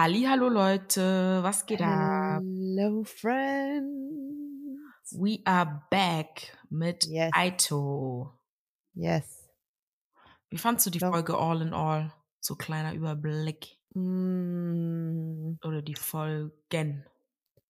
Hallo 0.00 0.48
Leute, 0.48 1.42
was 1.42 1.66
geht 1.66 1.82
ab? 1.82 2.40
Hello, 2.40 3.02
friends. 3.02 3.90
We 5.10 5.40
are 5.44 5.82
back 5.90 6.56
mit 6.70 7.04
Yes. 7.06 7.32
Aito. 7.34 8.32
Yes. 8.94 9.50
Wie 10.50 10.58
fandst 10.58 10.86
du 10.86 10.90
die 10.90 11.00
Ja. 11.00 11.10
Folge 11.10 11.36
All 11.36 11.62
in 11.62 11.74
All? 11.74 12.12
So 12.38 12.54
kleiner 12.54 12.94
Überblick. 12.94 13.76
Mm, 13.94 15.56
Oder 15.64 15.82
die 15.82 15.96
Folgen. 15.96 17.04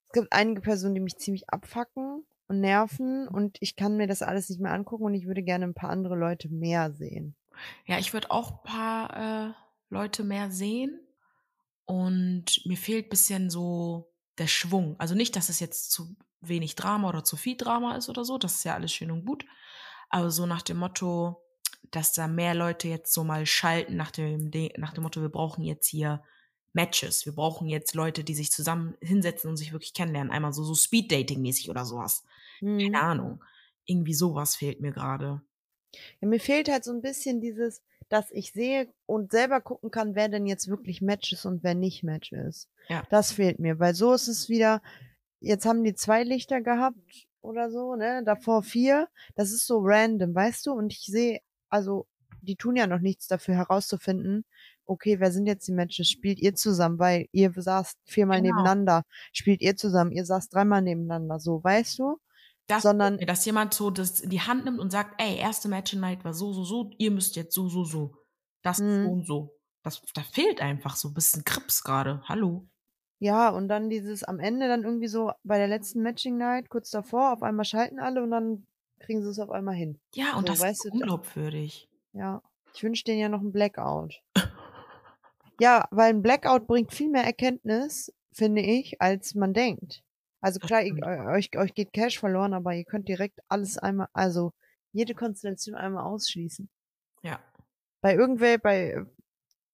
Es 0.08 0.12
gibt 0.12 0.30
einige 0.30 0.60
Personen, 0.60 0.96
die 0.96 1.00
mich 1.00 1.16
ziemlich 1.16 1.48
abfacken 1.48 2.26
und 2.46 2.60
nerven 2.60 3.26
und 3.26 3.56
ich 3.60 3.74
kann 3.74 3.96
mir 3.96 4.06
das 4.06 4.20
alles 4.20 4.50
nicht 4.50 4.60
mehr 4.60 4.74
angucken 4.74 5.04
und 5.04 5.14
ich 5.14 5.26
würde 5.26 5.42
gerne 5.42 5.64
ein 5.64 5.72
paar 5.72 5.88
andere 5.88 6.14
Leute 6.14 6.50
mehr 6.50 6.92
sehen. 6.92 7.36
Ja, 7.86 7.98
ich 7.98 8.12
würde 8.12 8.30
auch 8.30 8.50
ein 8.50 8.62
paar 8.64 9.48
äh, 9.48 9.54
Leute 9.88 10.24
mehr 10.24 10.50
sehen. 10.50 11.00
Und 11.88 12.66
mir 12.66 12.76
fehlt 12.76 13.08
bisschen 13.08 13.48
so 13.48 14.12
der 14.36 14.46
Schwung. 14.46 14.94
Also 14.98 15.14
nicht, 15.14 15.36
dass 15.36 15.48
es 15.48 15.58
jetzt 15.58 15.90
zu 15.90 16.14
wenig 16.42 16.74
Drama 16.74 17.08
oder 17.08 17.24
zu 17.24 17.36
viel 17.36 17.56
Drama 17.56 17.96
ist 17.96 18.10
oder 18.10 18.26
so. 18.26 18.36
Das 18.36 18.56
ist 18.56 18.64
ja 18.64 18.74
alles 18.74 18.92
schön 18.92 19.10
und 19.10 19.24
gut. 19.24 19.46
Aber 20.10 20.30
so 20.30 20.44
nach 20.44 20.60
dem 20.60 20.76
Motto, 20.76 21.42
dass 21.90 22.12
da 22.12 22.28
mehr 22.28 22.54
Leute 22.54 22.88
jetzt 22.88 23.14
so 23.14 23.24
mal 23.24 23.46
schalten 23.46 23.96
nach 23.96 24.10
dem, 24.10 24.50
De 24.50 24.78
nach 24.78 24.92
dem 24.92 25.02
Motto, 25.02 25.22
wir 25.22 25.30
brauchen 25.30 25.64
jetzt 25.64 25.86
hier 25.86 26.22
Matches. 26.74 27.24
Wir 27.24 27.34
brauchen 27.34 27.68
jetzt 27.68 27.94
Leute, 27.94 28.22
die 28.22 28.34
sich 28.34 28.52
zusammen 28.52 28.94
hinsetzen 29.00 29.48
und 29.48 29.56
sich 29.56 29.72
wirklich 29.72 29.94
kennenlernen. 29.94 30.30
Einmal 30.30 30.52
so, 30.52 30.64
so 30.64 30.74
Speed-Dating-mäßig 30.74 31.70
oder 31.70 31.86
sowas. 31.86 32.22
Hm. 32.58 32.78
Keine 32.78 33.00
Ahnung. 33.00 33.42
Irgendwie 33.86 34.12
sowas 34.12 34.56
fehlt 34.56 34.82
mir 34.82 34.92
gerade. 34.92 35.40
Ja, 36.20 36.28
mir 36.28 36.38
fehlt 36.38 36.68
halt 36.68 36.84
so 36.84 36.92
ein 36.92 37.00
bisschen 37.00 37.40
dieses, 37.40 37.82
dass 38.08 38.30
ich 38.30 38.52
sehe 38.52 38.88
und 39.06 39.32
selber 39.32 39.60
gucken 39.60 39.90
kann, 39.90 40.14
wer 40.14 40.28
denn 40.28 40.46
jetzt 40.46 40.68
wirklich 40.68 41.02
Match 41.02 41.32
ist 41.32 41.44
und 41.44 41.62
wer 41.62 41.74
nicht 41.74 42.02
Match 42.02 42.32
ist. 42.32 42.68
Ja. 42.88 43.02
Das 43.10 43.32
fehlt 43.32 43.58
mir, 43.58 43.78
weil 43.78 43.94
so 43.94 44.12
ist 44.12 44.28
es 44.28 44.48
wieder, 44.48 44.80
jetzt 45.40 45.66
haben 45.66 45.84
die 45.84 45.94
zwei 45.94 46.24
Lichter 46.24 46.60
gehabt 46.60 47.26
oder 47.40 47.70
so, 47.70 47.94
ne, 47.96 48.22
davor 48.24 48.62
vier. 48.62 49.08
Das 49.34 49.50
ist 49.52 49.66
so 49.66 49.78
random, 49.82 50.34
weißt 50.34 50.66
du? 50.66 50.72
Und 50.72 50.92
ich 50.92 51.06
sehe, 51.06 51.40
also, 51.68 52.06
die 52.40 52.56
tun 52.56 52.76
ja 52.76 52.86
noch 52.86 53.00
nichts 53.00 53.26
dafür 53.26 53.54
herauszufinden, 53.56 54.44
okay, 54.86 55.20
wer 55.20 55.30
sind 55.32 55.46
jetzt 55.46 55.68
die 55.68 55.72
Matches? 55.72 56.08
Spielt 56.08 56.38
ihr 56.38 56.54
zusammen, 56.54 56.98
weil 56.98 57.26
ihr 57.32 57.52
saßt 57.54 57.98
viermal 58.04 58.40
Genau. 58.40 58.54
nebeneinander. 58.56 59.02
Spielt 59.32 59.60
ihr 59.60 59.76
zusammen, 59.76 60.12
ihr 60.12 60.24
saßt 60.24 60.54
dreimal 60.54 60.80
nebeneinander, 60.82 61.40
so, 61.40 61.62
weißt 61.62 61.98
du? 61.98 62.18
Das 62.68 62.82
Sondern- 62.84 63.18
dass 63.18 63.44
jemand 63.44 63.74
so 63.74 63.90
das 63.90 64.20
in 64.20 64.30
die 64.30 64.40
Hand 64.42 64.64
nimmt 64.64 64.78
und 64.78 64.90
sagt, 64.90 65.20
ey, 65.20 65.36
erste 65.36 65.68
Match 65.68 65.92
Night 65.94 66.24
war 66.24 66.34
so, 66.34 66.52
so, 66.52 66.64
so, 66.64 66.90
ihr 66.98 67.10
müsst 67.10 67.34
jetzt 67.34 67.54
so, 67.54 67.68
so, 67.68 67.84
so. 67.84 68.14
Das 68.62 68.78
Mhm. 68.78 69.04
so 69.04 69.10
und 69.10 69.26
so. 69.26 69.54
Das, 69.82 70.02
da 70.14 70.22
fehlt 70.22 70.60
einfach 70.60 70.94
so 70.96 71.08
ein 71.08 71.14
bisschen 71.14 71.44
Krips 71.44 71.82
gerade. 71.82 72.20
Hallo. 72.28 72.66
Ja, 73.20 73.48
und 73.48 73.68
dann 73.68 73.88
dieses 73.90 74.22
am 74.22 74.38
Ende 74.38 74.68
dann 74.68 74.84
irgendwie 74.84 75.08
so 75.08 75.32
bei 75.44 75.56
der 75.58 75.66
letzten 75.66 76.02
Matching 76.02 76.36
Night, 76.36 76.68
kurz 76.68 76.90
davor, 76.90 77.32
auf 77.32 77.42
einmal 77.42 77.64
schalten 77.64 77.98
alle 77.98 78.22
und 78.22 78.30
dann 78.30 78.66
kriegen 79.00 79.22
sie 79.22 79.30
es 79.30 79.38
auf 79.40 79.50
einmal 79.50 79.74
hin. 79.74 79.98
Ja, 80.14 80.34
und 80.36 80.46
So, 80.46 80.52
das 80.52 80.60
weißt 80.60 80.84
ist 80.84 80.92
du, 80.92 80.98
unglaubwürdig. 80.98 81.88
Ja. 82.12 82.42
Ich 82.74 82.82
wünsche 82.84 83.02
denen 83.04 83.18
ja 83.20 83.28
noch 83.28 83.40
einen 83.40 83.52
Blackout. 83.52 84.20
Ja, 85.60 85.88
weil 85.90 86.10
ein 86.10 86.22
Blackout 86.22 86.68
bringt 86.68 86.92
viel 86.92 87.08
mehr 87.10 87.24
Erkenntnis, 87.24 88.12
finde 88.32 88.62
ich, 88.62 89.00
als 89.02 89.34
man 89.34 89.52
denkt. 89.54 90.04
Also 90.40 90.60
klar, 90.60 90.82
ihr, 90.82 90.94
euch, 91.32 91.50
euch 91.56 91.74
geht 91.74 91.92
Cash 91.92 92.18
verloren, 92.18 92.54
aber 92.54 92.74
ihr 92.74 92.84
könnt 92.84 93.08
direkt 93.08 93.40
alles 93.48 93.76
einmal, 93.78 94.08
also 94.12 94.52
jede 94.92 95.14
Konstellation 95.14 95.74
einmal 95.74 96.04
ausschließen. 96.04 96.68
Ja. 97.22 97.40
Bei 98.00 98.14
irgendwer, 98.14 98.58
bei, 98.58 99.04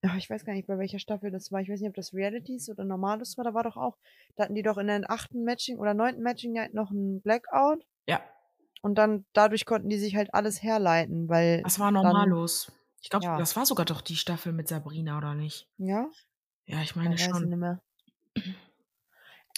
äh, 0.01 0.17
ich 0.17 0.29
weiß 0.29 0.43
gar 0.45 0.53
nicht, 0.53 0.67
bei 0.67 0.77
welcher 0.77 0.99
Staffel 0.99 1.31
das 1.31 1.51
war. 1.51 1.61
Ich 1.61 1.69
weiß 1.69 1.79
nicht, 1.79 1.89
ob 1.89 1.95
das 1.95 2.13
Realities 2.13 2.69
oder 2.69 2.83
Normales 2.83 3.37
war. 3.37 3.43
Da 3.45 3.53
war 3.53 3.63
doch 3.63 3.77
auch, 3.77 3.97
da 4.35 4.43
hatten 4.43 4.55
die 4.55 4.63
doch 4.63 4.77
in 4.77 4.87
der 4.87 5.09
achten 5.09 5.43
Matching 5.43 5.77
oder 5.77 5.93
neunten 5.93 6.23
Matching 6.23 6.53
Night 6.53 6.73
noch 6.73 6.89
einen 6.91 7.21
Blackout. 7.21 7.85
Ja. 8.07 8.21
Und 8.81 8.95
dann, 8.97 9.25
dadurch 9.33 9.65
konnten 9.65 9.89
die 9.89 9.97
sich 9.97 10.15
halt 10.15 10.33
alles 10.33 10.61
herleiten, 10.61 11.29
weil, 11.29 11.61
Das 11.63 11.79
war 11.79 11.91
normallos. 11.91 12.71
Ich 13.01 13.09
glaube, 13.09 13.25
Ja. 13.25 13.37
das 13.37 13.55
war 13.55 13.65
sogar 13.65 13.85
doch 13.85 14.01
die 14.01 14.15
Staffel 14.15 14.51
mit 14.51 14.67
Sabrina, 14.67 15.17
oder 15.17 15.35
nicht? 15.35 15.67
ja, 15.77 16.09
Ja, 16.65 16.81
ich 16.81 16.95
meine 16.95 17.15
ich 17.15 17.23
schon. 17.23 17.79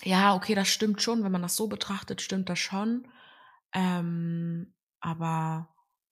Ja, 0.03 0.35
okay, 0.35 0.55
das 0.55 0.67
stimmt 0.67 1.01
schon. 1.01 1.23
Wenn 1.23 1.31
man 1.31 1.41
das 1.41 1.55
so 1.55 1.67
betrachtet, 1.67 2.21
stimmt 2.21 2.49
das 2.49 2.59
schon. 2.59 3.07
Ähm, 3.73 4.73
aber 4.99 5.69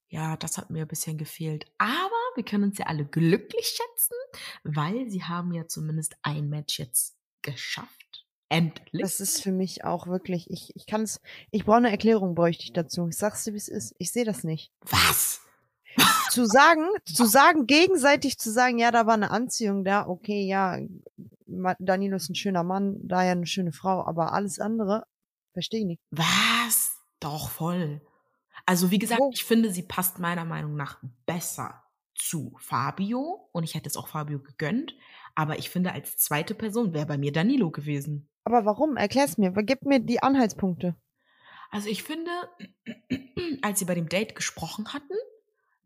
ja, 0.07 0.37
das 0.37 0.57
hat 0.57 0.69
mir 0.69 0.83
ein 0.83 0.87
bisschen 0.87 1.17
gefehlt. 1.17 1.65
Aber 1.77 2.11
wir 2.35 2.43
können 2.43 2.65
uns 2.65 2.77
ja 2.77 2.85
alle 2.85 3.05
glücklich 3.05 3.67
schätzen, 3.67 4.15
weil 4.63 5.09
sie 5.09 5.23
haben 5.23 5.51
ja 5.53 5.67
zumindest 5.67 6.15
ein 6.21 6.49
Match 6.49 6.79
jetzt 6.79 7.15
geschafft. 7.41 8.25
Endlich. 8.49 9.01
Das 9.01 9.19
ist 9.19 9.41
für 9.41 9.51
mich 9.51 9.83
auch 9.83 10.07
wirklich, 10.07 10.49
ich, 10.49 10.75
ich 10.75 10.85
kann 10.85 11.01
es, 11.01 11.19
ich 11.51 11.65
brauche 11.65 11.77
eine 11.77 11.89
Erklärung, 11.89 12.35
bräuchte 12.35 12.63
ich 12.63 12.73
dazu. 12.73 13.07
Ich 13.07 13.17
sag's 13.17 13.43
dir, 13.43 13.53
wie 13.53 13.57
es 13.57 13.67
ist. 13.67 13.95
Ich 13.97 14.11
sehe 14.11 14.25
das 14.25 14.43
nicht. 14.43 14.71
Was? 14.81 15.41
Zu 16.29 16.45
sagen, 16.45 16.85
zu 17.05 17.25
sagen, 17.25 17.65
gegenseitig 17.65 18.37
zu 18.37 18.51
sagen, 18.51 18.77
ja, 18.77 18.91
da 18.91 19.07
war 19.07 19.13
eine 19.15 19.31
Anziehung 19.31 19.83
da, 19.83 20.05
okay, 20.07 20.45
ja, 20.45 20.77
Danilo 21.45 22.15
ist 22.15 22.29
ein 22.29 22.35
schöner 22.35 22.63
Mann, 22.63 22.97
da 23.03 23.23
ja 23.23 23.31
eine 23.31 23.45
schöne 23.45 23.71
Frau, 23.71 24.05
aber 24.05 24.33
alles 24.33 24.59
andere, 24.59 25.05
verstehe 25.53 25.81
ich 25.81 25.85
nicht. 25.85 26.01
Was? 26.11 26.97
Doch, 27.19 27.49
voll. 27.49 28.01
Also, 28.65 28.91
wie 28.91 28.99
gesagt, 28.99 29.21
Wo? 29.21 29.29
ich 29.33 29.43
finde, 29.43 29.71
sie 29.71 29.83
passt 29.83 30.19
meiner 30.19 30.45
Meinung 30.45 30.75
nach 30.75 30.99
besser 31.25 31.83
zu 32.15 32.55
Fabio 32.59 33.49
und 33.51 33.63
ich 33.63 33.75
hätte 33.75 33.89
es 33.89 33.97
auch 33.97 34.07
Fabio 34.07 34.39
gegönnt. 34.39 34.95
Aber 35.35 35.59
ich 35.59 35.69
finde, 35.69 35.91
als 35.91 36.17
zweite 36.17 36.55
Person 36.55 36.93
wäre 36.93 37.05
bei 37.05 37.17
mir 37.17 37.31
Danilo 37.31 37.69
gewesen. 37.69 38.29
Aber 38.45 38.65
warum? 38.65 38.95
Erklär's 38.95 39.37
mir. 39.37 39.51
Gib 39.51 39.83
mir 39.83 39.99
die 39.99 40.23
Anhaltspunkte. 40.23 40.95
Also 41.71 41.89
ich 41.89 42.03
finde, 42.03 42.31
als 43.61 43.79
sie 43.79 43.85
bei 43.85 43.95
dem 43.95 44.07
Date 44.07 44.35
gesprochen 44.35 44.93
hatten, 44.93 45.13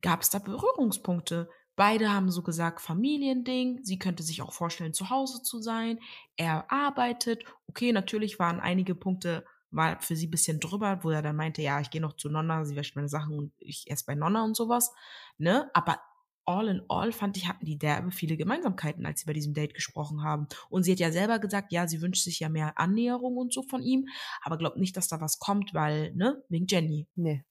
gab 0.01 0.21
es 0.21 0.29
da 0.29 0.39
Berührungspunkte. 0.39 1.49
Beide 1.79 2.11
haben 2.11 2.29
so 2.29 2.43
gesagt, 2.43 2.81
Familiending, 2.81 3.79
sie 3.83 3.97
könnte 3.97 4.21
sich 4.21 4.41
auch 4.41 4.51
vorstellen, 4.51 4.93
zu 4.93 5.09
Hause 5.09 5.41
zu 5.41 5.61
sein. 5.61 5.97
Er 6.35 6.69
arbeitet. 6.69 7.45
Okay, 7.67 7.93
natürlich 7.93 8.37
waren 8.37 8.59
einige 8.59 8.95
Punkte, 8.95 9.45
war 9.71 9.97
für 10.01 10.17
sie 10.17 10.27
ein 10.27 10.31
bisschen 10.31 10.59
drüber, 10.59 11.05
wo 11.05 11.11
er 11.11 11.21
dann 11.21 11.37
meinte, 11.37 11.61
ja, 11.61 11.79
ich 11.79 11.89
gehe 11.89 12.01
noch 12.01 12.17
zu 12.17 12.27
Nonna, 12.27 12.65
sie 12.65 12.75
wäscht 12.75 12.97
meine 12.97 13.07
Sachen 13.07 13.39
und 13.39 13.53
ich 13.59 13.89
esse 13.89 14.03
bei 14.05 14.13
Nonna 14.13 14.43
und 14.43 14.57
sowas. 14.57 14.91
Ne? 15.37 15.71
Aber 15.73 16.01
all 16.43 16.67
in 16.67 16.81
all 16.89 17.13
fand 17.13 17.37
ich, 17.37 17.47
hatten 17.47 17.65
die 17.65 17.77
derbe 17.77 18.11
viele 18.11 18.35
Gemeinsamkeiten, 18.35 19.05
als 19.05 19.21
sie 19.21 19.25
bei 19.25 19.31
diesem 19.31 19.53
Date 19.53 19.73
gesprochen 19.73 20.21
haben. 20.21 20.49
Und 20.69 20.83
sie 20.83 20.91
hat 20.91 20.99
ja 20.99 21.13
selber 21.13 21.39
gesagt, 21.39 21.71
ja, 21.71 21.87
sie 21.87 22.01
wünscht 22.01 22.25
sich 22.25 22.41
ja 22.41 22.49
mehr 22.49 22.77
Annäherung 22.77 23.37
und 23.37 23.53
so 23.53 23.63
von 23.63 23.81
ihm, 23.81 24.09
aber 24.41 24.57
glaubt 24.57 24.75
nicht, 24.75 24.97
dass 24.97 25.07
da 25.07 25.21
was 25.21 25.39
kommt, 25.39 25.73
weil, 25.73 26.13
ne, 26.13 26.43
wegen 26.49 26.67
Jenny. 26.67 27.07
Nee. 27.15 27.45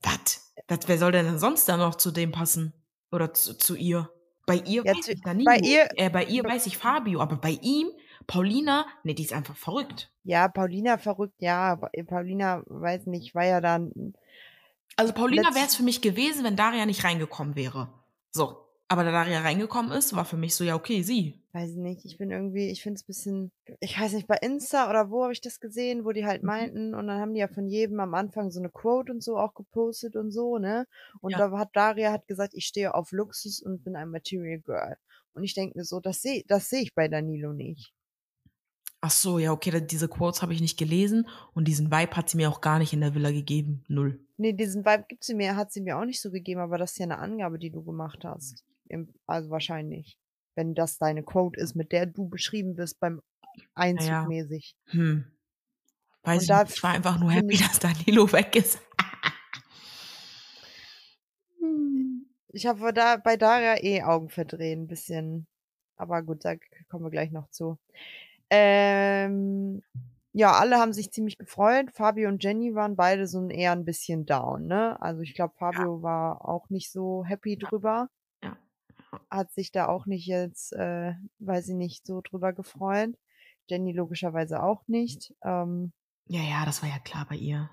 Was? 0.00 0.50
Wer 0.86 0.98
soll 0.98 1.12
denn 1.12 1.38
sonst 1.38 1.68
da 1.68 1.76
noch 1.76 1.96
zu 1.96 2.10
dem 2.10 2.32
passen? 2.32 2.72
Oder 3.12 3.32
zu, 3.34 3.56
zu 3.56 3.74
ihr? 3.76 4.10
Bei 4.46 4.56
ihr 4.56 4.82
Ja, 4.84 4.94
weiß 4.96 5.04
zu- 5.06 5.12
ich 5.12 5.20
Danilo. 5.22 5.50
bei 5.50 5.58
ihr- 5.58 5.88
äh, 5.96 6.10
bei 6.10 6.24
ihr 6.24 6.42
weiß 6.44 6.66
ich 6.66 6.78
Fabio, 6.78 7.20
aber 7.20 7.36
bei 7.36 7.58
ihm, 7.62 7.90
Paulina, 8.26 8.86
ne, 9.04 9.14
die 9.14 9.22
ist 9.22 9.32
einfach 9.32 9.56
verrückt. 9.56 10.10
Ja, 10.24 10.48
Paulina 10.48 10.98
verrückt, 10.98 11.34
ja, 11.38 11.72
aber 11.72 11.90
Paulina, 12.06 12.62
weiß 12.66 13.06
nicht, 13.06 13.34
war 13.34 13.44
ja 13.44 13.60
dann, 13.60 14.14
Also 14.96 15.12
Paulina 15.14 15.54
wäre 15.54 15.66
es 15.66 15.76
für 15.76 15.82
mich 15.82 16.02
gewesen, 16.02 16.44
wenn 16.44 16.56
Daria 16.56 16.84
nicht 16.84 17.04
reingekommen 17.04 17.54
wäre. 17.56 17.88
So. 18.32 18.58
Aber 18.90 19.04
da 19.04 19.10
Daria 19.10 19.40
reingekommen 19.40 19.90
ist, 19.92 20.14
war 20.14 20.26
für 20.26 20.36
mich 20.36 20.54
so, 20.54 20.64
ja, 20.64 20.74
okay, 20.74 21.02
sie. 21.02 21.40
weiß 21.52 21.70
ich 21.72 21.76
nicht, 21.76 22.04
ich 22.04 22.16
bin 22.18 22.30
irgendwie, 22.30 22.70
ich 22.70 22.82
finde 22.82 22.96
es 22.96 23.04
bisschen, 23.04 23.50
ich 23.80 23.98
weiß 24.00 24.12
nicht, 24.12 24.26
bei 24.28 24.36
Insta 24.36 24.88
oder 24.88 25.10
wo 25.10 25.22
habe 25.24 25.32
ich 25.32 25.40
das 25.40 25.58
gesehen, 25.60 26.04
wo 26.04 26.12
die 26.12 26.24
halt 26.26 26.42
Mhm. 26.42 26.46
meinten 26.46 26.94
und 26.94 27.06
dann 27.08 27.20
haben 27.20 27.34
die 27.34 27.40
ja 27.40 27.48
von 27.48 27.66
jedem 27.68 27.98
am 28.00 28.14
Anfang 28.14 28.50
so 28.52 28.60
eine 28.60 28.70
Quote 28.70 29.12
und 29.12 29.22
so 29.22 29.36
auch 29.36 29.54
gepostet 29.54 30.14
und 30.16 30.30
so, 30.32 30.58
ne? 30.58 30.86
Und 31.20 31.32
Ja. 31.32 31.38
da 31.38 31.50
hat 31.58 31.70
Daria 31.74 32.12
hat 32.12 32.26
gesagt, 32.28 32.54
ich 32.54 32.66
stehe 32.66 32.94
auf 32.94 33.10
Luxus 33.12 33.60
und 33.60 33.82
bin 33.84 33.96
ein 33.96 34.10
Material 34.10 34.60
Girl. 34.60 34.96
Und 35.34 35.42
ich 35.44 35.54
denke 35.54 35.78
mir 35.78 35.84
so, 35.84 36.00
das 36.00 36.22
sehe 36.22 36.44
das 36.46 36.68
sehe 36.68 36.82
ich 36.82 36.94
bei 36.94 37.08
Danilo 37.08 37.52
nicht. 37.52 37.92
Ach 39.02 39.10
so, 39.10 39.38
ja, 39.38 39.52
okay, 39.52 39.78
diese 39.86 40.08
Quotes 40.08 40.40
habe 40.40 40.54
ich 40.54 40.60
nicht 40.62 40.78
gelesen 40.78 41.28
und 41.52 41.68
diesen 41.68 41.90
Vibe 41.92 42.16
hat 42.16 42.30
sie 42.30 42.36
mir 42.38 42.48
auch 42.50 42.60
gar 42.62 42.78
nicht 42.78 42.92
in 42.94 43.00
der 43.02 43.14
Villa 43.14 43.30
gegeben. 43.30 43.84
Null. 43.88 44.20
Nee, 44.38 44.54
diesen 44.54 44.84
Vibe 44.84 45.04
gibt 45.06 45.22
sie 45.22 45.34
mir, 45.34 45.54
hat 45.54 45.70
sie 45.70 45.80
mir 45.80 45.96
auch 45.96 46.04
nicht 46.04 46.20
so 46.20 46.32
gegeben, 46.32 46.60
aber 46.60 46.78
das 46.78 46.92
ist 46.92 46.98
ja 46.98 47.04
eine 47.04 47.18
Angabe, 47.18 47.60
die 47.60 47.70
du 47.70 47.84
gemacht 47.84 48.24
hast. 48.24 48.64
Also 49.26 49.50
wahrscheinlich. 49.50 50.16
Wenn 50.56 50.74
das 50.74 50.98
deine 50.98 51.22
Quote 51.22 51.60
ist, 51.60 51.74
mit 51.74 51.92
der 51.92 52.06
du 52.06 52.28
beschrieben 52.28 52.76
wirst 52.76 52.98
beim 53.00 53.22
Einzug 53.74 54.08
Ja. 54.08 54.26
mäßig. 54.26 54.74
Hm. 54.86 55.24
Weiß 56.22 56.48
Und 56.48 56.54
ich 56.54 56.62
nicht. 56.64 56.76
Ich 56.76 56.82
war 56.82 56.90
einfach 56.90 57.18
nur 57.18 57.30
happy, 57.30 57.56
dass 57.56 57.78
Danilo 57.78 58.30
weg 58.32 58.56
ist. 58.56 58.80
Ich 62.52 62.66
habe 62.66 62.92
da 62.92 63.16
bei 63.16 63.36
Daria 63.36 63.82
eh 63.82 64.02
Augen 64.02 64.28
verdrehen, 64.28 64.82
ein 64.82 64.86
bisschen. 64.88 65.46
Aber 65.96 66.22
gut, 66.22 66.44
da 66.44 66.54
kommen 66.88 67.04
wir 67.04 67.10
gleich 67.10 67.30
noch 67.30 67.48
zu. 67.50 67.78
Ähm, 68.50 69.82
ja, 70.32 70.52
alle 70.52 70.78
haben 70.78 70.92
sich 70.92 71.12
ziemlich 71.12 71.38
gefreut. 71.38 71.90
Fabio 71.92 72.28
und 72.28 72.42
Jenny 72.42 72.74
waren 72.74 72.96
beide 72.96 73.26
so 73.26 73.48
eher 73.48 73.72
ein 73.72 73.84
bisschen 73.84 74.26
down, 74.26 74.66
ne? 74.66 75.00
Also 75.00 75.22
ich 75.22 75.34
glaube, 75.34 75.54
Fabio 75.56 76.02
war 76.02 76.48
auch 76.48 76.68
nicht 76.70 76.90
so 76.90 77.24
happy 77.24 77.56
drüber. 77.56 78.08
Hat 79.30 79.52
sich 79.52 79.72
da 79.72 79.88
auch 79.88 80.06
nicht 80.06 80.26
jetzt, 80.26 80.72
äh, 80.72 81.14
weiß 81.38 81.68
ich 81.68 81.74
nicht, 81.74 82.06
so 82.06 82.20
drüber 82.20 82.52
gefreut. 82.52 83.16
Jenny 83.68 83.92
logischerweise 83.92 84.62
auch 84.62 84.86
nicht. 84.88 85.34
Ähm, 85.44 85.92
Ja, 86.26 86.42
ja, 86.42 86.64
das 86.64 86.82
war 86.82 86.88
ja 86.88 86.98
klar 86.98 87.26
bei 87.28 87.36
ihr. 87.36 87.70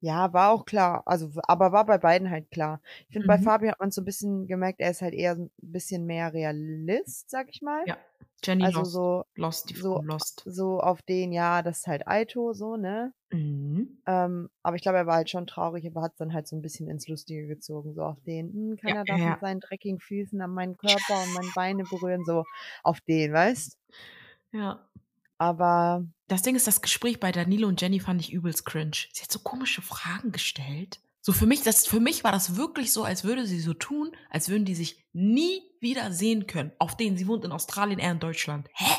Ja, 0.00 0.32
war 0.32 0.50
auch 0.52 0.64
klar. 0.64 1.02
Also, 1.06 1.30
aber 1.44 1.72
war 1.72 1.84
bei 1.86 1.98
beiden 1.98 2.30
halt 2.30 2.50
klar. 2.50 2.80
Ich 3.08 3.12
finde, 3.12 3.26
bei 3.26 3.38
Mhm. 3.38 3.38
Fabi 3.38 3.68
hat 3.68 3.78
man 3.80 3.90
so 3.90 4.00
ein 4.02 4.04
bisschen 4.04 4.46
gemerkt, 4.46 4.80
er 4.80 4.90
ist 4.90 5.02
halt 5.02 5.14
eher 5.14 5.32
ein 5.36 5.50
bisschen 5.58 6.06
mehr 6.06 6.32
Realist, 6.32 7.30
sag 7.30 7.48
ich 7.50 7.62
mal. 7.62 7.88
Ja, 7.88 7.98
Jenny 8.42 8.66
Also 8.66 8.68
lost. 8.68 8.88
so, 8.88 9.24
Lost, 9.36 9.68
die 9.68 9.74
so, 9.74 10.00
lost. 10.00 10.46
so 10.46 10.80
auf 10.80 11.02
den, 11.02 11.32
ja, 11.32 11.62
das 11.62 11.80
ist 11.80 11.86
halt 11.88 12.08
Aito, 12.08 12.52
so, 12.54 12.76
ne? 12.76 13.14
Mhm. 13.32 14.00
Ähm, 14.06 14.50
aber 14.62 14.76
ich 14.76 14.82
glaube, 14.82 14.98
er 14.98 15.06
war 15.06 15.16
halt 15.16 15.30
schon 15.30 15.46
traurig, 15.46 15.86
aber 15.86 16.02
hat 16.02 16.12
es 16.12 16.18
dann 16.18 16.32
halt 16.34 16.48
so 16.48 16.56
ein 16.56 16.62
bisschen 16.62 16.88
ins 16.88 17.08
Lustige 17.08 17.46
gezogen, 17.46 17.94
so 17.94 18.02
auf 18.04 18.20
den, 18.22 18.52
hm, 18.52 18.76
Ja, 18.86 18.94
keiner 18.94 19.04
darf 19.04 19.24
ja, 19.24 19.26
mit 19.26 19.40
seinen 19.40 19.60
dreckigen 19.60 20.00
Füßen 20.00 20.40
an 20.40 20.52
meinen 20.52 20.76
Körper 20.78 21.22
und 21.22 21.32
meine 21.32 21.52
Beine 21.52 21.86
berühren, 21.86 22.24
so 22.24 22.46
auf 22.82 23.00
den, 23.02 23.32
weißt? 23.32 23.78
ja. 24.52 24.89
Aber 25.40 26.06
Das 26.28 26.42
Ding 26.42 26.54
ist, 26.54 26.66
das 26.66 26.82
Gespräch 26.82 27.18
bei 27.18 27.32
Danilo 27.32 27.66
und 27.66 27.80
Jenny 27.80 27.98
fand 27.98 28.20
ich 28.20 28.30
übelst 28.30 28.66
cringe. 28.66 29.06
Sie 29.12 29.22
hat 29.22 29.32
so 29.32 29.38
komische 29.38 29.80
Fragen 29.80 30.32
gestellt. 30.32 31.00
So 31.22 31.32
für 31.32 31.46
mich, 31.46 31.62
das, 31.62 31.86
für 31.86 31.98
mich 31.98 32.24
war 32.24 32.30
das 32.30 32.56
wirklich 32.56 32.92
so, 32.92 33.04
als 33.04 33.24
würde 33.24 33.46
sie 33.46 33.60
so 33.60 33.72
tun, 33.72 34.12
als 34.28 34.50
würden 34.50 34.66
die 34.66 34.74
sich 34.74 35.02
nie 35.14 35.62
wieder 35.80 36.12
sehen 36.12 36.46
können. 36.46 36.72
Auf 36.78 36.94
denen 36.94 37.16
sie 37.16 37.26
wohnt 37.26 37.44
in 37.44 37.52
Australien, 37.52 37.98
er 37.98 38.12
in 38.12 38.20
Deutschland. 38.20 38.68
Hä? 38.74 38.92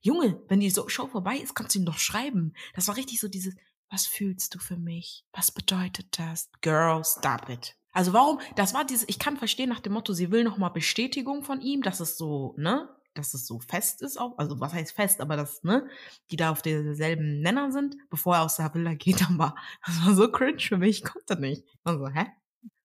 Junge, 0.00 0.42
wenn 0.48 0.58
die 0.58 0.70
Show 0.70 1.06
vorbei 1.06 1.36
ist, 1.36 1.54
kannst 1.54 1.76
du 1.76 1.78
ihm 1.78 1.86
doch 1.86 1.98
schreiben. 1.98 2.54
Das 2.74 2.88
war 2.88 2.96
richtig 2.96 3.20
so 3.20 3.28
dieses, 3.28 3.54
was 3.88 4.08
fühlst 4.08 4.52
du 4.54 4.58
für 4.58 4.76
mich? 4.76 5.24
Was 5.32 5.52
bedeutet 5.52 6.18
das? 6.18 6.50
Girl, 6.60 7.04
stop 7.04 7.48
it. 7.48 7.76
Also 7.92 8.12
warum, 8.12 8.40
das 8.56 8.74
war 8.74 8.84
dieses, 8.84 9.08
ich 9.08 9.20
kann 9.20 9.36
verstehen 9.36 9.68
nach 9.68 9.80
dem 9.80 9.92
Motto, 9.92 10.12
sie 10.12 10.32
will 10.32 10.42
nochmal 10.42 10.72
Bestätigung 10.72 11.44
von 11.44 11.60
ihm, 11.60 11.82
dass 11.82 12.00
es 12.00 12.18
so, 12.18 12.54
ne, 12.58 12.88
dass 13.14 13.34
es 13.34 13.46
so 13.46 13.60
fest 13.60 14.02
ist 14.02 14.18
auch, 14.18 14.38
also 14.38 14.60
was 14.60 14.72
heißt 14.74 14.92
fest, 14.92 15.20
aber 15.20 15.36
das, 15.36 15.62
ne, 15.64 15.88
die 16.30 16.36
da 16.36 16.50
auf 16.50 16.62
derselben 16.62 17.40
Nenner 17.40 17.72
sind, 17.72 17.96
bevor 18.10 18.36
er 18.36 18.42
aus 18.42 18.56
der 18.56 18.72
Villa 18.74 18.94
geht, 18.94 19.20
dann 19.28 19.38
war, 19.38 19.56
das 19.86 20.04
war 20.06 20.14
so 20.14 20.30
cringe 20.30 20.60
für 20.60 20.76
mich, 20.78 20.98
ich 20.98 21.04
konnte 21.04 21.40
nicht. 21.40 21.64
Also, 21.84 22.08
hä? 22.08 22.26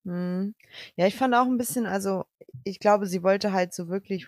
hm, 0.05 0.55
ja, 0.95 1.07
ich 1.07 1.15
fand 1.15 1.33
auch 1.35 1.45
ein 1.45 1.57
bisschen, 1.57 1.85
also 1.85 2.23
ich 2.63 2.79
glaube, 2.79 3.05
sie 3.07 3.23
wollte 3.23 3.51
halt 3.53 3.73
so 3.73 3.89
wirklich 3.89 4.27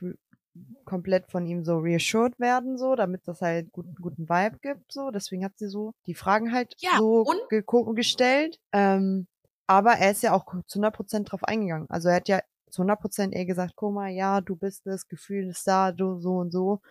komplett 0.86 1.32
von 1.32 1.48
ihm 1.48 1.64
so 1.66 1.80
reassured 1.80 2.40
werden, 2.40 2.78
so, 2.78 2.96
damit 2.96 3.28
das 3.28 3.42
halt 3.42 3.72
guten, 3.72 3.96
guten 3.96 4.30
Vibe 4.30 4.60
gibt, 4.62 4.92
so. 4.94 5.12
Deswegen 5.12 5.46
hat 5.46 5.54
sie 5.58 5.68
so 5.70 5.94
die 6.08 6.16
Fragen 6.16 6.54
halt 6.54 6.76
Ja, 6.80 6.98
so 6.98 7.26
geko- 7.52 7.94
gestellt. 7.96 8.60
Ähm, 8.74 9.28
aber 9.68 9.94
er 9.94 10.12
ist 10.12 10.24
ja 10.24 10.34
auch 10.34 10.46
zu 10.68 10.80
100% 10.80 11.32
drauf 11.32 11.44
eingegangen. 11.46 11.90
Also 11.90 12.10
er 12.10 12.18
hat 12.18 12.30
ja 12.30 12.42
zu 12.72 12.84
100% 12.84 13.32
eher 13.34 13.46
gesagt, 13.46 13.74
guck 13.76 13.94
mal, 13.94 14.10
ja, 14.10 14.42
du 14.42 14.56
bist 14.56 14.88
es, 14.88 15.08
Gefühl 15.08 15.50
ist 15.50 15.68
da, 15.68 15.92
du 15.92 16.20
so 16.20 16.38
und 16.38 16.52
so. 16.52 16.82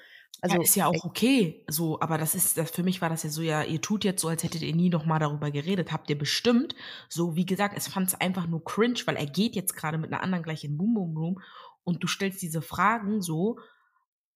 ja, 0.53 0.59
Also 0.59 0.61
ist 0.61 0.75
ja 0.77 0.87
auch 0.87 1.05
okay, 1.05 1.65
so, 1.69 2.01
aber 2.01 2.17
das 2.19 2.35
ist, 2.35 2.57
das, 2.57 2.71
für 2.71 2.83
mich 2.83 3.03
war 3.03 3.11
das 3.11 3.23
ja 3.25 3.31
so, 3.31 3.43
ja, 3.43 3.63
ihr 3.63 3.81
tut 3.81 4.05
jetzt 4.05 4.23
so, 4.23 4.29
als 4.29 4.43
hättet 4.43 4.63
ihr 4.63 4.75
nie 4.75 4.89
noch 4.91 5.05
mal 5.05 5.19
darüber 5.19 5.51
geredet, 5.51 5.93
habt 5.93 6.09
ihr 6.11 6.19
bestimmt. 6.19 6.75
So, 7.09 7.37
wie 7.37 7.47
gesagt, 7.47 7.77
es 7.77 7.89
fand 7.89 8.09
es 8.09 8.15
einfach 8.21 8.47
nur 8.47 8.65
cringe, 8.65 9.01
weil 9.07 9.17
er 9.17 9.27
geht 9.27 9.55
jetzt 9.57 9.75
gerade 9.77 9.99
mit 9.99 10.13
einer 10.13 10.23
anderen 10.23 10.43
gleich 10.43 10.65
in 10.65 10.79
Boom 10.79 10.95
Boom 10.95 11.17
Room 11.17 11.43
und 11.85 12.03
du 12.03 12.07
stellst 12.07 12.41
diese 12.43 12.63
Fragen 12.63 13.21
so, 13.23 13.59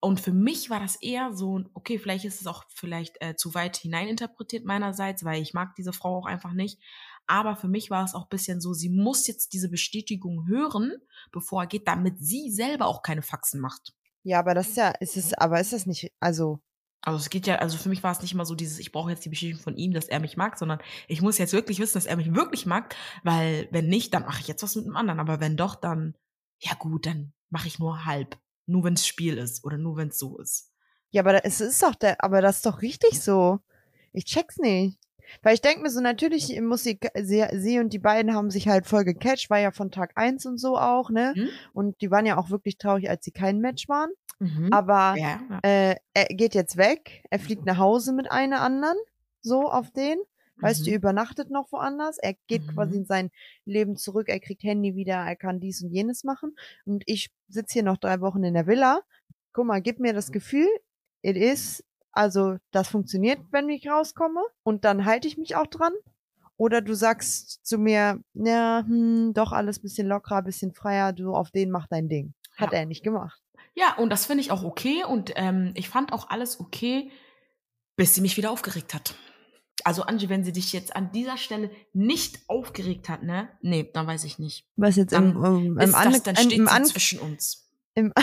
Und 0.01 0.19
für 0.19 0.33
mich 0.33 0.69
war 0.69 0.79
das 0.79 0.97
eher 0.97 1.33
so, 1.33 1.63
okay, 1.73 1.97
vielleicht 1.97 2.25
ist 2.25 2.39
es 2.39 2.47
auch 2.47 2.63
vielleicht 2.69 3.19
äh, 3.21 3.35
zu 3.35 3.55
weit 3.55 3.77
hineininterpretiert 3.77 4.63
meinerseits, 4.63 5.23
weil 5.25 5.41
ich 5.41 5.53
mag 5.55 5.73
diese 5.75 5.93
Frau 5.93 6.17
auch 6.19 6.27
einfach 6.27 6.53
nicht. 6.53 6.79
Aber 7.27 7.55
für 7.55 7.67
mich 7.67 7.89
war 7.89 8.03
es 8.05 8.13
auch 8.13 8.23
ein 8.23 8.29
bisschen 8.29 8.61
so, 8.61 8.73
sie 8.73 8.89
muss 8.89 9.27
jetzt 9.27 9.53
diese 9.53 9.69
Bestätigung 9.69 10.47
hören, 10.47 10.93
bevor 11.31 11.63
er 11.63 11.67
geht, 11.67 11.87
damit 11.87 12.19
sie 12.19 12.51
selber 12.51 12.87
auch 12.87 13.01
keine 13.01 13.21
Faxen 13.21 13.59
macht. 13.61 13.93
Ja, 14.23 14.39
aber 14.39 14.53
das 14.53 14.69
ist 14.69 14.77
ja, 14.77 14.89
ist 14.89 15.17
es, 15.17 15.33
aber 15.33 15.59
ist 15.59 15.73
das 15.73 15.85
nicht, 15.85 16.11
also, 16.19 16.59
Also 17.01 17.19
es 17.19 17.29
geht 17.29 17.45
ja, 17.45 17.57
also 17.57 17.77
für 17.77 17.89
mich 17.89 18.01
war 18.03 18.11
es 18.11 18.21
nicht 18.21 18.33
mal 18.33 18.45
so 18.45 18.55
dieses, 18.55 18.79
ich 18.79 18.91
brauche 18.91 19.11
jetzt 19.11 19.23
die 19.25 19.29
Bestätigung 19.29 19.61
von 19.61 19.77
ihm, 19.77 19.93
dass 19.93 20.07
er 20.07 20.19
mich 20.19 20.37
mag, 20.37 20.57
sondern 20.57 20.79
ich 21.07 21.21
muss 21.21 21.37
jetzt 21.37 21.53
wirklich 21.53 21.79
wissen, 21.79 21.93
dass 21.95 22.07
er 22.07 22.15
mich 22.17 22.33
wirklich 22.33 22.65
mag, 22.65 22.95
weil 23.23 23.67
wenn 23.71 23.87
nicht, 23.87 24.13
dann 24.13 24.23
mache 24.25 24.41
ich 24.41 24.47
jetzt 24.47 24.63
was 24.63 24.75
mit 24.75 24.85
dem 24.85 24.95
anderen. 24.95 25.19
Aber 25.19 25.39
wenn 25.39 25.55
doch, 25.57 25.75
dann, 25.75 26.15
ja 26.59 26.73
gut, 26.73 27.05
dann 27.05 27.33
mache 27.49 27.67
ich 27.67 27.77
nur 27.79 28.05
halb. 28.05 28.39
Nur 28.65 28.83
wenn 28.83 28.95
es 28.95 29.05
Spiel 29.07 29.37
ist 29.37 29.63
oder 29.63 29.77
nur 29.77 29.97
wenn 29.97 30.07
es 30.09 30.17
so 30.17 30.39
ist. 30.39 30.71
ja, 31.11 31.21
aber 31.21 31.45
es 31.45 31.61
ist 31.61 31.81
doch 31.83 31.95
der, 31.95 32.23
aber 32.23 32.41
das 32.41 32.57
ist 32.57 32.65
doch 32.65 32.81
richtig 32.81 33.21
so. 33.21 33.59
Ich 34.11 34.25
check's 34.25 34.57
nicht. 34.57 34.99
Weil 35.43 35.53
ich 35.55 35.61
denke 35.61 35.81
mir 35.81 35.89
so, 35.89 36.01
natürlich 36.01 36.59
muss 36.61 36.83
sie, 36.83 36.99
sie, 37.21 37.45
sie 37.53 37.79
und 37.79 37.93
die 37.93 37.99
beiden 37.99 38.33
haben 38.33 38.49
sich 38.51 38.67
halt 38.67 38.85
voll 38.85 39.03
gecatcht, 39.03 39.49
war 39.49 39.59
ja 39.59 39.71
von 39.71 39.91
Tag 39.91 40.11
eins 40.15 40.45
und 40.45 40.57
so 40.57 40.77
auch, 40.77 41.09
ne? 41.09 41.33
Mhm. 41.35 41.49
Und 41.73 42.01
die 42.01 42.11
waren 42.11 42.25
ja 42.25 42.37
auch 42.37 42.49
wirklich 42.49 42.77
traurig, 42.77 43.09
als 43.09 43.25
sie 43.25 43.31
kein 43.31 43.59
Match 43.59 43.87
waren. 43.89 44.09
Mhm. 44.39 44.69
Aber 44.71 45.15
ja, 45.17 45.39
äh, 45.63 45.95
er 46.13 46.25
geht 46.29 46.55
jetzt 46.55 46.77
weg, 46.77 47.23
er 47.29 47.39
fliegt 47.39 47.65
nach 47.65 47.77
Hause 47.77 48.13
mit 48.13 48.29
einer 48.31 48.61
anderen, 48.61 48.97
so 49.41 49.69
auf 49.69 49.91
den. 49.91 50.17
Weißt 50.57 50.85
du, 50.87 50.89
Mhm. 50.91 50.95
übernachtet 50.95 51.49
noch 51.51 51.69
woanders. 51.73 52.17
Er 52.17 52.33
geht 52.47 52.65
quasi 52.69 52.93
Mhm. 52.93 52.99
in 52.99 53.05
sein 53.05 53.31
Leben 53.65 53.97
zurück, 53.97 54.29
er 54.29 54.39
kriegt 54.39 54.63
Handy 54.63 54.95
wieder, 54.95 55.15
er 55.15 55.35
kann 55.35 55.59
dies 55.59 55.83
und 55.83 55.89
jenes 55.91 56.23
machen. 56.23 56.55
Und 56.85 57.03
ich 57.07 57.29
sitze 57.49 57.73
hier 57.73 57.83
noch 57.83 57.97
drei 57.97 58.21
Wochen 58.21 58.41
in 58.45 58.53
der 58.53 58.65
Villa. 58.65 59.01
Guck 59.51 59.65
mal, 59.65 59.81
gib 59.81 59.99
mir 59.99 60.13
das 60.13 60.31
Gefühl, 60.31 60.69
it 61.23 61.35
is, 61.35 61.83
also 62.15 62.57
das 62.71 62.87
funktioniert, 62.87 63.39
wenn 63.51 63.69
ich 63.69 63.87
rauskomme. 63.87 64.41
Und 64.63 64.83
dann 64.85 65.05
halte 65.05 65.27
ich 65.27 65.37
mich 65.37 65.55
auch 65.55 65.67
dran. 65.67 65.93
Oder 66.57 66.81
du 66.81 66.93
sagst 66.93 67.65
zu 67.65 67.77
mir, 67.77 68.19
ja, 68.33 68.83
hm, 68.87 69.33
doch 69.33 69.51
alles 69.51 69.79
bisschen 69.79 70.07
lockerer, 70.07 70.41
bisschen 70.41 70.73
freier, 70.73 71.11
du 71.13 71.33
auf 71.35 71.51
den 71.51 71.69
mach 71.69 71.87
dein 71.87 72.07
Ding. 72.07 72.33
Hat 72.55 72.71
Ja. 72.71 72.79
er 72.79 72.85
nicht 72.85 73.03
gemacht. 73.03 73.41
Ja, 73.75 73.95
und 73.97 74.09
das 74.09 74.25
finde 74.25 74.41
ich 74.41 74.51
auch 74.51 74.63
okay. 74.63 75.03
Und 75.03 75.33
ähm, 75.35 75.73
ich 75.75 75.89
fand 75.89 76.13
auch 76.13 76.29
alles 76.29 76.61
okay, 76.61 77.11
bis 77.97 78.15
sie 78.15 78.21
mich 78.21 78.37
wieder 78.37 78.51
aufgeregt 78.51 78.93
hat. 78.93 79.15
Also, 79.83 80.03
Angie, 80.03 80.29
wenn 80.29 80.45
sie 80.45 80.53
dich 80.53 80.71
jetzt 80.71 80.95
an 80.95 81.11
dieser 81.11 81.37
Stelle 81.37 81.69
nicht 81.91 82.39
aufgeregt 82.47 83.09
hat, 83.09 83.23
ne? 83.23 83.49
Nee, 83.61 83.89
dann 83.93 84.07
weiß 84.07 84.23
ich 84.23 84.39
nicht. 84.39 84.65
Was 84.77 84.95
jetzt 84.95 85.11
Dann 85.11 85.31
im, 85.35 85.43
im, 85.43 85.65
im, 85.79 85.91
das, 85.91 86.23
dann 86.23 86.35
steht 86.37 86.53
im, 86.53 86.67
zwischen 86.85 87.19
uns. 87.19 87.69
im, 87.93 88.13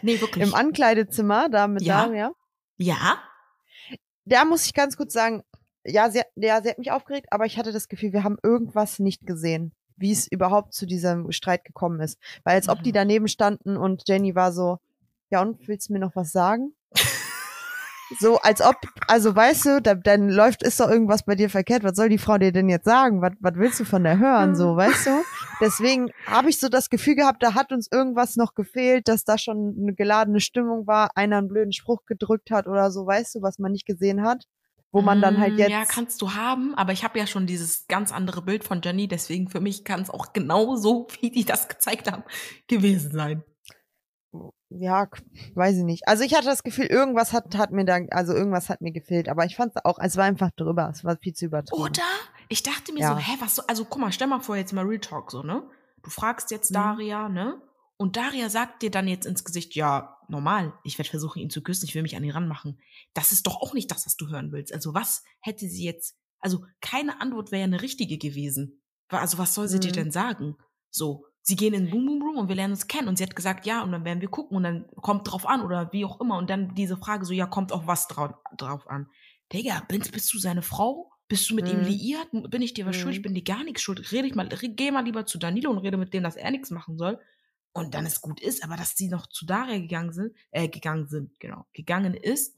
Nee, 0.00 0.20
wirklich. 0.22 0.42
im 0.48 0.54
Ankleidezimmer 0.54 1.50
da 1.50 1.68
mit 1.68 1.82
Ja. 1.82 2.06
Daria. 2.06 2.32
Ja? 2.82 3.18
Da 4.24 4.44
muss 4.44 4.66
ich 4.66 4.74
ganz 4.74 4.96
kurz 4.96 5.12
sagen, 5.12 5.42
ja 5.84 6.10
sie, 6.10 6.20
hat, 6.20 6.28
ja, 6.36 6.62
sie 6.62 6.70
hat 6.70 6.78
mich 6.78 6.92
aufgeregt, 6.92 7.26
aber 7.30 7.44
ich 7.46 7.58
hatte 7.58 7.72
das 7.72 7.88
Gefühl, 7.88 8.12
wir 8.12 8.22
haben 8.24 8.36
irgendwas 8.42 8.98
nicht 8.98 9.26
gesehen, 9.26 9.72
wie 9.96 10.12
es 10.12 10.26
überhaupt 10.30 10.74
zu 10.74 10.86
diesem 10.86 11.32
Streit 11.32 11.64
gekommen 11.64 12.00
ist. 12.00 12.18
Weil 12.44 12.54
als 12.54 12.68
ob 12.68 12.82
die 12.82 12.90
Mhm. 12.90 12.94
daneben 12.94 13.28
standen 13.28 13.76
und 13.76 14.02
Jenny 14.06 14.34
war 14.34 14.52
so, 14.52 14.78
ja 15.30 15.42
und, 15.42 15.66
willst 15.66 15.88
du 15.88 15.94
mir 15.94 15.98
noch 15.98 16.14
was 16.16 16.30
sagen? 16.32 16.74
So, 18.18 18.38
als 18.40 18.60
ob, 18.60 18.76
also 19.08 19.34
weißt 19.34 19.64
du, 19.64 19.80
da, 19.80 19.94
dann 19.94 20.28
läuft, 20.28 20.62
ist 20.62 20.78
doch 20.78 20.90
irgendwas 20.90 21.22
bei 21.24 21.34
dir 21.34 21.48
verkehrt. 21.48 21.82
Was 21.82 21.96
soll 21.96 22.10
die 22.10 22.18
Frau 22.18 22.36
dir 22.36 22.52
denn 22.52 22.68
jetzt 22.68 22.84
sagen? 22.84 23.22
Was, 23.22 23.32
was 23.40 23.54
willst 23.54 23.80
du 23.80 23.86
von 23.86 24.04
der 24.04 24.18
hören? 24.18 24.54
So, 24.54 24.76
weißt 24.76 25.06
du? 25.06 25.10
Deswegen 25.60 26.10
habe 26.26 26.50
ich 26.50 26.58
so 26.58 26.68
das 26.68 26.90
Gefühl 26.90 27.14
gehabt, 27.14 27.42
da 27.42 27.54
hat 27.54 27.72
uns 27.72 27.88
irgendwas 27.90 28.36
noch 28.36 28.54
gefehlt, 28.54 29.08
dass 29.08 29.24
da 29.24 29.38
schon 29.38 29.76
eine 29.80 29.94
geladene 29.94 30.40
Stimmung 30.40 30.86
war, 30.86 31.10
einer 31.16 31.38
einen 31.38 31.48
blöden 31.48 31.72
Spruch 31.72 32.04
gedrückt 32.06 32.50
hat 32.50 32.66
oder 32.66 32.90
so, 32.90 33.06
weißt 33.06 33.36
du, 33.36 33.42
was 33.42 33.58
man 33.58 33.72
nicht 33.72 33.86
gesehen 33.86 34.22
hat. 34.22 34.46
Wo 34.94 35.00
man 35.00 35.22
dann 35.22 35.40
halt 35.40 35.54
Mm, 35.54 35.58
jetzt. 35.58 35.70
Ja, 35.70 35.84
kannst 35.86 36.20
du 36.20 36.34
haben, 36.34 36.74
aber 36.74 36.92
ich 36.92 37.02
habe 37.02 37.18
ja 37.18 37.26
schon 37.26 37.46
dieses 37.46 37.86
ganz 37.86 38.12
andere 38.12 38.42
Bild 38.42 38.62
von 38.62 38.82
Jenny, 38.82 39.08
deswegen 39.08 39.48
für 39.48 39.60
mich 39.60 39.84
kann 39.84 40.02
es 40.02 40.10
auch 40.10 40.34
genau 40.34 40.76
so, 40.76 41.06
wie 41.20 41.30
die 41.30 41.46
das 41.46 41.68
gezeigt 41.68 42.12
haben, 42.12 42.24
gewesen 42.68 43.10
sein. 43.12 43.42
ja, 44.68 45.08
weiß 45.54 45.78
ich 45.78 45.84
nicht. 45.84 46.06
Also 46.08 46.24
ich 46.24 46.34
hatte 46.34 46.44
das 46.44 46.62
Gefühl, 46.62 46.86
irgendwas 46.86 47.32
hat, 47.32 47.56
hat 47.56 47.70
mir 47.70 47.86
da, 47.86 48.00
also 48.10 48.34
irgendwas 48.34 48.68
hat 48.68 48.82
mir 48.82 48.92
gefehlt, 48.92 49.30
aber 49.30 49.46
ich 49.46 49.56
fand 49.56 49.72
es 49.74 49.84
auch, 49.84 49.98
es 49.98 50.16
war 50.18 50.24
einfach 50.24 50.50
drüber, 50.56 50.90
es 50.92 51.04
war 51.04 51.16
viel 51.16 51.32
zu 51.32 51.46
übertrieben. 51.46 51.82
Oder? 51.82 52.02
Ich 52.52 52.62
dachte 52.62 52.92
mir 52.92 53.00
Ja. 53.00 53.14
so, 53.14 53.16
hä, 53.18 53.36
was 53.40 53.54
so, 53.56 53.62
also 53.66 53.86
guck 53.86 53.98
mal, 53.98 54.12
stell 54.12 54.26
mal 54.26 54.40
vor, 54.40 54.56
jetzt 54.56 54.74
mal 54.74 54.84
Real 54.84 55.00
Talk 55.00 55.30
so, 55.30 55.42
ne? 55.42 55.66
Du 56.02 56.10
fragst 56.10 56.50
jetzt 56.50 56.70
Mhm. 56.70 56.74
Daria, 56.74 57.28
ne? 57.30 57.62
Und 57.96 58.16
Daria 58.18 58.50
sagt 58.50 58.82
dir 58.82 58.90
dann 58.90 59.08
jetzt 59.08 59.24
ins 59.24 59.42
Gesicht, 59.44 59.74
ja, 59.74 60.18
normal, 60.28 60.74
ich 60.84 60.98
werde 60.98 61.08
versuchen, 61.08 61.38
ihn 61.38 61.48
zu 61.50 61.62
küssen, 61.62 61.86
ich 61.86 61.94
will 61.94 62.02
mich 62.02 62.14
an 62.14 62.24
ihn 62.24 62.32
ranmachen. 62.32 62.78
Das 63.14 63.32
ist 63.32 63.46
doch 63.46 63.56
auch 63.62 63.72
nicht 63.72 63.90
das, 63.90 64.04
was 64.04 64.16
du 64.16 64.28
hören 64.28 64.52
willst. 64.52 64.74
Also 64.74 64.92
was 64.92 65.22
hätte 65.40 65.66
sie 65.66 65.84
jetzt, 65.84 66.18
also 66.40 66.64
keine 66.82 67.20
Antwort 67.22 67.52
wäre 67.52 67.60
ja 67.60 67.66
eine 67.66 67.80
richtige 67.80 68.18
gewesen. 68.18 68.82
Also 69.08 69.38
was 69.38 69.54
soll 69.54 69.68
sie 69.68 69.80
dir 69.80 69.90
Mhm. 69.92 69.94
denn 69.96 70.10
sagen? 70.10 70.56
So, 70.90 71.24
sie 71.40 71.56
gehen 71.56 71.72
in 71.72 71.88
Boom 71.90 72.04
Boom 72.04 72.22
Room 72.22 72.36
und 72.36 72.48
wir 72.48 72.56
lernen 72.56 72.74
uns 72.74 72.86
kennen. 72.86 73.08
Und 73.08 73.16
sie 73.16 73.24
hat 73.24 73.34
gesagt, 73.36 73.64
ja, 73.64 73.82
und 73.82 73.92
dann 73.92 74.04
werden 74.04 74.20
wir 74.20 74.28
gucken 74.28 74.56
und 74.58 74.64
dann 74.64 74.86
kommt 75.00 75.30
drauf 75.30 75.46
an 75.46 75.62
oder 75.62 75.90
wie 75.92 76.04
auch 76.04 76.20
immer. 76.20 76.36
Und 76.36 76.50
dann 76.50 76.74
diese 76.74 76.98
Frage 76.98 77.24
so, 77.24 77.32
ja, 77.32 77.46
kommt 77.46 77.72
auch 77.72 77.86
was 77.86 78.08
drauf, 78.08 78.32
drauf 78.58 78.86
an. 78.88 79.08
Digga, 79.52 79.82
bist, 79.88 80.12
bist 80.12 80.32
du 80.34 80.38
seine 80.38 80.62
Frau? 80.62 81.11
Bist 81.32 81.48
du 81.50 81.54
mit 81.54 81.66
ihm 81.68 81.80
Mhm. 81.80 81.82
liiert? 81.82 82.28
Bin 82.32 82.60
ich 82.60 82.74
dir 82.74 82.84
was 82.84 82.94
schuld? 82.94 83.14
Ich 83.14 83.22
Mhm. 83.22 83.22
bin 83.22 83.32
dir 83.34 83.42
gar 83.42 83.64
nichts 83.64 83.80
schuld. 83.80 84.12
Rede 84.12 84.28
ich 84.28 84.34
mal, 84.34 84.48
geh 84.50 84.90
mal 84.90 85.02
lieber 85.02 85.24
zu 85.24 85.38
Danilo 85.38 85.70
und 85.70 85.78
rede 85.78 85.96
mit 85.96 86.12
dem, 86.12 86.22
dass 86.22 86.36
er 86.36 86.50
nichts 86.50 86.70
machen 86.70 86.98
soll. 86.98 87.18
Und 87.72 87.94
dann 87.94 88.04
es 88.04 88.20
gut 88.20 88.38
ist, 88.40 88.62
aber 88.62 88.76
dass 88.76 88.96
sie 88.96 89.08
noch 89.08 89.26
zu 89.26 89.46
Daria 89.46 89.78
gegangen 89.78 90.12
sind, 90.12 90.36
äh, 90.50 90.68
gegangen 90.68 91.08
sind, 91.08 91.40
genau, 91.40 91.64
gegangen 91.72 92.12
ist, 92.14 92.54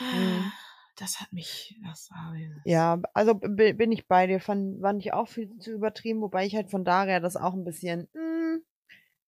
Mhm. 0.00 0.52
das 0.96 1.20
hat 1.20 1.32
mich, 1.32 1.78
das 1.82 2.10
war, 2.10 2.34
Ja, 2.64 3.00
also 3.14 3.34
bin 3.34 3.90
ich 3.90 4.06
bei 4.06 4.26
dir, 4.26 4.38
fand, 4.38 4.82
fand 4.82 5.00
ich 5.02 5.12
auch 5.14 5.28
viel 5.28 5.56
zu 5.58 5.72
übertrieben, 5.72 6.20
wobei 6.20 6.44
ich 6.44 6.54
halt 6.54 6.70
von 6.70 6.84
Daria 6.84 7.18
das 7.20 7.36
auch 7.36 7.54
ein 7.54 7.64
bisschen, 7.64 8.08
mm, 8.12 8.29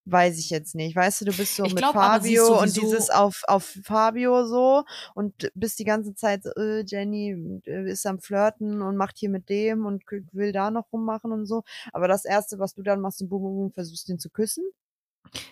weiß 0.04 0.38
ich 0.38 0.50
jetzt 0.50 0.74
nicht. 0.74 0.96
Weißt 0.96 1.20
du, 1.20 1.26
du 1.26 1.36
bist 1.36 1.56
so 1.56 1.64
Ich 1.64 1.74
mit 1.74 1.84
ist 1.84 1.92
Fabio 1.92 2.60
und 2.60 2.76
dieses 2.76 3.10
auf, 3.10 3.42
auf 3.46 3.78
Fabio 3.84 4.46
so 4.46 4.84
und 5.14 5.50
bist 5.54 5.78
die 5.78 5.84
ganze 5.84 6.14
Zeit 6.14 6.42
so, 6.44 6.50
äh, 6.50 6.84
Jenny 6.86 7.60
äh, 7.66 7.90
ist 7.90 8.06
am 8.06 8.20
Flirten 8.20 8.82
und 8.82 8.96
macht 8.96 9.18
hier 9.18 9.30
mit 9.30 9.48
dem 9.48 9.86
und 9.86 10.02
will 10.32 10.52
da 10.52 10.70
noch 10.70 10.92
rummachen 10.92 11.32
und 11.32 11.46
so. 11.46 11.62
Aber 11.92 12.08
das 12.08 12.24
Erste, 12.24 12.58
was 12.58 12.74
du 12.74 12.82
dann 12.82 13.00
machst, 13.00 13.20
ist 13.22 13.28
bum, 13.28 13.42
bum, 13.42 13.56
bum, 13.56 13.72
versuchst 13.72 14.08
ihn 14.08 14.18
zu 14.18 14.30
küssen. 14.30 14.64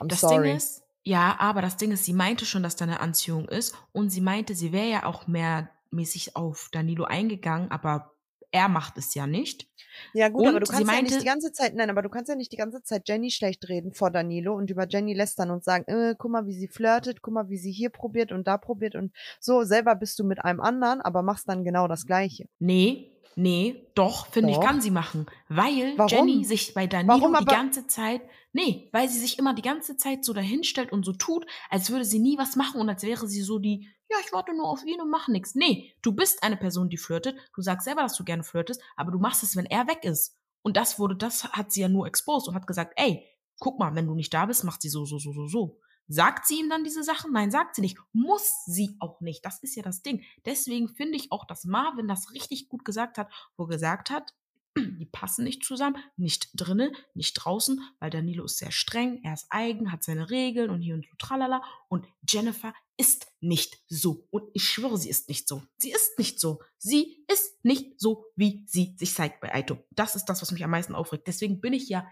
I'm 0.00 0.08
Das 0.08 0.20
sorry. 0.20 0.48
Ding 0.48 0.56
ist, 0.56 0.82
ja, 1.02 1.36
aber 1.38 1.62
das 1.62 1.76
Ding 1.76 1.92
ist, 1.92 2.04
sie 2.04 2.12
meinte 2.12 2.44
schon, 2.44 2.62
dass 2.62 2.76
da 2.76 2.84
eine 2.84 3.00
Anziehung 3.00 3.48
ist 3.48 3.74
und 3.92 4.10
sie 4.10 4.20
meinte, 4.20 4.54
sie 4.54 4.72
wäre 4.72 4.88
ja 4.88 5.06
auch 5.06 5.26
mehr 5.26 5.70
mäßig 5.90 6.36
auf 6.36 6.68
Danilo 6.72 7.04
eingegangen, 7.04 7.70
aber 7.70 8.12
er 8.52 8.68
macht 8.68 8.98
es 8.98 9.14
ja 9.14 9.26
nicht. 9.26 9.68
Ja 10.12 10.28
gut, 10.28 10.46
aber 10.46 10.56
Und 10.56 10.60
du 10.60 10.66
sie 10.66 10.72
kannst 10.72 10.86
ja 10.88 10.92
meinte- 10.94 11.10
nicht 11.14 11.22
die 11.22 11.26
ganze 11.28 11.52
Zeit, 11.52 11.74
nein, 11.74 11.90
aber 11.90 12.02
du 12.02 12.08
kannst 12.08 12.28
ja 12.28 12.34
nicht 12.36 12.52
die 12.52 12.56
ganze 12.56 12.82
Zeit 12.82 13.08
Jenny 13.08 13.30
schlecht 13.30 13.68
reden 13.68 13.92
vor 13.92 14.10
Danilo 14.10 14.54
und 14.54 14.70
über 14.70 14.86
Jenny 14.88 15.14
lästern 15.14 15.50
und 15.50 15.62
sagen, 15.64 15.84
äh, 15.88 16.14
guck 16.18 16.30
mal, 16.30 16.46
wie 16.46 16.54
sie 16.54 16.68
flirtet, 16.68 17.22
guck 17.22 17.34
mal, 17.34 17.48
wie 17.48 17.58
sie 17.58 17.72
hier 17.72 17.90
probiert 17.90 18.32
und 18.32 18.46
da 18.46 18.56
probiert 18.56 18.94
und 18.94 19.12
so. 19.40 19.62
Selber 19.64 19.94
bist 19.96 20.18
du 20.18 20.24
mit 20.24 20.44
einem 20.44 20.60
anderen, 20.60 21.00
aber 21.00 21.22
machst 21.22 21.48
dann 21.48 21.64
genau 21.64 21.86
das 21.88 22.06
Gleiche. 22.06 22.46
Nee, 22.58 23.10
nee, 23.36 23.86
doch, 23.94 24.26
finde 24.26 24.52
ich, 24.52 24.60
kann 24.60 24.80
sie 24.80 24.90
machen. 24.90 25.26
Weil 25.48 25.96
Warum? 25.96 26.08
Jenny 26.08 26.44
sich 26.44 26.74
bei 26.74 26.86
Danilo 26.86 27.34
die 27.38 27.44
ganze 27.44 27.86
Zeit, 27.86 28.22
nee, 28.52 28.88
weil 28.92 29.08
sie 29.08 29.18
sich 29.18 29.38
immer 29.38 29.54
die 29.54 29.62
ganze 29.62 29.96
Zeit 29.96 30.24
so 30.24 30.32
dahinstellt 30.32 30.92
und 30.92 31.04
so 31.04 31.12
tut, 31.12 31.46
als 31.68 31.90
würde 31.90 32.04
sie 32.04 32.18
nie 32.18 32.38
was 32.38 32.56
machen 32.56 32.80
und 32.80 32.88
als 32.88 33.02
wäre 33.02 33.26
sie 33.26 33.42
so 33.42 33.58
die, 33.58 33.88
ja, 34.10 34.16
ich 34.24 34.32
warte 34.32 34.54
nur 34.56 34.68
auf 34.68 34.84
ihn 34.84 35.00
und 35.00 35.10
mache 35.10 35.30
nichts. 35.32 35.54
Nee, 35.54 35.94
du 36.02 36.12
bist 36.12 36.42
eine 36.42 36.56
Person, 36.56 36.88
die 36.88 36.96
flirtet, 36.96 37.36
du 37.54 37.62
sagst 37.62 37.84
selber, 37.84 38.02
dass 38.02 38.16
du 38.16 38.24
gerne 38.24 38.42
flirtest, 38.42 38.82
aber 38.96 39.12
du 39.12 39.18
machst 39.18 39.42
es, 39.42 39.56
wenn 39.56 39.66
er 39.66 39.86
weg 39.86 40.04
ist. 40.04 40.36
Und 40.62 40.76
das 40.76 40.98
wurde, 40.98 41.16
das 41.16 41.44
hat 41.44 41.72
sie 41.72 41.80
ja 41.80 41.88
nur 41.88 42.06
exposed 42.06 42.48
und 42.48 42.54
hat 42.54 42.66
gesagt, 42.66 42.92
ey, 42.96 43.26
guck 43.58 43.78
mal, 43.78 43.94
wenn 43.94 44.06
du 44.06 44.14
nicht 44.14 44.34
da 44.34 44.46
bist, 44.46 44.64
macht 44.64 44.82
sie 44.82 44.88
so, 44.88 45.04
so, 45.04 45.18
so, 45.18 45.32
so, 45.32 45.46
so. 45.46 45.80
Sagt 46.12 46.48
sie 46.48 46.58
ihm 46.58 46.68
dann 46.68 46.82
diese 46.82 47.04
Sachen? 47.04 47.30
Nein, 47.30 47.52
sagt 47.52 47.76
sie 47.76 47.82
nicht. 47.82 47.96
Muss 48.12 48.64
sie 48.66 48.96
auch 48.98 49.20
nicht. 49.20 49.44
Das 49.44 49.62
ist 49.62 49.76
ja 49.76 49.82
das 49.84 50.02
Ding. 50.02 50.24
Deswegen 50.44 50.88
finde 50.88 51.14
ich 51.14 51.30
auch, 51.30 51.44
dass 51.44 51.64
Marvin 51.64 52.08
das 52.08 52.32
richtig 52.32 52.68
gut 52.68 52.84
gesagt 52.84 53.16
hat, 53.16 53.30
wo 53.56 53.62
er 53.64 53.68
gesagt 53.68 54.10
hat, 54.10 54.34
die 54.76 55.06
passen 55.06 55.44
nicht 55.44 55.64
zusammen, 55.64 56.02
nicht 56.16 56.50
drinnen, 56.54 56.96
nicht 57.14 57.34
draußen, 57.34 57.80
weil 58.00 58.10
Danilo 58.10 58.44
ist 58.44 58.58
sehr 58.58 58.72
streng, 58.72 59.20
er 59.22 59.34
ist 59.34 59.46
eigen, 59.50 59.92
hat 59.92 60.02
seine 60.02 60.30
Regeln 60.30 60.70
und 60.70 60.80
hier 60.82 60.94
und 60.94 61.06
so 61.06 61.14
tralala. 61.16 61.62
Und 61.88 62.08
Jennifer 62.28 62.74
ist 62.96 63.28
nicht 63.40 63.80
so. 63.86 64.26
Und 64.30 64.50
ich 64.52 64.64
schwöre, 64.64 64.98
sie 64.98 65.10
ist 65.10 65.28
nicht 65.28 65.46
so. 65.46 65.62
Sie 65.78 65.92
ist 65.92 66.18
nicht 66.18 66.40
so. 66.40 66.60
Sie 66.76 67.24
ist 67.28 67.64
nicht 67.64 68.00
so, 68.00 68.26
wie 68.34 68.64
sie 68.66 68.96
sich 68.98 69.14
zeigt 69.14 69.40
bei 69.40 69.54
Aito. 69.54 69.78
Das 69.92 70.16
ist 70.16 70.24
das, 70.24 70.42
was 70.42 70.50
mich 70.50 70.64
am 70.64 70.72
meisten 70.72 70.96
aufregt. 70.96 71.28
Deswegen 71.28 71.60
bin 71.60 71.72
ich 71.72 71.88
ja 71.88 72.04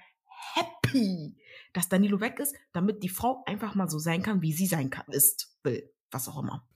happy, 0.54 1.36
dass 1.78 1.88
Danilo 1.88 2.20
weg 2.20 2.40
ist, 2.40 2.56
damit 2.72 3.04
die 3.04 3.08
Frau 3.08 3.44
einfach 3.46 3.76
mal 3.76 3.88
so 3.88 4.00
sein 4.00 4.20
kann, 4.22 4.42
wie 4.42 4.52
sie 4.52 4.66
sein 4.66 4.90
kann, 4.90 5.06
ist, 5.12 5.56
will, 5.62 5.88
was 6.10 6.28
auch 6.28 6.42
immer. 6.42 6.66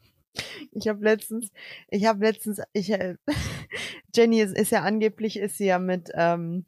Ich 0.71 0.87
habe 0.87 1.02
letztens, 1.02 1.50
ich 1.88 2.06
habe 2.06 2.25
letztens, 2.25 2.61
ich, 2.73 2.90
äh, 2.90 3.16
Jenny 4.14 4.40
ist, 4.40 4.56
ist 4.56 4.71
ja 4.71 4.82
angeblich, 4.82 5.38
ist 5.38 5.59
sie 5.59 5.66
ja 5.66 5.80
mit, 5.80 6.11
ähm, 6.14 6.66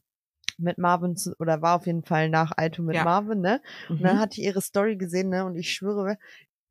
mit 0.59 0.79
Marvin 0.79 1.17
zu, 1.17 1.35
oder 1.39 1.63
war 1.63 1.77
auf 1.77 1.87
jeden 1.87 2.03
Fall 2.05 2.29
nach 2.29 2.53
Aito 2.57 2.83
mit 2.83 2.97
Ja. 2.97 3.05
Marvin, 3.05 3.41
ne? 3.41 3.63
Und 3.89 4.03
dann 4.03 4.17
Mhm. 4.17 4.21
hatte 4.21 4.41
ich 4.41 4.47
ihre 4.47 4.61
Story 4.61 4.97
gesehen, 4.97 5.29
ne? 5.29 5.45
Und 5.45 5.55
ich 5.57 5.71
schwöre, 5.73 6.19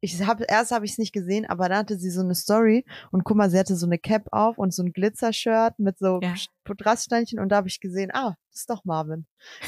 ich 0.03 0.21
habe 0.25 0.45
erst 0.47 0.71
habe 0.71 0.85
ich 0.85 0.91
es 0.91 0.97
nicht 0.97 1.13
gesehen, 1.13 1.45
aber 1.49 1.69
dann 1.69 1.79
hatte 1.79 1.97
sie 1.97 2.09
so 2.11 2.21
eine 2.21 2.35
Story 2.35 2.85
und 3.11 3.23
guck 3.23 3.37
mal, 3.37 3.49
sie 3.49 3.57
hatte 3.57 3.75
so 3.75 3.85
eine 3.85 3.97
Cap 3.97 4.27
auf 4.31 4.57
und 4.57 4.73
so 4.73 4.83
ein 4.83 4.91
Glitzershirt 4.93 5.79
mit 5.79 5.97
so 5.97 6.19
Ja. 6.21 6.35
Pudraststeinchen 6.65 7.39
und 7.39 7.49
da 7.49 7.57
habe 7.57 7.67
ich 7.67 7.79
gesehen, 7.79 8.11
ah, 8.13 8.35
das 8.51 8.61
ist 8.61 8.69
doch 8.69 8.85
Marvin. 8.85 9.25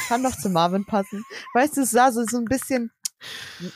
Kann 0.07 0.23
doch 0.23 0.35
zu 0.37 0.49
Marvin 0.49 0.85
passen. 0.85 1.23
Weißt 1.53 1.77
du, 1.77 1.81
es 1.81 1.91
sah 1.91 2.11
so, 2.11 2.23
so 2.25 2.37
ein 2.37 2.45
bisschen 2.45 2.91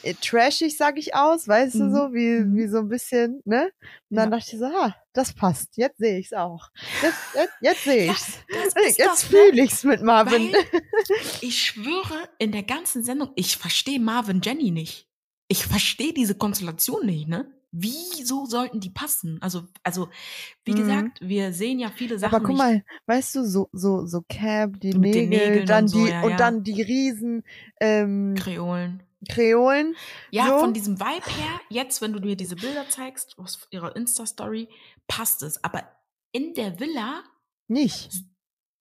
äh, 0.04 0.14
trashig, 0.22 0.76
sag 0.78 0.98
ich 1.00 1.16
aus, 1.16 1.48
weißt 1.48 1.76
Mhm. 1.76 1.80
du 1.80 1.92
so, 1.96 2.14
wie, 2.14 2.42
Mhm. 2.44 2.56
wie 2.58 2.68
so 2.68 2.80
ein 2.80 2.90
bisschen, 2.90 3.42
ne? 3.46 3.72
Und 4.10 4.18
dann 4.18 4.30
Ja. 4.32 4.38
dachte 4.38 4.52
ich 4.54 4.60
so, 4.60 4.66
ah, 4.66 4.94
das 5.14 5.34
passt. 5.34 5.78
Jetzt 5.78 5.98
sehe 5.98 6.20
ich's 6.20 6.34
auch. 6.34 6.68
Jetzt, 7.02 7.16
jetzt, 7.36 7.54
jetzt 7.62 7.84
sehe 7.86 8.12
ich's. 8.12 8.34
das 8.50 8.86
ist 8.86 8.98
Jetzt 8.98 9.08
das, 9.08 9.24
ne? 9.32 9.38
fühle 9.40 9.64
ich's 9.64 9.84
mit 9.86 10.02
Marvin. 10.04 10.52
Ich 11.42 11.62
schwöre, 11.64 12.28
in 12.38 12.52
der 12.52 12.64
ganzen 12.64 13.04
Sendung, 13.04 13.32
ich 13.36 13.58
verstehe 13.58 14.00
Marvin 14.00 14.42
Jenny 14.44 14.70
nicht. 14.72 15.08
Ich 15.52 15.66
verstehe 15.66 16.14
diese 16.14 16.36
Konstellation 16.36 17.06
nicht, 17.06 17.28
ne? 17.28 17.52
Wieso 17.72 18.46
sollten 18.46 18.80
die 18.80 18.90
passen? 18.92 19.38
Also, 19.42 19.64
also, 19.84 20.10
wie 20.66 20.72
Mhm. 20.72 20.76
gesagt, 20.76 21.20
wir 21.22 21.54
sehen 21.54 21.80
ja 21.80 21.92
viele 21.92 22.18
Sachen 22.20 22.34
Aber 22.36 22.40
guck 22.42 22.50
nicht. 22.50 22.58
mal, 22.58 22.84
weißt 23.08 23.36
du, 23.36 23.44
so, 23.46 23.70
so, 23.72 24.06
so 24.06 24.22
Cap, 24.30 24.80
die 24.80 24.94
Mit 24.94 25.16
Nägel, 25.16 25.66
dann 25.66 25.84
und 25.84 25.88
so, 25.90 26.06
die, 26.06 26.12
ja, 26.12 26.22
und 26.22 26.32
ja. 26.32 26.38
dann 26.38 26.64
die 26.64 26.82
riesen, 26.82 27.44
ähm, 27.82 28.36
Kreolen. 28.36 29.04
Kreolen. 29.28 29.96
Ja, 30.32 30.46
So. 30.48 30.60
von 30.60 30.74
diesem 30.74 31.00
Vibe 31.00 31.30
her, 31.30 31.60
jetzt, 31.70 32.02
wenn 32.02 32.14
du 32.14 32.20
mir 32.20 32.36
diese 32.38 32.56
Bilder 32.56 32.88
zeigst 32.90 33.38
aus 33.38 33.68
ihrer 33.72 33.96
Insta-Story, 33.96 34.70
passt 35.08 35.44
es. 35.44 35.64
Aber 35.64 35.84
in 36.32 36.54
der 36.54 36.80
Villa 36.80 37.24
Nicht. 37.70 38.10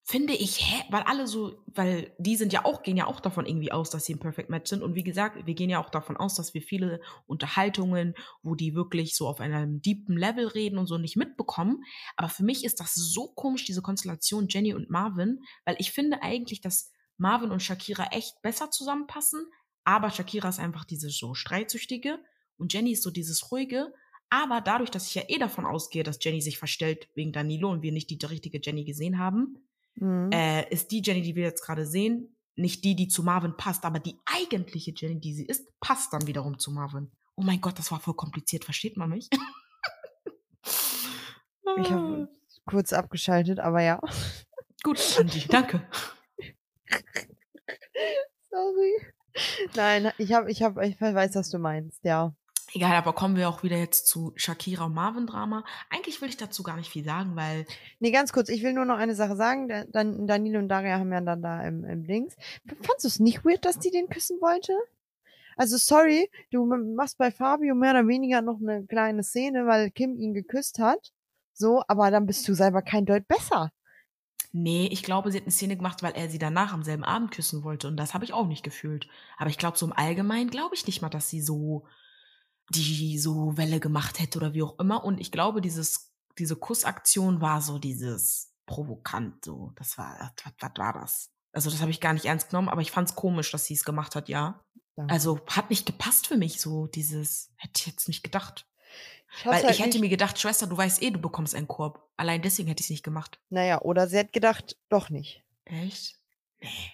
Finde 0.09 0.33
ich, 0.33 0.59
hä, 0.63 0.85
weil 0.89 1.03
alle 1.03 1.27
so, 1.27 1.63
weil 1.67 2.15
die 2.17 2.37
sind 2.37 2.55
ja 2.55 2.65
auch, 2.65 2.83
gehen 2.83 2.97
ja 2.97 3.07
auch 3.07 3.21
davon 3.21 3.45
irgendwie 3.45 3.73
aus, 3.73 3.91
dass 3.91 4.07
sie 4.07 4.15
ein 4.15 4.19
Perfect 4.19 4.49
Match 4.49 4.71
sind. 4.71 4.83
Und 4.83 4.95
wie 4.95 5.05
gesagt, 5.05 5.45
wir 5.45 5.53
gehen 5.53 5.69
ja 5.69 5.85
auch 5.85 5.91
davon 5.91 6.17
aus, 6.17 6.35
dass 6.35 6.55
wir 6.55 6.63
viele 6.63 7.03
Unterhaltungen, 7.27 8.15
wo 8.43 8.55
die 8.55 8.75
wirklich 8.75 9.15
so 9.15 9.29
auf 9.29 9.39
einem 9.39 9.83
deepen 9.83 10.17
Level 10.17 10.47
reden 10.47 10.79
und 10.79 10.87
so 10.87 10.97
nicht 10.97 11.17
mitbekommen. 11.17 11.85
Aber 12.17 12.31
für 12.31 12.43
mich 12.43 12.65
ist 12.65 12.81
das 12.81 12.95
so 12.95 13.29
komisch, 13.35 13.67
diese 13.67 13.83
Konstellation 13.83 14.49
Jenny 14.49 14.73
und 14.73 14.89
Marvin, 14.89 15.41
weil 15.67 15.77
ich 15.79 15.93
finde 15.93 16.23
eigentlich, 16.23 16.63
dass 16.63 16.91
Marvin 17.19 17.51
und 17.51 17.63
Shakira 17.63 18.07
echt 18.11 18.41
besser 18.41 18.71
zusammenpassen. 18.71 19.45
Aber 19.85 20.09
Shakira 20.09 20.49
ist 20.49 20.59
einfach 20.59 20.87
diese 20.87 21.11
so 21.11 21.35
streitsüchtige 21.35 22.19
und 22.57 22.73
Jenny 22.73 22.93
ist 22.93 23.03
so 23.03 23.11
dieses 23.11 23.53
ruhige. 23.53 23.93
Aber 24.31 24.63
dadurch, 24.63 24.91
dass 24.91 25.07
ich 25.09 25.17
ja 25.17 25.23
eh 25.29 25.39
davon 25.39 25.67
ausgehe, 25.67 26.03
dass 26.03 26.19
Jenny 26.19 26.41
sich 26.41 26.57
verstellt 26.57 27.11
wegen 27.15 27.33
Danilo 27.33 27.71
und 27.71 27.83
wir 27.83 27.93
nicht 27.93 28.09
die 28.09 28.25
richtige 28.25 28.59
Jenny 28.63 28.85
gesehen 28.85 29.19
haben, 29.19 29.68
Mhm. 30.01 30.31
äh, 30.33 30.69
ist 30.71 30.91
die 30.91 31.03
Jenny, 31.05 31.23
die 31.23 31.35
wir 31.35 31.45
jetzt 31.45 31.65
gerade 31.65 31.87
sehen, 31.87 32.37
nicht 32.57 32.85
die, 32.85 32.97
die 32.97 33.09
zu 33.09 33.23
Marvin 33.23 33.57
passt, 33.57 33.85
aber 33.85 34.01
die 34.01 34.17
eigentliche 34.27 34.93
Jenny, 34.95 35.21
die 35.21 35.35
sie 35.35 35.47
ist, 35.47 35.69
passt 35.81 36.13
dann 36.13 36.27
wiederum 36.27 36.59
zu 36.59 36.73
Marvin. 36.73 37.11
Oh 37.37 37.43
mein 37.43 37.61
Gott, 37.61 37.79
das 37.79 37.93
war 37.93 38.01
voll 38.01 38.15
kompliziert, 38.15 38.65
versteht 38.65 38.97
man 38.97 39.11
mich? 39.11 39.29
Ich 41.81 41.91
habe 41.93 42.29
kurz 42.67 42.93
abgeschaltet, 42.93 43.61
aber 43.61 43.83
ja. 43.83 44.01
Gut, 44.83 44.99
Angie, 45.19 45.47
danke. 45.49 45.87
Sorry. 48.51 48.95
Nein, 49.77 50.13
ich 50.19 50.33
habe, 50.33 50.51
ich 50.51 50.63
habe, 50.63 50.87
ich 50.87 51.01
weiß, 51.01 51.35
was 51.37 51.51
du 51.51 51.59
meinst, 51.59 52.03
ja. 52.05 52.35
Egal, 52.75 52.95
aber 52.97 53.15
kommen 53.15 53.37
wir 53.37 53.49
auch 53.49 53.63
wieder 53.63 53.79
jetzt 53.79 54.07
zu 54.07 54.33
Shakira 54.37 54.85
und 54.85 54.95
Marvin 54.95 55.27
Drama. 55.27 55.65
Eigentlich 55.89 56.21
will 56.21 56.29
ich 56.29 56.37
dazu 56.37 56.63
gar 56.63 56.77
nicht 56.77 56.91
viel 56.91 57.05
sagen, 57.05 57.35
weil 57.35 57.65
Nee, 57.99 58.11
ganz 58.11 58.33
kurz, 58.33 58.51
ich 58.51 58.63
will 58.63 58.75
nur 58.75 58.85
noch 58.85 58.99
eine 58.99 59.15
Sache 59.15 59.37
sagen. 59.37 59.69
Da- 59.69 59.85
Dann 59.85 60.27
Danilo 60.27 60.59
und 60.59 60.69
Daria 60.69 60.99
haben 60.99 61.13
ja 61.13 61.21
dann 61.23 61.41
da 61.41 61.63
im, 61.63 61.85
im 61.85 62.07
Dings. 62.07 62.37
Fandst 62.83 63.05
du 63.05 63.09
es 63.09 63.21
nicht 63.21 63.45
weird, 63.45 63.65
dass 63.65 63.79
die 63.79 63.91
den 63.91 64.09
küssen 64.09 64.39
wollte? 64.41 64.75
Also 65.57 65.77
sorry, 65.79 66.31
du 66.51 66.67
machst 66.67 67.19
bei 67.19 67.31
Fabio 67.31 67.75
mehr 67.75 67.91
oder 67.93 68.07
weniger 68.07 68.43
noch 68.43 68.61
eine 68.61 68.85
kleine 68.87 69.25
Szene, 69.25 69.67
weil 69.67 69.91
Kim 69.91 70.17
ihn 70.17 70.35
geküsst 70.35 70.79
hat. 70.79 71.13
So, 71.55 71.83
aber 71.89 72.11
dann 72.11 72.27
bist 72.27 72.47
du 72.47 72.55
selber 72.55 72.83
kein 72.83 73.07
Deut 73.07 73.27
besser. 73.27 73.73
nee, 74.53 74.89
ich 74.93 75.03
glaube, 75.03 75.31
sie 75.33 75.39
hat 75.39 75.45
eine 75.45 75.53
Szene 75.53 75.77
gemacht, 75.77 76.03
weil 76.03 76.13
er 76.15 76.29
sie 76.31 76.39
danach 76.39 76.73
am 76.73 76.83
selben 76.83 77.05
Abend 77.05 77.33
küssen 77.33 77.65
wollte 77.65 77.89
und 77.89 77.97
das 77.97 78.15
habe 78.15 78.25
ich 78.25 78.33
auch 78.33 78.47
nicht 78.47 78.63
gefühlt. 78.63 79.09
Aber 79.37 79.51
ich 79.51 79.59
glaube, 79.59 79.77
so 79.79 79.87
im 79.87 79.93
Allgemeinen 79.93 80.51
glaube 80.51 80.75
ich 80.75 80.87
nicht 80.87 81.03
mal, 81.03 81.09
dass 81.09 81.29
sie 81.29 81.41
so 81.41 81.87
die 82.71 83.19
so 83.19 83.57
Welle 83.57 83.81
gemacht 83.81 84.19
hätte 84.21 84.39
oder 84.39 84.55
wie 84.55 84.63
auch 84.63 84.79
immer. 84.79 85.05
Und 85.05 85.21
ich 85.21 85.33
glaube, 85.33 85.61
dieses, 85.61 86.13
diese 86.39 86.57
Kussaktion 86.57 87.41
war 87.41 87.63
so 87.63 87.79
dieses 87.79 88.53
provokant, 88.67 89.45
so. 89.45 89.73
Das 89.77 89.99
war, 89.99 90.33
was, 90.45 90.55
was 90.61 90.71
war 90.77 90.93
das? 90.93 91.31
Also, 91.53 91.71
das 91.71 91.81
habe 91.81 91.91
ich 91.91 92.01
gar 92.01 92.13
nicht 92.13 92.27
ernst 92.27 92.51
genommen, 92.51 92.69
aber 92.69 92.83
ich 92.83 92.91
fand 92.91 93.09
es 93.09 93.17
komisch, 93.17 93.51
dass 93.51 93.65
sie 93.65 93.75
es 93.75 93.85
gemacht 93.85 94.15
hat, 94.15 94.29
ja. 94.29 94.63
Danke. 94.97 95.13
Also, 95.13 95.41
hat 95.49 95.71
nicht 95.71 95.87
gepasst 95.87 96.27
für 96.27 96.37
mich, 96.37 96.61
so 96.61 96.87
dieses, 96.87 97.51
hätte 97.57 97.81
ich 97.81 97.87
jetzt 97.87 98.09
nicht 98.09 98.23
gedacht. 98.23 98.67
Ich 99.37 99.47
Weil 99.47 99.63
halt 99.63 99.71
ich 99.71 99.81
hätte 99.81 99.99
mir 99.99 100.09
gedacht, 100.09 100.39
Schwester, 100.39 100.67
du 100.67 100.77
weißt 100.77 101.03
eh, 101.03 101.11
du 101.11 101.19
bekommst 101.19 101.55
einen 101.55 101.69
Korb. 101.69 102.11
Allein 102.17 102.43
deswegen 102.43 102.69
hätte 102.69 102.81
ich 102.81 102.87
es 102.87 102.91
nicht 102.91 103.03
gemacht. 103.03 103.39
Naja, 103.51 103.81
oder 103.83 104.09
sie 104.09 104.19
hat 104.19 104.33
gedacht, 104.33 104.77
doch 104.89 105.11
nicht. 105.11 105.45
Echt? 105.65 106.19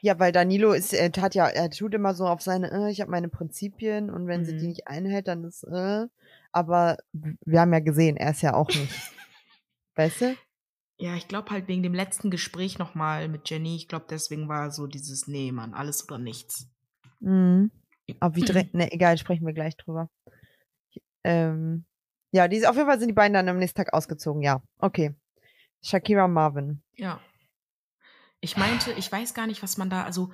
Ja, 0.02 0.18
weil 0.18 0.32
Danilo 0.32 0.72
ist, 0.72 0.92
er 0.92 1.10
hat 1.16 1.34
ja, 1.34 1.46
er 1.46 1.70
tut 1.70 1.94
immer 1.94 2.14
so 2.14 2.26
auf 2.26 2.42
seine, 2.42 2.70
äh, 2.70 2.90
ich 2.90 3.00
habe 3.00 3.10
meine 3.10 3.28
Prinzipien 3.28 4.10
und 4.10 4.26
wenn 4.26 4.44
sie 4.44 4.56
die 4.56 4.64
Mhm. 4.64 4.68
nicht 4.68 4.88
einhält, 4.88 5.28
dann 5.28 5.44
ist, 5.44 5.64
äh, 5.64 6.06
aber 6.52 6.98
wir 7.12 7.60
haben 7.60 7.72
ja 7.72 7.80
gesehen, 7.80 8.16
er 8.16 8.32
ist 8.32 8.42
ja 8.42 8.54
auch 8.54 8.68
nicht. 8.68 8.76
weißt 9.96 10.20
du? 10.20 10.36
Ja, 10.98 11.14
ich 11.16 11.26
glaube 11.26 11.50
halt 11.50 11.66
wegen 11.66 11.82
dem 11.82 11.94
letzten 11.94 12.30
Gespräch 12.30 12.78
nochmal 12.78 13.28
mit 13.28 13.48
Jenny, 13.50 13.76
ich 13.76 13.88
glaube, 13.88 14.06
deswegen 14.08 14.48
war 14.48 14.70
so 14.70 14.86
dieses, 14.86 15.26
nee, 15.26 15.50
Mann, 15.50 15.74
alles 15.74 16.06
oder 16.08 16.18
nichts. 16.18 16.68
Mhm. 17.20 17.70
Aber 18.20 18.36
wie 18.36 18.42
direkt, 18.42 18.74
ne, 18.74 18.92
egal, 18.92 19.16
sprechen 19.18 19.46
wir 19.46 19.54
gleich 19.54 19.76
drüber. 19.76 20.10
Ähm, 21.24 21.84
ja, 22.32 22.48
die, 22.48 22.66
auf 22.66 22.76
jeden 22.76 22.88
Fall 22.88 22.98
sind 22.98 23.08
die 23.08 23.14
beiden 23.14 23.34
dann 23.34 23.48
am 23.48 23.58
nächsten 23.58 23.78
Tag 23.78 23.94
ausgezogen, 23.94 24.42
ja. 24.42 24.62
Okay. 24.78 25.14
Shakira 25.82 26.28
Marvin. 26.28 26.82
Ja. 26.96 27.20
Ich 28.44 28.58
meinte, 28.58 28.92
ich 28.92 29.10
weiß 29.10 29.32
gar 29.32 29.46
nicht, 29.46 29.62
was 29.62 29.78
man 29.78 29.88
da, 29.88 30.04
also 30.04 30.30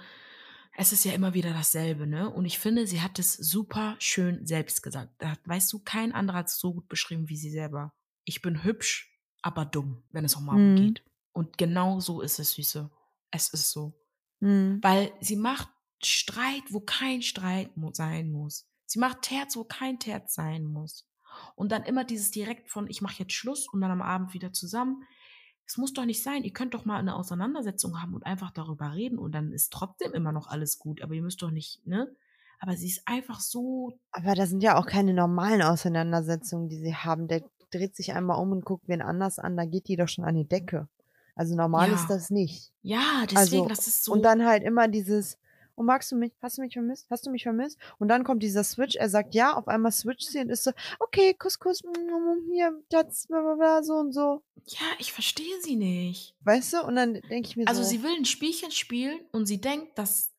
es 0.77 0.91
ist 0.93 1.05
ja 1.05 1.13
immer 1.13 1.33
wieder 1.33 1.53
dasselbe, 1.53 2.09
ne? 2.09 2.29
Und 2.29 2.45
ich 2.45 2.59
finde, 2.59 2.87
sie 2.89 3.03
hat 3.03 3.21
es 3.21 3.35
super 3.35 3.95
schön 4.01 4.45
selbst 4.45 4.83
gesagt. 4.83 5.13
Da, 5.19 5.35
weißt 5.45 5.73
du, 5.73 5.79
kein 5.79 6.13
anderer 6.13 6.39
hat 6.39 6.49
es 6.49 6.59
so 6.59 6.75
gut 6.75 6.89
beschrieben 6.89 7.29
wie 7.29 7.37
sie 7.37 7.51
selber. 7.51 7.93
Ich 8.25 8.43
bin 8.43 8.65
hübsch, 8.65 9.17
aber 9.43 9.65
dumm, 9.65 10.03
wenn 10.11 10.25
es 10.25 10.35
um 10.35 10.45
Marvin 10.47 10.73
Mhm. 10.73 10.77
geht. 10.77 11.05
Und 11.33 11.57
genau 11.57 12.01
so 12.01 12.21
ist 12.21 12.41
es, 12.41 12.55
Süße. 12.55 12.91
Es 13.31 13.49
ist 13.51 13.71
so. 13.71 13.95
Mhm. 14.41 14.81
Weil 14.83 15.13
sie 15.21 15.37
macht 15.37 15.69
Streit, 16.03 16.65
wo 16.71 16.81
kein 16.81 17.23
Streit 17.23 17.71
sein 17.93 18.33
muss. 18.33 18.67
Sie 18.87 18.99
macht 18.99 19.23
Terz, 19.23 19.55
wo 19.55 19.63
kein 19.63 20.01
Terz 20.01 20.35
sein 20.35 20.65
muss. 20.65 21.07
Und 21.55 21.71
dann 21.71 21.85
immer 21.85 22.03
dieses 22.05 22.33
direkt 22.33 22.71
von, 22.71 22.89
ich 22.89 23.03
mache 23.03 23.21
jetzt 23.21 23.35
Schluss 23.35 23.69
und 23.69 23.81
dann 23.81 23.93
am 23.93 24.03
Abend 24.03 24.35
wieder 24.35 24.53
zusammen. 24.53 25.05
Es 25.71 25.77
muss 25.77 25.93
doch 25.93 26.05
nicht 26.05 26.25
sein. 26.25 26.43
Ihr 26.43 26.53
könnt 26.53 26.75
doch 26.75 26.85
mal 26.85 26.99
eine 26.99 27.15
Auseinandersetzung 27.15 28.03
haben 28.03 28.13
und 28.15 28.27
einfach 28.27 28.51
darüber 28.51 28.93
reden 28.93 29.19
und 29.21 29.31
dann 29.37 29.53
ist 29.53 29.73
trotzdem 29.73 30.13
immer 30.15 30.33
noch 30.33 30.49
alles 30.49 30.81
gut. 30.81 31.01
Aber 31.01 31.15
ihr 31.15 31.23
müsst 31.23 31.41
doch 31.43 31.53
nicht, 31.53 31.87
ne? 31.87 32.09
Aber 32.59 32.77
sie 32.77 32.89
ist 32.89 33.03
einfach 33.07 33.39
so, 33.39 33.93
Aber 34.11 34.35
da 34.35 34.47
sind 34.47 34.65
ja 34.65 34.77
auch 34.77 34.87
keine 34.87 35.15
normalen 35.15 35.63
Auseinandersetzungen, 35.63 36.69
die 36.69 36.81
sie 36.81 36.97
haben. 36.97 37.29
Der 37.29 37.45
dreht 37.71 37.95
sich 37.95 38.13
einmal 38.15 38.41
um 38.41 38.51
und 38.51 38.65
guckt 38.65 38.89
wen 38.89 39.01
anders 39.01 39.39
an, 39.39 39.57
da 39.57 39.65
geht 39.65 39.87
die 39.87 39.95
doch 39.95 40.09
schon 40.09 40.25
an 40.25 40.35
die 40.35 40.49
Decke. 40.49 40.89
Also 41.37 41.55
normal 41.55 41.89
Ja. 41.89 41.95
ist 41.95 42.09
das 42.09 42.31
nicht. 42.31 42.73
ja, 42.83 43.23
deswegen, 43.31 43.63
Also, 43.63 43.67
das 43.69 43.87
ist 43.87 44.05
so. 44.05 44.13
Und 44.13 44.23
dann 44.25 44.45
halt 44.45 44.65
immer 44.65 44.89
dieses, 44.89 45.39
oh, 45.81 45.83
magst 45.83 46.13
du 46.13 46.17
mich? 46.17 46.33
Hast 46.43 46.59
du 46.59 46.63
mich 46.63 46.75
vermisst? 46.75 47.07
Hast 47.11 47.27
du 47.27 47.31
mich 47.31 47.43
vermisst? 47.43 47.79
Und 47.99 48.09
dann 48.09 48.23
kommt 48.23 48.43
dieser 48.43 48.65
Switch, 48.65 48.97
er 48.97 49.09
sagt 49.09 49.35
ja, 49.35 49.55
auf 49.55 49.67
einmal 49.67 49.93
switcht 49.93 50.29
sie 50.31 50.39
und 50.39 50.51
ist 50.51 50.65
so, 50.65 50.73
okay, 50.99 51.35
Kuss, 51.35 51.59
Kuss, 51.59 51.83
mm, 51.83 51.89
mm, 51.89 52.53
hier, 52.53 52.73
das, 52.91 53.27
bla, 53.27 53.41
bla, 53.41 53.55
bla, 53.55 53.83
so 53.83 53.95
und 53.95 54.13
so. 54.13 54.43
ja, 54.67 54.87
ich 54.99 55.13
verstehe 55.13 55.61
sie 55.63 55.77
nicht. 55.77 56.35
Weißt 56.41 56.75
du? 56.75 56.83
Und 56.85 56.97
dann 56.97 57.15
denke 57.15 57.49
ich 57.49 57.57
mir 57.57 57.67
Also 57.67 57.83
so, 57.83 57.89
sie 57.89 58.03
will 58.03 58.15
ein 58.17 58.25
Spielchen 58.27 58.71
spielen 58.71 59.21
und 59.33 59.47
sie 59.47 59.61
denkt, 59.61 59.99
dass 59.99 60.31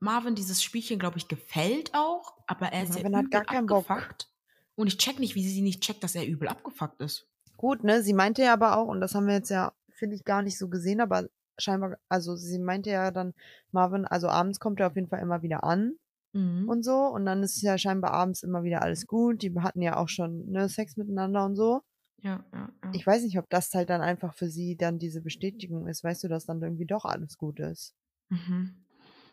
Marvin 0.00 0.34
dieses 0.34 0.62
Spielchen, 0.62 0.98
glaube 0.98 1.18
ich, 1.18 1.28
gefällt 1.28 1.94
auch, 1.94 2.34
aber 2.46 2.68
er 2.72 2.84
ist 2.84 2.96
ja 2.96 3.02
Marvin 3.08 3.16
hat 3.16 3.24
übel 3.26 3.30
gar 3.30 3.44
keinen 3.44 3.66
Bock. 3.66 3.88
abgefuckt. 3.90 4.28
Und 4.74 4.86
ich 4.86 4.98
check 4.98 5.18
nicht, 5.18 5.34
wie 5.34 5.46
sie 5.46 5.60
nicht 5.62 5.82
checkt, 5.82 6.02
dass 6.02 6.14
er 6.14 6.26
übel 6.26 6.48
abgefuckt 6.48 7.00
ist. 7.02 7.26
gut, 7.56 7.84
ne? 7.84 8.02
Sie 8.02 8.14
meinte 8.14 8.42
ja 8.42 8.54
aber 8.54 8.76
auch, 8.78 8.88
und 8.88 9.00
das 9.00 9.14
haben 9.14 9.26
wir 9.26 9.34
jetzt 9.34 9.50
ja, 9.50 9.72
finde 9.90 10.16
ich, 10.16 10.24
gar 10.24 10.42
nicht 10.42 10.56
so 10.58 10.68
gesehen, 10.68 11.00
aber 11.00 11.28
scheinbar, 11.60 11.96
also 12.08 12.36
sie 12.36 12.58
meinte 12.58 12.90
ja 12.90 13.10
dann, 13.10 13.34
Marvin, 13.72 14.04
also 14.06 14.28
abends 14.28 14.58
kommt 14.60 14.80
er 14.80 14.88
auf 14.88 14.96
jeden 14.96 15.08
Fall 15.08 15.20
immer 15.20 15.42
wieder 15.42 15.64
an. 15.64 15.94
Mhm. 16.32 16.68
und 16.68 16.84
so. 16.84 16.94
Und 16.94 17.26
dann 17.26 17.42
ist 17.42 17.60
ja 17.60 17.76
scheinbar 17.76 18.12
abends 18.12 18.42
immer 18.42 18.62
wieder 18.62 18.82
alles 18.82 19.06
gut. 19.06 19.42
Die 19.42 19.52
hatten 19.58 19.82
ja 19.82 19.96
auch 19.96 20.08
schon 20.08 20.46
ne, 20.50 20.68
Sex 20.68 20.96
miteinander 20.96 21.44
und 21.44 21.56
so. 21.56 21.82
ja, 22.22 22.44
ja, 22.52 22.70
ja. 22.84 22.92
Ich 22.94 23.06
weiß 23.06 23.22
nicht, 23.24 23.38
ob 23.38 23.48
das 23.50 23.72
halt 23.74 23.90
dann 23.90 24.00
einfach 24.00 24.34
für 24.34 24.48
sie 24.48 24.76
dann 24.76 24.98
diese 24.98 25.22
Bestätigung 25.22 25.88
ist, 25.88 26.04
weißt 26.04 26.22
du, 26.24 26.28
dass 26.28 26.46
dann 26.46 26.62
irgendwie 26.62 26.86
doch 26.86 27.04
alles 27.04 27.36
gut 27.36 27.58
ist. 27.60 27.94
Mhm. 28.28 28.84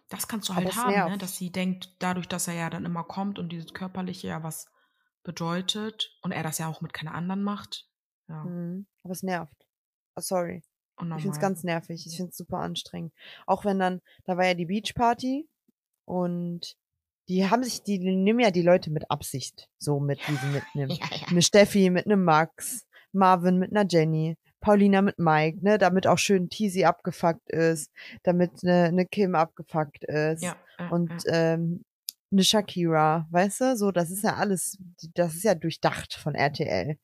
Das 0.10 0.28
kannst 0.28 0.50
du 0.50 0.56
halt 0.56 0.76
haben, 0.76 1.12
ne? 1.12 1.18
dass 1.18 1.36
sie 1.36 1.52
denkt, 1.52 1.96
dadurch, 2.00 2.28
dass 2.28 2.48
er 2.48 2.54
ja 2.54 2.70
dann 2.70 2.86
immer 2.86 3.04
kommt 3.04 3.40
und 3.40 3.52
dieses 3.52 3.74
Körperliche 3.74 4.28
ja 4.28 4.42
was 4.42 4.72
bedeutet 5.24 6.18
und 6.22 6.32
er 6.32 6.44
das 6.44 6.58
ja 6.58 6.68
auch 6.68 6.82
mit 6.82 6.94
keiner 6.94 7.14
anderen 7.14 7.44
macht. 7.44 7.90
Ja, 8.30 8.44
Mhm. 8.44 8.88
Aber 9.04 9.12
es 9.12 9.24
nervt. 9.24 9.68
Oh, 10.16 10.22
sorry. 10.22 10.64
Unnormal. 10.98 11.20
Ich 11.20 11.24
finde 11.24 11.36
es 11.36 11.42
ganz 11.42 11.64
nervig. 11.64 12.06
Ich 12.06 12.18
finde 12.18 12.32
es 12.32 12.38
super 12.38 12.60
anstrengend. 12.60 13.14
Auch 13.46 13.66
wenn 13.66 13.80
dann, 13.80 14.02
da 14.26 14.38
war 14.38 14.46
ja 14.46 14.54
die 14.54 14.66
Beachparty 14.66 15.48
und 16.06 16.76
die 17.30 17.50
haben 17.50 17.64
sich, 17.64 17.84
die 17.84 18.00
nehmen 18.00 18.40
ja 18.40 18.52
die 18.52 18.62
Leute 18.62 18.90
mit 18.90 19.10
Absicht 19.12 19.70
so 19.78 20.00
mit, 20.00 20.20
die 20.28 20.36
sie 20.36 20.48
mitnehmen. 20.54 20.92
Ja, 20.92 21.08
ja. 21.12 21.28
Eine 21.28 21.42
Steffi 21.42 21.90
mit 21.90 22.06
einem 22.06 22.24
Max, 22.24 22.86
Marvin 23.12 23.58
mit 23.58 23.72
einer 23.72 23.86
Jenny, 23.90 24.38
Paulina 24.60 25.02
mit 25.02 25.20
Mike, 25.20 25.60
ne, 25.62 25.78
damit 25.78 26.08
auch 26.08 26.18
schön 26.18 26.50
Teasy 26.50 26.86
abgefuckt 26.86 27.50
ist, 27.52 27.92
damit 28.24 28.52
eine, 28.64 28.86
eine 28.86 29.06
Kim 29.06 29.36
abgefuckt 29.36 30.04
ist 30.06 30.44
ja, 30.44 30.56
ja, 30.80 30.90
und 30.90 31.12
ja. 31.26 31.54
ähm, 31.54 31.84
eine 32.32 32.44
Shakira, 32.44 33.28
weißt 33.32 33.62
du, 33.62 33.78
so, 33.78 33.92
das 33.92 34.10
ist 34.10 34.24
ja 34.24 34.36
alles, 34.36 34.78
das 35.14 35.36
ist 35.36 35.44
ja 35.44 35.56
durchdacht 35.56 36.14
von 36.14 36.36
RTL, 36.36 36.98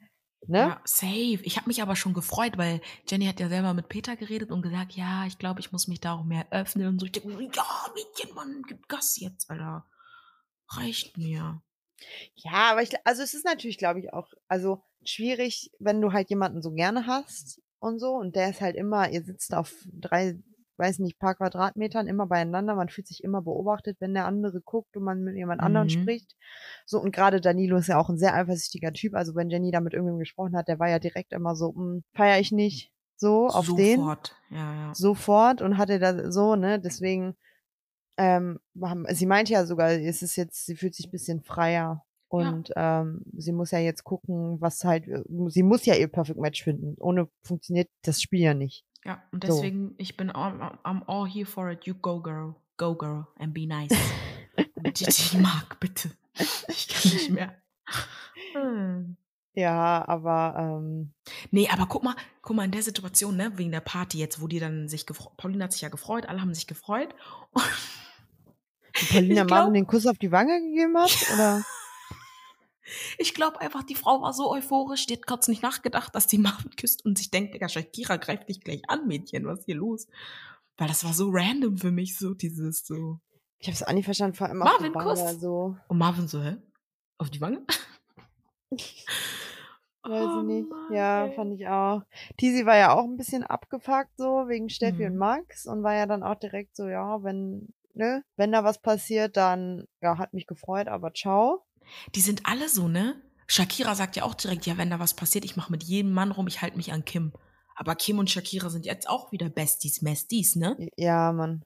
ne? 0.48 0.60
Ja, 0.60 0.82
safe. 0.84 1.40
Ich 1.44 1.58
habe 1.58 1.68
mich 1.68 1.82
aber 1.82 1.96
schon 1.96 2.14
gefreut, 2.14 2.58
weil 2.58 2.82
Jenny 3.08 3.26
hat 3.26 3.40
ja 3.40 3.50
selber 3.50 3.74
mit 3.74 3.90
Peter 3.90 4.16
geredet 4.16 4.52
und 4.52 4.62
gesagt, 4.62 4.94
ja, 4.94 5.26
ich 5.26 5.38
glaube, 5.38 5.60
ich 5.60 5.72
muss 5.72 5.88
mich 5.88 6.02
da 6.02 6.14
auch 6.14 6.24
mehr 6.24 6.48
öffnen 6.52 6.88
und 6.88 7.00
so. 7.00 7.06
Ich 7.06 7.12
denke, 7.12 7.30
ja, 7.32 7.86
Mädchen, 7.94 8.36
Mann, 8.36 8.64
gib 8.68 8.88
Gas 8.88 9.18
jetzt, 9.20 9.50
Alter. 9.50 9.86
Reicht 10.70 11.18
mir. 11.18 11.62
Ja, 12.36 12.72
aber 12.72 12.82
ich, 12.82 12.94
also 13.06 13.22
es 13.24 13.34
ist 13.34 13.46
natürlich, 13.46 13.78
glaube 13.78 14.00
ich, 14.00 14.14
auch, 14.14 14.28
also 14.48 14.84
schwierig, 15.06 15.72
wenn 15.80 16.02
du 16.02 16.12
halt 16.12 16.30
jemanden 16.30 16.62
so 16.62 16.72
gerne 16.72 17.08
hast 17.08 17.62
und 17.80 18.00
so 18.00 18.14
und 18.14 18.36
der 18.36 18.50
ist 18.50 18.62
halt 18.62 18.76
immer, 18.76 19.10
ihr 19.10 19.24
sitzt 19.24 19.54
auf 19.54 19.74
drei, 19.92 20.40
weiß 20.78 21.00
nicht, 21.00 21.20
paar 21.20 21.36
Quadratmetern 21.36 22.08
immer 22.08 22.28
beieinander, 22.28 22.76
man 22.76 22.90
fühlt 22.90 23.08
sich 23.08 23.24
immer 23.24 23.42
beobachtet, 23.42 23.98
wenn 24.00 24.14
der 24.14 24.26
andere 24.26 24.62
guckt 24.62 24.96
und 24.98 25.04
man 25.04 25.22
mit 25.24 25.36
jemand 25.36 25.62
anderen 25.62 25.86
Mhm. 25.88 25.92
spricht. 25.92 26.36
So 26.86 27.00
und 27.00 27.14
gerade 27.16 27.42
Danilo 27.42 27.78
ist 27.78 27.88
ja 27.88 27.98
auch 28.00 28.10
ein 28.10 28.18
sehr 28.18 28.34
eifersüchtiger 28.34 28.92
Typ, 28.94 29.14
also 29.16 29.36
wenn 29.36 29.50
Jenny 29.50 29.72
da 29.72 29.80
mit 29.82 29.94
irgendwem 29.94 30.20
gesprochen 30.20 30.56
hat, 30.56 30.68
der 30.68 30.80
war 30.80 30.90
ja 30.90 31.00
direkt 31.00 31.34
immer 31.34 31.56
so, 31.56 31.74
hm, 31.76 32.04
feier 32.16 32.40
ich 32.40 32.52
nicht, 32.52 32.92
so 33.18 33.48
auf 33.48 33.66
den 33.68 33.96
Sofort. 33.98 34.36
Ja, 34.50 34.74
ja. 34.76 34.92
sofort 34.96 35.62
und 35.62 35.78
hatte 35.78 36.00
da 36.00 36.32
so, 36.32 36.56
ne, 36.56 36.80
deswegen, 36.80 37.36
ähm, 38.18 38.60
haben- 38.82 39.06
sie 39.10 39.26
meinte 39.26 39.54
ja 39.54 39.66
sogar, 39.66 39.92
es 39.92 40.22
ist 40.22 40.36
jetzt, 40.36 40.66
sie 40.66 40.76
fühlt 40.76 40.94
sich 40.96 41.08
ein 41.08 41.12
bisschen 41.12 41.42
freier 41.42 42.04
und 42.28 42.72
ähm, 42.76 43.22
sie 43.38 43.52
muss 43.52 43.72
ja 43.72 43.80
jetzt 43.80 44.04
gucken, 44.04 44.60
was 44.62 44.84
halt, 44.84 45.06
sie 45.48 45.64
muss 45.64 45.86
ja 45.86 45.96
ihr 45.96 46.08
Perfect 46.08 46.40
Match 46.40 46.64
finden. 46.64 46.96
Ohne 47.00 47.28
funktioniert 47.44 47.90
das 48.04 48.22
Spiel 48.22 48.42
ja 48.42 48.54
nicht. 48.54 48.86
Ja, 49.06 49.22
und 49.32 49.44
So. 49.46 49.54
deswegen, 49.56 49.96
ich 49.98 50.16
bin 50.18 50.30
all, 50.32 50.54
I'm 50.84 51.04
all 51.08 51.30
here 51.30 51.46
for 51.46 51.70
it. 51.70 51.86
You 51.86 51.94
go, 51.96 52.22
girl. 52.22 52.56
Go, 52.78 52.96
girl. 52.96 53.28
And 53.38 53.54
be 53.54 53.68
nice. 53.68 53.92
Dich 54.84 55.34
mag, 55.38 55.78
bitte. 55.80 56.12
Ich 56.68 56.88
kann 56.88 57.12
nicht 57.14 57.30
mehr. 57.32 57.56
Hm. 58.54 59.18
Ja, 59.56 60.04
aber 60.08 60.56
ähm, 60.58 61.14
Nee, 61.52 61.70
aber 61.70 61.86
guck 61.86 62.04
mal, 62.04 62.16
guck 62.42 62.56
mal, 62.56 62.64
in 62.66 62.72
der 62.72 62.82
Situation, 62.82 63.38
ne, 63.38 63.52
wegen 63.58 63.72
der 63.72 63.82
Party 63.82 64.18
jetzt, 64.18 64.42
wo 64.42 64.48
die 64.48 64.60
dann 64.60 64.88
sich 64.90 65.06
gefreut, 65.06 65.38
Pauline 65.38 65.64
hat 65.66 65.74
sich 65.74 65.82
ja 65.82 65.90
gefreut, 65.90 66.26
alle 66.28 66.42
haben 66.42 66.54
sich 66.56 66.66
gefreut. 66.66 67.14
Und 67.52 67.64
Paulina 69.12 69.44
glaub- 69.44 69.50
Marvin 69.60 69.74
den 69.76 69.88
Kuss 69.88 70.08
auf 70.08 70.18
die 70.18 70.32
Wange 70.32 70.60
gegeben 70.62 70.98
hat, 70.98 71.16
oder? 71.34 71.64
Ich 73.18 73.34
glaube 73.34 73.62
einfach, 73.62 73.84
die 73.84 73.96
Frau 73.96 74.22
war 74.22 74.34
so 74.34 74.52
euphorisch, 74.52 75.06
die 75.06 75.14
hat 75.14 75.26
kurz 75.28 75.48
nicht 75.48 75.64
nachgedacht, 75.64 76.14
dass 76.16 76.28
die 76.28 76.38
Marvin 76.38 76.72
küsst 76.78 77.06
und 77.06 77.18
sich 77.18 77.32
denkt, 77.32 77.54
Digga, 77.54 77.70
Shakira 77.70 78.18
greift 78.18 78.50
dich 78.50 78.62
gleich 78.62 78.82
an, 78.88 79.08
Mädchen, 79.08 79.46
was 79.46 79.60
ist 79.60 79.66
hier 79.66 79.76
los? 79.76 80.08
Weil 80.78 80.88
das 80.88 81.04
war 81.04 81.14
so 81.14 81.30
random 81.32 81.78
für 81.78 81.92
mich, 81.92 82.18
so 82.18 82.34
dieses 82.34 82.86
so. 82.86 83.20
Ich 83.60 83.68
habe 83.68 83.76
es 83.76 83.84
auch 83.84 83.94
nicht 83.94 84.06
verstanden, 84.06 84.36
vor 84.36 84.48
allem 84.48 84.62
auf 84.62 84.78
die 84.78 84.90
Marvin, 84.90 84.96
Wange 85.18 85.40
so. 85.40 85.78
Und 85.88 85.98
Marvin 85.98 86.28
so, 86.28 86.42
hä? 86.42 86.58
Auf 87.18 87.30
die 87.30 87.40
Wange? 87.42 87.66
Weiß 88.72 90.30
Oh 90.36 90.40
ich 90.40 90.46
nicht. 90.48 90.70
Mann, 90.70 90.92
ja, 90.94 91.26
ey. 91.28 91.36
fand 91.36 91.54
ich 91.54 91.68
auch. 91.68 92.02
Tizi 92.38 92.66
war 92.66 92.76
ja 92.76 92.94
auch 92.94 93.06
ein 93.06 93.16
bisschen 93.16 93.44
abgefuckt 93.44 94.12
so 94.18 94.48
wegen 94.50 94.70
Steffi 94.70 95.04
Mhm. 95.06 95.14
und 95.14 95.18
Max 95.18 95.66
und 95.66 95.84
war 95.84 95.94
ja 95.94 96.06
dann 96.06 96.24
auch 96.24 96.36
direkt 96.36 96.76
so, 96.76 96.88
ja, 96.90 97.24
wenn, 97.24 97.70
ne, 97.94 98.24
wenn 98.36 98.52
da 98.52 98.64
was 98.66 98.82
passiert, 98.82 99.38
dann, 99.38 99.86
ja, 100.02 100.18
hat 100.18 100.34
mich 100.34 100.46
gefreut, 100.48 100.88
aber 100.90 101.14
ciao. 101.14 101.64
Die 102.16 102.22
sind 102.22 102.46
alle 102.46 102.70
so, 102.70 102.88
ne? 102.88 103.22
Shakira 103.48 103.96
sagt 103.96 104.16
ja 104.16 104.24
auch 104.24 104.36
direkt, 104.36 104.66
ja, 104.66 104.78
wenn 104.78 104.90
da 104.90 105.00
was 105.00 105.14
passiert, 105.14 105.46
ich 105.46 105.56
mache 105.56 105.72
mit 105.72 105.84
jedem 105.84 106.12
Mann 106.14 106.32
rum, 106.32 106.48
ich 106.48 106.62
halte 106.62 106.78
mich 106.78 106.92
an 106.92 107.06
Kim. 107.06 107.34
Aber 107.76 107.96
Kim 107.96 108.20
und 108.20 108.30
Shakira 108.30 108.70
sind 108.70 108.86
jetzt 108.86 109.10
auch 109.10 109.32
wieder 109.32 109.50
Besties, 109.50 110.02
Mesties, 110.02 110.56
ne? 110.56 110.78
Ja, 110.98 111.32
Mann. 111.32 111.64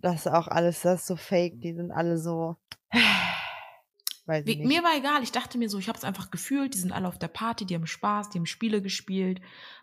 Das 0.00 0.26
ist 0.26 0.32
auch 0.32 0.48
alles, 0.48 0.82
das 0.82 1.00
ist 1.00 1.06
so 1.06 1.16
fake, 1.16 1.60
die 1.60 1.74
sind 1.74 1.90
alle 1.90 2.18
so, 2.18 2.56
weiß 4.28 4.46
Wie, 4.46 4.64
mir 4.64 4.82
war 4.82 4.96
egal, 4.96 5.22
ich 5.22 5.32
dachte 5.32 5.58
mir 5.58 5.68
so, 5.68 5.78
ich 5.78 5.88
habe 5.88 5.98
es 5.98 6.04
einfach 6.04 6.30
gefühlt, 6.30 6.74
die 6.74 6.78
sind 6.78 6.92
alle 6.92 7.08
auf 7.08 7.18
der 7.18 7.28
Party, 7.28 7.64
die 7.64 7.74
haben 7.74 7.86
Spaß, 7.86 8.30
die 8.30 8.38
haben 8.38 8.46
Spiele 8.46 8.82
gespielt. 8.82 9.40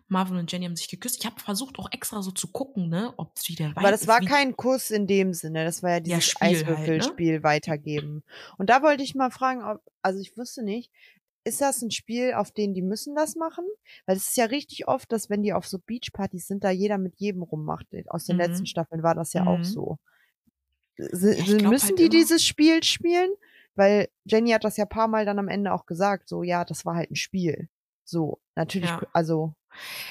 Marvin 0.08 0.36
und 0.36 0.50
Jenny 0.52 0.66
haben 0.66 0.76
sich 0.76 0.88
geküsst. 0.88 1.16
Ich 1.18 1.26
habe 1.26 1.40
versucht 1.40 1.78
auch 1.80 1.88
extra 1.90 2.22
so 2.22 2.30
zu 2.30 2.52
gucken, 2.52 2.88
ne, 2.88 3.12
ob 3.16 3.32
es 3.36 3.48
wieder 3.48 3.72
Aber 3.74 3.90
das 3.90 4.06
war 4.06 4.20
wie, 4.20 4.26
kein 4.26 4.56
Kuss 4.56 4.90
in 4.92 5.06
dem 5.08 5.34
Sinne, 5.34 5.64
das 5.64 5.82
war 5.82 5.90
ja 5.90 6.00
dieses 6.00 6.24
Spiel 6.24 6.46
halt, 6.48 6.66
ne? 6.66 6.72
Eiswürfelspiel 6.76 7.42
weitergeben. 7.42 8.22
Und 8.56 8.70
da 8.70 8.82
wollte 8.82 9.02
ich 9.02 9.14
mal 9.16 9.30
fragen, 9.32 9.64
ob, 9.64 9.82
also 10.02 10.20
ich 10.20 10.36
wusste 10.36 10.62
nicht, 10.62 10.92
ist 11.42 11.60
das 11.60 11.82
ein 11.82 11.90
Spiel, 11.90 12.34
auf 12.34 12.50
den 12.52 12.72
die 12.74 12.82
müssen 12.82 13.14
das 13.14 13.34
machen? 13.36 13.64
Weil 14.06 14.16
es 14.16 14.28
ist 14.28 14.36
ja 14.36 14.46
richtig 14.46 14.88
oft, 14.88 15.10
dass 15.12 15.28
wenn 15.30 15.42
die 15.42 15.52
auf 15.52 15.66
so 15.66 15.78
Beachpartys 15.78 16.46
sind, 16.48 16.62
da 16.64 16.70
jeder 16.70 16.98
mit 16.98 17.14
jedem 17.18 17.42
rummacht. 17.42 17.86
Aus 18.08 18.24
den 18.26 18.36
Mhm. 18.36 18.42
letzten 18.42 18.66
Staffeln 18.66 19.02
war 19.02 19.14
das 19.14 19.32
ja 19.32 19.46
auch 19.46 19.58
Mhm. 19.58 19.64
so. 19.64 19.98
S- 20.96 21.20
glaub 21.58 21.72
müssen 21.72 21.88
halt 21.88 21.98
die 21.98 22.04
immer- 22.04 22.10
dieses 22.10 22.44
Spiel 22.44 22.82
spielen? 22.82 23.30
Weil 23.76 24.08
Jenny 24.24 24.50
hat 24.50 24.64
das 24.64 24.76
ja 24.76 24.84
ein 24.84 24.88
paar 24.90 25.08
Mal 25.08 25.24
dann 25.26 25.38
am 25.38 25.48
Ende 25.48 25.72
auch 25.72 25.86
gesagt, 25.86 26.28
so 26.28 26.42
ja, 26.42 26.64
das 26.64 26.84
war 26.84 26.96
halt 26.96 27.10
ein 27.10 27.16
Spiel. 27.16 27.68
So, 28.04 28.40
natürlich, 28.56 28.90
Ja. 28.90 29.02
also 29.12 29.54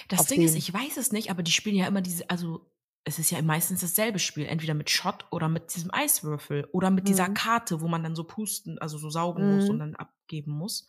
Das 0.07 0.27
Ding 0.27 0.41
ist, 0.41 0.55
ich 0.55 0.71
weiß 0.73 0.97
es 0.97 1.11
nicht, 1.11 1.29
aber 1.31 1.43
die 1.43 1.51
spielen 1.51 1.75
ja 1.75 1.87
immer 1.87 2.01
diese, 2.01 2.29
also 2.29 2.71
es 3.03 3.19
ist 3.19 3.31
ja 3.31 3.41
meistens 3.41 3.81
dasselbe 3.81 4.19
Spiel, 4.19 4.45
entweder 4.45 4.73
mit 4.73 4.89
Shot 4.89 5.25
oder 5.31 5.47
mit 5.47 5.75
diesem 5.75 5.93
Eiswürfel 5.93 6.67
oder 6.71 6.89
mit 6.89 7.07
dieser 7.07 7.27
Mhm. 7.27 7.33
Karte, 7.33 7.81
wo 7.81 7.87
man 7.87 8.03
dann 8.03 8.15
so 8.15 8.23
pusten, 8.23 8.79
also 8.79 8.97
so 8.97 9.09
saugen 9.09 9.47
muss 9.47 9.69
und 9.69 9.77
Mhm. 9.77 9.79
dann 9.79 9.95
abgeben 9.95 10.51
muss. 10.51 10.87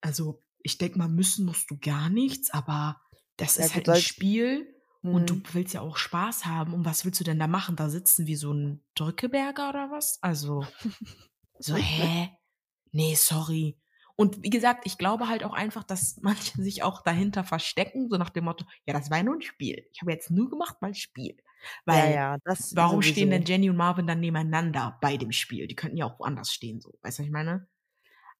Also 0.00 0.42
ich 0.58 0.78
denke 0.78 0.98
mal, 0.98 1.08
müssen 1.08 1.46
musst 1.46 1.70
du 1.70 1.78
gar 1.78 2.08
nichts, 2.10 2.50
aber 2.50 3.00
das 3.36 3.56
Ja, 3.56 3.64
ist 3.66 3.74
halt 3.74 3.88
ein 3.88 3.94
Spiel 3.94 4.74
Und 5.10 5.30
du 5.30 5.36
Mhm. 5.36 5.42
willst 5.52 5.74
ja 5.74 5.80
auch 5.80 5.96
Spaß 5.96 6.46
haben. 6.46 6.74
Und 6.74 6.84
was 6.84 7.04
willst 7.04 7.18
du 7.20 7.24
denn 7.24 7.38
da 7.38 7.46
machen? 7.48 7.76
Da 7.76 7.88
sitzen 7.90 8.26
wie 8.26 8.36
so 8.36 8.52
ein 8.52 8.84
Drückeberger 8.94 9.68
oder 9.70 9.90
was? 9.90 10.22
Also, 10.22 10.64
so, 11.64 11.76
hä? 11.76 12.30
Nee, 12.92 13.14
sorry. 13.14 13.78
Und 14.16 14.42
wie 14.42 14.50
gesagt, 14.50 14.84
ich 14.86 14.98
glaube 14.98 15.28
halt 15.28 15.42
auch 15.44 15.54
einfach, 15.54 15.84
dass 15.84 16.16
manche 16.22 16.60
sich 16.62 16.82
auch 16.82 17.02
dahinter 17.02 17.44
verstecken, 17.44 18.08
so 18.10 18.16
nach 18.18 18.30
dem 18.30 18.44
Motto, 18.44 18.64
ja, 18.86 18.92
das 18.92 19.10
war 19.10 19.18
ja 19.18 19.22
nur 19.24 19.36
ein 19.36 19.42
Spiel. 19.42 19.86
Ich 19.92 20.00
habe 20.02 20.12
jetzt 20.12 20.30
nur 20.30 20.50
gemacht, 20.50 20.76
weil 20.80 20.94
Spiel. 20.94 21.36
Ja, 21.86 21.94
Weil, 21.94 22.14
ja, 22.14 22.36
das 22.44 22.74
warum 22.74 23.02
stehen 23.02 23.30
denn 23.30 23.42
sowieso. 23.42 23.52
Jenny 23.52 23.70
und 23.70 23.76
Marvin 23.76 24.06
dann 24.06 24.20
nebeneinander 24.20 24.98
bei 25.00 25.16
dem 25.16 25.32
Spiel? 25.32 25.66
Die 25.68 25.76
könnten 25.76 25.96
ja 25.96 26.06
auch 26.06 26.18
woanders 26.18 26.52
stehen, 26.52 26.80
so. 26.80 26.92
Weißt 27.02 27.18
du, 27.18 27.22
was 27.22 27.26
ich 27.26 27.32
meine? 27.32 27.68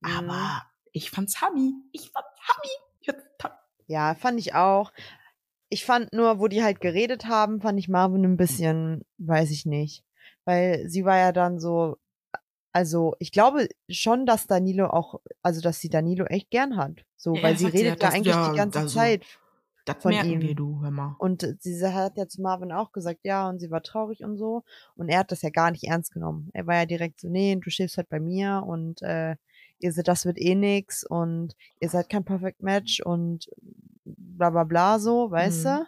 Mhm. 0.01 0.11
Aber 0.11 0.63
ich 0.93 1.11
fand's 1.11 1.41
Hammy. 1.41 1.73
Ich 1.93 2.11
fand's 2.11 2.41
Hammy. 2.49 2.69
Ich 3.01 3.07
fand's 3.07 3.25
ta- 3.39 3.61
Ja, 3.87 4.15
fand 4.15 4.41
ich 4.41 4.55
auch. 4.55 4.93
Ich 5.69 5.85
fand 5.85 6.13
nur, 6.13 6.39
wo 6.39 6.49
die 6.49 6.63
halt 6.63 6.81
geredet 6.81 7.27
haben, 7.27 7.61
fand 7.61 7.79
ich 7.79 7.89
Marvin 7.89 8.25
ein 8.25 8.37
bisschen, 8.37 9.03
weiß 9.19 9.51
ich 9.53 9.65
nicht. 9.65 10.05
Weil 10.45 10.89
sie 10.89 11.05
war 11.05 11.17
ja 11.17 11.33
dann 11.33 11.61
so, 11.61 11.97
also 12.73 13.15
ich 13.19 13.33
glaube 13.33 13.69
schon, 13.89 14.27
dass 14.27 14.47
Danilo 14.47 14.87
auch, 14.89 15.21
also 15.43 15.61
dass 15.61 15.81
sie 15.81 15.89
Danilo 15.89 16.25
echt 16.27 16.51
gern 16.51 16.77
hat. 16.77 17.05
So, 17.17 17.35
Ja, 17.37 17.43
weil 17.43 17.57
sie 17.57 17.67
redet 17.67 17.85
ja 17.85 17.97
das- 17.97 18.15
eigentlich 18.15 18.35
ja, 18.35 18.51
die 18.51 18.57
ganze 18.57 18.79
also, 18.81 18.95
Zeit 18.99 19.25
Das 19.85 19.97
von 20.03 20.11
merken 20.13 20.41
wir, 20.41 20.51
ihm. 20.51 20.57
du, 20.57 20.81
hör 20.83 20.91
mal. 20.91 21.17
Und 21.19 21.47
sie 21.61 21.87
hat 21.87 22.17
ja 22.17 22.27
zu 22.29 22.41
Marvin 22.41 22.73
auch 22.73 22.93
gesagt, 22.93 23.21
ja, 23.25 23.49
und 23.49 23.59
sie 23.59 23.71
war 23.71 23.83
traurig 23.83 24.23
und 24.25 24.37
so. 24.39 24.63
Und 24.97 25.09
er 25.09 25.19
hat 25.21 25.33
das 25.33 25.43
ja 25.43 25.51
gar 25.51 25.71
nicht 25.71 25.85
ernst 25.85 26.13
genommen. 26.13 26.51
Er 26.53 26.67
war 26.67 26.77
ja 26.77 26.87
direkt 26.87 27.21
so, 27.21 27.29
nee, 27.29 27.57
du 27.57 27.71
schläfst 27.71 27.97
halt 27.97 28.09
bei 28.09 28.21
mir 28.21 28.63
und 28.67 29.03
äh, 29.03 29.37
ihr 29.79 29.93
seid, 29.93 30.07
das 30.09 30.25
wird 30.25 30.39
eh 30.39 30.55
nix 30.55 31.05
und 31.05 31.55
ihr 31.81 31.89
seid 31.89 32.09
kein 32.09 32.25
Perfect 32.25 32.63
Match 32.63 33.01
und 33.01 33.49
bla 34.05 34.51
bla 34.51 34.65
bla 34.65 34.99
so, 34.99 35.31
weißt 35.31 35.65
Mhm. 35.65 35.69
du? 35.69 35.87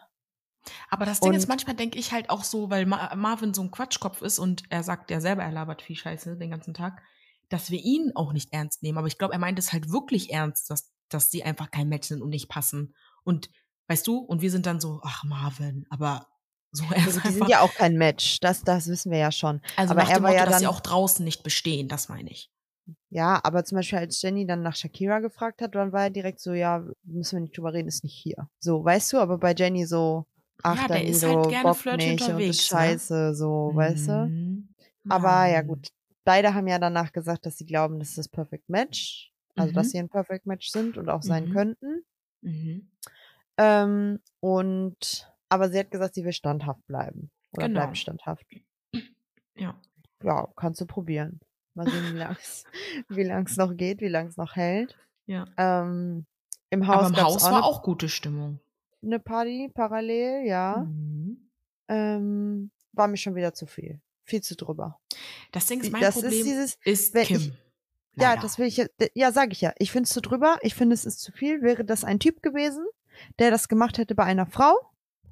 Aber 0.91 1.05
das 1.07 1.21
Ding 1.21 1.33
ist, 1.33 1.45
Und- 1.45 1.49
manchmal 1.49 1.77
denke 1.77 1.99
ich 1.99 2.13
halt 2.13 2.31
auch 2.31 2.45
so, 2.45 2.71
weil 2.71 2.87
Ma 2.87 3.15
Marvin 3.15 3.55
so 3.55 3.63
ein 3.63 3.71
Quatschkopf 3.71 4.23
ist 4.23 4.39
und 4.39 4.63
er 4.71 4.83
sagt 4.83 5.11
ja 5.11 5.21
selber, 5.21 5.43
er 5.43 5.53
labert 5.53 5.83
viel 5.83 5.97
Scheiße 5.97 6.37
den 6.37 6.51
ganzen 6.51 6.75
Tag, 6.75 7.03
dass 7.51 7.71
wir 7.71 7.79
ihn 7.81 8.13
auch 8.15 8.33
nicht 8.33 8.53
ernst 8.53 8.83
nehmen. 8.83 8.99
Aber 8.99 9.07
ich 9.07 9.19
glaube, 9.19 9.35
er 9.35 9.39
meint 9.41 9.59
es 9.59 9.73
halt 9.73 9.91
wirklich 9.91 10.33
ernst, 10.33 10.71
dass, 10.71 10.91
dass 11.09 11.31
sie 11.31 11.43
einfach 11.45 11.71
kein 11.71 11.89
Match 11.89 12.09
sind 12.09 12.23
und 12.23 12.31
nicht 12.31 12.49
passen. 12.49 12.95
Und 13.25 13.51
weißt 13.89 14.07
du, 14.07 14.19
und 14.19 14.41
wir 14.43 14.51
sind 14.51 14.67
dann 14.67 14.81
so, 14.81 15.01
ach 15.05 15.25
Marvin, 15.25 15.85
aber 15.91 16.27
so 16.73 16.85
Also 16.95 17.19
ist 17.19 17.25
die 17.25 17.33
sind 17.33 17.49
ja 17.49 17.61
auch 17.61 17.75
kein 17.75 17.97
Match, 17.97 18.41
das, 18.41 18.63
das 18.63 18.89
wissen 18.89 19.13
wir 19.13 19.19
ja 19.19 19.31
schon. 19.33 19.61
also 19.77 19.93
aber 19.93 20.03
er 20.03 20.15
war 20.23 20.31
Motto, 20.31 20.35
ja 20.35 20.47
dass 20.47 20.59
sie 20.59 20.65
dann- 20.65 20.75
auch 20.75 20.81
draußen 20.81 21.25
nicht 21.25 21.43
bestehen, 21.43 21.89
das 21.89 22.09
meine 22.09 22.31
ich. 22.31 22.51
Ja, 23.09 23.41
aber 23.45 23.65
zum 23.65 23.77
Beispiel 23.77 23.99
als 23.99 24.21
Jenny 24.21 24.47
dann 24.47 24.61
nach 24.63 24.77
Shakira 24.77 25.21
gefragt 25.21 25.63
hat, 25.63 25.75
dann 25.75 25.93
war 25.93 26.03
er 26.05 26.11
direkt 26.11 26.41
so, 26.41 26.53
ja, 26.53 26.85
müssen 27.05 27.37
wir 27.37 27.41
nicht 27.41 27.57
drüber 27.57 27.73
reden, 27.73 27.89
ist 27.89 28.05
nicht 28.05 28.13
hier. 28.15 28.49
So, 28.59 28.85
weißt 28.85 29.13
du, 29.13 29.19
aber 29.21 29.39
bei 29.39 29.55
Jenny 29.55 29.87
so, 29.87 30.27
ach, 30.63 30.81
Ja, 30.83 30.89
der 30.89 31.07
ist 31.07 31.23
Danilo, 31.23 31.39
halt 31.43 31.49
gerne 31.51 31.75
flirty 31.75 32.11
unterwegs, 32.13 32.59
ne? 32.71 32.77
scheiße, 32.79 33.35
so, 33.35 33.73
weißt 33.75 34.09
du? 34.09 34.13
Mhm. 34.29 34.69
Aber 35.09 35.47
ja 35.47 35.63
gut, 35.63 35.89
beide 36.25 36.55
haben 36.55 36.67
ja 36.69 36.79
danach 36.79 37.13
gesagt, 37.13 37.47
dass 37.47 37.59
sie 37.59 37.67
glauben, 37.67 37.99
das 37.99 38.11
ist 38.11 38.19
das 38.19 38.29
Perfect 38.29 38.69
Match. 38.69 39.33
Also, 39.57 39.73
dass 39.73 39.89
Mhm. 39.89 39.91
sie 39.91 39.99
ein 39.99 40.09
Perfect 40.09 40.47
Match 40.47 40.69
sind 40.71 40.97
und 40.99 41.09
auch 41.09 41.23
sein 41.23 41.45
Mhm. 41.45 41.53
könnten. 41.53 42.05
Mhm. 42.43 42.89
Ähm, 43.57 44.21
und, 44.41 45.31
aber 45.49 45.69
sie 45.71 45.79
hat 45.79 45.91
gesagt, 45.91 46.15
sie 46.15 46.25
will 46.25 46.33
standhaft 46.33 46.85
bleiben. 46.87 47.31
Oder 47.53 47.69
Genau. 47.69 47.81
bleibt 47.81 47.99
standhaft. 47.99 48.47
Ja. 49.57 49.75
Ja, 50.23 50.49
kannst 50.57 50.81
du 50.81 50.87
probieren. 50.87 51.41
Mal 51.75 51.87
sehen, 51.89 52.13
wie 52.15 52.19
wie 53.09 53.23
lang's 53.25 53.57
noch 53.57 53.77
geht, 53.77 54.01
wie 54.01 54.09
lang's 54.09 54.37
noch 54.37 54.57
hält. 54.57 54.97
Ja. 55.27 55.45
Ähm, 55.57 56.27
Im 56.71 56.87
Haus 56.87 56.97
Aber 56.97 57.09
im 57.09 57.23
Haus 57.23 57.37
auch 57.37 57.43
war 57.43 57.49
eine, 57.53 57.65
auch 57.65 57.83
gute 57.83 58.09
Stimmung. 58.09 58.61
Eine 59.05 59.19
Party 59.21 59.71
parallel, 59.73 60.47
ja. 60.47 60.87
Mhm. 60.89 61.51
Ähm, 61.89 62.71
war 62.93 63.09
mir 63.09 63.17
schon 63.17 63.35
wieder 63.35 63.53
zu 63.55 63.67
viel. 63.67 64.01
Viel 64.25 64.41
zu 64.43 64.57
drüber. 64.57 64.99
Das 65.53 65.67
Ding 65.67 65.81
ist, 65.81 65.93
mein 65.93 66.01
das 66.01 66.15
Problem 66.15 66.33
ist 66.33 66.45
dieses, 66.47 66.79
ist 66.85 67.15
Kim. 67.27 67.37
ich- 67.37 67.53
ja, 68.17 68.37
das 68.37 68.59
will 68.59 68.67
ich 68.69 68.81
ja, 69.15 69.33
sag 69.33 69.51
ich 69.53 69.61
ja. 69.61 69.73
Ich 69.79 69.91
finde 69.91 70.05
es 70.05 70.11
zu 70.11 70.21
drüber. 70.21 70.59
Ich 70.63 70.75
finde, 70.75 70.95
es 70.95 71.05
ist 71.05 71.21
zu 71.21 71.33
viel. 71.33 71.63
Wäre 71.63 71.85
das 71.85 72.05
ein 72.05 72.21
Typ 72.21 72.43
gewesen, 72.43 72.87
der 73.41 73.51
das 73.51 73.67
gemacht 73.69 73.99
hätte 73.99 74.15
bei 74.15 74.23
einer 74.25 74.47
Frau, 74.47 74.77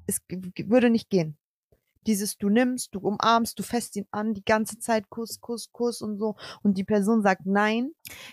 es 0.05 0.21
würde 0.29 0.89
nicht 0.89 1.09
gehen. 1.09 1.37
Dieses, 2.05 2.37
du 2.37 2.49
nimmst, 2.49 2.93
du 2.93 2.99
umarmst, 2.99 3.57
du 3.57 3.63
fässt 3.63 3.95
ihn 3.95 4.05
an, 4.11 4.33
die 4.33 4.43
ganze 4.43 4.77
Zeit 4.79 5.09
Kuss, 5.09 5.39
Kuss, 5.39 5.71
Kuss 5.71 6.01
und 6.01 6.17
so. 6.17 6.35
Und 6.61 6.77
die 6.77 6.83
Person 6.83 7.21
sagt 7.23 7.45
nein, 7.45 7.91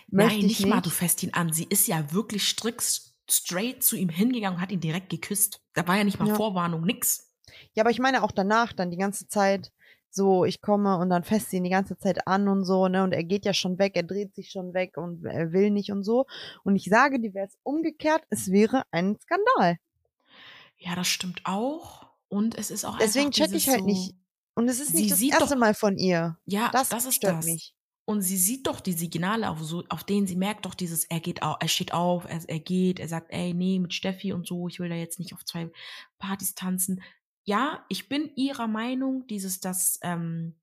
Nein, 0.09 0.39
ich 0.39 0.43
nicht 0.43 0.65
mal, 0.67 0.81
du 0.81 0.89
fässt 0.89 1.23
ihn 1.23 1.33
an. 1.33 1.53
Sie 1.53 1.67
ist 1.69 1.87
ja 1.87 2.11
wirklich 2.11 2.43
strikt 2.49 3.10
straight 3.31 3.83
zu 3.83 3.95
ihm 3.95 4.09
hingegangen 4.09 4.57
und 4.57 4.61
hat 4.61 4.71
ihn 4.71 4.79
direkt 4.79 5.09
geküsst. 5.09 5.61
Da 5.73 5.87
war 5.87 5.97
ja 5.97 6.03
nicht 6.03 6.19
mal 6.19 6.27
Ja. 6.27 6.35
Vorwarnung, 6.35 6.81
nix. 6.83 7.31
Ja, 7.73 7.83
aber 7.83 7.91
ich 7.91 7.99
meine 7.99 8.23
auch 8.23 8.31
danach, 8.31 8.73
dann 8.73 8.91
die 8.91 8.97
ganze 8.97 9.27
Zeit, 9.27 9.71
so, 10.09 10.43
ich 10.45 10.61
komme 10.61 10.97
und 10.97 11.09
dann 11.09 11.23
sie 11.51 11.57
ihn 11.57 11.63
die 11.63 11.69
ganze 11.69 11.97
Zeit 11.97 12.27
an 12.27 12.47
und 12.49 12.65
so, 12.65 12.87
ne, 12.89 13.03
und 13.03 13.13
er 13.13 13.23
geht 13.23 13.45
ja 13.45 13.53
schon 13.53 13.79
weg, 13.79 13.93
er 13.95 14.03
dreht 14.03 14.35
sich 14.35 14.49
schon 14.51 14.73
weg 14.73 14.97
und 14.97 15.23
er 15.25 15.51
will 15.53 15.69
nicht 15.69 15.91
und 15.91 16.03
so. 16.03 16.25
Und 16.63 16.75
ich 16.75 16.85
sage 16.85 17.19
dir, 17.19 17.33
wäre 17.33 17.47
es 17.47 17.57
umgekehrt, 17.63 18.23
es 18.29 18.51
wäre 18.51 18.83
ein 18.91 19.17
Skandal. 19.21 19.77
Ja, 20.77 20.95
das 20.95 21.07
stimmt 21.07 21.41
auch. 21.45 22.07
Und 22.27 22.57
es 22.57 22.71
ist 22.71 22.85
auch 22.85 22.97
Deswegen 22.97 23.31
check 23.31 23.51
ich 23.53 23.67
halt 23.69 23.79
so, 23.81 23.85
nicht. 23.85 24.15
Und 24.55 24.67
es 24.69 24.79
ist 24.79 24.93
nicht 24.93 25.11
das 25.11 25.21
erste 25.21 25.53
doch- 25.53 25.55
Mal 25.59 25.73
von 25.73 25.97
ihr. 25.97 26.37
Ja, 26.45 26.69
Das, 26.73 26.89
das, 26.89 27.05
ist 27.05 27.15
stört 27.15 27.37
das. 27.39 27.45
mich. 27.45 27.73
Und 28.11 28.23
sie 28.23 28.35
sieht 28.35 28.67
doch 28.67 28.81
die 28.81 28.91
Signale, 28.91 29.49
auf, 29.49 29.63
so, 29.63 29.85
auf 29.87 30.03
denen 30.03 30.27
sie 30.27 30.35
merkt 30.35 30.65
doch 30.65 30.73
dieses, 30.73 31.05
er 31.05 31.21
geht 31.21 31.43
auf, 31.43 31.55
er 31.61 31.69
steht 31.69 31.93
auf, 31.93 32.25
er, 32.25 32.41
er 32.45 32.59
geht, 32.59 32.99
er 32.99 33.07
sagt, 33.07 33.31
ey, 33.31 33.53
nee, 33.53 33.79
mit 33.79 33.93
Steffi 33.93 34.33
und 34.33 34.45
so, 34.45 34.67
ich 34.67 34.81
will 34.81 34.89
da 34.89 34.95
jetzt 34.95 35.17
nicht 35.17 35.33
auf 35.33 35.45
zwei 35.45 35.71
Partys 36.19 36.53
tanzen. 36.53 37.01
Ja, 37.45 37.85
ich 37.87 38.09
bin 38.09 38.29
ihrer 38.35 38.67
Meinung, 38.67 39.25
dieses, 39.27 39.61
dass, 39.61 39.97
ähm, 40.03 40.55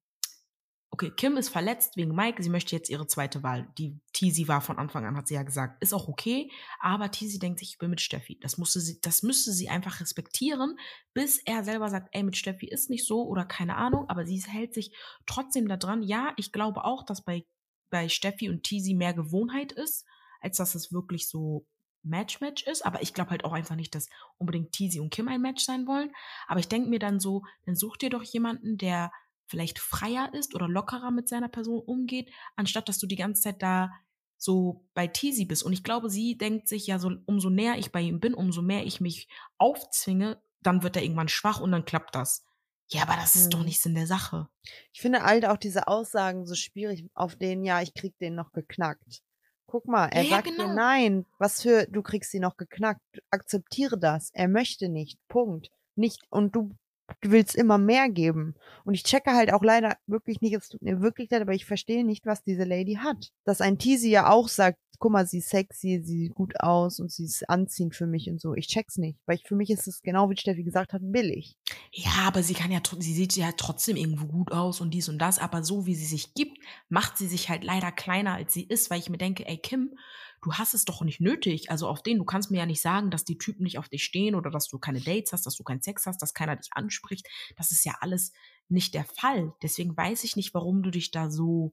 okay, 0.99 1.13
Kim 1.17 1.37
ist 1.37 1.49
verletzt 1.49 1.97
wegen 1.97 2.15
Mike, 2.15 2.43
sie 2.43 2.51
möchte 2.51 2.75
jetzt 2.75 2.91
ihre 2.91 3.07
zweite 3.07 3.45
Wahl. 3.45 3.69
Die 3.79 4.01
Tizi 4.13 4.49
war 4.49 4.61
von 4.61 4.79
Anfang 4.79 5.07
an, 5.07 5.17
hat 5.17 5.29
sie 5.29 5.35
ja 5.35 5.45
gesagt, 5.45 5.81
ist 5.81 5.95
auch 5.95 6.09
okay, 6.09 6.51
aber 6.81 7.11
Tizi 7.11 7.39
denkt 7.39 7.61
sich, 7.61 7.71
ich 7.71 7.79
bin 7.79 7.91
mit 7.91 8.01
Steffi. 8.01 8.39
Das 8.41 8.59
musste 8.59 8.81
sie, 8.81 9.01
das 9.01 9.23
müsste 9.23 9.53
sie 9.53 9.69
einfach 9.69 10.01
respektieren, 10.01 10.77
bis 11.15 11.39
er 11.39 11.63
selber 11.63 11.89
sagt, 11.89 12.09
ey, 12.13 12.25
mit 12.25 12.37
Steffi 12.37 12.67
ist 12.67 12.91
nicht 12.91 13.07
so 13.07 13.25
oder 13.27 13.45
keine 13.45 13.77
Ahnung, 13.77 14.09
aber 14.09 14.27
sie 14.27 14.41
hält 14.41 14.75
sich 14.75 14.93
trotzdem 15.27 15.69
da 15.69 15.77
dran. 15.77 16.03
Ja, 16.03 16.33
ich 16.37 16.51
glaube 16.51 16.85
auch, 16.85 17.05
dass 17.05 17.23
bei, 17.23 17.47
bei 17.91 18.09
Steffi 18.09 18.49
und 18.49 18.65
Tizi 18.65 18.95
mehr 18.95 19.15
Gewohnheit 19.15 19.71
ist, 19.71 20.05
als 20.41 20.57
dass 20.57 20.75
es 20.75 20.93
wirklich 20.93 21.29
so 21.29 21.65
Match-Match 22.03 22.65
ist. 22.65 22.85
Aber 22.85 23.03
ich 23.03 23.15
glaube 23.15 23.31
halt 23.31 23.45
auch 23.45 23.53
einfach 23.53 23.77
nicht, 23.77 23.95
dass 23.95 24.09
unbedingt 24.37 24.73
Tizi 24.73 24.99
und 24.99 25.11
Kim 25.11 25.29
ein 25.29 25.41
Match 25.41 25.65
sein 25.65 25.87
wollen. 25.87 26.11
Aber 26.49 26.59
ich 26.59 26.69
denke 26.69 26.89
mir 26.89 26.99
dann 26.99 27.21
so, 27.21 27.43
dann 27.67 27.77
such 27.77 27.99
dir 27.99 28.11
doch 28.11 28.23
jemanden, 28.23 28.79
der 28.79 29.13
vielleicht 29.49 29.79
freier 29.79 30.33
ist 30.35 30.55
oder 30.55 30.69
lockerer 30.69 31.11
mit 31.11 31.29
seiner 31.29 31.49
Person 31.49 31.81
umgeht, 31.81 32.31
anstatt 32.57 32.89
dass 32.89 32.99
du 32.99 33.07
die 33.07 33.17
ganze 33.17 33.43
Zeit 33.43 33.63
da 33.63 33.91
so 34.37 34.87
bei 34.95 35.07
Tizi 35.09 35.45
bist. 35.47 35.65
Und 35.65 35.73
ich 35.73 35.83
glaube, 35.83 36.11
sie 36.11 36.39
denkt 36.39 36.69
sich 36.69 36.87
ja 36.87 36.99
so, 36.99 37.11
umso 37.27 37.51
näher 37.51 37.77
ich 37.79 37.91
bei 37.93 38.01
ihm 38.01 38.21
bin, 38.21 38.35
umso 38.35 38.63
mehr 38.63 38.87
ich 38.87 39.01
mich 39.01 39.29
aufzwinge, 39.59 40.41
dann 40.63 40.83
wird 40.83 40.97
er 40.97 41.03
irgendwann 41.03 41.29
schwach 41.29 41.61
und 41.61 41.73
dann 41.73 41.85
klappt 41.85 42.15
das. 42.15 42.45
Ja, 42.91 43.03
aber 43.03 43.17
das 43.17 43.37
ist 43.37 43.53
doch 43.55 43.61
Hm. 43.61 43.65
nicht 43.65 43.81
Sinn 43.83 43.95
der 43.95 44.07
Sache. 44.07 44.49
Ich 44.93 45.01
finde 45.01 45.23
halt 45.23 45.47
auch 45.47 45.57
diese 45.57 45.89
Aussagen 45.89 46.47
so 46.47 46.55
schwierig, 46.55 47.07
auf 47.15 47.37
denen, 47.37 47.65
ja, 47.65 47.81
ich 47.83 47.95
krieg 47.95 48.17
den 48.19 48.35
noch 48.35 48.53
geknackt. 48.53 49.23
Guck 49.67 49.87
mal, 49.87 50.07
er 50.07 50.23
Ja, 50.23 50.29
ja, 50.31 50.43
sagt 50.43 50.59
dir 50.59 50.69
genau. 50.69 50.69
nein. 50.69 51.27
Was 51.39 51.63
für, 51.63 51.87
du 51.87 52.03
kriegst 52.03 52.31
sie 52.31 52.41
noch 52.41 52.57
geknackt. 52.57 53.03
Akzeptiere 53.31 53.99
das. 53.99 54.31
Er 54.33 54.49
möchte 54.49 54.89
nicht. 54.89 55.19
Punkt. 55.29 55.71
Nicht, 55.95 56.23
und 56.31 56.55
du, 56.57 56.75
du 57.21 57.31
willst 57.31 57.57
immer 57.57 57.79
mehr 57.79 58.09
geben. 58.09 58.55
Und 58.85 58.95
ich 58.95 59.05
checke 59.05 59.33
halt 59.33 59.53
auch 59.53 59.63
leider 59.63 59.97
wirklich 60.07 60.41
nicht, 60.41 60.55
es 60.55 60.69
tut 60.69 60.83
mir 60.83 61.01
wirklich 61.01 61.31
leid, 61.31 61.43
aber 61.43 61.55
ich 61.55 61.67
verstehe 61.67 62.05
nicht, 62.05 62.27
was 62.27 62.43
diese 62.43 62.65
Lady 62.65 62.95
hat. 62.95 63.31
Dass 63.45 63.61
ein 63.61 63.79
Teasy 63.79 64.11
ja 64.11 64.31
auch 64.31 64.49
sagt, 64.49 64.79
guck 64.99 65.13
mal, 65.13 65.27
sie 65.27 65.39
ist 65.39 65.51
sexy, 65.51 66.03
sie 66.05 66.25
sieht 66.25 66.35
gut 66.35 66.61
aus 66.61 67.01
und 67.01 67.13
sie 67.13 67.25
ist 67.25 67.49
anziehend 67.49 67.95
für 67.95 68.07
mich 68.07 68.29
und 68.29 68.41
so. 68.41 68.55
Ich 68.55 68.67
check's 68.67 68.97
nicht. 68.97 69.19
Weil 69.27 69.37
ich, 69.37 69.47
für 69.47 69.55
mich 69.55 69.71
ist 69.71 69.87
es 69.87 70.03
genau 70.03 70.29
wie 70.31 70.37
Steffi 70.37 70.65
gesagt 70.65 70.93
hat, 70.93 71.01
billig. 71.05 71.57
Ja, 71.93 72.27
aber 72.27 72.43
sie 72.43 72.55
kann 72.55 72.73
ja, 72.73 72.81
sie 72.99 73.15
sieht 73.15 73.37
ja 73.37 73.53
trotzdem 73.57 73.97
irgendwo 73.97 74.27
gut 74.27 74.53
aus 74.53 74.81
und 74.81 74.93
dies 74.93 75.09
und 75.09 75.19
das, 75.19 75.39
aber 75.39 75.63
so 75.63 75.87
wie 75.87 75.95
sie 75.95 76.07
sich 76.07 76.35
gibt, 76.35 76.59
macht 76.89 77.17
sie 77.17 77.29
sich 77.29 77.49
halt 77.49 77.65
leider 77.65 77.93
kleiner 77.93 78.35
als 78.35 78.53
sie 78.53 78.65
ist, 78.65 78.91
weil 78.91 78.99
ich 78.99 79.11
mir 79.11 79.19
denke, 79.19 79.47
ey 79.47 79.59
Kim, 79.59 79.95
du 80.43 80.55
hast 80.55 80.75
es 80.75 80.85
doch 80.85 81.03
nicht 81.03 81.21
nötig. 81.21 81.71
Also 81.71 81.89
auf 81.89 82.03
den, 82.03 82.19
du 82.19 82.25
kannst 82.25 82.51
mir 82.51 82.59
ja 82.59 82.67
nicht 82.67 82.83
sagen, 82.83 83.11
dass 83.11 83.25
die 83.25 83.39
Typen 83.39 83.65
nicht 83.65 83.79
auf 83.79 83.89
dich 83.89 84.05
stehen 84.05 84.35
oder 84.35 84.51
dass 84.51 84.69
du 84.69 84.79
keine 84.79 85.01
Dates 85.01 85.33
hast, 85.33 85.47
dass 85.47 85.57
du 85.57 85.65
keinen 85.65 85.83
Sex 85.83 86.07
hast, 86.07 86.23
dass 86.23 86.35
keiner 86.35 86.57
dich 86.57 86.71
anspricht. 86.73 87.27
Das 87.57 87.71
ist 87.71 87.85
ja 87.85 87.97
alles 88.01 88.33
nicht 88.69 88.95
der 88.95 89.05
Fall. 89.05 89.55
Deswegen 89.63 89.97
weiß 89.97 90.25
ich 90.25 90.37
nicht, 90.37 90.55
warum 90.55 90.83
du 90.83 90.91
dich 90.91 91.11
da 91.11 91.31
so 91.31 91.73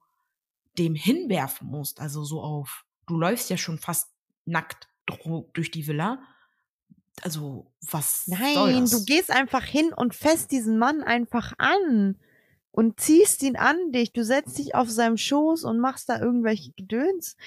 dem 0.77 0.95
hinwerfen 0.95 1.67
musst. 1.67 1.99
Also 1.99 2.23
so 2.23 2.41
auf, 2.41 2.85
du 3.07 3.17
läufst 3.17 3.49
ja 3.49 3.57
schon 3.57 3.77
fast 3.77 4.09
nackt 4.45 4.89
durch 5.53 5.71
die 5.71 5.87
Villa. 5.87 6.21
Also, 7.21 7.71
was 7.79 8.25
soll 8.25 8.37
Nein, 8.37 8.89
du 8.89 9.05
gehst 9.05 9.31
einfach 9.31 9.63
hin 9.63 9.93
und 9.95 10.13
fässt 10.13 10.51
diesen 10.51 10.77
Mann 10.77 11.01
einfach 11.01 11.53
an 11.57 12.17
und 12.75 12.99
ziehst 12.99 13.41
ihn 13.41 13.55
an 13.55 13.93
dich. 13.93 14.11
Du 14.11 14.23
setzt 14.23 14.57
dich 14.57 14.75
auf 14.75 14.89
seinem 14.89 15.15
Schoß 15.15 15.63
und 15.63 15.79
machst 15.79 16.09
da 16.09 16.19
irgendwelche 16.19 16.71
Gedöns. 16.73 17.37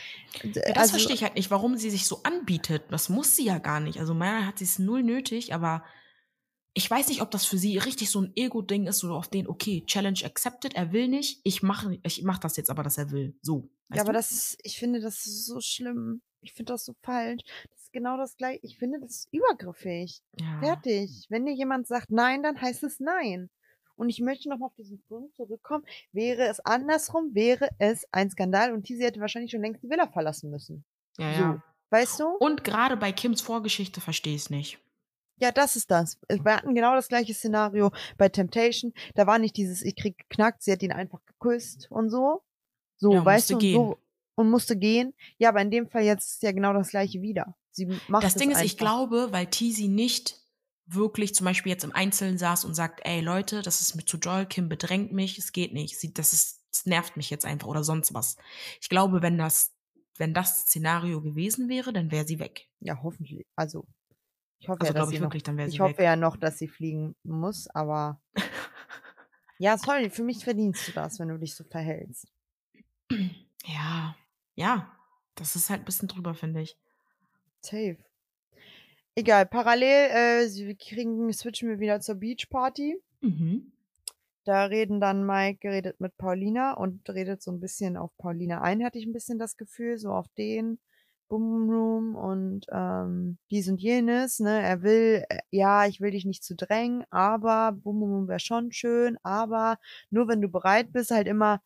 Ja, 0.43 0.51
das 0.53 0.77
also, 0.77 0.91
verstehe 0.93 1.15
ich 1.15 1.23
halt 1.23 1.35
nicht, 1.35 1.51
warum 1.51 1.77
sie 1.77 1.91
sich 1.91 2.07
so 2.07 2.23
anbietet. 2.23 2.85
Das 2.89 3.11
muss 3.11 3.37
sie 3.37 3.45
ja 3.45 3.59
gar 3.59 3.81
nicht. 3.81 4.01
Also 4.01 4.15
meiner 4.15 4.47
hat 4.47 4.59
sie 4.59 4.65
es 4.65 4.79
null 4.79 5.03
nötig, 5.03 5.53
aber 5.53 5.85
ich 6.73 6.91
weiß 6.91 7.09
nicht, 7.09 7.21
ob 7.21 7.31
das 7.31 7.45
für 7.45 7.59
sie 7.59 7.77
richtig 7.77 8.09
so 8.09 8.23
ein 8.23 8.33
Ego-Ding 8.37 8.87
ist, 8.87 9.01
so 9.01 9.13
auf 9.13 9.29
den, 9.29 9.49
okay, 9.49 9.85
Challenge 9.85 10.21
accepted, 10.25 10.75
er 10.75 10.93
will 10.93 11.09
nicht, 11.09 11.41
ich 11.45 11.63
mache 11.63 11.99
ich 12.05 12.23
mach 12.23 12.39
das 12.39 12.57
jetzt 12.57 12.71
aber, 12.71 12.83
dass 12.83 12.97
er 12.97 13.11
will. 13.11 13.37
So. 13.43 13.69
Ja, 13.93 14.03
aber 14.03 14.15
das 14.15 14.31
ist, 14.31 14.59
ich 14.63 14.79
finde 14.79 15.01
das 15.01 15.27
ist 15.27 15.45
so 15.45 15.61
schlimm. 15.61 16.23
Ich 16.41 16.55
finde 16.55 16.73
das 16.73 16.87
so 16.87 16.95
falsch. 17.03 17.43
Das 17.71 17.83
ist 17.83 17.93
genau 17.93 18.17
das 18.17 18.37
gleiche. 18.37 18.61
Ich 18.63 18.79
finde 18.79 19.01
das 19.01 19.27
übergriffig. 19.31 20.23
ja. 20.41 20.61
Fertig. 20.61 21.27
Wenn 21.29 21.45
dir 21.45 21.55
jemand 21.55 21.87
sagt 21.87 22.11
nein, 22.11 22.43
dann 22.43 22.59
heißt 22.59 22.85
es 22.85 23.01
nein. 23.01 23.51
Und 23.99 24.09
ich 24.09 24.21
möchte 24.21 24.49
noch 24.49 24.59
mal 24.59 24.67
auf 24.67 24.75
diesen 24.77 25.03
Punkt 25.09 25.35
zurückkommen. 25.37 25.85
Wäre 26.13 26.47
es 26.49 26.61
andersrum, 26.61 27.35
wäre 27.35 27.69
es 27.79 28.07
ein 28.13 28.31
Skandal 28.31 28.73
und 28.73 28.85
Tisi 28.85 29.03
hätte 29.03 29.21
wahrscheinlich 29.21 29.51
schon 29.51 29.61
längst 29.61 29.83
die 29.83 29.91
Villa 29.91 30.07
verlassen 30.07 30.51
müssen. 30.51 30.85
Ja, 31.19 31.35
So. 31.35 31.41
ja. 31.41 31.63
Weißt 31.91 32.21
du? 32.21 32.27
Und 32.29 32.65
gerade 32.65 32.97
bei 32.97 33.13
Kims 33.13 33.41
Vorgeschichte 33.41 34.01
verstehe 34.01 34.35
ich 34.35 34.43
es 34.43 34.51
nicht. 34.51 34.79
Ja, 35.41 35.53
das 35.53 35.77
ist 35.77 35.91
das. 35.91 36.19
Wir 36.29 36.57
hatten 36.57 36.75
genau 36.75 36.95
das 36.95 37.09
gleiche 37.09 37.33
Szenario 37.33 37.91
bei 38.17 38.29
Temptation. 38.29 38.93
Da 39.15 39.27
war 39.27 39.39
nicht 39.39 39.57
dieses, 39.57 39.83
ich 39.83 39.97
krieg 39.97 40.19
geknackt, 40.19 40.63
sie 40.63 40.73
hat 40.73 40.83
ihn 40.83 40.93
einfach 40.93 41.21
geküsst 41.27 41.87
und 41.91 42.11
so. 42.11 42.43
So, 42.97 43.13
Ja, 43.15 43.25
weißt 43.25 43.51
du, 43.51 43.55
und 43.57 43.63
so 43.73 43.99
und 44.35 44.51
musste 44.51 44.77
gehen. 44.77 45.15
Ja, 45.39 45.49
aber 45.49 45.61
in 45.63 45.71
dem 45.71 45.89
Fall 45.89 46.03
jetzt 46.05 46.35
ist 46.35 46.43
ja 46.43 46.53
genau 46.53 46.73
das 46.73 46.91
gleiche 46.91 47.21
wieder. 47.23 47.57
Sie 47.73 47.87
macht 48.07 48.23
Das 48.25 48.35
Ding 48.35 48.51
ist, 48.51 48.59
ich 48.63 48.73
einfach. 48.73 48.79
glaube, 48.79 49.29
weil 49.33 49.47
Teasy 49.47 49.89
nicht 49.89 50.37
wirklich 50.89 51.35
zum 51.35 51.45
Beispiel 51.45 51.71
jetzt 51.71 51.85
im 51.85 51.95
Einzelnen 51.95 52.39
saß 52.39 52.65
und 52.65 52.75
sagt, 52.75 53.01
ey 53.05 53.21
Leute, 53.21 53.63
das 53.63 53.81
ist 53.81 53.95
mir 53.95 54.05
zu 54.05 54.17
doll, 54.17 54.47
Kim 54.47 54.69
bedrängt 54.69 55.13
mich, 55.13 55.39
es 55.39 55.53
geht 55.53 55.73
nicht, 55.73 55.99
sie, 55.99 56.13
das 56.15 56.33
ist, 56.33 56.63
es 56.73 56.87
nervt 56.87 57.17
mich 57.17 57.31
jetzt 57.31 57.45
einfach 57.45 57.69
oder 57.69 57.85
sonst 57.85 58.15
was. 58.15 58.37
Ich 58.81 58.89
glaube, 58.89 59.23
wenn 59.23 59.39
das, 59.39 59.75
wenn 60.17 60.35
das 60.35 60.63
Szenario 60.63 61.21
gewesen 61.21 61.69
wäre, 61.69 61.93
dann 61.93 62.11
wäre 62.11 62.27
sie 62.27 62.39
weg. 62.39 62.69
Ja, 62.81 62.99
hoffentlich. 63.03 63.47
Also, 63.57 63.87
ich 64.61 64.69
hoffe 64.69 64.81
Also 64.81 64.93
ja, 64.93 65.01
dass 65.01 65.11
ich 65.13 65.21
noch, 65.21 65.27
wirklich, 65.27 65.43
dann 65.43 65.57
wäre 65.57 65.69
sie 65.69 65.75
ich 65.75 65.81
weg. 65.81 65.93
hoffe 65.93 66.03
ja 66.03 66.17
noch, 66.17 66.37
dass 66.37 66.59
sie 66.59 66.69
fliegen 66.69 67.15
muss, 67.23 67.69
aber 67.69 68.21
ja, 69.59 69.77
sorry, 69.79 70.11
für 70.11 70.25
mich 70.25 70.43
verdienst 70.45 70.89
du 70.89 70.93
das, 70.93 71.19
wenn 71.19 71.29
du 71.29 71.39
dich 71.39 71.55
so 71.55 71.65
verhältst. 71.65 72.27
Ja, 73.65 74.17
ja, 74.55 74.97
das 75.35 75.55
ist 75.57 75.71
halt 75.71 75.83
ein 75.83 75.85
bisschen 75.85 76.09
drüber, 76.09 76.35
finde 76.35 76.61
ich. 76.63 76.77
Safe. 77.63 77.99
Egal, 79.19 79.47
parallel, 79.47 80.11
äh, 80.11 80.49
sie 80.49 80.77
kriegen, 80.77 81.33
switchen 81.33 81.69
wir 81.69 81.81
wieder 81.81 82.01
zur 82.01 82.15
Beachparty. 82.15 83.03
Mhm. 83.21 83.73
Da 84.45 84.67
reden 84.67 85.01
dann 85.01 85.27
Mike 85.27 85.69
redet 85.69 85.99
mit 86.01 86.17
Paulina 86.17 86.75
und 86.75 87.11
redet 87.11 87.43
so 87.43 87.51
ein 87.51 87.59
bisschen 87.59 87.97
auf 87.97 88.17
Paulina 88.17 88.61
ein, 88.61 88.85
hatte 88.85 88.99
ich 88.99 89.07
ein 89.07 89.13
bisschen 89.13 89.41
das 89.41 89.57
Gefühl, 89.57 89.99
so 89.99 90.13
auf 90.13 90.29
den 90.39 90.79
Boom 91.29 91.69
Room 91.69 92.15
und 92.15 92.67
ähm, 92.71 93.39
dies 93.51 93.69
und 93.69 93.83
jenes, 93.83 94.39
ne? 94.39 94.63
Er 94.63 94.83
will, 94.83 95.25
äh, 95.29 95.41
ja, 95.51 95.85
ich 95.87 96.01
will 96.01 96.13
dich 96.13 96.25
nicht 96.25 96.45
zu 96.45 96.55
drängen, 96.55 97.05
aber 97.11 97.73
Boom 97.73 98.03
Room 98.05 98.29
wäre 98.29 98.39
schon 98.39 98.71
schön, 98.71 99.19
aber 99.25 99.79
nur 100.11 100.29
wenn 100.29 100.41
du 100.41 100.49
bereit 100.49 100.93
bist, 100.93 101.11
halt 101.11 101.27
immer 101.27 101.61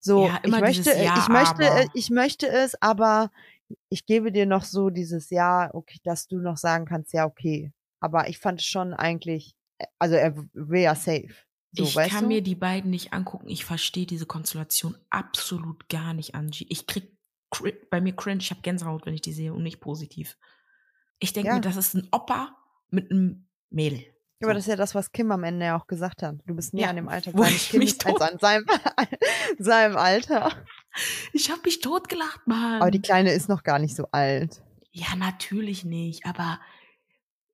so, 0.00 0.26
Ja, 0.26 0.40
ich 0.42 0.50
möchte, 0.50 0.92
äh, 0.92 1.04
Ja, 1.04 1.14
ich 1.18 1.28
möchte, 1.28 1.62
äh, 1.62 1.68
aber. 1.68 1.84
ich 1.94 2.10
möchte 2.10 2.48
es, 2.48 2.82
aber 2.82 3.30
ich 3.88 4.06
gebe 4.06 4.32
dir 4.32 4.46
noch 4.46 4.64
so 4.64 4.90
dieses 4.90 5.30
Ja, 5.30 5.70
okay, 5.74 5.98
dass 6.04 6.26
du 6.26 6.38
noch 6.38 6.56
sagen 6.56 6.84
kannst, 6.86 7.12
ja, 7.12 7.26
okay. 7.26 7.72
Aber 8.00 8.28
ich 8.28 8.38
fand 8.38 8.60
es 8.60 8.66
schon 8.66 8.94
eigentlich, 8.94 9.54
äh, 9.78 9.86
also 9.98 10.14
er 10.16 10.34
will 10.52 10.80
ja 10.82 10.94
safe. 10.94 11.28
So, 11.72 11.84
ich 11.84 11.94
kann 11.94 12.22
du? 12.22 12.28
mir 12.28 12.42
die 12.42 12.56
beiden 12.56 12.90
nicht 12.90 13.12
angucken. 13.12 13.48
Ich 13.48 13.64
verstehe 13.64 14.06
diese 14.06 14.26
Konstellation 14.26 14.96
absolut 15.10 15.88
gar 15.88 16.14
nicht, 16.14 16.34
Angie. 16.34 16.66
Ich 16.68 16.86
krieg 16.86 17.16
bei 17.90 18.00
mir 18.00 18.14
cringe, 18.14 18.40
ich 18.40 18.50
habe 18.50 18.60
Gänsehaut, 18.62 19.06
wenn 19.06 19.14
ich 19.14 19.20
die 19.22 19.32
sehe 19.32 19.52
und 19.52 19.62
nicht 19.62 19.80
positiv. 19.80 20.36
Ich 21.20 21.32
denke 21.32 21.48
Ja. 21.48 21.54
mir, 21.56 21.60
das 21.60 21.76
ist 21.76 21.94
ein 21.94 22.08
Opa 22.12 22.56
mit 22.90 23.10
einem 23.10 23.46
Mädel. 23.70 23.98
Ja, 23.98 24.46
aber 24.48 24.52
So. 24.52 24.54
das 24.54 24.64
ist 24.64 24.70
ja 24.70 24.76
das, 24.76 24.94
was 24.94 25.12
Kim 25.12 25.30
am 25.32 25.44
Ende 25.44 25.66
ja 25.66 25.76
auch 25.78 25.86
gesagt 25.86 26.22
hat. 26.22 26.36
Du 26.46 26.54
bist 26.56 26.72
näher 26.74 26.84
Ja, 26.84 26.90
an 26.90 26.96
dem 26.96 27.08
Alter 27.08 27.32
wo 27.34 27.42
seines 27.44 27.68
Kindes 27.68 27.98
als 28.04 28.20
an 28.20 28.38
seinem, 28.38 28.64
seinem 29.58 29.96
Alter. 29.96 30.52
Ich 31.32 31.50
habe 31.50 31.62
mich 31.64 31.80
totgelacht, 31.80 32.46
Mann. 32.46 32.82
Aber 32.82 32.90
die 32.90 33.02
Kleine 33.02 33.32
ist 33.32 33.48
noch 33.48 33.62
gar 33.62 33.78
nicht 33.78 33.96
so 33.96 34.08
alt. 34.12 34.62
ja, 34.92 35.14
natürlich 35.16 35.84
nicht, 35.84 36.26
aber 36.26 36.60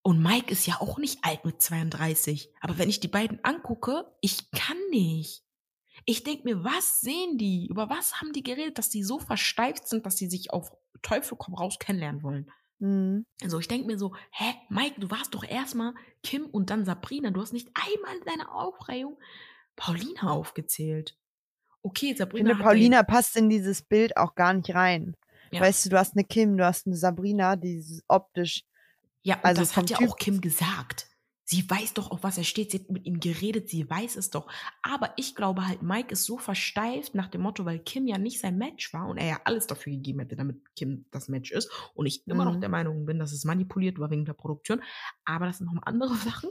und 0.07 0.22
Mike 0.22 0.53
ist 0.53 0.66
ja 0.66 0.81
auch 0.81 0.99
nicht 0.99 1.18
alt 1.25 1.44
mit 1.44 1.61
32. 1.61 2.51
Aber 2.61 2.79
wenn 2.79 2.88
ich 2.88 3.01
die 3.01 3.09
beiden 3.09 3.42
angucke, 3.42 4.05
ich 4.20 4.53
kann 4.53 4.77
nicht. 4.90 5.42
Ich 6.05 6.22
denke 6.22 6.44
mir, 6.44 6.62
was 6.62 7.01
sehen 7.01 7.38
die? 7.38 7.66
Über 7.66 7.90
was 7.90 8.20
haben 8.20 8.33
die 8.33 8.44
geredet, 8.44 8.79
dass 8.79 8.88
die 8.88 9.03
so 9.03 9.18
versteift 9.18 9.88
sind, 9.88 10.07
dass 10.07 10.16
sie 10.16 10.29
sich 10.29 10.53
auf 10.53 10.70
Teufel 11.03 11.37
komm 11.37 11.55
raus 11.55 11.81
kennenlernen 11.81 12.22
wollen? 12.22 12.51
Mhm. 12.79 13.27
Also 13.42 13.59
ich 13.59 13.66
denke 13.66 13.88
mir 13.88 13.99
so, 13.99 14.14
hä, 14.31 14.55
Mike, 14.68 15.01
du 15.01 15.11
warst 15.11 15.35
doch 15.35 15.42
erstmal 15.42 15.92
Kim 16.22 16.46
und 16.46 16.70
dann 16.70 16.85
Sabrina. 16.85 17.31
Du 17.31 17.40
hast 17.40 17.53
nicht 17.53 17.70
einmal 17.75 18.16
in 18.16 18.25
deiner 18.27 18.55
Aufreihung 18.55 19.18
Paulina 19.75 20.31
aufgezählt. 20.31 21.16
Okay, 21.87 22.11
Ich 22.12 22.18
Sabrina 22.18 22.51
finde, 22.51 22.59
hat 22.64 22.66
Paulina 22.66 23.03
passt 23.05 23.37
in 23.37 23.49
dieses 23.49 23.83
Bild 23.83 24.16
auch 24.16 24.35
gar 24.35 24.53
nicht 24.53 24.75
rein. 24.75 25.14
Ja. 25.53 25.61
Weißt 25.61 25.87
du, 25.87 25.90
du 25.90 25.99
hast 25.99 26.14
eine 26.16 26.25
Kim, 26.25 26.57
du 26.57 26.64
hast 26.66 26.87
eine 26.87 26.96
Sabrina, 26.96 27.55
die 27.57 27.77
ist 27.77 28.03
optisch, 28.09 28.64
Ja, 29.22 29.38
Also 29.42 29.62
das 29.62 29.77
hat 29.77 29.88
ja 29.90 29.99
Typ- 29.99 30.11
auch 30.11 30.16
Kim 30.16 30.40
gesagt. 30.40 31.09
Sie 31.48 31.68
weiß 31.70 31.94
doch, 31.94 32.11
auf 32.11 32.24
was 32.24 32.38
er 32.38 32.44
steht. 32.44 32.72
Sie 32.72 32.80
hat 32.80 32.90
mit 32.90 33.06
ihm 33.06 33.20
geredet, 33.20 33.68
sie 33.70 33.88
weiß 33.88 34.16
es 34.16 34.30
doch. 34.30 34.48
Aber 34.82 35.14
ich 35.16 35.37
glaube 35.37 35.66
halt, 35.66 35.80
Mike 35.80 36.12
ist 36.12 36.24
so 36.24 36.38
versteift 36.38 37.14
nach 37.14 37.28
dem 37.28 37.42
Motto, 37.42 37.64
weil 37.64 37.78
Kim 37.78 38.09
ja 38.09 38.18
nicht 38.18 38.40
sein 38.40 38.59
Match 38.59 38.92
war 38.92 39.06
und 39.09 39.16
er 39.16 39.26
ja 39.28 39.40
alles 39.44 39.68
dafür 39.68 39.92
gegeben 39.92 40.18
hätte, 40.18 40.35
damit 40.35 40.61
Kim 40.74 41.06
das 41.12 41.28
Match 41.28 41.52
ist. 41.52 41.70
Und 41.94 42.06
ich 42.06 42.26
immer 42.26 42.44
noch 42.44 42.56
Mhm. 42.56 42.61
der 42.61 42.68
Meinung 42.68 43.06
bin, 43.06 43.20
dass 43.20 43.30
es 43.32 43.44
manipuliert 43.44 44.00
war 44.00 44.11
wegen 44.11 44.24
der 44.24 44.32
Produktion. 44.35 44.82
Aber 45.24 45.46
das 45.46 45.59
sind 45.59 45.72
noch 45.72 45.80
andere 45.85 46.14
Sachen, 46.42 46.50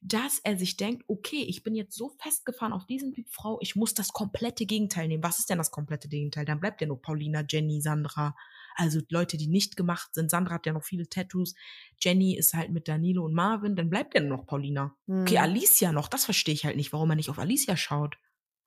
dass 0.00 0.40
er 0.40 0.58
sich 0.58 0.76
denkt, 0.76 1.04
okay, 1.08 1.44
ich 1.48 1.62
bin 1.62 1.74
jetzt 1.76 1.96
so 1.96 2.10
festgefahren 2.20 2.72
auf 2.72 2.86
diesen 2.86 3.12
Typ 3.14 3.28
Frau, 3.30 3.58
ich 3.60 3.76
muss 3.76 3.94
das 3.94 4.08
komplette 4.12 4.66
Gegenteil 4.66 5.08
nehmen. 5.08 5.22
Was 5.22 5.38
ist 5.38 5.48
denn 5.50 5.58
das 5.58 5.70
komplette 5.70 6.08
Gegenteil? 6.08 6.44
Dann 6.44 6.60
bleibt 6.60 6.80
ja 6.80 6.86
nur 6.86 7.00
Paulina, 7.00 7.44
Jenny, 7.48 7.80
Sandra. 7.80 8.34
Also 8.74 9.00
Leute, 9.08 9.36
die 9.36 9.46
nicht 9.46 9.76
gemacht 9.76 10.14
sind. 10.14 10.30
Sandra 10.30 10.54
hat 10.54 10.66
ja 10.66 10.72
noch 10.72 10.84
viele 10.84 11.08
Tattoos. 11.08 11.54
Jenny 12.00 12.36
ist 12.36 12.54
halt 12.54 12.70
mit 12.70 12.88
Danilo 12.88 13.24
und 13.24 13.32
Marvin. 13.34 13.76
Dann 13.76 13.88
bleibt 13.90 14.14
ja 14.14 14.20
nur 14.20 14.36
noch 14.38 14.46
Paulina. 14.46 14.94
Okay, 15.08 15.34
Mhm. 15.34 15.42
Alicia 15.42 15.92
noch. 15.92 16.08
Das 16.08 16.24
verstehe 16.24 16.54
ich 16.54 16.64
halt 16.64 16.76
nicht, 16.76 16.92
warum 16.92 17.10
er 17.10 17.16
nicht 17.16 17.30
auf 17.30 17.38
Alicia 17.38 17.76
schaut. 17.76 18.16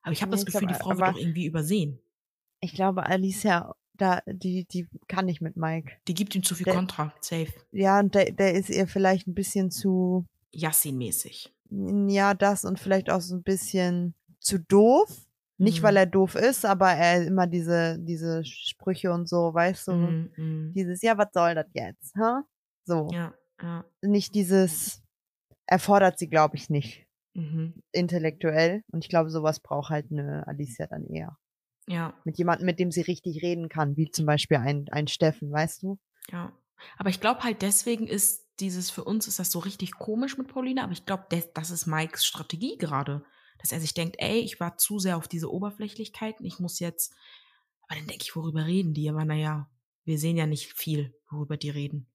Aber 0.02 0.14
ich 0.14 0.22
habe 0.22 0.30
Nee, 0.32 0.38
das 0.38 0.46
Gefühl, 0.46 0.62
glaub, 0.68 0.74
die 0.74 0.80
Frau 0.84 0.90
wird 0.98 1.02
doch 1.16 1.18
irgendwie 1.20 1.46
übersehen. 1.46 2.00
ich 2.62 2.74
glaube, 2.74 3.06
Alicia, 3.06 3.76
da, 3.96 4.22
die, 4.26 4.66
die 4.66 4.88
kann 5.08 5.26
nicht 5.26 5.42
mit 5.42 5.58
Mike. 5.58 5.92
Die 6.08 6.14
gibt 6.14 6.34
ihm 6.36 6.44
zu 6.44 6.56
viel 6.56 6.66
Der- 6.66 6.76
Kontra. 6.76 7.14
Safe. 7.20 7.52
Ja, 7.72 8.00
und 8.00 8.16
der, 8.16 8.32
der 8.32 8.54
ist 8.54 8.70
ihr 8.70 8.88
vielleicht 8.88 9.28
ein 9.28 9.34
bisschen 9.36 9.72
zu, 9.72 10.26
Yassin-mäßig. 10.54 11.52
ja, 11.70 12.34
das 12.34 12.64
und 12.64 12.80
vielleicht 12.80 13.10
auch 13.10 13.22
so 13.22 13.36
ein 13.36 13.44
bisschen 13.44 14.14
zu 14.40 14.60
doof. 14.60 15.27
Nicht, 15.60 15.80
Mhm. 15.82 15.84
weil 15.88 15.98
er 15.98 16.06
doof 16.06 16.36
ist, 16.36 16.66
aber 16.66 16.92
er 16.92 17.26
immer 17.26 17.48
diese, 17.48 17.98
diese 18.00 18.46
Sprüche 18.46 19.12
und 19.12 19.28
so, 19.28 19.54
weißt 19.54 19.88
du, 19.88 19.92
mhm. 19.94 20.74
dieses, 20.76 21.02
ja, 21.02 21.18
was 21.18 21.30
soll 21.34 21.56
das 21.56 21.68
jetzt, 21.74 22.16
ha? 22.16 22.44
So. 22.86 23.10
Ja, 23.12 23.34
ja. 23.62 23.84
Nicht 24.02 24.36
dieses, 24.36 25.02
erfordert 25.66 26.20
sie, 26.20 26.30
glaube 26.30 26.56
ich, 26.58 26.70
nicht 26.70 27.06
Mhm. 27.34 27.82
intellektuell. 27.92 28.84
Und 28.92 29.04
ich 29.04 29.10
glaube, 29.10 29.30
sowas 29.30 29.60
braucht 29.60 29.90
halt 29.92 30.12
eine 30.12 30.48
Alicia 30.48 30.88
dann 30.88 31.06
eher. 31.06 31.38
Ja, 31.88 32.14
Mit 32.26 32.38
jemandem, 32.38 32.66
mit 32.66 32.80
dem 32.80 32.92
sie 32.92 33.02
richtig 33.02 33.42
reden 33.44 33.70
kann, 33.70 33.96
wie 33.96 34.10
zum 34.12 34.26
Beispiel 34.26 34.58
ein, 34.58 34.88
ein 34.92 35.08
Steffen, 35.08 35.52
weißt 35.52 35.84
du? 35.84 36.00
ja. 36.32 36.52
Aber 37.00 37.10
ich 37.10 37.20
glaube 37.20 37.44
halt, 37.44 37.64
deswegen 37.64 38.06
ist 38.06 38.46
dieses, 38.60 38.92
für 38.92 39.04
uns 39.04 39.28
ist 39.28 39.40
das 39.40 39.52
so 39.52 39.58
richtig 39.58 39.94
komisch 39.94 40.38
mit 40.38 40.48
Paulina, 40.48 40.84
aber 40.84 40.92
ich 40.92 41.06
glaube, 41.08 41.26
das, 41.30 41.52
das 41.54 41.72
ist 41.72 41.88
Mikes 41.88 42.24
Strategie 42.24 42.78
gerade. 42.78 43.24
Dass 43.60 43.72
er 43.72 43.80
sich 43.80 43.94
denkt, 43.94 44.18
ey, 44.20 44.40
ich 44.40 44.60
war 44.60 44.78
zu 44.78 45.00
sehr 45.00 45.18
auf 45.18 45.28
diese 45.28 45.52
Oberflächlichkeiten, 45.52 46.46
ich 46.46 46.60
muss 46.60 46.80
jetzt, 46.80 47.14
aber 47.88 48.00
dann 48.00 48.08
denke 48.08 48.24
ich, 48.24 48.36
worüber 48.36 48.66
reden 48.66 48.94
die? 48.94 49.10
Aber 49.10 49.26
naja, 49.26 49.70
wir 50.06 50.20
sehen 50.20 50.38
ja 50.38 50.46
nicht 50.48 50.74
viel, 50.74 51.14
worüber 51.30 51.58
die 51.58 51.70
reden. 51.70 52.08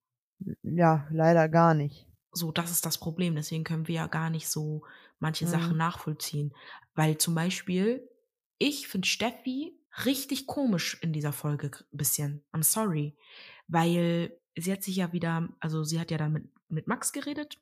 Ja, 0.63 1.07
leider 1.11 1.47
gar 1.49 1.73
nicht. 1.73 2.07
So, 2.31 2.51
das 2.51 2.71
ist 2.71 2.85
das 2.85 2.97
Problem. 2.97 3.35
Deswegen 3.35 3.63
können 3.63 3.87
wir 3.87 3.95
ja 3.95 4.07
gar 4.07 4.29
nicht 4.29 4.47
so 4.47 4.83
manche 5.19 5.45
Mhm. 5.45 5.49
Sachen 5.49 5.77
nachvollziehen. 5.77 6.53
Weil 6.95 7.17
zum 7.17 7.35
Beispiel, 7.35 8.09
ich 8.57 8.87
finde 8.87 9.07
Steffi 9.07 9.79
richtig 10.05 10.47
komisch 10.47 10.97
in 11.01 11.13
dieser 11.13 11.33
Folge 11.33 11.69
g- 11.69 11.83
bisschen. 11.91 12.43
I'm 12.51 12.63
sorry. 12.63 13.15
Weil 13.67 14.35
sie 14.57 14.71
hat 14.71 14.83
sich 14.83 14.95
ja 14.95 15.13
wieder, 15.13 15.49
also 15.59 15.83
sie 15.83 15.99
hat 15.99 16.09
ja 16.11 16.17
dann 16.17 16.33
mit, 16.33 16.49
mit 16.69 16.87
Max 16.87 17.11
geredet. 17.13 17.59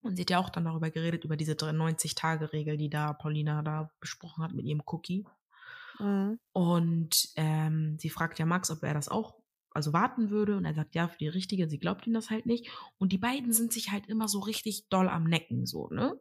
Und 0.00 0.16
sie 0.16 0.22
hat 0.22 0.30
ja 0.30 0.38
auch 0.38 0.50
dann 0.50 0.64
darüber 0.64 0.90
geredet, 0.90 1.24
über 1.24 1.36
diese 1.36 1.52
90-Tage-Regel, 1.52 2.76
die 2.76 2.88
da 2.88 3.12
Paulina 3.12 3.62
da 3.62 3.90
besprochen 4.00 4.44
hat 4.44 4.52
mit 4.52 4.64
ihrem 4.64 4.82
Cookie. 4.86 5.26
Mhm. 5.98 6.38
Und 6.52 7.28
ähm, 7.36 7.96
sie 7.98 8.10
fragt 8.10 8.38
ja 8.38 8.46
Max, 8.46 8.70
ob 8.70 8.82
er 8.82 8.94
das 8.94 9.08
auch, 9.08 9.34
also 9.70 9.92
warten 9.92 10.30
würde. 10.30 10.56
Und 10.56 10.64
er 10.64 10.74
sagt 10.74 10.94
ja 10.94 11.08
für 11.08 11.18
die 11.18 11.28
richtige. 11.28 11.68
Sie 11.68 11.78
glaubt 11.78 12.06
ihm 12.06 12.14
das 12.14 12.30
halt 12.30 12.46
nicht. 12.46 12.70
Und 12.98 13.12
die 13.12 13.18
beiden 13.18 13.52
sind 13.52 13.72
sich 13.72 13.90
halt 13.90 14.06
immer 14.06 14.28
so 14.28 14.38
richtig 14.40 14.88
doll 14.88 15.08
am 15.08 15.24
Necken, 15.24 15.66
so, 15.66 15.88
ne? 15.88 16.18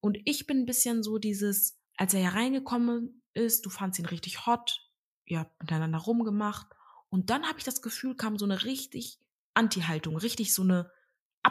Und 0.00 0.18
ich 0.26 0.46
bin 0.46 0.58
ein 0.58 0.66
bisschen 0.66 1.02
so 1.02 1.18
dieses, 1.18 1.80
als 1.96 2.14
er 2.14 2.20
ja 2.20 2.28
reingekommen 2.28 3.22
ist, 3.34 3.66
du 3.66 3.70
fandst 3.70 3.98
ihn 3.98 4.06
richtig 4.06 4.46
hot, 4.46 4.80
ihr 5.24 5.40
habt 5.40 5.60
miteinander 5.60 5.98
rumgemacht. 5.98 6.68
Und 7.08 7.30
dann 7.30 7.48
habe 7.48 7.58
ich 7.58 7.64
das 7.64 7.82
Gefühl, 7.82 8.14
kam 8.14 8.38
so 8.38 8.44
eine 8.44 8.64
richtig 8.64 9.18
Anti-Haltung, 9.54 10.16
richtig 10.16 10.54
so 10.54 10.62
eine 10.62 10.90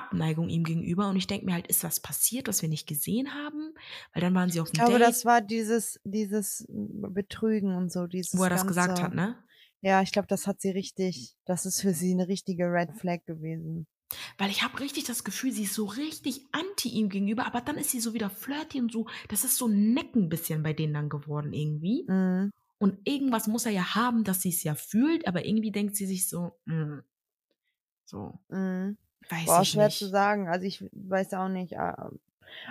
Abneigung 0.01 0.49
ihm 0.49 0.63
gegenüber. 0.63 1.09
Und 1.09 1.15
ich 1.15 1.27
denke 1.27 1.45
mir 1.45 1.53
halt, 1.53 1.67
ist 1.67 1.83
was 1.83 1.99
passiert, 1.99 2.47
was 2.47 2.61
wir 2.61 2.69
nicht 2.69 2.87
gesehen 2.87 3.33
haben? 3.33 3.73
Weil 4.13 4.21
dann 4.21 4.35
waren 4.35 4.49
sie 4.49 4.59
auf 4.61 4.67
Ich 4.67 4.73
dem 4.73 4.77
glaube, 4.85 4.99
Date, 4.99 5.07
das 5.07 5.25
war 5.25 5.41
dieses, 5.41 5.99
dieses 6.03 6.65
Betrügen 6.69 7.75
und 7.75 7.91
so, 7.91 8.07
dieses 8.07 8.37
wo 8.37 8.43
er 8.43 8.49
das 8.49 8.65
gesagt 8.67 8.87
ganze- 8.89 9.03
hat, 9.03 9.13
ne? 9.13 9.35
Ja, 9.81 10.01
ich 10.01 10.11
glaube, 10.11 10.27
das 10.27 10.47
hat 10.47 10.59
sie 10.59 10.71
richtig, 10.71 11.35
das 11.45 11.65
ist 11.65 11.81
für 11.81 11.93
sie 11.93 12.11
eine 12.11 12.27
richtige 12.27 12.65
Red 12.65 12.93
Flag 12.99 13.25
gewesen. 13.25 13.85
Weil 14.37 14.49
ich 14.49 14.63
habe 14.63 14.79
richtig 14.79 15.03
das 15.03 15.23
Gefühl, 15.23 15.51
sie 15.51 15.63
ist 15.63 15.73
so 15.75 15.85
richtig 15.85 16.41
anti 16.51 16.89
ihm 16.89 17.09
gegenüber, 17.09 17.45
aber 17.45 17.61
dann 17.61 17.77
ist 17.77 17.91
sie 17.91 17.99
so 17.99 18.13
wieder 18.13 18.29
flirty 18.29 18.79
und 18.79 18.91
so. 18.91 19.07
Das 19.27 19.43
ist 19.43 19.57
so 19.57 19.67
ein 19.67 19.93
Necken 19.93 20.29
bisschen 20.29 20.63
bei 20.63 20.73
denen 20.73 20.93
dann 20.93 21.09
geworden 21.09 21.53
irgendwie. 21.53 22.05
Mhm. 22.07 22.51
Und 22.79 22.99
irgendwas 23.05 23.47
muss 23.47 23.65
er 23.65 23.71
ja 23.73 23.95
haben, 23.95 24.23
dass 24.23 24.41
sie 24.41 24.49
es 24.49 24.63
ja 24.63 24.75
fühlt, 24.75 25.27
aber 25.27 25.45
irgendwie 25.45 25.71
denkt 25.71 25.95
sie 25.95 26.05
sich 26.05 26.27
so, 26.29 26.53
mm, 26.65 26.99
so, 28.05 28.39
Mhm. 28.49 28.97
Weiß 29.29 29.59
ich 29.61 29.69
schwer 29.71 29.85
nicht. 29.85 29.99
zu 29.99 30.07
sagen. 30.07 30.47
Also 30.47 30.65
ich 30.65 30.83
weiß 30.91 31.33
auch 31.33 31.49
nicht. 31.49 31.77
ah, 31.77 32.11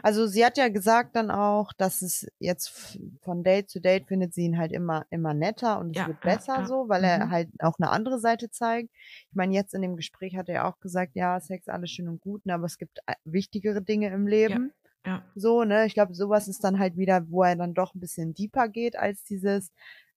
Also 0.03 0.27
sie 0.27 0.45
hat 0.45 0.57
ja 0.59 0.69
gesagt 0.69 1.17
dann 1.17 1.31
auch, 1.31 1.73
dass 1.75 2.03
es 2.03 2.27
jetzt 2.39 2.99
von 3.23 3.45
Date 3.45 3.69
zu 3.71 3.81
Date 3.81 4.07
findet 4.09 4.35
sie 4.35 4.43
ihn 4.45 4.59
halt 4.59 4.73
immer, 4.73 5.05
immer 5.11 5.35
netter 5.35 5.79
und 5.79 5.91
es 5.91 5.97
Ja, 5.97 6.07
wird 6.07 6.19
ja, 6.25 6.33
besser 6.33 6.61
ja. 6.61 6.67
so, 6.67 6.89
weil 6.89 7.05
er 7.05 7.27
Mhm. 7.27 7.31
halt 7.31 7.49
auch 7.61 7.75
eine 7.79 7.91
andere 7.91 8.19
Seite 8.19 8.51
zeigt. 8.51 8.91
Ich 9.31 9.35
meine, 9.37 9.55
jetzt 9.55 9.75
in 9.75 9.83
dem 9.83 9.97
Gespräch 9.97 10.37
hat 10.37 10.49
er 10.49 10.67
auch 10.67 10.79
gesagt, 10.81 11.13
ja, 11.15 11.39
Sex 11.41 11.69
alles 11.69 11.91
schön 11.91 12.09
und 12.09 12.21
gut, 12.21 12.47
ne, 12.47 12.55
aber 12.55 12.67
es 12.67 12.79
gibt 12.79 12.99
äh, 13.07 13.15
wichtigere 13.25 13.83
Dinge 13.83 14.09
im 14.09 14.27
Leben. 14.27 14.73
Ja, 15.05 15.23
So, 15.35 15.65
ne? 15.65 15.87
Ich 15.87 15.95
glaube, 15.95 16.15
sowas 16.15 16.49
ist 16.49 16.65
dann 16.65 16.79
halt 16.79 16.97
wieder, 16.97 17.31
wo 17.31 17.43
er 17.45 17.57
dann 17.57 17.75
doch 17.75 17.95
ein 17.95 18.01
bisschen 18.01 18.35
deeper 18.35 18.69
geht 18.69 18.97
als 18.97 19.23
dieses 19.25 19.71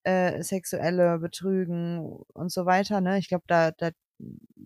äh, 0.04 0.42
sexuelle 0.44 1.20
Betrügen 1.20 2.00
und 2.34 2.52
so 2.52 2.66
weiter, 2.66 3.02
ne? 3.02 3.18
Ich 3.20 3.28
glaube, 3.28 3.44
da, 3.48 3.72
da 3.72 3.92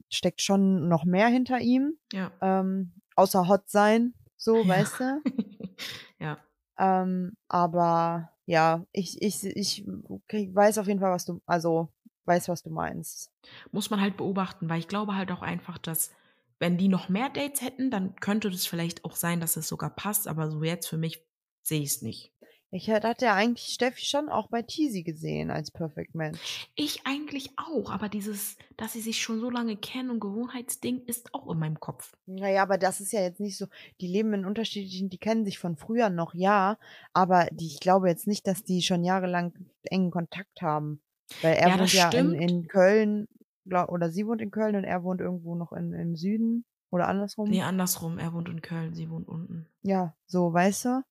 steckt 0.09 0.41
schon 0.41 0.87
noch 0.87 1.05
mehr 1.05 1.27
hinter 1.27 1.59
ihm, 1.59 1.97
ja. 2.11 2.31
ähm, 2.41 2.93
außer 3.15 3.47
hot 3.47 3.69
sein, 3.69 4.13
so, 4.37 4.63
Ja. 4.63 4.67
weißt 4.67 4.99
du? 4.99 5.21
ja. 6.19 6.37
Ähm, 6.77 7.37
aber 7.47 8.31
ja, 8.45 8.85
ich, 8.91 9.21
ich, 9.21 9.43
ich 9.45 9.87
okay, 10.09 10.49
weiß 10.53 10.77
auf 10.77 10.87
jeden 10.87 10.99
Fall, 10.99 11.11
was 11.11 11.25
du, 11.25 11.41
also 11.45 11.89
weiß, 12.25 12.49
was 12.49 12.63
du 12.63 12.69
meinst. 12.69 13.31
Muss 13.71 13.89
man 13.89 14.01
halt 14.01 14.17
beobachten, 14.17 14.69
weil 14.69 14.79
ich 14.79 14.87
glaube 14.87 15.15
halt 15.15 15.31
auch 15.31 15.41
einfach, 15.41 15.77
dass 15.77 16.11
wenn 16.59 16.77
die 16.77 16.87
noch 16.87 17.09
mehr 17.09 17.29
Dates 17.29 17.61
hätten, 17.61 17.91
dann 17.91 18.15
könnte 18.15 18.49
das 18.49 18.65
vielleicht 18.65 19.03
auch 19.05 19.15
sein, 19.15 19.39
dass 19.39 19.57
es 19.57 19.67
sogar 19.67 19.89
passt, 19.95 20.27
aber 20.27 20.49
so 20.49 20.63
jetzt 20.63 20.87
für 20.87 20.97
mich 20.97 21.25
sehe 21.61 21.81
ich 21.81 21.89
es 21.95 22.01
nicht. 22.01 22.31
Ich 22.75 22.89
hatte 22.89 23.25
ja 23.25 23.35
eigentlich 23.35 23.67
Steffi 23.67 24.03
schon 24.03 24.29
auch 24.29 24.47
bei 24.47 24.63
Teasy 24.63 25.03
gesehen 25.03 25.51
als 25.51 25.69
Perfect 25.69 26.15
Match. 26.15 26.67
Ich 26.73 27.05
eigentlich 27.05 27.51
auch, 27.55 27.91
aber 27.91 28.09
dieses, 28.09 28.57
dass 28.77 28.93
sie 28.93 29.01
sich 29.01 29.21
schon 29.21 29.39
so 29.39 29.51
lange 29.51 29.77
kennen 29.77 30.09
und 30.09 30.19
Gewohnheitsding 30.19 31.03
ist 31.05 31.35
auch 31.35 31.51
in 31.51 31.59
meinem 31.59 31.79
Kopf. 31.79 32.17
Naja, 32.25 32.63
aber 32.63 32.79
das 32.79 32.99
ist 32.99 33.13
ja 33.13 33.21
jetzt 33.21 33.39
nicht 33.39 33.57
so, 33.57 33.67
die 34.01 34.07
leben 34.07 34.33
in 34.33 34.43
unterschiedlichen, 34.43 35.09
die 35.11 35.19
kennen 35.19 35.45
sich 35.45 35.59
von 35.59 35.77
früher 35.77 36.09
noch, 36.09 36.33
ja, 36.33 36.79
aber 37.13 37.47
die, 37.51 37.67
ich 37.67 37.79
glaube 37.79 38.09
jetzt 38.09 38.25
nicht, 38.25 38.47
dass 38.47 38.63
die 38.63 38.81
schon 38.81 39.03
jahrelang 39.03 39.53
engen 39.83 40.09
Kontakt 40.09 40.63
haben. 40.63 40.99
Weil 41.43 41.57
er 41.57 41.69
Ja, 41.69 41.79
wohnt 41.79 41.93
ja 41.93 42.09
in, 42.09 42.33
in 42.33 42.67
Köln, 42.67 43.27
glaub, 43.67 43.89
oder 43.89 44.09
sie 44.09 44.25
wohnt 44.25 44.41
in 44.41 44.49
Köln 44.49 44.75
und 44.75 44.83
er 44.83 45.03
wohnt 45.03 45.21
irgendwo 45.21 45.53
noch 45.53 45.73
in, 45.73 45.93
im 45.93 46.15
Süden 46.15 46.65
oder 46.89 47.07
andersrum. 47.07 47.49
Nee, 47.51 47.61
andersrum. 47.61 48.17
Er 48.17 48.33
wohnt 48.33 48.49
in 48.49 48.63
Köln, 48.63 48.95
sie 48.95 49.11
wohnt 49.11 49.27
unten. 49.27 49.67
Ja, 49.83 50.15
so, 50.25 50.51
weißt 50.51 50.85
du? 50.85 51.03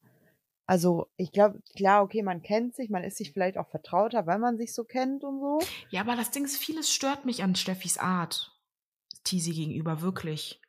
Also, 0.67 1.09
ich 1.17 1.33
glaube, 1.33 1.61
klar, 1.77 2.03
okay, 2.03 2.23
man 2.23 2.43
kennt 2.43 2.75
sich, 2.75 2.89
man 2.89 3.05
ist 3.05 3.17
sich 3.19 3.33
vielleicht 3.33 3.59
auch 3.59 3.69
vertrauter, 3.69 4.27
weil 4.27 4.39
man 4.39 4.57
sich 4.57 4.73
so 4.75 4.85
kennt 4.85 5.25
und 5.25 5.41
so. 5.41 5.59
Ja, 5.91 6.01
aber 6.03 6.17
das 6.17 6.31
Ding 6.31 6.45
ist, 6.45 6.57
vieles 6.57 6.93
stört 6.93 7.25
mich 7.25 7.43
an 7.43 7.55
Steffis 7.57 7.99
Art. 7.99 8.57
Tisi 9.25 9.53
gegenüber, 9.53 10.01
wirklich. 10.01 10.61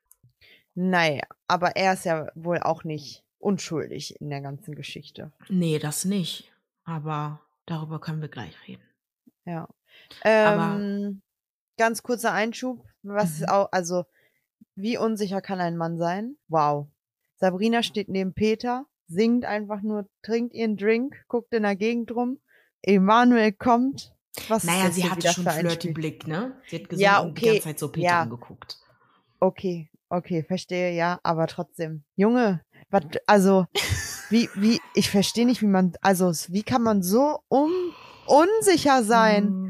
Naja, 0.76 1.24
aber 1.48 1.76
er 1.76 1.94
ist 1.94 2.06
ja 2.06 2.28
wohl 2.36 2.60
auch 2.60 2.84
nicht 2.84 3.24
unschuldig 3.38 4.20
in 4.20 4.30
der 4.30 4.42
ganzen 4.42 4.74
Geschichte. 4.76 5.32
Nee, 5.50 5.78
das 5.80 6.06
nicht. 6.06 6.52
Aber 6.84 7.42
darüber 7.66 8.00
können 8.00 8.22
wir 8.22 8.30
gleich 8.30 8.56
reden. 8.68 8.84
Ja. 9.46 9.68
Aber- 10.24 10.80
Ähm, 10.80 11.22
ganz 11.78 12.02
kurzer 12.04 12.34
Einschub, 12.34 12.84
was 13.04 13.40
Mhm. 13.42 13.46
auch, 13.50 13.70
also, 13.72 14.06
wie 14.76 14.98
unsicher 14.98 15.42
kann 15.42 15.60
ein 15.62 15.78
Mann 15.78 15.98
sein? 15.98 16.36
Wow. 16.48 16.88
Sabrina 17.38 17.84
steht 17.84 18.10
neben 18.10 18.34
Peter, 18.34 18.86
singt 19.08 19.46
einfach 19.46 19.82
nur, 19.82 20.08
trinkt 20.22 20.54
ihren 20.54 20.78
Drink, 20.78 21.24
guckt 21.28 21.54
in 21.54 21.64
der 21.64 21.76
Gegend 21.76 22.14
rum. 22.16 22.40
Emanuel 22.82 23.52
kommt. 23.54 24.14
Was 24.48 24.64
ist 24.64 24.70
Naja, 24.70 24.86
das 24.88 24.96
sie 24.96 25.10
hatte 25.10 25.28
schon 25.32 25.44
für 25.44 25.52
ein 25.52 25.60
flirty 25.60 25.76
Spiel? 25.90 25.94
Blick, 25.94 26.28
ne? 26.28 26.56
Sie 26.68 26.78
hat 26.78 26.90
gesungen 26.90 27.04
Ja, 27.04 27.20
und 27.20 27.38
die 27.38 27.42
okay, 27.42 27.52
ganze 27.54 27.68
Zeit 27.68 27.80
so 27.80 27.92
Peter 27.92 28.06
ja. 28.08 28.22
angeguckt. 28.22 28.78
Okay, 29.40 29.90
okay, 30.10 30.44
verstehe, 30.44 30.94
ja, 30.96 31.20
aber 31.24 31.48
trotzdem. 31.48 32.04
Junge, 32.16 32.62
was, 32.90 33.04
also, 33.28 33.66
wie, 34.30 34.50
wie, 34.56 34.80
ich 34.96 35.10
verstehe 35.10 35.46
nicht, 35.46 35.62
wie 35.62 35.68
man, 35.68 35.94
also, 36.02 36.32
wie 36.52 36.64
kann 36.64 36.82
man 36.82 37.04
so 37.04 37.40
un, 37.50 37.72
unsicher 38.26 39.04
sein? 39.04 39.70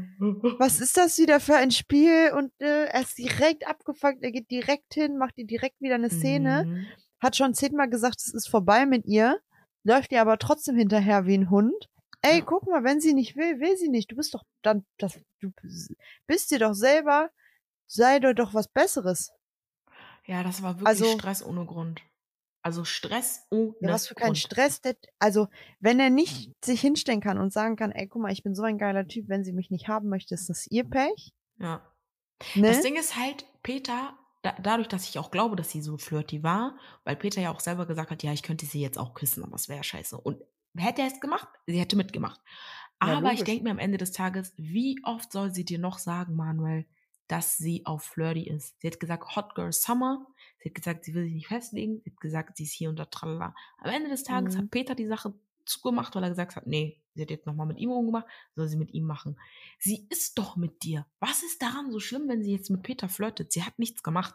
Was 0.58 0.80
ist 0.80 0.96
das 0.96 1.18
wieder 1.18 1.40
für 1.40 1.56
ein 1.56 1.70
Spiel? 1.70 2.32
Und 2.36 2.52
äh, 2.60 2.84
er 2.86 3.02
ist 3.02 3.18
direkt 3.18 3.66
abgefuckt, 3.66 4.22
er 4.22 4.30
geht 4.32 4.50
direkt 4.50 4.94
hin, 4.94 5.18
macht 5.18 5.36
ihr 5.36 5.46
direkt 5.46 5.80
wieder 5.80 5.96
eine 5.96 6.08
Szene, 6.10 6.64
Mhm. 6.66 6.86
Hat 7.24 7.36
schon 7.36 7.54
zehnmal 7.54 7.88
gesagt, 7.90 8.20
es 8.20 8.32
ist 8.32 8.48
vorbei 8.48 8.86
mit 8.86 9.06
ihr, 9.06 9.40
läuft 9.82 10.12
ihr 10.12 10.20
aber 10.20 10.38
trotzdem 10.38 10.76
hinterher 10.76 11.26
wie 11.26 11.36
ein 11.36 11.50
Hund. 11.50 11.88
Ey, 12.22 12.40
guck 12.40 12.66
mal, 12.66 12.84
wenn 12.84 13.00
sie 13.00 13.12
nicht 13.12 13.36
will, 13.36 13.60
will 13.60 13.76
sie 13.76 13.88
nicht. 13.88 14.10
Du 14.10 14.16
bist 14.16 14.34
doch 14.34 14.44
dann, 14.62 14.86
das, 14.98 15.18
du 15.40 15.52
bist 16.26 16.50
dir 16.50 16.58
doch 16.58 16.72
selber, 16.74 17.30
sei 17.86 18.18
dir 18.18 18.32
doch 18.34 18.54
was 18.54 18.68
Besseres. 18.68 19.30
Ja, 20.26 20.42
das 20.42 20.62
war 20.62 20.74
wirklich 20.76 20.88
Also- 20.88 21.18
Stress 21.18 21.42
ohne 21.44 21.66
Grund. 21.66 22.00
Also 22.62 22.84
Stress 22.84 23.46
ohne 23.50 23.74
Ja, 23.80 23.90
was 23.90 24.06
für 24.08 24.14
kein 24.14 24.28
Grund. 24.28 24.38
Stress. 24.38 24.80
Der, 24.80 24.96
also, 25.18 25.48
wenn 25.80 26.00
er 26.00 26.08
nicht 26.08 26.50
sich 26.64 26.80
hinstellen 26.80 27.20
kann 27.20 27.36
und 27.36 27.52
sagen 27.52 27.76
kann, 27.76 27.92
ey, 27.92 28.06
guck 28.08 28.22
mal, 28.22 28.32
ich 28.32 28.42
bin 28.42 28.54
so 28.54 28.62
ein 28.62 28.78
geiler 28.78 29.06
Typ, 29.06 29.28
wenn 29.28 29.44
sie 29.44 29.52
mich 29.52 29.70
nicht 29.70 29.86
haben 29.88 30.08
möchte, 30.08 30.32
ist 30.34 30.48
das 30.48 30.66
ihr 30.68 30.84
Pech. 30.84 31.34
Ja. 31.58 31.82
Ne? 32.54 32.68
Das 32.68 32.80
Ding 32.80 32.96
ist 32.96 33.16
halt, 33.16 33.44
Peter, 33.62 34.16
da, 34.44 34.54
dadurch, 34.62 34.88
dass 34.88 35.08
ich 35.08 35.18
auch 35.18 35.30
glaube, 35.30 35.56
dass 35.56 35.70
sie 35.70 35.82
so 35.82 35.98
flirty 35.98 36.42
war, 36.42 36.78
weil 37.04 37.16
Peter 37.16 37.40
ja 37.40 37.50
auch 37.52 37.60
selber 37.60 37.86
gesagt 37.86 38.10
hat, 38.10 38.22
ja, 38.22 38.32
ich 38.32 38.42
könnte 38.42 38.66
sie 38.66 38.80
jetzt 38.80 38.98
auch 38.98 39.14
küssen, 39.14 39.44
aber 39.44 39.54
es 39.56 39.68
wäre 39.68 39.84
scheiße. 39.84 40.18
Und 40.18 40.42
hätte 40.76 41.02
er 41.02 41.08
es 41.08 41.20
gemacht, 41.20 41.48
sie 41.66 41.80
hätte 41.80 41.96
mitgemacht. 41.96 42.40
Ja, 43.00 43.14
Aber 43.18 43.32
ich 43.32 43.44
logisch. 43.44 43.44
denke 43.44 43.64
mir 43.64 43.70
am 43.70 43.78
Ende 43.78 43.98
des 43.98 44.12
Tages, 44.12 44.54
wie 44.56 45.00
oft 45.04 45.32
soll 45.32 45.52
sie 45.54 45.64
dir 45.64 45.78
noch 45.78 45.98
sagen, 45.98 46.34
Manuel, 46.36 46.86
dass 47.28 47.56
sie 47.58 47.86
auf 47.86 48.04
flirty 48.04 48.48
ist? 48.48 48.80
Sie 48.80 48.86
hat 48.88 49.00
gesagt, 49.00 49.36
Hot 49.36 49.54
Girl 49.54 49.72
Summer. 49.72 50.26
Sie 50.58 50.68
hat 50.70 50.74
gesagt, 50.74 51.04
sie 51.04 51.14
will 51.14 51.24
sich 51.24 51.34
nicht 51.34 51.48
festlegen. 51.48 52.00
Sie 52.04 52.10
hat 52.10 52.20
gesagt, 52.20 52.56
sie 52.56 52.64
ist 52.64 52.72
hier 52.72 52.90
unter 52.90 53.10
Tralala. 53.10 53.54
Am 53.78 53.90
Ende 53.90 54.10
des 54.10 54.24
Tages 54.24 54.56
Mhm. 54.56 54.58
hat 54.58 54.70
Peter 54.70 54.94
die 54.94 55.06
Sache 55.06 55.34
zugemacht, 55.66 56.14
weil 56.14 56.22
er 56.22 56.30
gesagt 56.30 56.56
hat, 56.56 56.66
nee, 56.66 57.02
sie 57.14 57.22
hat 57.22 57.30
jetzt 57.30 57.46
nochmal 57.46 57.66
mit 57.66 57.78
ihm 57.78 57.90
rumgemacht, 57.90 58.26
soll 58.54 58.68
sie 58.68 58.76
mit 58.76 58.92
ihm 58.92 59.04
machen. 59.04 59.38
Sie 59.78 60.06
ist 60.10 60.38
doch 60.38 60.56
mit 60.56 60.82
dir. 60.82 61.06
Was 61.20 61.42
ist 61.42 61.62
daran 61.62 61.90
so 61.90 62.00
schlimm, 62.00 62.28
wenn 62.28 62.42
sie 62.42 62.52
jetzt 62.52 62.70
mit 62.70 62.82
Peter 62.82 63.08
flirtet? 63.08 63.52
Sie 63.52 63.62
hat 63.62 63.78
nichts 63.78 64.02
gemacht. 64.02 64.34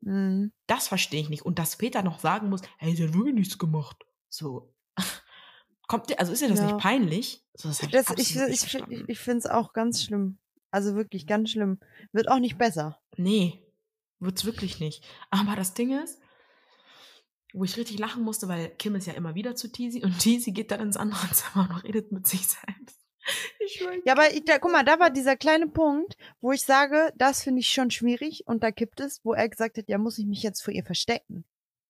Mhm. 0.00 0.52
Das 0.66 0.88
verstehe 0.88 1.20
ich 1.20 1.30
nicht. 1.30 1.42
Und 1.44 1.58
dass 1.58 1.76
Peter 1.76 2.02
noch 2.02 2.18
sagen 2.20 2.48
muss, 2.50 2.60
hey, 2.78 2.94
sie 2.94 3.04
hat 3.04 3.14
wirklich 3.14 3.34
nichts 3.34 3.58
gemacht. 3.58 4.04
So. 4.28 4.74
Kommt 5.86 6.10
dir, 6.10 6.18
also 6.18 6.32
ist 6.32 6.42
dir 6.42 6.48
das 6.48 6.60
Ja. 6.60 6.66
nicht 6.66 6.78
peinlich? 6.78 7.44
So, 7.54 7.68
das 7.68 7.78
Das, 7.78 8.10
ich 8.16 8.36
ich, 8.36 8.74
ich, 8.74 9.08
ich 9.08 9.18
finde 9.18 9.38
es 9.38 9.46
auch 9.46 9.72
ganz 9.72 10.02
schlimm. 10.02 10.38
Also 10.70 10.94
wirklich 10.96 11.26
ganz 11.26 11.50
schlimm. 11.50 11.78
Wird 12.12 12.28
auch 12.28 12.38
nicht 12.40 12.58
besser. 12.58 13.00
Nee, 13.16 13.62
wird's 14.18 14.44
wirklich 14.44 14.80
nicht. 14.80 15.04
Aber 15.30 15.54
das 15.56 15.74
Ding 15.74 15.92
ist, 16.02 16.18
wo 17.54 17.64
ich 17.64 17.76
richtig 17.76 17.98
lachen 17.98 18.22
musste, 18.22 18.48
weil 18.48 18.68
Kim 18.70 18.96
ist 18.96 19.06
ja 19.06 19.14
immer 19.14 19.34
wieder 19.34 19.54
zu 19.54 19.70
Teasy 19.70 20.02
und 20.02 20.18
Teasy 20.18 20.52
geht 20.52 20.70
dann 20.70 20.80
ins 20.80 20.96
andere 20.96 21.30
Zimmer 21.32 21.68
und 21.70 21.84
redet 21.84 22.12
mit 22.12 22.26
sich 22.26 22.46
selbst. 22.46 23.00
Ja, 24.04 24.12
aber 24.12 24.30
ich, 24.34 24.44
da, 24.44 24.58
guck 24.58 24.70
mal, 24.70 24.84
da 24.84 24.98
war 24.98 25.08
dieser 25.08 25.34
kleine 25.34 25.66
Punkt, 25.66 26.18
wo 26.42 26.52
ich 26.52 26.62
sage, 26.62 27.10
das 27.16 27.42
finde 27.42 27.60
ich 27.60 27.70
schon 27.70 27.90
schwierig 27.90 28.46
und 28.46 28.62
da 28.62 28.70
kippt 28.70 29.00
es, 29.00 29.24
wo 29.24 29.32
er 29.32 29.48
gesagt 29.48 29.78
hat, 29.78 29.88
ja, 29.88 29.96
muss 29.96 30.18
ich 30.18 30.26
mich 30.26 30.42
jetzt 30.42 30.62
vor 30.62 30.74
ihr 30.74 30.84
verstecken. 30.84 31.46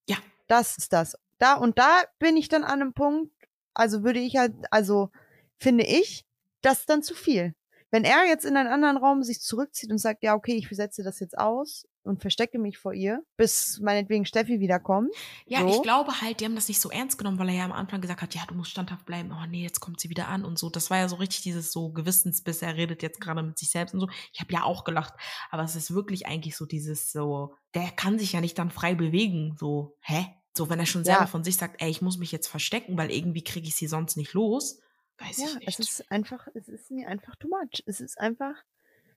Ja. 0.08 0.16
Das 0.46 0.78
ist 0.78 0.92
das. 0.92 1.18
Da 1.38 1.54
und 1.54 1.76
da 1.76 2.02
bin 2.20 2.36
ich 2.36 2.48
dann 2.48 2.62
an 2.62 2.80
einem 2.80 2.92
Punkt, 2.92 3.32
also 3.74 4.04
würde 4.04 4.20
ich 4.20 4.36
halt, 4.36 4.54
also 4.70 5.10
finde 5.58 5.84
ich, 5.84 6.24
das 6.62 6.80
ist 6.80 6.90
dann 6.90 7.02
zu 7.02 7.14
viel. 7.14 7.56
Wenn 7.90 8.04
er 8.04 8.26
jetzt 8.26 8.44
in 8.44 8.56
einen 8.56 8.68
anderen 8.68 8.96
Raum 8.96 9.24
sich 9.24 9.40
zurückzieht 9.40 9.90
und 9.90 9.98
sagt, 9.98 10.22
ja, 10.22 10.34
okay, 10.34 10.54
ich 10.54 10.68
setze 10.70 11.02
das 11.02 11.18
jetzt 11.18 11.36
aus 11.36 11.86
und 12.04 12.20
verstecke 12.20 12.58
mich 12.58 12.78
vor 12.78 12.92
ihr, 12.92 13.22
bis 13.36 13.80
meinetwegen 13.80 14.24
Steffi 14.26 14.60
wiederkommt. 14.60 15.10
Ja, 15.46 15.60
So. 15.60 15.68
ich 15.68 15.82
glaube 15.82 16.20
halt, 16.20 16.40
die 16.40 16.44
haben 16.44 16.54
das 16.54 16.68
nicht 16.68 16.80
so 16.80 16.90
ernst 16.90 17.18
genommen, 17.18 17.38
weil 17.38 17.48
er 17.48 17.54
ja 17.56 17.64
am 17.64 17.72
Anfang 17.72 18.00
gesagt 18.00 18.22
hat, 18.22 18.34
ja, 18.34 18.42
du 18.46 18.54
musst 18.54 18.70
standhaft 18.70 19.06
bleiben. 19.06 19.32
Oh 19.32 19.46
nee, 19.48 19.62
jetzt 19.62 19.80
kommt 19.80 20.00
sie 20.00 20.10
wieder 20.10 20.28
an 20.28 20.44
und 20.44 20.58
so. 20.58 20.70
Das 20.70 20.90
war 20.90 20.98
ja 20.98 21.08
so 21.08 21.16
richtig 21.16 21.42
dieses 21.42 21.72
so 21.72 21.90
Gewissensbiss. 21.92 22.62
Er 22.62 22.76
redet 22.76 23.02
jetzt 23.02 23.20
gerade 23.20 23.42
mit 23.42 23.58
sich 23.58 23.70
selbst 23.70 23.94
und 23.94 24.00
so. 24.00 24.08
Ich 24.32 24.40
habe 24.40 24.52
ja 24.52 24.62
auch 24.62 24.84
gelacht. 24.84 25.14
Aber 25.50 25.62
es 25.64 25.74
ist 25.76 25.94
wirklich 25.94 26.26
eigentlich 26.26 26.56
so 26.56 26.66
dieses 26.66 27.10
so, 27.10 27.54
der 27.74 27.90
kann 27.90 28.18
sich 28.18 28.32
ja 28.32 28.40
nicht 28.40 28.58
dann 28.58 28.70
frei 28.70 28.94
bewegen. 28.94 29.56
So, 29.58 29.96
hä? 30.00 30.26
So, 30.56 30.70
wenn 30.70 30.78
er 30.78 30.86
schon 30.86 31.04
selber 31.04 31.22
Ja. 31.22 31.26
von 31.26 31.42
sich 31.42 31.56
sagt, 31.56 31.82
ey, 31.82 31.90
ich 31.90 32.00
muss 32.02 32.16
mich 32.18 32.30
jetzt 32.30 32.46
verstecken, 32.46 32.96
weil 32.96 33.10
irgendwie 33.10 33.42
kriege 33.42 33.66
ich 33.66 33.74
sie 33.74 33.88
sonst 33.88 34.16
nicht 34.16 34.34
los. 34.34 34.78
Weiß 35.18 35.38
Ja, 35.38 35.46
ich 35.60 35.68
es 35.68 35.78
nicht. 35.78 35.90
ist 35.90 36.10
einfach, 36.12 36.46
es 36.54 36.68
ist 36.68 36.90
mir 36.90 37.08
einfach 37.08 37.34
too 37.36 37.48
much. 37.48 37.82
Es 37.86 38.00
ist 38.00 38.18
einfach 38.20 38.54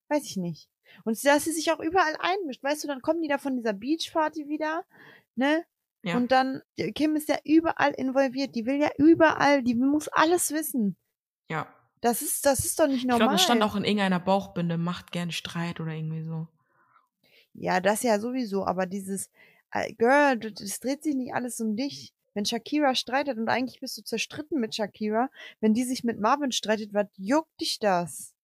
Weiß 0.10 0.24
ich 0.26 0.38
nicht. 0.38 0.70
Und 1.03 1.24
dass 1.26 1.43
sie 1.43 1.51
sich 1.51 1.72
auch 1.72 1.80
überall 1.80 2.16
einmischt, 2.20 2.64
weißt 2.64 2.84
du, 2.84 2.88
dann 2.88 3.01
kommen 3.01 3.22
die 3.22 3.28
da 3.28 3.38
von 3.38 3.55
dieser 3.55 3.74
Beachparty 3.74 4.47
wieder, 4.47 4.86
ne? 5.36 5.66
Ja. 6.03 6.16
Und 6.16 6.32
dann, 6.32 6.62
Kim 6.95 7.16
ist 7.16 7.28
ja 7.28 7.38
überall 7.43 7.91
involviert, 7.91 8.55
die 8.55 8.66
will 8.66 8.80
ja 8.80 8.89
überall, 8.97 9.64
die 9.64 9.76
muss 9.76 10.08
alles 10.08 10.51
wissen. 10.51 10.95
Ja. 11.49 11.68
Das 12.01 12.22
ist, 12.22 12.45
das 12.45 12.60
ist 12.64 12.80
doch 12.80 12.88
nicht 12.88 12.99
Ich 12.99 13.05
normal. 13.05 13.20
glaube, 13.20 13.36
es 13.36 13.43
stand 13.43 13.64
auch 13.64 13.76
in 13.76 13.84
irgendeiner 13.84 14.20
Bauchbinde, 14.20 14.78
macht 14.78 15.12
gern 15.12 15.32
Streit 15.32 15.80
oder 15.80 15.91
irgendwie 15.91 16.24
so. 16.24 16.47
Ja, 17.53 17.80
das 17.80 18.03
ja 18.03 18.20
sowieso, 18.20 18.66
aber 18.66 18.86
dieses, 18.86 19.32
äh, 19.72 19.91
Girl, 19.93 20.38
das 20.38 20.80
dreht 20.80 21.03
sich 21.03 21.16
nicht 21.16 21.34
alles 21.34 21.60
um 21.60 21.76
dich. 21.76 22.14
Wenn 22.34 22.45
Shakira 22.45 22.93
streitet 22.93 23.39
und 23.39 23.49
eigentlich 23.49 23.80
bist 23.80 23.97
du 23.97 24.03
zerstritten 24.03 24.60
mit 24.60 24.76
Shakira, 24.76 25.30
wenn 25.60 25.74
die 25.74 25.84
sich 25.84 26.03
mit 26.03 26.20
Marvin 26.20 26.51
streitet, 26.51 26.93
was 26.93 27.08
juckt 27.18 27.60
dich 27.60 27.80
das? 27.80 28.36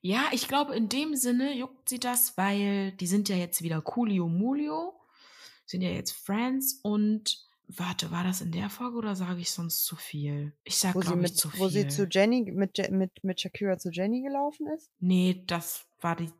Ja, 0.00 0.26
ich 0.32 0.48
glaube, 0.48 0.74
in 0.74 0.88
dem 0.88 1.14
Sinne 1.16 1.54
juckt 1.56 1.88
sie 1.88 2.00
das, 2.00 2.36
weil 2.36 2.92
die 2.92 3.06
sind 3.06 3.28
ja 3.28 3.36
jetzt 3.36 3.62
wieder 3.62 3.80
Coolio 3.80 4.28
Mulio, 4.28 4.94
sind 5.66 5.82
ja 5.82 5.90
jetzt 5.90 6.12
Friends 6.12 6.80
und 6.82 7.46
warte, 7.68 8.10
war 8.10 8.24
das 8.24 8.40
in 8.40 8.50
der 8.52 8.70
Folge 8.70 8.96
oder 8.96 9.14
sage 9.14 9.40
ich 9.40 9.50
sonst 9.50 9.84
zu 9.84 9.96
viel? 9.96 10.52
Ich 10.64 10.78
sag, 10.78 10.94
Wo 10.94 11.00
sie, 11.00 11.06
glaube 11.08 11.20
ich, 11.20 11.30
mit, 11.30 11.36
zu 11.36 11.50
viel. 11.50 11.60
wo 11.60 11.68
sie 11.68 11.88
zu 11.88 12.06
Jenny, 12.10 12.50
mit, 12.50 12.78
mit, 12.90 13.22
mit 13.22 13.40
Shakira 13.40 13.78
zu 13.78 13.90
Jenny 13.90 14.22
gelaufen 14.22 14.66
ist? 14.74 14.90
Nee, 15.00 15.42
das 15.46 15.86
war 16.00 16.16
die. 16.16 16.30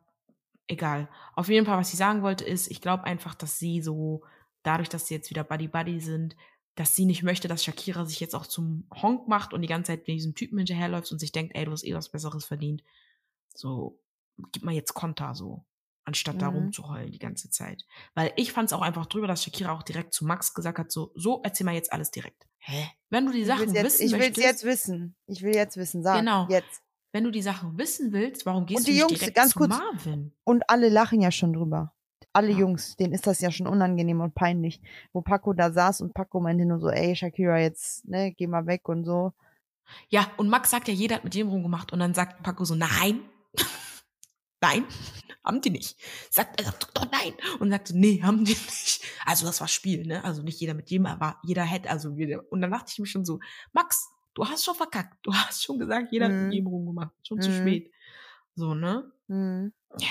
Egal. 0.67 1.09
Auf 1.35 1.49
jeden 1.49 1.65
Fall, 1.65 1.79
was 1.79 1.91
ich 1.91 1.97
sagen 1.97 2.21
wollte, 2.21 2.45
ist, 2.45 2.69
ich 2.69 2.79
glaube 2.79 3.03
einfach, 3.05 3.33
dass 3.33 3.57
sie 3.57 3.81
so, 3.81 4.23
dadurch, 4.61 4.87
dass 4.89 5.07
sie 5.07 5.15
jetzt 5.15 5.31
wieder 5.31 5.43
Buddy 5.43 5.67
Buddy 5.67 5.99
sind, 5.99 6.35
dass 6.75 6.95
sie 6.95 7.05
nicht 7.05 7.23
möchte, 7.23 7.47
dass 7.47 7.63
Shakira 7.63 8.05
sich 8.05 8.19
jetzt 8.19 8.35
auch 8.35 8.45
zum 8.45 8.87
Honk 9.01 9.27
macht 9.27 9.51
und 9.53 9.61
die 9.63 9.67
ganze 9.67 9.91
Zeit 9.91 10.07
diesem 10.07 10.35
Typen 10.35 10.59
hinterherläuft 10.59 11.11
und 11.11 11.17
sich 11.19 11.31
denkt, 11.31 11.55
ey, 11.55 11.65
du 11.65 11.71
hast 11.71 11.83
eh 11.83 11.95
was 11.95 12.09
Besseres 12.09 12.45
verdient. 12.45 12.83
So, 13.55 13.99
gib 14.51 14.63
mal 14.63 14.73
jetzt 14.73 14.93
Konter, 14.93 15.35
so. 15.35 15.65
Anstatt 16.05 16.41
da 16.41 16.49
Mhm. 16.49 16.57
rumzuheulen 16.57 17.11
die 17.11 17.19
ganze 17.19 17.49
Zeit. 17.51 17.83
Weil 18.15 18.31
ich 18.35 18.51
fand 18.51 18.67
es 18.67 18.73
auch 18.73 18.81
einfach 18.81 19.05
drüber, 19.05 19.27
dass 19.27 19.43
Shakira 19.43 19.73
auch 19.73 19.83
direkt 19.83 20.13
zu 20.13 20.25
Max 20.25 20.53
gesagt 20.53 20.79
hat, 20.79 20.91
so, 20.91 21.11
so, 21.15 21.41
erzähl 21.43 21.65
mal 21.65 21.75
jetzt 21.75 21.93
alles 21.93 22.09
direkt. 22.09 22.47
Hä? 22.59 22.87
Wenn 23.09 23.25
du 23.27 23.31
die 23.31 23.41
Ich 23.41 23.47
Sachen 23.47 23.73
jetzt, 23.73 23.83
wissen 23.85 24.05
ich 24.05 24.11
möchtest, 24.11 24.37
jetzt 24.47 24.63
wissen. 24.63 25.15
Ich 25.27 25.41
will 25.43 25.53
jetzt 25.55 25.77
wissen. 25.77 26.01
Sag. 26.03 26.19
Genau. 26.19 26.47
Jetzt. 26.49 26.81
wenn 27.11 27.23
du 27.23 27.31
die 27.31 27.41
Sachen 27.41 27.75
wissen 27.77 28.11
willst, 28.11 28.45
warum 28.45 28.67
gehst 28.67 28.81
Und 28.81 28.87
du 28.87 28.91
die 28.91 28.97
nicht 28.97 29.01
Jungs, 29.01 29.19
direkt 29.19 29.35
ganz 29.35 29.51
zu 29.53 29.57
kurz, 29.59 29.69
Marvin? 29.69 30.31
Und 30.43 30.63
alle 30.69 30.89
lachen 30.89 31.21
ja 31.21 31.31
schon 31.31 31.53
drüber. 31.53 31.93
Alle 32.33 32.51
Ja. 32.51 32.59
Jungs, 32.59 32.95
denen 32.97 33.13
ist 33.13 33.25
das 33.25 33.41
ja 33.41 33.49
schon 33.49 33.65
unangenehm 33.65 34.21
und 34.21 34.35
peinlich. 34.35 34.79
Wo 35.11 35.21
Paco 35.21 35.53
da 35.53 35.71
saß 35.71 36.01
und 36.01 36.13
Paco 36.13 36.39
meinte 36.39 36.65
nur 36.65 36.79
so, 36.79 36.89
ey, 36.89 37.15
Shakira, 37.15 37.57
jetzt, 37.59 38.07
ne, 38.07 38.31
geh 38.33 38.45
mal 38.45 38.67
weg 38.67 38.87
und 38.89 39.05
so. 39.05 39.33
Ja, 40.09 40.31
und 40.37 40.49
Max 40.49 40.69
sagt 40.69 40.87
ja, 40.87 40.93
jeder 40.93 41.15
hat 41.15 41.23
mit 41.23 41.33
jedem 41.33 41.49
rumgemacht. 41.49 41.91
Und 41.91 41.97
dann 41.99 42.13
sagt 42.13 42.43
Paco 42.43 42.63
so, 42.63 42.75
nein, 42.75 43.21
nein, 44.61 44.85
haben 45.43 45.61
die 45.61 45.69
nicht. 45.69 45.97
Sagt, 46.29 46.59
er 46.59 46.65
sagt 46.65 46.89
doch 46.95 47.07
nein. 47.11 47.33
Und 47.59 47.69
sagt 47.71 47.91
nee, 47.93 48.21
haben 48.23 48.45
die 48.45 48.51
nicht. 48.67 49.01
Also 49.25 49.45
das 49.45 49.61
war 49.61 49.67
Spiel, 49.67 50.05
ne? 50.05 50.23
Also 50.23 50.41
nicht 50.43 50.59
jeder 50.59 50.73
mit 50.73 50.89
jedem, 50.89 51.05
aber 51.07 51.37
jeder 51.43 51.63
hätte, 51.63 51.89
also 51.89 52.11
jeder. 52.15 52.43
Und 52.51 52.61
dann 52.61 52.71
dachte 52.71 52.91
ich 52.91 52.99
mir 52.99 53.05
schon 53.07 53.25
so, 53.25 53.39
Max, 53.73 54.09
du 54.33 54.45
hast 54.47 54.63
schon 54.65 54.75
verkackt. 54.75 55.17
Du 55.23 55.33
hast 55.33 55.63
schon 55.63 55.79
gesagt, 55.79 56.11
jeder 56.11 56.25
hat 56.25 56.33
Mhm. 56.33 56.43
mit 56.45 56.53
jedem 56.53 56.67
rumgemacht. 56.67 57.11
Schon 57.27 57.41
zu 57.41 57.49
Mhm. 57.49 57.55
spät. 57.55 57.91
So, 58.55 58.73
ne? 58.73 59.11
Hm. 59.27 59.71
Ja. 59.99 60.07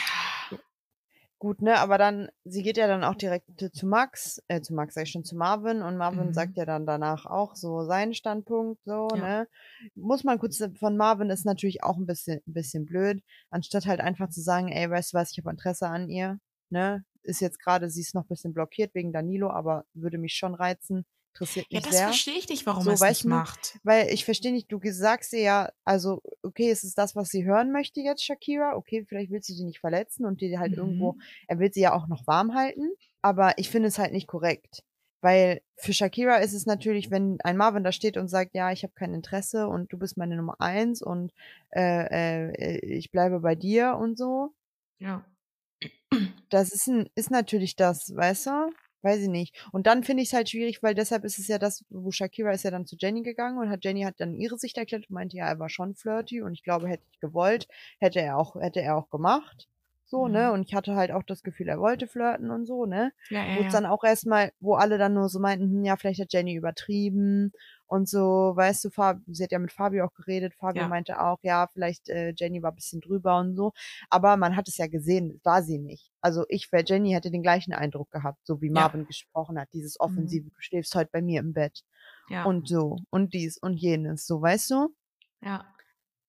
Gut, 1.40 1.62
ne, 1.62 1.78
aber 1.78 1.98
dann, 1.98 2.28
sie 2.44 2.64
geht 2.64 2.76
ja 2.76 2.88
dann 2.88 3.04
auch 3.04 3.14
direkt 3.14 3.46
zu 3.72 3.86
Max, 3.86 4.42
äh, 4.48 4.60
zu 4.60 4.74
Max 4.74 4.94
sag 4.94 5.04
ich 5.04 5.10
schon, 5.12 5.22
zu 5.22 5.36
Marvin 5.36 5.82
und 5.82 5.96
Marvin 5.96 6.28
Mhm. 6.28 6.34
sagt 6.34 6.56
ja 6.56 6.64
dann 6.66 6.84
danach 6.84 7.26
auch 7.26 7.54
so 7.54 7.84
seinen 7.84 8.12
Standpunkt, 8.12 8.80
so, 8.84 9.06
Ja. 9.14 9.16
ne. 9.16 9.48
Muss 9.94 10.24
man 10.24 10.40
kurz, 10.40 10.60
von 10.80 10.96
Marvin 10.96 11.30
ist 11.30 11.46
natürlich 11.46 11.84
auch 11.84 11.96
ein 11.96 12.06
bisschen, 12.06 12.40
ein 12.44 12.52
bisschen 12.54 12.86
blöd, 12.86 13.22
anstatt 13.50 13.86
halt 13.86 14.00
einfach 14.00 14.30
zu 14.30 14.40
sagen, 14.40 14.68
ey, 14.72 14.90
weißt 14.90 15.12
du 15.12 15.16
was, 15.18 15.30
ich 15.30 15.38
habe 15.38 15.50
Interesse 15.50 15.86
an 15.88 16.08
ihr, 16.08 16.40
ne. 16.70 17.04
Ist 17.22 17.40
jetzt 17.40 17.60
gerade, 17.60 17.88
sie 17.88 18.00
ist 18.00 18.14
noch 18.14 18.24
ein 18.24 18.28
bisschen 18.28 18.52
blockiert 18.54 18.94
wegen 18.94 19.12
Danilo, 19.12 19.50
aber 19.50 19.84
würde 19.94 20.18
mich 20.18 20.34
schon 20.34 20.54
reizen, 20.56 21.04
interessiert 21.38 21.66
Ja, 21.70 21.78
mich 21.78 21.84
das 21.84 21.94
sehr. 21.96 22.06
verstehe 22.08 22.38
ich 22.38 22.48
nicht, 22.48 22.66
warum 22.66 22.82
So, 22.82 22.90
es 22.90 23.00
nicht 23.00 23.24
macht. 23.24 23.78
Weil 23.84 24.08
ich 24.08 24.24
verstehe 24.24 24.52
nicht, 24.52 24.70
du 24.70 24.80
sagst 24.84 25.32
ihr 25.32 25.40
ja, 25.40 25.72
also, 25.84 26.20
okay, 26.42 26.70
es 26.70 26.84
ist 26.84 26.98
das, 26.98 27.14
was 27.16 27.28
sie 27.28 27.44
hören 27.44 27.72
möchte 27.72 28.00
jetzt, 28.00 28.24
Shakira. 28.24 28.76
Okay, 28.76 29.04
vielleicht 29.06 29.30
willst 29.30 29.48
du 29.48 29.54
sie 29.54 29.64
nicht 29.64 29.80
verletzen 29.80 30.24
und 30.26 30.40
dir 30.40 30.58
halt 30.58 30.72
irgendwo, 30.74 31.12
Mhm. 31.12 31.22
er 31.48 31.58
will 31.58 31.72
sie 31.72 31.80
ja 31.80 31.92
auch 31.94 32.08
noch 32.08 32.26
warm 32.26 32.54
halten. 32.54 32.90
Aber 33.22 33.54
ich 33.58 33.70
finde 33.70 33.88
es 33.88 33.98
halt 33.98 34.12
nicht 34.12 34.26
korrekt. 34.26 34.82
Weil 35.20 35.62
für 35.76 35.92
Shakira 35.92 36.36
ist 36.36 36.52
es 36.52 36.64
natürlich, 36.66 37.10
wenn 37.10 37.38
ein 37.42 37.56
Marvin 37.56 37.82
da 37.82 37.90
steht 37.90 38.16
und 38.16 38.28
sagt, 38.28 38.54
ja, 38.54 38.70
ich 38.70 38.84
habe 38.84 38.92
kein 38.94 39.14
Interesse 39.14 39.66
und 39.66 39.92
du 39.92 39.98
bist 39.98 40.16
meine 40.16 40.36
Nummer 40.36 40.60
eins 40.60 41.02
und 41.02 41.32
äh, 41.74 42.50
äh, 42.52 42.78
ich 42.86 43.10
bleibe 43.10 43.40
bei 43.40 43.56
dir 43.56 43.96
und 44.00 44.16
so. 44.16 44.52
Ja. 45.00 45.24
Das 46.50 46.72
ist, 46.72 46.86
ein, 46.86 47.08
ist 47.14 47.30
natürlich 47.30 47.74
das, 47.76 48.14
weißt 48.14 48.46
du? 48.46 48.70
Weiß 49.02 49.20
ich 49.22 49.28
nicht. 49.28 49.56
Und 49.72 49.86
dann 49.86 50.02
finde 50.04 50.22
ich 50.22 50.28
es 50.30 50.32
halt 50.34 50.48
schwierig, 50.50 50.82
weil 50.82 50.94
deshalb 50.94 51.24
ist 51.24 51.38
es 51.38 51.46
ja 51.48 51.58
das, 51.58 51.84
wo 51.88 52.10
Shakira 52.10 52.50
ist 52.52 52.64
ja 52.64 52.70
dann 52.72 52.86
zu 52.86 52.96
Jenny 52.98 53.22
gegangen 53.22 53.58
und 53.58 53.70
hat 53.70 53.84
Jenny 53.84 54.02
hat 54.02 54.16
dann 54.18 54.34
ihre 54.34 54.58
Sicht 54.58 54.76
erklärt 54.76 55.08
und 55.08 55.14
meinte, 55.14 55.36
ja, 55.36 55.46
er 55.46 55.58
war 55.60 55.68
schon 55.68 55.94
flirty 55.94 56.42
und 56.42 56.52
ich 56.54 56.64
glaube, 56.64 56.88
hätte 56.88 57.04
ich 57.12 57.20
gewollt, 57.20 57.68
hätte 58.00 58.20
er 58.20 58.36
auch, 58.38 58.56
hätte 58.56 58.80
er 58.80 58.96
auch 58.96 59.08
gemacht. 59.10 59.68
So, 60.10 60.26
ne? 60.28 60.48
Mhm. 60.48 60.52
Und 60.54 60.62
ich 60.68 60.74
hatte 60.74 60.96
halt 60.96 61.10
auch 61.12 61.22
das 61.22 61.42
Gefühl, 61.42 61.68
er 61.68 61.78
wollte 61.80 62.06
flirten 62.06 62.50
und 62.50 62.64
so, 62.66 62.86
ne? 62.86 63.12
Ja, 63.30 63.44
ja, 63.46 63.56
Wo 63.56 63.60
es 63.60 63.66
ja. 63.66 63.72
dann 63.72 63.86
auch 63.86 64.04
erstmal, 64.04 64.52
wo 64.60 64.74
alle 64.74 64.96
dann 64.98 65.12
nur 65.14 65.28
so 65.28 65.38
meinten, 65.38 65.70
hm, 65.70 65.84
ja, 65.84 65.96
vielleicht 65.96 66.20
hat 66.20 66.32
Jenny 66.32 66.54
übertrieben 66.54 67.52
und 67.86 68.08
so, 68.08 68.52
weißt 68.56 68.84
du, 68.84 68.90
Fab, 68.90 69.18
sie 69.26 69.44
hat 69.44 69.52
ja 69.52 69.58
mit 69.58 69.72
Fabio 69.72 70.06
auch 70.06 70.14
geredet, 70.14 70.54
Fabio 70.54 70.82
Ja. 70.82 70.88
meinte 70.88 71.20
auch, 71.20 71.38
ja, 71.42 71.66
vielleicht 71.72 72.08
äh, 72.08 72.32
Jenny 72.36 72.62
war 72.62 72.72
ein 72.72 72.76
bisschen 72.76 73.00
drüber 73.00 73.38
und 73.38 73.54
so, 73.54 73.72
aber 74.10 74.36
man 74.36 74.56
hat 74.56 74.68
es 74.68 74.76
ja 74.78 74.86
gesehen, 74.86 75.40
war 75.44 75.62
sie 75.62 75.78
nicht. 75.78 76.10
Also 76.20 76.44
ich, 76.48 76.72
wäre 76.72 76.84
Jenny, 76.86 77.12
hätte 77.12 77.30
den 77.30 77.42
gleichen 77.42 77.72
Eindruck 77.74 78.10
gehabt, 78.10 78.38
so 78.44 78.60
wie 78.62 78.68
Ja. 78.68 78.72
Marvin 78.72 79.04
gesprochen 79.06 79.58
hat, 79.58 79.68
dieses 79.72 80.00
offensive, 80.00 80.48
du 80.50 80.56
schläfst 80.58 80.94
heute 80.94 81.10
bei 81.12 81.22
mir 81.22 81.40
im 81.40 81.52
Bett 81.52 81.82
ja. 82.28 82.44
und 82.44 82.68
so 82.68 82.96
und 83.10 83.34
dies 83.34 83.58
und 83.58 83.76
jenes, 83.76 84.26
so, 84.26 84.40
weißt 84.40 84.70
du? 84.70 84.88
ja. 85.40 85.64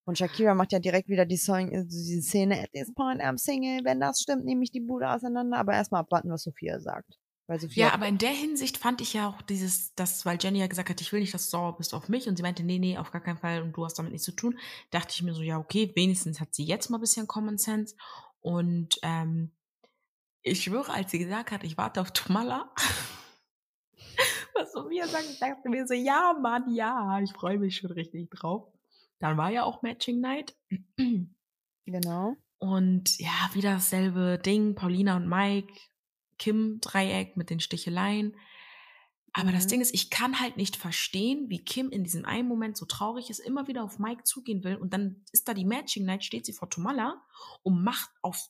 Und 0.09 0.17
Shakira 0.17 0.55
macht 0.55 0.71
ja 0.71 0.79
direkt 0.79 1.07
wieder 1.07 1.23
die, 1.23 1.37
Song, 1.37 1.71
äh, 1.71 1.85
diese 1.85 2.23
Szene, 2.23 2.63
at 2.63 2.71
this 2.73 2.91
point 2.91 3.21
I'm 3.21 3.37
single, 3.37 3.85
wenn 3.85 3.99
das 3.99 4.21
stimmt, 4.21 4.43
nehme 4.43 4.63
ich 4.63 4.71
die 4.71 4.79
Bude 4.79 5.07
auseinander, 5.07 5.59
aber 5.59 5.73
erstmal 5.73 6.01
abwarten, 6.01 6.31
was 6.31 6.41
Sophia 6.41 6.79
sagt. 6.79 7.19
Sophia 7.59 7.87
Ja, 7.87 7.93
aber 7.93 8.07
in 8.07 8.17
der 8.17 8.31
Hinsicht 8.31 8.79
fand 8.79 9.01
ich 9.01 9.13
ja 9.13 9.29
auch 9.29 9.43
dieses, 9.43 9.93
das, 9.93 10.25
weil 10.25 10.39
Jenny 10.41 10.61
ja 10.61 10.65
gesagt 10.65 10.89
hat, 10.89 10.99
ich 10.99 11.13
will 11.13 11.19
nicht, 11.19 11.35
dass 11.35 11.45
du 11.45 11.51
sauer 11.51 11.77
bist 11.77 11.93
auf 11.93 12.09
mich. 12.09 12.27
Und 12.27 12.37
sie 12.37 12.41
meinte, 12.41 12.63
nee, 12.63 12.79
nee, 12.79 12.97
auf 12.97 13.11
gar 13.11 13.21
keinen 13.21 13.37
Fall. 13.37 13.61
Und 13.61 13.77
du 13.77 13.85
hast 13.85 13.99
damit 13.99 14.11
nichts 14.11 14.25
zu 14.25 14.31
tun, 14.31 14.57
dachte 14.89 15.13
ich 15.13 15.21
mir 15.21 15.35
so, 15.35 15.43
ja, 15.43 15.59
okay, 15.59 15.91
wenigstens 15.95 16.39
hat 16.39 16.55
sie 16.55 16.63
jetzt 16.63 16.89
mal 16.89 16.97
ein 16.97 17.01
bisschen 17.01 17.27
Common 17.27 17.59
Sense. 17.59 17.95
Und 18.39 18.97
ähm, 19.03 19.51
ich 20.41 20.63
schwöre, 20.63 20.91
als 20.91 21.11
sie 21.11 21.19
gesagt 21.19 21.51
hat, 21.51 21.63
ich 21.63 21.77
warte 21.77 22.01
auf 22.01 22.09
Tomala, 22.13 22.73
was 24.55 24.71
Sophia 24.71 25.05
sagt, 25.05 25.25
ich 25.29 25.37
dachte 25.37 25.69
mir 25.69 25.85
so, 25.85 25.93
ja, 25.93 26.35
Mann, 26.41 26.73
ja, 26.73 27.19
ich 27.21 27.31
freue 27.31 27.59
mich 27.59 27.77
schon 27.77 27.91
richtig 27.91 28.31
drauf. 28.31 28.73
Dann 29.19 29.37
war 29.37 29.51
ja 29.51 29.63
auch 29.63 29.81
Matching 29.81 30.19
Night. 30.21 30.55
Genau. 31.85 32.35
Und 32.57 33.17
ja, 33.19 33.49
wieder 33.53 33.73
dasselbe 33.73 34.39
Ding. 34.43 34.75
Paulina 34.75 35.15
und 35.15 35.27
Mike, 35.27 35.73
Kim 36.37 36.79
Dreieck 36.81 37.37
mit 37.37 37.49
den 37.49 37.59
Sticheleien. 37.59 38.35
Aber 39.33 39.51
das 39.51 39.65
Mhm. 39.65 39.69
Ding 39.69 39.81
ist, 39.81 39.93
ich 39.93 40.09
kann 40.09 40.39
halt 40.39 40.57
nicht 40.57 40.75
verstehen, 40.75 41.49
wie 41.49 41.63
Kim 41.63 41.89
in 41.89 42.03
diesem 42.03 42.25
einen 42.25 42.47
Moment 42.47 42.77
so 42.77 42.85
traurig 42.85 43.29
ist, 43.29 43.39
immer 43.39 43.67
wieder 43.67 43.83
auf 43.83 43.99
Mike 43.99 44.23
zugehen 44.23 44.63
will 44.63 44.75
und 44.75 44.91
dann 44.93 45.23
ist 45.31 45.47
da 45.47 45.53
die 45.53 45.65
Matching 45.65 46.03
Night, 46.05 46.23
steht 46.23 46.45
sie 46.47 46.53
vor 46.53 46.69
Tomala 46.69 47.21
und 47.61 47.83
macht 47.83 48.09
auf 48.23 48.49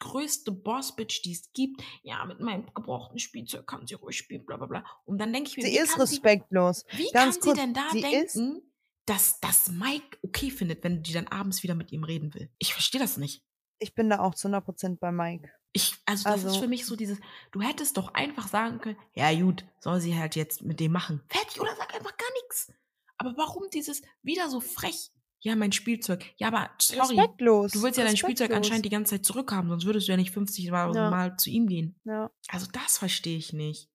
größte 0.00 0.52
Boss-Bitch, 0.52 1.22
die 1.24 1.32
es 1.32 1.52
gibt. 1.52 1.82
Ja, 2.02 2.24
mit 2.24 2.40
meinem 2.40 2.66
gebrauchten 2.74 3.18
Spielzeug 3.18 3.66
kann 3.66 3.86
sie 3.86 3.94
ruhig 3.94 4.16
spielen, 4.16 4.44
bla 4.46 4.56
bla 4.56 4.66
bla. 4.66 4.84
Und 5.04 5.18
dann 5.18 5.32
denke 5.32 5.50
ich 5.50 5.56
mir, 5.58 5.64
Sie 5.64 5.72
wie 5.72 5.78
ist 5.78 5.92
kann 5.92 6.00
respektlos. 6.00 6.84
sie, 6.90 6.98
wie 6.98 7.10
Ganz 7.12 7.38
kann 7.38 7.42
kurz, 7.42 7.56
sie 7.58 7.62
denn 7.62 7.74
da 7.74 7.88
denken, 7.92 8.65
dass 9.06 9.40
das 9.40 9.68
Mike 9.70 10.18
okay 10.22 10.50
findet, 10.50 10.82
wenn 10.84 11.02
die 11.02 11.12
dann 11.12 11.28
abends 11.28 11.62
wieder 11.62 11.74
mit 11.74 11.92
ihm 11.92 12.04
reden 12.04 12.34
will? 12.34 12.50
Ich 12.58 12.72
verstehe 12.72 13.00
das 13.00 13.16
nicht. 13.16 13.42
Ich 13.78 13.94
bin 13.94 14.08
da 14.10 14.20
auch 14.20 14.34
zu 14.34 14.48
100% 14.48 14.98
bei 14.98 15.12
Mike. 15.12 15.50
Ich, 15.72 15.96
also 16.06 16.24
das 16.24 16.40
ist 16.40 16.46
Also- 16.46 16.60
für 16.62 16.68
mich 16.68 16.86
so 16.86 16.96
dieses, 16.96 17.18
du 17.52 17.60
hättest 17.60 17.96
doch 17.98 18.14
einfach 18.14 18.48
sagen 18.48 18.78
können, 18.80 18.96
ja 19.14 19.32
gut, 19.38 19.64
soll 19.80 20.00
sie 20.00 20.16
halt 20.18 20.34
jetzt 20.34 20.62
mit 20.62 20.80
dem 20.80 20.92
machen. 20.92 21.22
Fertig 21.28 21.60
oder 21.60 21.74
sag 21.76 21.94
einfach 21.94 22.16
gar 22.16 22.32
nichts. 22.42 22.72
Aber 23.18 23.34
warum 23.36 23.64
dieses 23.72 24.02
wieder 24.22 24.48
so 24.48 24.60
frech? 24.60 25.10
Ja, 25.40 25.54
mein 25.54 25.72
Spielzeug. 25.72 26.24
Ja, 26.38 26.48
aber 26.48 26.70
sorry, 26.80 27.00
Respektlos. 27.18 27.72
du 27.72 27.82
willst 27.82 27.98
ja 27.98 28.04
dein 28.04 28.16
Spielzeug 28.16 28.50
anscheinend 28.52 28.86
die 28.86 28.90
ganze 28.90 29.16
Zeit 29.16 29.24
zurückhaben, 29.26 29.68
sonst 29.70 29.84
würdest 29.84 30.08
du 30.08 30.12
ja 30.12 30.16
nicht 30.16 30.32
50 30.32 30.70
Mal, 30.70 30.94
Ja. 30.94 31.10
Mal 31.10 31.36
zu 31.36 31.50
ihm 31.50 31.66
gehen. 31.68 32.00
Ja, 32.04 32.30
Also 32.48 32.66
das 32.72 32.96
verstehe 32.98 33.36
ich 33.36 33.52
nicht. 33.52 33.88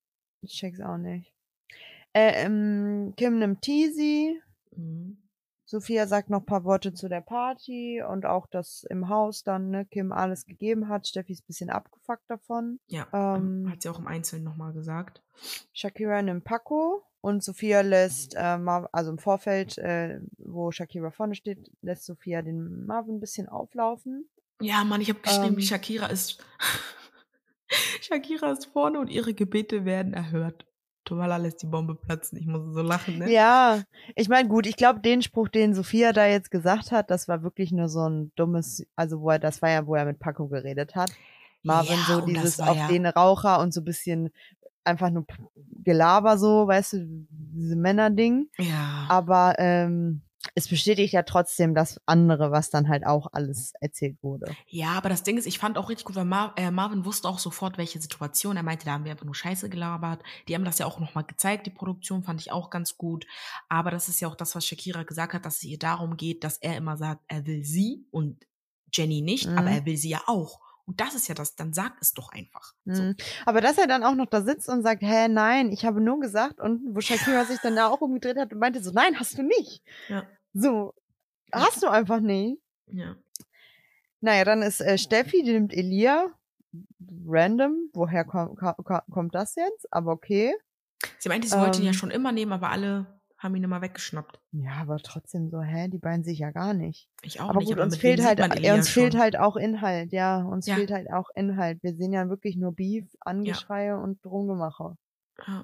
ich 0.43 0.53
check's 0.53 0.79
auch 0.79 0.97
nicht. 0.97 1.33
Äh, 2.13 2.45
ähm, 2.45 3.13
Kim 3.17 3.39
nimmt 3.39 3.61
Teasy. 3.63 4.39
Mhm. 4.75 5.17
Sophia 5.65 6.05
sagt 6.05 6.29
noch 6.29 6.39
ein 6.41 6.45
paar 6.45 6.65
Worte 6.65 6.93
zu 6.93 7.07
der 7.07 7.21
Party 7.21 8.03
und 8.05 8.25
auch, 8.25 8.45
dass 8.47 8.83
im 8.89 9.07
Haus 9.07 9.43
dann 9.43 9.69
ne, 9.69 9.85
Kim 9.85 10.11
alles 10.11 10.45
gegeben 10.45 10.89
hat. 10.89 11.07
Steffi 11.07 11.31
ist 11.31 11.43
ein 11.43 11.47
bisschen 11.47 11.69
abgefuckt 11.69 12.29
davon. 12.29 12.79
Ja, 12.87 13.07
Ähm, 13.13 13.69
hat 13.71 13.81
sie 13.81 13.87
auch 13.89 13.99
im 13.99 14.07
Einzelnen 14.07 14.43
nochmal 14.43 14.73
gesagt. 14.73 15.23
Shakira 15.71 16.21
nimmt 16.21 16.43
Paco 16.43 17.03
und 17.21 17.41
Sophia 17.41 17.81
lässt, 17.81 18.35
äh, 18.35 18.39
also 18.39 19.11
im 19.11 19.17
Vorfeld, 19.17 19.77
äh, 19.77 20.19
wo 20.39 20.71
Shakira 20.71 21.09
vorne 21.11 21.35
steht, 21.35 21.71
lässt 21.81 22.03
Sophia 22.05 22.41
den 22.41 22.85
Marvin 22.85 23.15
ein 23.15 23.19
bisschen 23.21 23.47
auflaufen. 23.47 24.29
Ja, 24.59 24.83
Mann, 24.83 24.99
ich 24.99 25.09
habe 25.09 25.21
geschrieben, 25.21 25.55
Ähm. 25.55 25.61
Shakira 25.61 26.07
ist. 26.07 26.43
Shakira 28.01 28.51
ist 28.51 28.65
vorne 28.65 28.99
und 28.99 29.09
ihre 29.09 29.33
Gebete 29.33 29.85
werden 29.85 30.13
erhört. 30.13 30.65
Tomala 31.03 31.37
lässt 31.37 31.61
die 31.61 31.67
Bombe 31.67 31.95
platzen. 31.95 32.37
Ich 32.37 32.45
muss 32.45 32.73
so 32.73 32.81
lachen, 32.81 33.17
ne? 33.17 33.31
Ja, 33.31 33.81
ich 34.15 34.29
meine, 34.29 34.47
gut, 34.47 34.67
ich 34.67 34.75
glaube, 34.77 34.99
den 34.99 35.21
Spruch, 35.21 35.47
den 35.49 35.73
Sophia 35.73 36.13
da 36.13 36.25
jetzt 36.27 36.51
gesagt 36.51 36.91
hat, 36.91 37.09
das 37.09 37.27
war 37.27 37.43
wirklich 37.43 37.71
nur 37.71 37.89
so 37.89 38.07
ein 38.07 38.31
dummes, 38.35 38.85
also 38.95 39.21
wo 39.21 39.29
er, 39.31 39.39
das 39.39 39.61
war 39.61 39.69
ja, 39.69 39.85
wo 39.87 39.95
er 39.95 40.05
mit 40.05 40.19
Paco 40.19 40.47
geredet 40.47 40.95
hat. 40.95 41.11
Marvin, 41.63 41.97
Ja, 41.97 42.05
so 42.05 42.21
dieses 42.25 42.59
auf 42.59 42.77
ja- 42.77 42.87
den 42.87 43.05
Raucher 43.05 43.59
und 43.59 43.73
so 43.73 43.81
ein 43.81 43.85
bisschen 43.85 44.31
einfach 44.83 45.09
nur 45.09 45.25
Gelaber 45.83 46.37
so, 46.37 46.67
weißt 46.67 46.93
du, 46.93 47.27
diese 47.29 47.75
Männerding. 47.75 48.49
Ja. 48.59 49.05
Aber 49.09 49.55
ähm, 49.59 50.21
es 50.55 50.67
bestätigt 50.67 51.13
ja 51.13 51.23
trotzdem 51.23 51.75
das 51.75 52.01
andere, 52.05 52.51
was 52.51 52.69
dann 52.69 52.89
halt 52.89 53.05
auch 53.05 53.27
alles 53.31 53.73
erzählt 53.79 54.17
wurde. 54.23 54.55
Ja, 54.67 54.89
aber 54.93 55.09
das 55.09 55.23
Ding 55.23 55.37
ist, 55.37 55.45
ich 55.45 55.59
fand 55.59 55.77
auch 55.77 55.89
richtig 55.89 56.05
gut, 56.05 56.15
weil 56.15 56.25
Mar 56.25 56.53
äh, 56.57 56.71
Marvin 56.71 57.05
wusste 57.05 57.27
auch 57.27 57.39
sofort, 57.39 57.77
welche 57.77 58.01
Situation. 58.01 58.57
Er 58.57 58.63
meinte, 58.63 58.85
da 58.85 58.93
haben 58.93 59.05
wir 59.05 59.11
einfach 59.11 59.25
nur 59.25 59.35
Scheiße 59.35 59.69
gelabert. 59.69 60.23
Die 60.47 60.55
haben 60.55 60.65
das 60.65 60.79
ja 60.79 60.85
auch 60.87 60.99
nochmal 60.99 61.25
gezeigt, 61.25 61.67
die 61.67 61.71
Produktion 61.71 62.23
fand 62.23 62.41
ich 62.41 62.51
auch 62.51 62.69
ganz 62.69 62.97
gut. 62.97 63.25
Aber 63.69 63.91
das 63.91 64.09
ist 64.09 64.19
ja 64.19 64.27
auch 64.27 64.35
das, 64.35 64.55
was 64.55 64.65
Shakira 64.65 65.03
gesagt 65.03 65.33
hat, 65.33 65.45
dass 65.45 65.57
es 65.57 65.63
ihr 65.63 65.79
darum 65.79 66.17
geht, 66.17 66.43
dass 66.43 66.57
er 66.57 66.75
immer 66.75 66.97
sagt, 66.97 67.23
er 67.27 67.45
will 67.45 67.63
sie 67.63 68.05
und 68.11 68.45
Jenny 68.93 69.21
nicht, 69.21 69.47
Mhm. 69.47 69.57
aber 69.57 69.69
er 69.69 69.85
will 69.85 69.97
sie 69.97 70.09
ja 70.09 70.21
auch. 70.27 70.59
Und 70.85 70.99
das 70.99 71.15
ist 71.15 71.27
ja 71.27 71.35
das, 71.35 71.55
dann 71.55 71.73
sag 71.73 71.93
es 72.01 72.13
doch 72.13 72.31
einfach. 72.31 72.73
So. 72.85 73.01
Mhm. 73.01 73.15
Aber 73.45 73.61
dass 73.61 73.77
er 73.77 73.87
dann 73.87 74.03
auch 74.03 74.15
noch 74.15 74.25
da 74.27 74.41
sitzt 74.41 74.67
und 74.69 74.83
sagt, 74.83 75.01
hä, 75.01 75.27
nein, 75.27 75.71
ich 75.71 75.85
habe 75.85 76.01
nur 76.01 76.19
gesagt 76.19 76.59
und 76.59 76.95
wo 76.95 77.01
Shakira 77.01 77.45
sich 77.45 77.59
dann 77.61 77.75
da 77.75 77.87
auch 77.87 78.01
umgedreht 78.01 78.37
hat 78.37 78.51
und 78.53 78.59
meinte 78.59 78.81
so, 78.83 78.91
nein, 78.91 79.19
hast 79.19 79.37
du 79.37 79.43
nicht. 79.43 79.81
Ja. 80.09 80.25
So, 80.53 80.93
hast 81.51 81.81
du 81.83 81.87
einfach 81.87 82.19
nicht. 82.19 82.59
ja. 82.87 83.15
Naja, 84.23 84.43
dann 84.45 84.61
ist 84.61 84.81
äh, 84.81 84.97
Steffi, 84.99 85.41
die 85.43 85.53
nimmt 85.53 85.73
Elia. 85.73 86.27
Random. 87.25 87.89
Woher 87.93 88.23
kommt, 88.23 88.59
kommt 89.11 89.33
das 89.35 89.55
jetzt? 89.55 89.91
Aber 89.91 90.11
okay. 90.11 90.55
Sie 91.17 91.27
meinte, 91.27 91.47
sie 91.47 91.57
wollte 91.57 91.79
ihn 91.79 91.85
ja 91.85 91.89
Ähm. 91.89 91.95
schon 91.97 92.11
immer 92.11 92.31
nehmen, 92.31 92.53
aber 92.53 92.69
alle 92.69 93.19
haben 93.43 93.55
ihn 93.55 93.63
immer 93.63 93.81
weggeschnappt. 93.81 94.39
Ja, 94.51 94.73
aber 94.81 94.97
trotzdem 94.97 95.49
so, 95.49 95.61
hä, 95.61 95.87
die 95.87 95.97
beiden 95.97 96.23
sich 96.23 96.39
ja 96.39 96.51
gar 96.51 96.73
nicht. 96.73 97.09
Ich 97.23 97.41
auch 97.41 97.49
aber 97.49 97.59
nicht. 97.59 97.69
gut, 97.69 97.79
uns 97.79 97.95
mit 97.95 98.03
wem 98.03 98.17
fehlt 98.17 98.25
halt, 98.27 98.39
uns 98.71 98.89
fehlt 98.89 99.13
schon? 99.13 99.21
halt 99.21 99.37
auch 99.39 99.55
Inhalt, 99.55 100.11
ja. 100.11 100.43
Uns 100.43 100.67
Ja. 100.67 100.75
fehlt 100.75 100.91
halt 100.91 101.11
auch 101.11 101.29
Inhalt. 101.35 101.81
Wir 101.81 101.95
sehen 101.95 102.13
ja 102.13 102.29
wirklich 102.29 102.55
nur 102.55 102.71
Beef, 102.73 103.05
Angeschreie 103.19 103.97
und 103.97 104.23
Rumgemache. 104.25 104.95
Ja. 105.47 105.63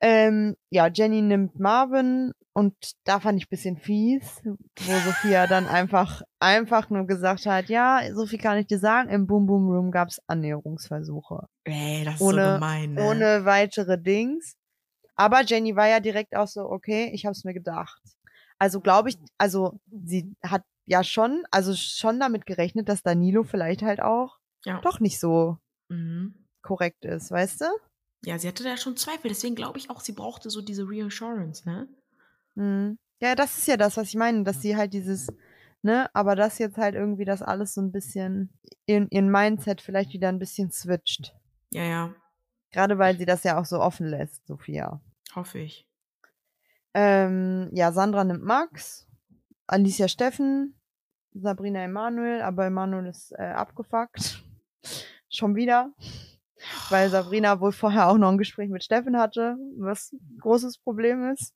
Ähm, 0.00 0.54
ja, 0.70 0.86
Jenny 0.86 1.22
nimmt 1.22 1.58
Marvin 1.58 2.32
und 2.52 2.74
da 3.04 3.18
fand 3.18 3.38
ich 3.38 3.46
ein 3.46 3.50
bisschen 3.50 3.76
fies, 3.76 4.40
wo 4.44 4.92
Sophia 5.04 5.48
dann 5.48 5.66
einfach, 5.66 6.22
einfach 6.38 6.88
nur 6.88 7.04
gesagt 7.06 7.46
hat, 7.46 7.68
ja, 7.68 8.02
so 8.14 8.24
viel 8.24 8.38
kann 8.38 8.58
ich 8.58 8.68
dir 8.68 8.78
sagen, 8.78 9.08
im 9.08 9.26
Boom 9.26 9.46
Boom 9.46 9.68
Room 9.68 9.90
gab's 9.90 10.20
Annäherungsversuche. 10.28 11.48
Ey, 11.64 12.04
das 12.04 12.14
ist 12.14 12.20
Ohne- 12.20 12.46
so 12.46 12.54
gemein, 12.54 12.92
ne? 12.94 13.02
Ohne 13.08 13.44
weitere 13.44 14.00
Dings. 14.00 14.54
Aber 15.18 15.42
Jenny 15.44 15.74
war 15.74 15.88
ja 15.88 15.98
direkt 15.98 16.36
auch 16.36 16.46
so, 16.46 16.62
okay, 16.70 17.10
ich 17.12 17.26
hab's 17.26 17.42
mir 17.44 17.52
gedacht. 17.52 18.00
Also 18.58 18.80
glaube 18.80 19.08
ich, 19.10 19.18
also 19.36 19.80
sie 20.02 20.32
hat 20.42 20.62
ja 20.86 21.02
schon, 21.02 21.44
also 21.50 21.74
schon 21.74 22.20
damit 22.20 22.46
gerechnet, 22.46 22.88
dass 22.88 23.02
Danilo 23.02 23.42
vielleicht 23.42 23.82
halt 23.82 24.00
auch 24.00 24.38
Ja. 24.64 24.80
doch 24.80 25.00
nicht 25.00 25.18
so 25.20 25.58
Mhm. 25.88 26.46
korrekt 26.62 27.04
ist, 27.04 27.30
weißt 27.30 27.62
du? 27.62 27.64
Ja, 28.24 28.38
sie 28.38 28.46
hatte 28.46 28.62
da 28.62 28.76
schon 28.76 28.96
Zweifel. 28.96 29.28
Deswegen 29.28 29.54
glaube 29.56 29.78
ich 29.78 29.90
auch, 29.90 30.00
sie 30.00 30.12
brauchte 30.12 30.50
so 30.50 30.62
diese 30.62 30.88
Reassurance, 30.88 31.68
ne? 31.68 31.88
Mhm. 32.54 32.98
Ja, 33.20 33.34
das 33.34 33.58
ist 33.58 33.66
ja 33.66 33.76
das, 33.76 33.96
was 33.96 34.08
ich 34.08 34.14
meine, 34.14 34.44
dass 34.44 34.62
sie 34.62 34.76
halt 34.76 34.92
dieses, 34.92 35.26
ne, 35.82 36.08
aber 36.14 36.36
das 36.36 36.58
jetzt 36.58 36.76
halt 36.76 36.94
irgendwie 36.94 37.24
das 37.24 37.42
alles 37.42 37.74
so 37.74 37.80
ein 37.80 37.90
bisschen 37.90 38.52
in 38.86 39.08
ihren 39.10 39.30
Mindset 39.30 39.80
vielleicht 39.80 40.12
wieder 40.12 40.28
ein 40.28 40.38
bisschen 40.38 40.70
switcht. 40.70 41.34
Ja, 41.72 41.82
ja. 41.82 42.14
Gerade 42.70 42.98
weil 42.98 43.16
sie 43.18 43.26
das 43.26 43.42
ja 43.44 43.58
auch 43.58 43.64
so 43.64 43.80
offen 43.80 44.06
lässt, 44.06 44.46
Sophia. 44.46 45.00
Hoffe 45.34 45.58
ich. 45.58 45.86
Ähm, 46.94 47.68
ja, 47.72 47.92
Sandra 47.92 48.24
nimmt 48.24 48.42
Max, 48.42 49.06
Alicia 49.66 50.08
Steffen, 50.08 50.74
Sabrina 51.34 51.80
Emanuel, 51.80 52.42
aber 52.42 52.66
Emanuel 52.66 53.06
ist 53.06 53.32
äh, 53.32 53.42
abgefuckt. 53.42 54.42
Schon 55.30 55.54
wieder. 55.54 55.92
Weil 56.88 57.08
Sabrina 57.10 57.60
wohl 57.60 57.72
vorher 57.72 58.08
auch 58.08 58.16
noch 58.18 58.30
ein 58.30 58.38
Gespräch 58.38 58.68
mit 58.68 58.82
Steffen 58.82 59.16
hatte, 59.18 59.56
was 59.76 60.12
ein 60.12 60.38
großes 60.40 60.78
Problem 60.78 61.30
ist. 61.30 61.54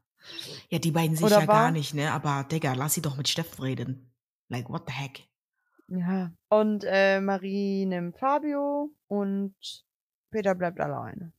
Ja, 0.69 0.79
die 0.79 0.93
beiden 0.93 1.17
sich 1.17 1.25
Oder 1.25 1.41
ja 1.41 1.49
war- 1.49 1.63
gar 1.65 1.71
nicht, 1.73 1.95
ne? 1.95 2.13
Aber, 2.13 2.45
Digga, 2.45 2.75
lass 2.75 2.95
sie 2.95 3.03
doch 3.03 3.17
mit 3.17 3.29
Steffen 3.29 3.63
reden. 3.65 4.13
Like, 4.49 4.69
what 4.69 4.85
the 4.87 4.93
heck? 4.93 5.27
Ja. 5.89 6.31
Und 6.49 6.85
äh, 6.87 7.21
Marie 7.21 7.85
nimmt 7.87 8.17
Fabio 8.19 8.91
und 9.09 9.55
Peter 10.31 10.55
bleibt 10.55 10.79
alleine. 10.79 11.33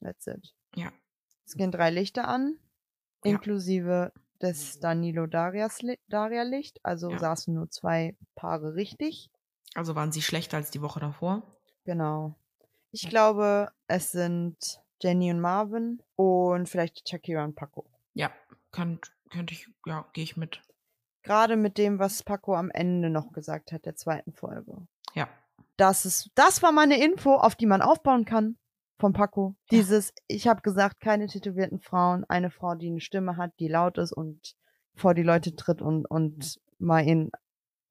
That's 0.00 0.26
it. 0.28 0.54
Ja. 0.76 0.92
Es 1.52 1.58
gehen 1.58 1.70
drei 1.70 1.90
Lichter 1.90 2.26
an, 2.28 2.56
Ja. 3.24 3.32
inklusive 3.32 4.10
des 4.40 4.80
Danilo 4.80 5.26
Darias 5.26 5.82
Li 5.82 5.98
Daria 6.08 6.44
Licht. 6.44 6.80
Also 6.82 7.10
Ja. 7.10 7.18
saßen 7.18 7.52
nur 7.52 7.68
zwei 7.70 8.16
Paare 8.34 8.74
richtig. 8.74 9.30
Also 9.74 9.94
waren 9.94 10.12
sie 10.12 10.22
schlechter 10.22 10.56
als 10.56 10.70
die 10.70 10.80
Woche 10.80 10.98
davor? 11.00 11.42
Genau. 11.84 12.36
Ich 12.90 13.06
glaube, 13.06 13.70
es 13.86 14.12
sind 14.12 14.80
Jenny 15.02 15.30
und 15.30 15.40
Marvin 15.40 16.02
und 16.16 16.70
vielleicht 16.70 17.06
Shakira 17.06 17.44
und 17.44 17.54
Paco. 17.54 17.84
Ja, 18.14 18.30
könnt, 18.70 19.12
könnte 19.30 19.52
ich, 19.52 19.68
ja, 19.84 20.06
gehe 20.14 20.24
ich 20.24 20.38
mit. 20.38 20.62
Gerade 21.22 21.56
mit 21.56 21.76
dem, 21.76 21.98
was 21.98 22.22
Paco 22.22 22.54
am 22.56 22.70
Ende 22.70 23.10
noch 23.10 23.30
gesagt 23.32 23.72
hat, 23.72 23.84
der 23.84 23.94
zweiten 23.96 24.32
Folge. 24.32 24.74
Ja. 25.12 25.28
Das 25.76 26.06
ist, 26.06 26.30
das 26.34 26.62
war 26.62 26.72
meine 26.72 26.98
Info, 27.04 27.34
auf 27.34 27.56
die 27.56 27.66
man 27.66 27.82
aufbauen 27.82 28.24
kann 28.24 28.56
von 29.02 29.12
Paco. 29.12 29.56
Dieses, 29.72 30.14
ich 30.28 30.46
habe 30.46 30.62
gesagt, 30.62 31.00
keine 31.00 31.26
tätowierten 31.26 31.80
Frauen, 31.80 32.24
eine 32.28 32.50
Frau, 32.50 32.74
die 32.76 32.86
eine 32.86 33.00
Stimme 33.00 33.36
hat, 33.36 33.50
die 33.58 33.66
laut 33.68 33.98
ist 33.98 34.12
und 34.12 34.54
vor 34.94 35.12
die 35.14 35.24
Leute 35.24 35.54
tritt 35.56 35.82
und, 35.82 36.06
und 36.06 36.58
mal 36.78 37.00
in 37.00 37.30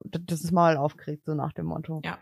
das 0.03 0.51
Maul 0.51 0.78
aufkriegt, 0.78 1.26
so 1.26 1.34
nach 1.34 1.51
dem 1.53 1.66
Motto. 1.66 2.01
Ja. 2.05 2.18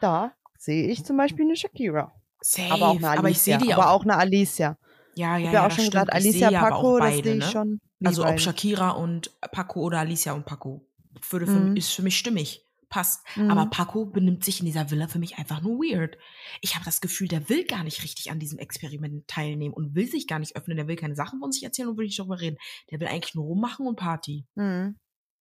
Da 0.00 0.32
sehe 0.58 0.86
ich 0.88 1.04
zum 1.04 1.16
Beispiel 1.16 1.46
eine 1.46 1.56
Shakira. 1.56 2.12
Safe. 2.42 2.70
Aber 2.70 2.88
auch 2.88 2.96
eine 2.96 3.08
Alicia. 3.08 3.18
aber 3.18 3.30
ich 3.30 3.38
sehe 3.40 3.58
die 3.58 3.72
aber 3.72 3.86
auch. 3.90 4.00
auch 4.00 4.02
eine 4.04 4.16
Alicia. 4.18 4.76
Ja, 5.14 5.38
Ich 5.38 5.44
ja, 5.44 5.48
habe 5.48 5.54
ja, 5.54 5.66
auch 5.66 5.70
schon 5.70 5.84
stimmt. 5.86 5.92
gesagt, 5.92 6.08
Ich 6.10 6.14
Alicia 6.14 6.50
Paco, 6.50 6.74
auch 6.96 6.98
das 6.98 7.08
beide, 7.08 7.22
sehe 7.22 7.38
ich 7.38 7.44
ne? 7.44 7.50
schon. 7.50 7.80
Also 8.04 8.26
ob. 8.26 8.38
Shakira 8.38 8.90
und 8.90 9.30
Paco 9.52 9.80
oder 9.80 10.00
Alicia 10.00 10.34
und 10.34 10.44
Paco. 10.44 10.86
Würde 11.30 11.46
für, 11.46 11.52
Mhm. 11.52 11.76
Ist 11.76 11.92
für 11.94 12.02
mich 12.02 12.18
stimmig. 12.18 12.65
Passt. 12.88 13.24
Mhm. 13.36 13.50
Aber 13.50 13.66
Paco 13.66 14.06
benimmt 14.06 14.44
sich 14.44 14.60
in 14.60 14.66
dieser 14.66 14.90
Villa 14.90 15.08
für 15.08 15.18
mich 15.18 15.38
einfach 15.38 15.60
nur 15.60 15.78
weird. 15.78 16.16
Ich 16.60 16.74
habe 16.76 16.84
das 16.84 17.00
Gefühl, 17.00 17.26
der 17.28 17.48
will 17.48 17.64
gar 17.64 17.82
nicht 17.84 18.02
richtig 18.04 18.30
an 18.30 18.38
diesem 18.38 18.58
Experiment 18.58 19.26
teilnehmen 19.26 19.74
und 19.74 19.94
will 19.94 20.06
sich 20.08 20.26
gar 20.28 20.38
nicht 20.38 20.54
öffnen. 20.56 20.76
Der 20.76 20.86
will 20.86 20.96
keine 20.96 21.16
Sachen 21.16 21.40
von 21.40 21.50
sich 21.52 21.64
erzählen 21.64 21.88
und 21.88 21.96
will 21.98 22.06
nicht 22.06 22.18
darüber 22.18 22.40
reden. 22.40 22.58
Der 22.90 23.00
will 23.00 23.08
eigentlich 23.08 23.34
nur 23.34 23.44
rummachen 23.44 23.86
und 23.86 23.96
Party. 23.96 24.46
Mhm. 24.54 24.98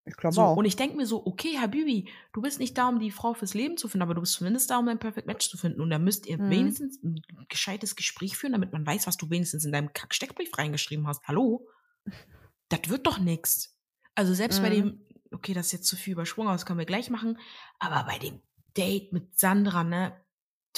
Ich 0.07 0.17
glaube 0.17 0.35
So, 0.35 0.41
auch. 0.43 0.57
und 0.57 0.65
ich 0.65 0.75
denke 0.75 0.97
mir 0.97 1.07
so, 1.07 1.25
okay, 1.25 1.57
Habibi, 1.59 2.07
du 2.33 2.41
bist 2.41 2.59
nicht 2.59 2.77
da, 2.77 2.89
um 2.89 2.99
die 2.99 3.09
Frau 3.09 3.33
fürs 3.33 3.55
Leben 3.55 3.75
zu 3.75 3.87
finden, 3.87 4.03
aber 4.03 4.13
du 4.13 4.21
bist 4.21 4.33
zumindest 4.33 4.69
da, 4.69 4.77
um 4.77 4.87
ein 4.87 4.99
Perfect 4.99 5.25
Match 5.25 5.49
zu 5.49 5.57
finden. 5.57 5.81
Und 5.81 5.89
da 5.89 5.97
müsst 5.97 6.27
ihr 6.27 6.37
Mhm. 6.39 6.49
wenigstens 6.51 7.01
ein 7.03 7.21
gescheites 7.49 7.95
Gespräch 7.95 8.37
führen, 8.37 8.53
damit 8.53 8.71
man 8.71 8.85
weiß, 8.85 9.07
was 9.07 9.17
du 9.17 9.29
wenigstens 9.31 9.65
in 9.65 9.71
deinem 9.71 9.93
Kack-Steckbrief 9.93 10.55
reingeschrieben 10.57 11.07
hast. 11.07 11.27
Hallo? 11.27 11.67
Das 12.69 12.89
wird 12.89 13.05
doch 13.05 13.19
nix. 13.19 13.77
Also 14.15 14.33
selbst 14.33 14.61
bei 14.61 14.69
Mhm. 14.69 14.73
dem, 14.73 15.05
okay, 15.31 15.53
das 15.53 15.67
ist 15.67 15.71
jetzt 15.73 15.87
zu 15.87 15.95
viel 15.95 16.13
übersprungen, 16.13 16.49
aber 16.49 16.55
das 16.55 16.65
können 16.65 16.79
wir 16.79 16.85
gleich 16.85 17.09
machen, 17.09 17.39
aber 17.79 18.05
bei 18.05 18.17
dem 18.19 18.41
Date 18.77 19.13
mit 19.13 19.37
Sandra, 19.37 19.83
ne? 19.83 20.13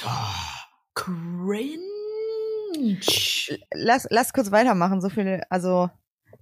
Oh, 0.04 0.68
cringe. 0.94 1.80
lass, 3.74 4.08
lass 4.10 4.34
kurz 4.34 4.52
weitermachen. 4.52 5.02
So 5.02 5.10
viele, 5.10 5.50
also 5.50 5.90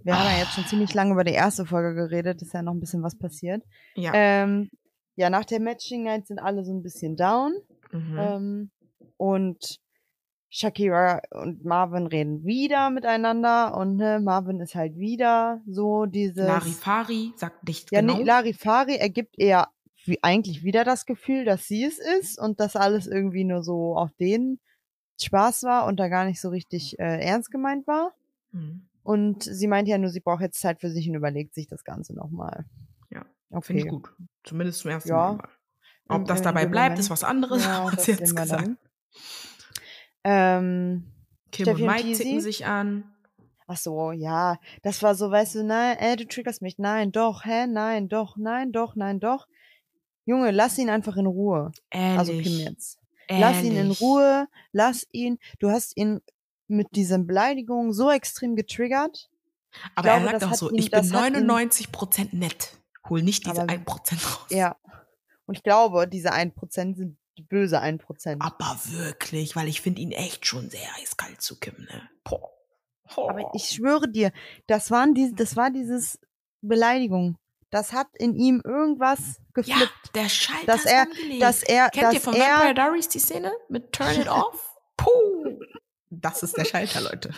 wir 0.03 0.17
haben 0.17 0.31
ja 0.31 0.39
jetzt 0.39 0.53
schon 0.53 0.65
ziemlich 0.65 0.93
lange 0.93 1.13
über 1.13 1.23
die 1.23 1.33
erste 1.33 1.65
Folge 1.65 1.95
geredet, 1.95 2.41
ist 2.41 2.53
ja 2.53 2.61
noch 2.61 2.73
ein 2.73 2.79
bisschen 2.79 3.03
was 3.03 3.17
passiert. 3.17 3.63
Ja. 3.95 4.11
Ähm, 4.13 4.69
ja, 5.15 5.29
nach 5.29 5.45
der 5.45 5.59
Matching 5.59 6.03
Night 6.03 6.27
sind 6.27 6.39
alle 6.39 6.65
so 6.65 6.73
ein 6.73 6.83
bisschen 6.83 7.15
down. 7.15 7.53
mhm. 7.91 8.17
Ähm, 8.19 8.71
und 9.17 9.79
Shakira 10.49 11.21
und 11.31 11.65
Marvin 11.65 12.07
reden 12.07 12.45
wieder 12.45 12.89
miteinander 12.89 13.75
und 13.75 13.97
ne, 13.97 14.19
Marvin 14.23 14.61
ist 14.61 14.75
halt 14.75 14.97
wieder 14.97 15.61
so 15.67 16.05
dieses. 16.05 16.47
Larifari 16.47 17.33
sagt 17.35 17.67
nicht 17.67 17.91
ja, 17.91 18.01
genau. 18.01 18.17
nee, 18.17 18.23
Larifari 18.23 18.95
ergibt 18.95 19.37
eher 19.37 19.67
wie 20.05 20.21
eigentlich 20.23 20.63
wieder 20.63 20.83
das 20.83 21.05
Gefühl, 21.05 21.45
dass 21.45 21.67
sie 21.67 21.83
es 21.83 21.97
ist 21.97 22.39
und 22.39 22.59
dass 22.59 22.75
alles 22.75 23.07
irgendwie 23.07 23.43
nur 23.43 23.63
so 23.63 23.97
auf 23.97 24.13
den 24.19 24.59
Spaß 25.19 25.63
war 25.63 25.85
und 25.87 25.99
da 25.99 26.09
gar 26.09 26.25
nicht 26.25 26.39
so 26.39 26.49
richtig 26.49 26.99
äh, 26.99 27.19
ernst 27.25 27.49
gemeint 27.51 27.87
war. 27.87 28.13
Mhm. 28.51 28.87
Und 29.03 29.43
sie 29.43 29.67
meint 29.67 29.87
ja 29.87 29.97
nur, 29.97 30.09
sie 30.09 30.19
braucht 30.19 30.41
jetzt 30.41 30.59
Zeit 30.59 30.79
für 30.79 30.89
sich 30.89 31.09
und 31.09 31.15
überlegt 31.15 31.53
sich 31.55 31.67
das 31.67 31.83
Ganze 31.83 32.13
nochmal. 32.15 32.65
Ja, 33.09 33.25
okay. 33.49 33.65
Finde 33.67 33.81
ich 33.83 33.87
gut. 33.89 34.13
Zumindest 34.43 34.79
zum 34.79 34.91
ersten 34.91 35.09
Ja. 35.09 35.33
Mal. 35.33 35.49
Ob 36.07 36.17
Im- 36.21 36.25
das 36.27 36.39
im 36.39 36.43
dabei 36.43 36.65
bleibt, 36.67 36.89
Moment. 36.91 36.99
ist 36.99 37.09
was 37.09 37.23
anderes, 37.23 37.63
Ja, 37.65 37.83
hat 37.91 37.97
das 37.97 38.05
sie 38.05 38.11
jetzt 38.11 38.35
gesagt. 38.35 38.61
dann. 38.61 38.77
Ähm, 40.25 41.03
Kim 41.51 41.65
Steffi 41.65 41.83
und 41.83 41.87
und 41.89 41.95
Mike 41.95 42.07
Teasy? 42.07 42.23
zicken 42.23 42.41
sich 42.41 42.65
an. 42.65 43.03
ach 43.67 43.77
so, 43.77 44.11
ja, 44.11 44.57
das 44.83 45.01
war 45.03 45.15
so, 45.15 45.31
weißt 45.31 45.55
du, 45.55 45.63
nein, 45.63 45.97
äh, 45.97 46.15
du 46.17 46.27
triggerst 46.27 46.61
mich, 46.61 46.77
nein, 46.77 47.11
doch, 47.11 47.45
hä, 47.45 47.65
nein, 47.67 48.09
doch, 48.09 48.35
nein, 48.37 48.71
doch, 48.71 48.95
nein, 48.95 49.19
doch. 49.19 49.47
Junge, 50.25 50.51
lass 50.51 50.77
ihn 50.77 50.89
einfach 50.89 51.17
in 51.17 51.25
Ruhe. 51.27 51.71
Ehrlich. 51.91 52.19
Also 52.19 52.31
Kim 52.33 52.57
jetzt. 52.59 52.99
Lass 53.29 53.57
ihn 53.61 53.71
in 53.71 53.75
Ehrlich. 53.77 54.01
Ruhe, 54.01 54.47
lass 54.71 55.07
ihn. 55.11 55.37
Du 55.59 55.69
hast 55.71 55.95
ihn 55.97 56.21
mit 56.67 56.95
diesen 56.95 57.25
Beleidigungen 57.27 57.93
so 57.93 58.09
extrem 58.11 58.55
getriggert. 58.55 59.29
Aber 59.95 60.09
er 60.09 60.19
glaube, 60.19 60.31
sagt 60.31 60.41
das 60.43 60.51
auch 60.51 60.55
so, 60.55 60.69
ihn- 60.71 60.77
ich 60.79 60.91
bin 60.91 60.99
das 60.99 61.13
hat 61.13 61.33
ihn- 61.33 61.45
99% 61.45 62.33
nett. 62.33 62.77
Hol 63.09 63.21
nicht 63.21 63.45
diese 63.45 63.61
Aber- 63.61 63.71
1% 63.71 64.23
raus. 64.25 64.47
Ja. 64.49 64.75
Und 65.47 65.57
ich 65.57 65.63
glaube, 65.63 66.07
diese 66.07 66.31
1% 66.33 66.97
sind 66.97 67.17
die 67.37 67.43
böse 67.43 67.81
1%. 67.81 68.37
Aber 68.39 68.79
wirklich, 68.85 69.55
weil 69.55 69.67
ich 69.67 69.81
finde 69.81 70.01
ihn 70.01 70.11
echt 70.11 70.45
schon 70.45 70.69
sehr 70.69 70.87
eiskalt 71.01 71.41
zu 71.41 71.59
Kim, 71.59 71.75
ne? 71.77 72.09
Boah. 72.23 72.51
Aber 73.15 73.51
ich 73.53 73.69
schwöre 73.69 74.09
dir, 74.09 74.31
das 74.67 74.89
waren 74.89 75.13
die, 75.13 75.33
das 75.35 75.55
war 75.55 75.69
dieses 75.69 76.19
Beleidigung. 76.61 77.37
Das 77.69 77.93
hat 77.93 78.07
in 78.13 78.35
ihm 78.35 78.61
irgendwas 78.63 79.19
ja, 79.19 79.43
geflippt. 79.53 80.15
der 80.15 80.29
Schalter 80.29 80.65
dass 80.65 80.85
ist 80.85 80.91
er, 80.91 81.07
dass 81.39 81.63
er, 81.63 81.89
Kennt 81.89 82.13
ihr 82.13 82.19
dass 82.19 82.23
von 82.23 82.33
er, 82.33 82.55
Vampire 82.59 82.73
Diaries 82.73 83.09
die 83.09 83.19
Szene 83.19 83.51
mit 83.69 83.91
Turn 83.91 84.19
It 84.21 84.27
Off? 84.29 84.75
Puh. 84.97 85.59
Das 86.09 86.41
ist 86.41 86.57
der 86.57 86.65
Schalter, 86.65 87.01
Leute. 87.01 87.33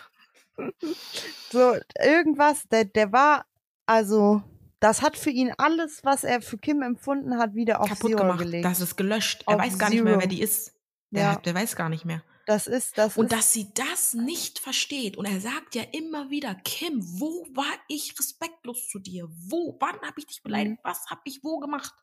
so 1.52 1.76
irgendwas, 2.00 2.68
der, 2.70 2.86
der 2.86 3.12
war, 3.12 3.46
also, 3.86 4.44
das 4.80 5.02
hat 5.02 5.18
für 5.18 5.30
ihn 5.30 5.54
alles, 5.58 6.04
was 6.04 6.24
er 6.24 6.42
für 6.42 6.58
Kim 6.58 6.82
empfunden 6.82 7.38
hat, 7.38 7.56
wieder 7.56 7.82
auf 7.82 7.90
Kaputt 7.90 8.12
Zero 8.12 8.22
gemacht. 8.22 8.40
gelegt. 8.40 8.66
Das 8.66 8.80
ist 8.80 8.96
gelöscht. 8.96 9.44
Er 9.48 9.56
Auf 9.56 9.62
weiß 9.62 9.78
gar 9.80 9.90
nicht 9.90 10.04
mehr, 10.04 10.14
Zero. 10.14 10.22
wer 10.22 10.28
die 10.28 10.42
ist. 10.42 10.74
Der, 11.12 11.24
Ja. 11.24 11.32
hat, 11.34 11.46
der 11.46 11.56
weiß 11.56 11.76
gar 11.76 11.90
nicht 11.90 12.06
mehr. 12.06 12.22
Das 12.46 12.66
ist, 12.68 12.98
das 12.98 13.18
Und 13.18 13.26
ist, 13.26 13.34
dass 13.38 13.52
sie 13.54 13.68
das 13.74 14.14
nicht 14.14 14.60
versteht. 14.60 15.18
Und 15.18 15.26
er 15.26 15.42
sagt 15.42 15.76
ja 15.76 15.84
immer 15.92 16.30
wieder, 16.30 16.56
Kim, 16.64 17.02
wo 17.20 17.46
war 17.54 17.74
ich 17.90 18.18
respektlos 18.18 18.88
zu 18.88 19.00
dir? 19.00 19.28
Wo? 19.50 19.76
Wann 19.82 20.00
habe 20.02 20.14
ich 20.18 20.28
dich 20.28 20.42
beleidigt? 20.44 20.78
Mhm. 20.78 20.88
Was 20.90 21.06
habe 21.10 21.22
ich 21.26 21.44
wo 21.44 21.60
gemacht? 21.60 21.94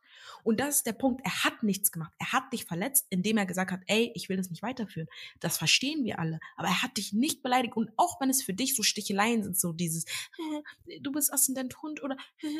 Und 0.43 0.59
das 0.59 0.77
ist 0.77 0.85
der 0.85 0.93
Punkt. 0.93 1.21
Er 1.23 1.43
hat 1.43 1.63
nichts 1.63 1.91
gemacht. 1.91 2.13
Er 2.19 2.31
hat 2.31 2.51
dich 2.53 2.65
verletzt, 2.65 3.07
indem 3.09 3.37
er 3.37 3.45
gesagt 3.45 3.71
hat, 3.71 3.81
ey, 3.87 4.11
ich 4.15 4.29
will 4.29 4.37
das 4.37 4.49
nicht 4.49 4.61
weiterführen. 4.61 5.07
Das 5.39 5.57
verstehen 5.57 6.03
wir 6.03 6.19
alle. 6.19 6.39
Aber 6.55 6.67
er 6.67 6.81
hat 6.83 6.97
dich 6.97 7.13
nicht 7.13 7.41
beleidigt. 7.41 7.75
Und 7.75 7.91
auch 7.97 8.21
wenn 8.21 8.29
es 8.29 8.43
für 8.43 8.53
dich 8.53 8.75
so 8.75 8.83
Sticheleien 8.83 9.43
sind, 9.43 9.57
so 9.57 9.73
dieses, 9.73 10.05
du 11.01 11.11
bist 11.11 11.33
Aszendent 11.33 11.81
Hund 11.81 12.03
oder 12.03 12.17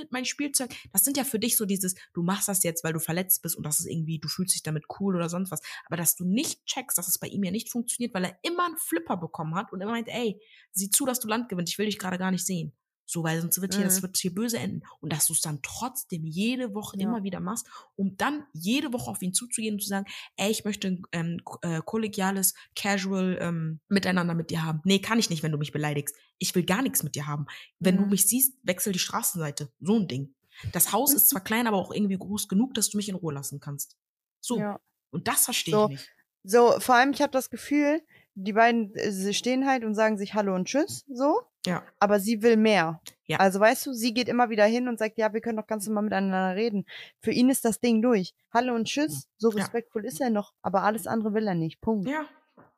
mein 0.10 0.26
Spielzeug. 0.26 0.74
Das 0.92 1.04
sind 1.04 1.18
ja 1.18 1.24
für 1.24 1.40
dich 1.40 1.58
so 1.58 1.66
dieses, 1.66 1.96
du 2.14 2.24
machst 2.24 2.48
das 2.48 2.64
jetzt, 2.64 2.84
weil 2.84 2.94
du 2.94 3.00
verletzt 3.00 3.42
bist 3.42 3.56
und 3.56 3.64
das 3.66 3.80
ist 3.80 3.86
irgendwie, 3.86 4.20
du 4.20 4.28
fühlst 4.28 4.56
dich 4.56 4.64
damit 4.64 4.86
cool 5.00 5.16
oder 5.16 5.30
sonst 5.30 5.52
was. 5.52 5.62
Aber 5.86 5.98
dass 5.98 6.16
du 6.16 6.26
nicht 6.26 6.66
checkst, 6.66 6.98
dass 6.98 7.08
es 7.08 7.18
bei 7.18 7.28
ihm 7.28 7.44
ja 7.44 7.52
nicht 7.52 7.70
funktioniert, 7.70 8.14
weil 8.14 8.26
er 8.26 8.40
immer 8.44 8.66
einen 8.66 8.78
Flipper 8.78 9.18
bekommen 9.18 9.56
hat 9.56 9.72
und 9.72 9.82
immer 9.82 9.92
meint, 9.92 10.08
ey, 10.10 10.42
sieh 10.72 10.90
zu, 10.90 11.06
dass 11.06 11.20
du 11.20 11.28
Land 11.28 11.50
gewinnst, 11.50 11.74
ich 11.74 11.78
will 11.78 11.86
dich 11.86 12.00
gerade 12.00 12.18
gar 12.18 12.32
nicht 12.32 12.46
sehen. 12.46 12.74
So, 13.08 13.24
weil 13.24 13.40
sonst 13.42 13.62
wird 13.62 13.76
hier, 13.76 13.86
das 13.86 13.98
Mhm. 13.98 14.04
wird 14.04 14.18
hier 14.18 14.34
böse 14.34 14.58
enden. 14.58 14.82
Und 15.00 15.14
dass 15.14 15.28
du 15.28 15.34
es 15.34 15.42
dann 15.42 15.60
trotzdem 15.62 16.26
jede 16.26 16.74
Woche 16.74 16.98
Ja. 16.98 17.04
immer 17.04 17.24
wieder 17.24 17.40
machst, 17.40 17.68
um 17.96 18.18
dann 18.18 18.46
jede 18.54 18.92
Woche 18.94 19.12
auf 19.12 19.22
ihn 19.22 19.34
zuzugehen 19.34 19.76
und 19.76 19.82
zu 19.82 19.88
sagen, 19.90 20.06
ey, 20.38 20.50
ich 20.52 20.66
möchte 20.66 20.88
ein 20.88 21.04
ähm, 21.12 21.38
äh, 21.62 21.82
kollegiales, 21.86 22.54
casual 22.76 23.38
ähm, 23.42 23.80
Miteinander 23.90 24.34
mit 24.34 24.50
dir 24.50 24.64
haben. 24.64 24.82
Nee, 24.86 25.00
kann 25.00 25.20
ich 25.20 25.30
nicht, 25.30 25.44
wenn 25.44 25.52
du 25.52 25.58
mich 25.58 25.72
beleidigst. 25.72 26.16
Ich 26.40 26.54
will 26.56 26.64
gar 26.66 26.82
nichts 26.82 27.04
mit 27.04 27.16
dir 27.16 27.28
haben. 27.28 27.46
Wenn 27.80 27.98
du 27.98 28.04
Mhm. 28.04 28.10
mich 28.10 28.28
siehst, 28.28 28.58
wechsel 28.64 28.92
die 28.94 29.00
Straßenseite. 29.00 29.72
So 29.80 30.00
ein 30.00 30.08
Ding. 30.08 30.34
Das 30.72 30.92
Haus 30.92 31.14
ist 31.14 31.30
zwar 31.30 31.44
klein, 31.44 31.68
aber 31.68 31.78
auch 31.78 31.92
irgendwie 31.94 32.18
groß 32.18 32.48
genug, 32.48 32.74
dass 32.74 32.90
du 32.90 32.98
mich 32.98 33.10
in 33.10 33.16
Ruhe 33.16 33.34
lassen 33.34 33.60
kannst. 33.60 33.98
So. 34.42 34.58
ja. 34.60 34.80
Und 35.12 35.28
das 35.28 35.46
verstehe 35.46 35.74
So. 35.76 35.84
ich 35.86 35.90
nicht. 35.90 36.10
So, 36.44 36.80
vor 36.80 36.96
allem, 36.96 37.12
ich 37.12 37.22
habe 37.22 37.32
das 37.32 37.50
Gefühl, 37.50 38.02
die 38.36 38.54
beiden 38.54 38.94
äh, 38.96 39.12
sie 39.12 39.34
stehen 39.34 39.66
halt 39.68 39.84
und 39.84 39.96
sagen 39.96 40.18
sich 40.18 40.34
Hallo 40.34 40.54
und 40.56 40.66
Tschüss, 40.68 41.06
so. 41.08 41.42
Ja. 41.66 41.84
Aber 42.00 42.20
sie 42.20 42.44
will 42.44 42.58
mehr. 42.58 43.02
Ja. 43.26 43.40
Also 43.40 43.60
weißt 43.60 43.88
du, 43.88 43.94
sie 43.94 44.14
geht 44.14 44.30
immer 44.30 44.50
wieder 44.52 44.66
hin 44.66 44.88
und 44.88 45.00
sagt, 45.00 45.18
ja, 45.18 45.34
wir 45.34 45.42
können 45.42 45.58
doch 45.58 45.66
ganz 45.66 45.88
normal 45.88 46.04
miteinander 46.04 46.56
reden. 46.56 46.86
Für 47.22 47.32
ihn 47.32 47.50
ist 47.50 47.66
das 47.66 47.80
Ding 47.80 48.02
durch. 48.04 48.36
Hallo 48.54 48.76
und 48.76 48.86
Tschüss, 48.86 49.28
so 49.38 49.50
Ja. 49.50 49.58
respektvoll 49.58 50.06
ist 50.06 50.22
er 50.22 50.30
noch, 50.30 50.54
aber 50.62 50.84
alles 50.84 51.08
andere 51.08 51.34
will 51.34 51.48
er 51.48 51.56
nicht. 51.56 51.82
Punkt. 51.82 52.08
Ja, 52.08 52.26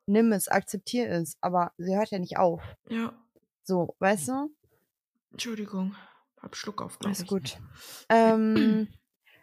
Nimm 0.06 0.32
es, 0.32 0.48
akzeptier 0.48 1.10
es, 1.10 1.36
aber 1.42 1.72
sie 1.76 1.94
hört 1.94 2.10
ja 2.10 2.18
nicht 2.18 2.38
auf. 2.38 2.62
ja. 2.88 3.12
So, 3.62 3.94
weißt 3.98 4.28
du? 4.28 4.50
Entschuldigung. 5.32 5.94
Hab 6.40 6.56
Schluck 6.56 6.80
auf, 6.80 6.98
ich. 7.10 7.26
gut. 7.26 7.58
Ähm, 8.08 8.88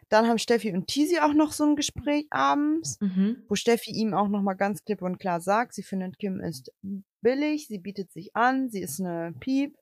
dann 0.08 0.26
haben 0.28 0.38
Steffi 0.38 0.72
und 0.72 0.86
Tisi 0.86 1.18
auch 1.18 1.32
noch 1.34 1.52
so 1.52 1.64
ein 1.64 1.76
Gespräch 1.76 2.26
abends, 2.30 2.98
Mhm. 3.00 3.42
wo 3.48 3.54
Steffi 3.54 3.90
ihm 3.90 4.14
auch 4.14 4.28
noch 4.28 4.42
mal 4.42 4.54
ganz 4.54 4.84
klipp 4.84 5.02
und 5.02 5.18
klar 5.18 5.40
sagt, 5.40 5.74
sie 5.74 5.82
findet 5.82 6.18
Kim 6.18 6.40
ist 6.40 6.72
billig, 7.22 7.66
sie 7.66 7.78
bietet 7.78 8.12
sich 8.12 8.34
an, 8.36 8.68
sie 8.70 8.80
ist 8.82 9.00
eine 9.00 9.32
Piep. 9.40 9.76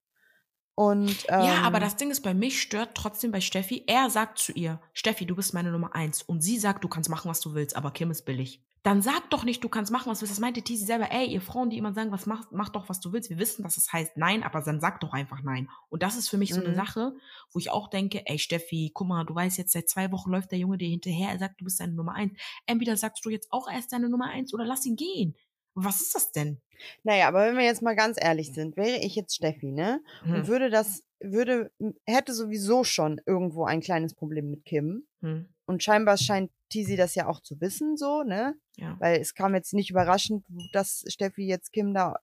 Und 0.76 1.26
ähm, 1.28 1.42
Ja, 1.44 1.62
aber 1.62 1.78
das 1.78 1.96
Ding 1.96 2.10
ist, 2.10 2.22
bei 2.22 2.34
mich 2.34 2.60
stört 2.60 2.94
trotzdem 2.96 3.30
bei 3.30 3.40
Steffi, 3.40 3.84
er 3.86 4.10
sagt 4.10 4.38
zu 4.38 4.52
ihr, 4.52 4.80
Steffi, 4.92 5.24
du 5.26 5.36
bist 5.36 5.54
meine 5.54 5.70
Nummer 5.70 5.94
eins. 5.94 6.22
Und 6.22 6.40
sie 6.42 6.58
sagt, 6.58 6.82
du 6.82 6.88
kannst 6.88 7.08
machen, 7.10 7.28
was 7.30 7.40
du 7.40 7.54
willst, 7.54 7.76
aber 7.76 7.92
Kim 7.92 8.10
ist 8.10 8.24
billig. 8.24 8.60
Dann 8.82 9.00
sag 9.00 9.30
doch 9.30 9.44
nicht, 9.44 9.64
du 9.64 9.70
kannst 9.70 9.90
machen, 9.90 10.10
was 10.10 10.18
du 10.18 10.22
willst. 10.24 10.32
Das 10.34 10.40
meinte 10.40 10.60
Tisi 10.60 10.84
selber. 10.84 11.10
Ey, 11.10 11.26
ihr 11.26 11.40
Frauen, 11.40 11.70
die 11.70 11.78
immer 11.78 11.94
sagen, 11.94 12.12
was 12.12 12.26
mach, 12.26 12.50
mach 12.50 12.68
doch, 12.68 12.90
was 12.90 13.00
du 13.00 13.12
willst. 13.14 13.30
Wir 13.30 13.38
wissen, 13.38 13.62
dass 13.62 13.78
es 13.78 13.90
heißt 13.90 14.18
nein, 14.18 14.42
aber 14.42 14.60
dann 14.60 14.78
sag 14.78 15.00
doch 15.00 15.14
einfach 15.14 15.42
nein. 15.42 15.70
Und 15.88 16.02
das 16.02 16.16
ist 16.16 16.28
für 16.28 16.36
mich 16.36 16.52
so 16.52 16.60
eine 16.60 16.70
Mhm. 16.70 16.74
Sache, 16.74 17.14
wo 17.50 17.58
ich 17.58 17.70
auch 17.70 17.88
denke, 17.88 18.26
ey, 18.26 18.38
Steffi, 18.38 18.90
guck 18.92 19.06
mal, 19.08 19.24
du 19.24 19.34
weißt 19.34 19.56
jetzt, 19.56 19.72
seit 19.72 19.88
zwei 19.88 20.12
Wochen 20.12 20.30
läuft 20.30 20.50
der 20.50 20.58
Junge 20.58 20.76
dir 20.76 20.88
hinterher. 20.88 21.30
Er 21.30 21.38
sagt, 21.38 21.60
du 21.60 21.64
bist 21.64 21.78
seine 21.78 21.94
Nummer 21.94 22.12
eins. 22.14 22.34
Entweder 22.66 22.98
sagst 22.98 23.24
du 23.24 23.30
jetzt 23.30 23.50
auch 23.52 23.70
erst 23.70 23.90
deine 23.92 24.10
Nummer 24.10 24.26
eins 24.28 24.52
oder 24.52 24.66
lass 24.66 24.84
ihn 24.84 24.96
gehen. 24.96 25.34
Was 25.74 26.00
ist 26.00 26.14
das 26.14 26.32
denn? 26.32 26.60
naja, 27.02 27.28
aber 27.28 27.46
wenn 27.46 27.56
wir 27.56 27.64
jetzt 27.64 27.82
mal 27.82 27.96
ganz 27.96 28.18
ehrlich 28.20 28.52
sind, 28.52 28.76
wäre 28.76 28.98
ich 28.98 29.14
jetzt 29.14 29.34
Steffi, 29.34 29.70
ne? 29.72 30.02
Und 30.24 30.34
Hm. 30.34 30.46
würde 30.48 30.70
das, 30.70 31.02
würde, 31.20 31.70
hätte 32.04 32.34
sowieso 32.34 32.84
schon 32.84 33.20
irgendwo 33.26 33.64
ein 33.64 33.80
kleines 33.80 34.14
Problem 34.14 34.50
mit 34.50 34.64
Kim. 34.64 35.06
Hm. 35.22 35.48
Und 35.66 35.82
scheinbar 35.82 36.18
scheint 36.18 36.50
Tisi 36.68 36.96
das 36.96 37.14
ja 37.14 37.26
auch 37.26 37.40
zu 37.40 37.60
wissen, 37.60 37.96
so, 37.96 38.22
ne? 38.22 38.54
Ja. 38.76 38.96
Weil 38.98 39.20
es 39.20 39.34
kam 39.34 39.54
jetzt 39.54 39.72
nicht 39.72 39.90
überraschend, 39.90 40.44
dass 40.72 41.04
Steffi 41.08 41.46
jetzt 41.46 41.72
Kim 41.72 41.94
da 41.94 42.16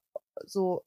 so 0.44 0.84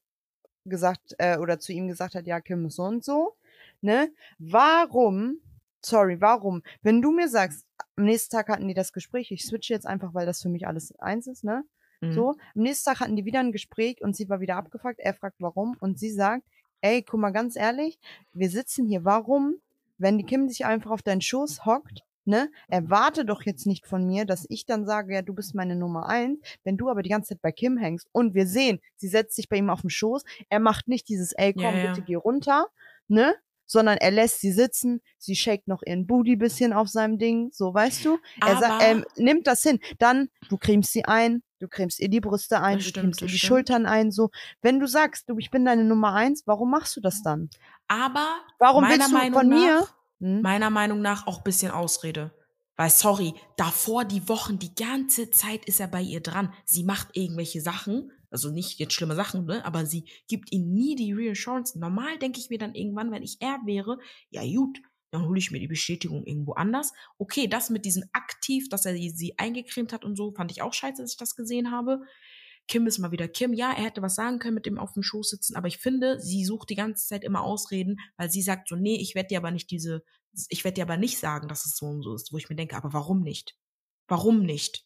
gesagt 0.64 1.14
äh, 1.18 1.38
oder 1.38 1.58
zu 1.58 1.72
ihm 1.72 1.88
gesagt 1.88 2.14
hat, 2.14 2.26
ja, 2.26 2.40
Kim 2.40 2.66
ist 2.66 2.76
so 2.76 2.84
und 2.84 3.04
so. 3.04 3.36
Ne? 3.80 4.10
Warum, 4.38 5.40
sorry, 5.84 6.20
warum, 6.20 6.62
wenn 6.82 7.02
du 7.02 7.12
mir 7.12 7.28
sagst, 7.28 7.64
am 7.96 8.04
nächsten 8.04 8.34
Tag 8.34 8.48
hatten 8.48 8.68
die 8.68 8.74
das 8.74 8.92
Gespräch, 8.92 9.30
ich 9.30 9.44
switche 9.44 9.74
jetzt 9.74 9.86
einfach, 9.86 10.14
weil 10.14 10.26
das 10.26 10.42
für 10.42 10.48
mich 10.48 10.66
alles 10.66 10.96
eins 10.98 11.26
ist, 11.26 11.44
ne? 11.44 11.64
Mhm. 12.00 12.12
So, 12.12 12.30
am 12.30 12.62
nächsten 12.62 12.90
Tag 12.90 13.00
hatten 13.00 13.16
die 13.16 13.24
wieder 13.24 13.40
ein 13.40 13.52
Gespräch 13.52 14.00
und 14.02 14.14
sie 14.16 14.28
war 14.28 14.40
wieder 14.40 14.56
abgefuckt. 14.56 14.98
Er 15.00 15.14
fragt, 15.14 15.36
warum. 15.38 15.76
Und 15.80 15.98
sie 15.98 16.10
sagt, 16.10 16.44
ey, 16.82 17.02
guck 17.02 17.20
mal 17.20 17.30
ganz 17.30 17.56
ehrlich, 17.56 17.98
wir 18.32 18.50
sitzen 18.50 18.86
hier, 18.86 19.04
warum, 19.04 19.56
wenn 19.98 20.18
die 20.18 20.24
Kim 20.24 20.48
sich 20.48 20.66
einfach 20.66 20.90
auf 20.90 21.02
deinen 21.02 21.22
Schoß 21.22 21.64
hockt, 21.64 22.02
ne, 22.26 22.50
erwarte 22.68 23.24
doch 23.24 23.42
jetzt 23.42 23.66
nicht 23.66 23.86
von 23.86 24.04
mir, 24.06 24.24
dass 24.26 24.46
ich 24.48 24.66
dann 24.66 24.84
sage, 24.84 25.14
ja, 25.14 25.22
du 25.22 25.32
bist 25.32 25.54
meine 25.54 25.76
Nummer 25.76 26.08
eins, 26.08 26.38
wenn 26.64 26.76
du 26.76 26.90
aber 26.90 27.02
die 27.02 27.08
ganze 27.08 27.30
Zeit 27.30 27.40
bei 27.42 27.52
Kim 27.52 27.76
hängst 27.78 28.08
und 28.12 28.34
wir 28.34 28.46
sehen, 28.46 28.80
sie 28.96 29.08
setzt 29.08 29.36
sich 29.36 29.48
bei 29.48 29.56
ihm 29.56 29.70
auf 29.70 29.80
den 29.82 29.90
Schoß, 29.90 30.24
er 30.48 30.60
macht 30.60 30.86
nicht 30.88 31.08
dieses, 31.08 31.32
ey, 31.32 31.54
komm, 31.54 31.62
Ja, 31.62 31.76
ja. 31.76 31.86
bitte 31.92 32.02
geh 32.02 32.16
runter, 32.16 32.66
ne, 33.08 33.34
sondern 33.64 33.96
er 33.98 34.10
lässt 34.10 34.40
sie 34.40 34.52
sitzen, 34.52 35.00
sie 35.18 35.34
shakt 35.36 35.66
noch 35.68 35.82
ihren 35.86 36.06
Booty 36.06 36.36
bisschen 36.36 36.72
auf 36.72 36.88
seinem 36.88 37.18
Ding, 37.18 37.50
so, 37.52 37.72
weißt 37.72 38.04
du, 38.04 38.18
er 38.44 38.56
sagt, 38.58 38.72
Aber- 38.72 38.84
ähm, 38.84 39.04
nimmt 39.16 39.46
das 39.46 39.62
hin, 39.62 39.78
dann, 39.98 40.28
du 40.48 40.56
cremst 40.58 40.92
sie 40.92 41.04
ein, 41.04 41.42
du 41.58 41.68
cremst 41.68 42.00
ihr 42.00 42.08
die 42.08 42.20
Brüste 42.20 42.60
ein, 42.60 42.76
Das 42.76 42.84
du 42.84 42.88
stimmt, 42.90 43.04
cremst 43.04 43.22
ihr 43.22 43.28
die 43.28 43.38
stimmt. 43.38 43.48
Schultern 43.48 43.86
ein, 43.86 44.10
so, 44.10 44.30
wenn 44.62 44.80
du 44.80 44.86
sagst, 44.86 45.28
du, 45.28 45.38
ich 45.38 45.50
bin 45.50 45.64
deine 45.64 45.84
Nummer 45.84 46.12
eins, 46.14 46.42
warum 46.46 46.70
machst 46.70 46.96
du 46.96 47.00
das 47.00 47.22
dann? 47.22 47.50
Aber 47.88 48.26
Warum 48.58 48.82
meiner 48.82 48.94
willst 48.98 49.12
du 49.12 49.14
Meinung 49.16 49.32
von 49.32 49.48
mir? 49.48 49.80
nach, 49.80 49.94
Hm? 50.20 50.40
meiner 50.42 50.70
Meinung 50.70 51.00
nach 51.02 51.26
auch 51.26 51.42
bisschen 51.42 51.70
Ausrede. 51.72 52.32
Weil, 52.78 52.90
sorry, 52.90 53.34
davor 53.56 54.04
die 54.04 54.28
Wochen, 54.28 54.58
die 54.58 54.74
ganze 54.74 55.30
Zeit 55.30 55.64
ist 55.64 55.80
er 55.80 55.88
bei 55.88 56.02
ihr 56.02 56.20
dran. 56.20 56.52
Sie 56.64 56.84
macht 56.84 57.08
irgendwelche 57.16 57.60
Sachen, 57.62 58.10
also 58.30 58.50
nicht 58.50 58.78
jetzt 58.78 58.92
schlimme 58.92 59.14
Sachen, 59.14 59.46
ne? 59.46 59.64
aber 59.64 59.86
sie 59.86 60.04
gibt 60.28 60.52
ihm 60.52 60.72
nie 60.74 60.94
die 60.94 61.12
Reassurance. 61.12 61.78
Normal 61.78 62.18
denke 62.18 62.38
ich 62.38 62.50
mir 62.50 62.58
dann 62.58 62.74
irgendwann, 62.74 63.10
wenn 63.12 63.22
ich 63.22 63.38
er 63.40 63.58
wäre, 63.64 63.98
ja 64.28 64.42
gut, 64.42 64.78
dann 65.16 65.26
hole 65.26 65.38
ich 65.38 65.50
mir 65.50 65.60
die 65.60 65.68
Bestätigung 65.68 66.24
irgendwo 66.24 66.52
anders. 66.52 66.92
Okay, 67.18 67.48
das 67.48 67.70
mit 67.70 67.84
diesem 67.84 68.04
aktiv, 68.12 68.68
dass 68.68 68.86
er 68.86 68.94
sie, 68.94 69.34
eingecremt 69.38 69.92
hat 69.92 70.04
und 70.04 70.16
so, 70.16 70.32
fand 70.32 70.50
ich 70.50 70.62
auch 70.62 70.72
scheiße, 70.72 71.02
dass 71.02 71.12
ich 71.12 71.18
das 71.18 71.36
gesehen 71.36 71.70
habe. 71.70 72.00
Kim 72.68 72.86
ist 72.86 72.98
mal 72.98 73.12
wieder 73.12 73.28
Kim. 73.28 73.52
Ja, 73.52 73.72
er 73.72 73.84
hätte 73.84 74.02
was 74.02 74.14
sagen 74.14 74.38
können 74.38 74.54
mit 74.54 74.66
dem 74.66 74.78
auf 74.78 74.92
dem 74.92 75.02
Schoß 75.02 75.30
sitzen, 75.30 75.56
aber 75.56 75.68
ich 75.68 75.78
finde, 75.78 76.20
sie 76.20 76.44
sucht 76.44 76.70
die 76.70 76.74
ganze 76.74 77.06
Zeit 77.06 77.24
immer 77.24 77.42
Ausreden, 77.42 77.98
weil 78.16 78.30
sie 78.30 78.42
sagt 78.42 78.68
so, 78.68 78.76
nee, 78.76 78.96
ich 78.96 79.14
werde 79.14 79.28
dir 79.28 79.38
aber 79.38 79.50
nicht 79.50 79.70
diese, 79.70 80.02
ich 80.48 80.64
werde 80.64 80.76
dir 80.76 80.82
aber 80.84 80.96
nicht 80.96 81.18
sagen, 81.18 81.48
dass 81.48 81.64
es 81.64 81.76
so 81.76 81.86
und 81.86 82.02
so 82.02 82.14
ist, 82.14 82.32
wo 82.32 82.38
ich 82.38 82.48
mir 82.48 82.56
denke, 82.56 82.76
aber 82.76 82.92
warum 82.92 83.22
nicht? 83.22 83.56
Warum 84.08 84.42
nicht? 84.42 84.85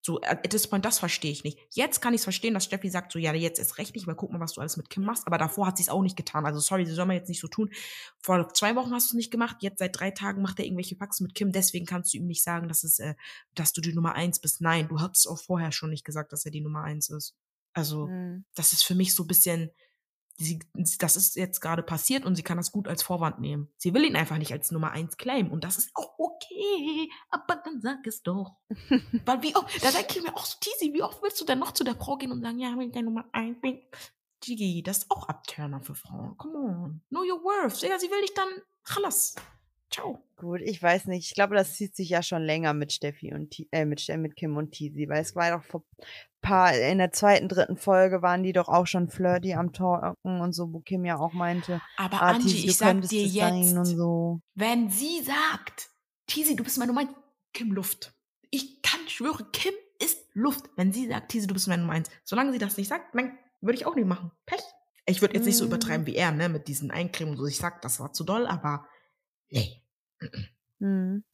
So, 0.00 0.20
at 0.20 0.48
this 0.50 0.66
point, 0.66 0.84
das 0.84 0.98
verstehe 0.98 1.30
ich 1.32 1.44
nicht. 1.44 1.58
Jetzt 1.70 2.00
kann 2.00 2.14
ich 2.14 2.20
es 2.20 2.24
verstehen, 2.24 2.54
dass 2.54 2.64
Steffi 2.64 2.88
sagt, 2.88 3.12
so, 3.12 3.18
ja, 3.18 3.34
jetzt 3.34 3.58
ist 3.58 3.78
recht 3.78 3.94
nicht, 3.94 4.06
weil 4.06 4.14
guck 4.14 4.30
mal, 4.30 4.40
was 4.40 4.52
du 4.52 4.60
alles 4.60 4.76
mit 4.76 4.90
Kim 4.90 5.04
machst. 5.04 5.26
Aber 5.26 5.38
davor 5.38 5.66
hat 5.66 5.76
sie 5.76 5.82
es 5.82 5.88
auch 5.88 6.02
nicht 6.02 6.16
getan. 6.16 6.46
Also, 6.46 6.60
sorry, 6.60 6.86
sie 6.86 6.94
soll 6.94 7.06
man 7.06 7.16
jetzt 7.16 7.28
nicht 7.28 7.40
so 7.40 7.48
tun. 7.48 7.70
Vor 8.20 8.52
zwei 8.54 8.76
Wochen 8.76 8.92
hast 8.92 9.08
du 9.10 9.12
es 9.12 9.16
nicht 9.16 9.30
gemacht, 9.30 9.56
jetzt 9.60 9.80
seit 9.80 9.98
drei 9.98 10.10
Tagen 10.10 10.40
macht 10.40 10.58
er 10.60 10.64
irgendwelche 10.66 10.96
Faxen 10.96 11.24
mit 11.26 11.34
Kim. 11.34 11.52
Deswegen 11.52 11.84
kannst 11.86 12.14
du 12.14 12.18
ihm 12.18 12.26
nicht 12.26 12.42
sagen, 12.42 12.68
dass, 12.68 12.84
es, 12.84 12.98
äh, 13.00 13.14
dass 13.54 13.72
du 13.72 13.80
die 13.80 13.92
Nummer 13.92 14.14
eins 14.14 14.38
bist. 14.40 14.60
Nein, 14.60 14.88
du 14.88 15.00
hattest 15.00 15.28
auch 15.28 15.38
vorher 15.38 15.72
schon 15.72 15.90
nicht 15.90 16.04
gesagt, 16.04 16.32
dass 16.32 16.44
er 16.44 16.52
die 16.52 16.60
Nummer 16.60 16.84
eins 16.84 17.08
ist. 17.08 17.34
Also, 17.72 18.06
Hm. 18.08 18.44
das 18.54 18.72
ist 18.72 18.84
für 18.84 18.94
mich 18.94 19.14
so 19.14 19.24
ein 19.24 19.28
bisschen, 19.28 19.70
sie, 20.38 20.60
das 20.98 21.16
ist 21.16 21.36
jetzt 21.36 21.60
gerade 21.60 21.82
passiert 21.82 22.24
und 22.24 22.36
sie 22.36 22.42
kann 22.42 22.56
das 22.56 22.72
gut 22.72 22.88
als 22.88 23.02
Vorwand 23.02 23.40
nehmen. 23.40 23.68
Sie 23.76 23.92
will 23.92 24.04
ihn 24.04 24.16
einfach 24.16 24.38
nicht 24.38 24.52
als 24.52 24.70
Nummer 24.70 24.92
eins 24.92 25.16
claimen 25.16 25.50
und 25.50 25.64
das 25.64 25.78
ist 25.78 25.90
auch 25.94 26.18
okay, 26.18 27.10
aber 27.30 27.56
dann 27.56 27.80
sag 27.80 28.06
es 28.06 28.22
doch. 28.22 28.56
Weil 29.24 29.42
wie 29.42 29.56
oft, 29.56 29.82
da 29.82 29.90
denke 29.90 30.18
ich 30.18 30.22
mir 30.22 30.34
auch 30.34 30.46
so, 30.46 30.56
Tizi, 30.60 30.94
wie 30.94 31.02
oft 31.02 31.22
willst 31.22 31.40
du 31.40 31.44
denn 31.44 31.58
noch 31.58 31.72
zu 31.72 31.84
der 31.84 31.96
Frau 31.96 32.16
gehen 32.16 32.32
und 32.32 32.40
sagen, 32.40 32.58
ja, 32.58 32.70
wenn 32.70 32.88
ich 32.88 32.92
der 32.92 33.02
Nummer 33.02 33.24
eins 33.32 33.60
bin? 33.60 33.80
Gigi, 34.40 34.82
das 34.84 34.98
ist 34.98 35.10
auch 35.10 35.28
Abturner 35.28 35.80
für 35.80 35.96
Frauen. 35.96 36.36
Come 36.36 36.58
on. 36.58 37.00
Know 37.08 37.22
your 37.22 37.42
worth. 37.42 37.82
Ja, 37.82 37.98
sie 37.98 38.08
will 38.08 38.20
dich 38.20 38.34
dann, 38.34 38.48
chalas. 38.84 39.34
Ciao. 39.90 40.18
Gut, 40.36 40.60
ich 40.62 40.80
weiß 40.82 41.06
nicht. 41.06 41.26
Ich 41.26 41.34
glaube, 41.34 41.54
das 41.56 41.74
zieht 41.74 41.96
sich 41.96 42.10
ja 42.10 42.22
schon 42.22 42.42
länger 42.42 42.72
mit 42.74 42.92
Steffi 42.92 43.34
und 43.34 43.56
äh, 43.72 43.84
mit, 43.84 44.06
mit 44.18 44.36
Kim 44.36 44.56
und 44.56 44.70
Tizi, 44.72 45.08
weil 45.08 45.20
es 45.22 45.34
war 45.34 45.50
doch 45.50 45.64
vor 45.64 45.82
paar, 46.40 46.72
in 46.78 46.98
der 46.98 47.10
zweiten, 47.10 47.48
dritten 47.48 47.76
Folge 47.76 48.22
waren 48.22 48.42
die 48.42 48.52
doch 48.52 48.68
auch 48.68 48.86
schon 48.86 49.08
flirty 49.08 49.54
am 49.54 49.72
Talken 49.72 50.40
und 50.40 50.52
so, 50.52 50.72
wo 50.72 50.80
Kim 50.80 51.04
ja 51.04 51.18
auch 51.18 51.32
meinte, 51.32 51.80
Aber 51.96 52.22
ah, 52.22 52.30
Angie, 52.32 52.66
ich 52.66 52.76
sag 52.76 53.00
dir 53.08 53.26
jetzt, 53.26 53.76
und 53.76 53.84
so. 53.84 54.40
wenn 54.54 54.88
sie 54.90 55.20
sagt, 55.22 55.90
Tizi, 56.26 56.54
du 56.54 56.62
bist 56.62 56.78
meine 56.78 56.92
Nummer 56.92 57.00
eins, 57.08 57.14
Kim 57.52 57.72
Luft. 57.72 58.12
Ich 58.50 58.82
kann 58.82 59.00
schwören, 59.08 59.46
Kim 59.52 59.72
ist 60.00 60.20
Luft. 60.34 60.70
Wenn 60.76 60.92
sie 60.92 61.08
sagt, 61.08 61.30
Tizi, 61.30 61.46
du 61.46 61.54
bist 61.54 61.66
meine 61.66 61.82
Nummer 61.82 61.94
eins. 61.94 62.10
Solange 62.24 62.52
sie 62.52 62.58
das 62.58 62.76
nicht 62.76 62.88
sagt, 62.88 63.14
würde 63.14 63.76
ich 63.76 63.86
auch 63.86 63.96
nicht 63.96 64.06
machen. 64.06 64.30
Pech. 64.46 64.60
Ich 65.06 65.20
würde 65.22 65.34
jetzt 65.34 65.46
nicht 65.46 65.56
so 65.56 65.64
Mm. 65.64 65.68
übertreiben 65.68 66.06
wie 66.06 66.14
er, 66.14 66.30
ne, 66.32 66.48
mit 66.48 66.68
diesen 66.68 66.90
Eincremen 66.90 67.32
und 67.32 67.38
so. 67.38 67.46
Ich 67.46 67.56
sag, 67.56 67.80
das 67.82 67.98
war 67.98 68.12
zu 68.12 68.24
doll, 68.24 68.46
aber 68.46 68.86
nee. 69.50 69.82
Hm. 70.80 71.24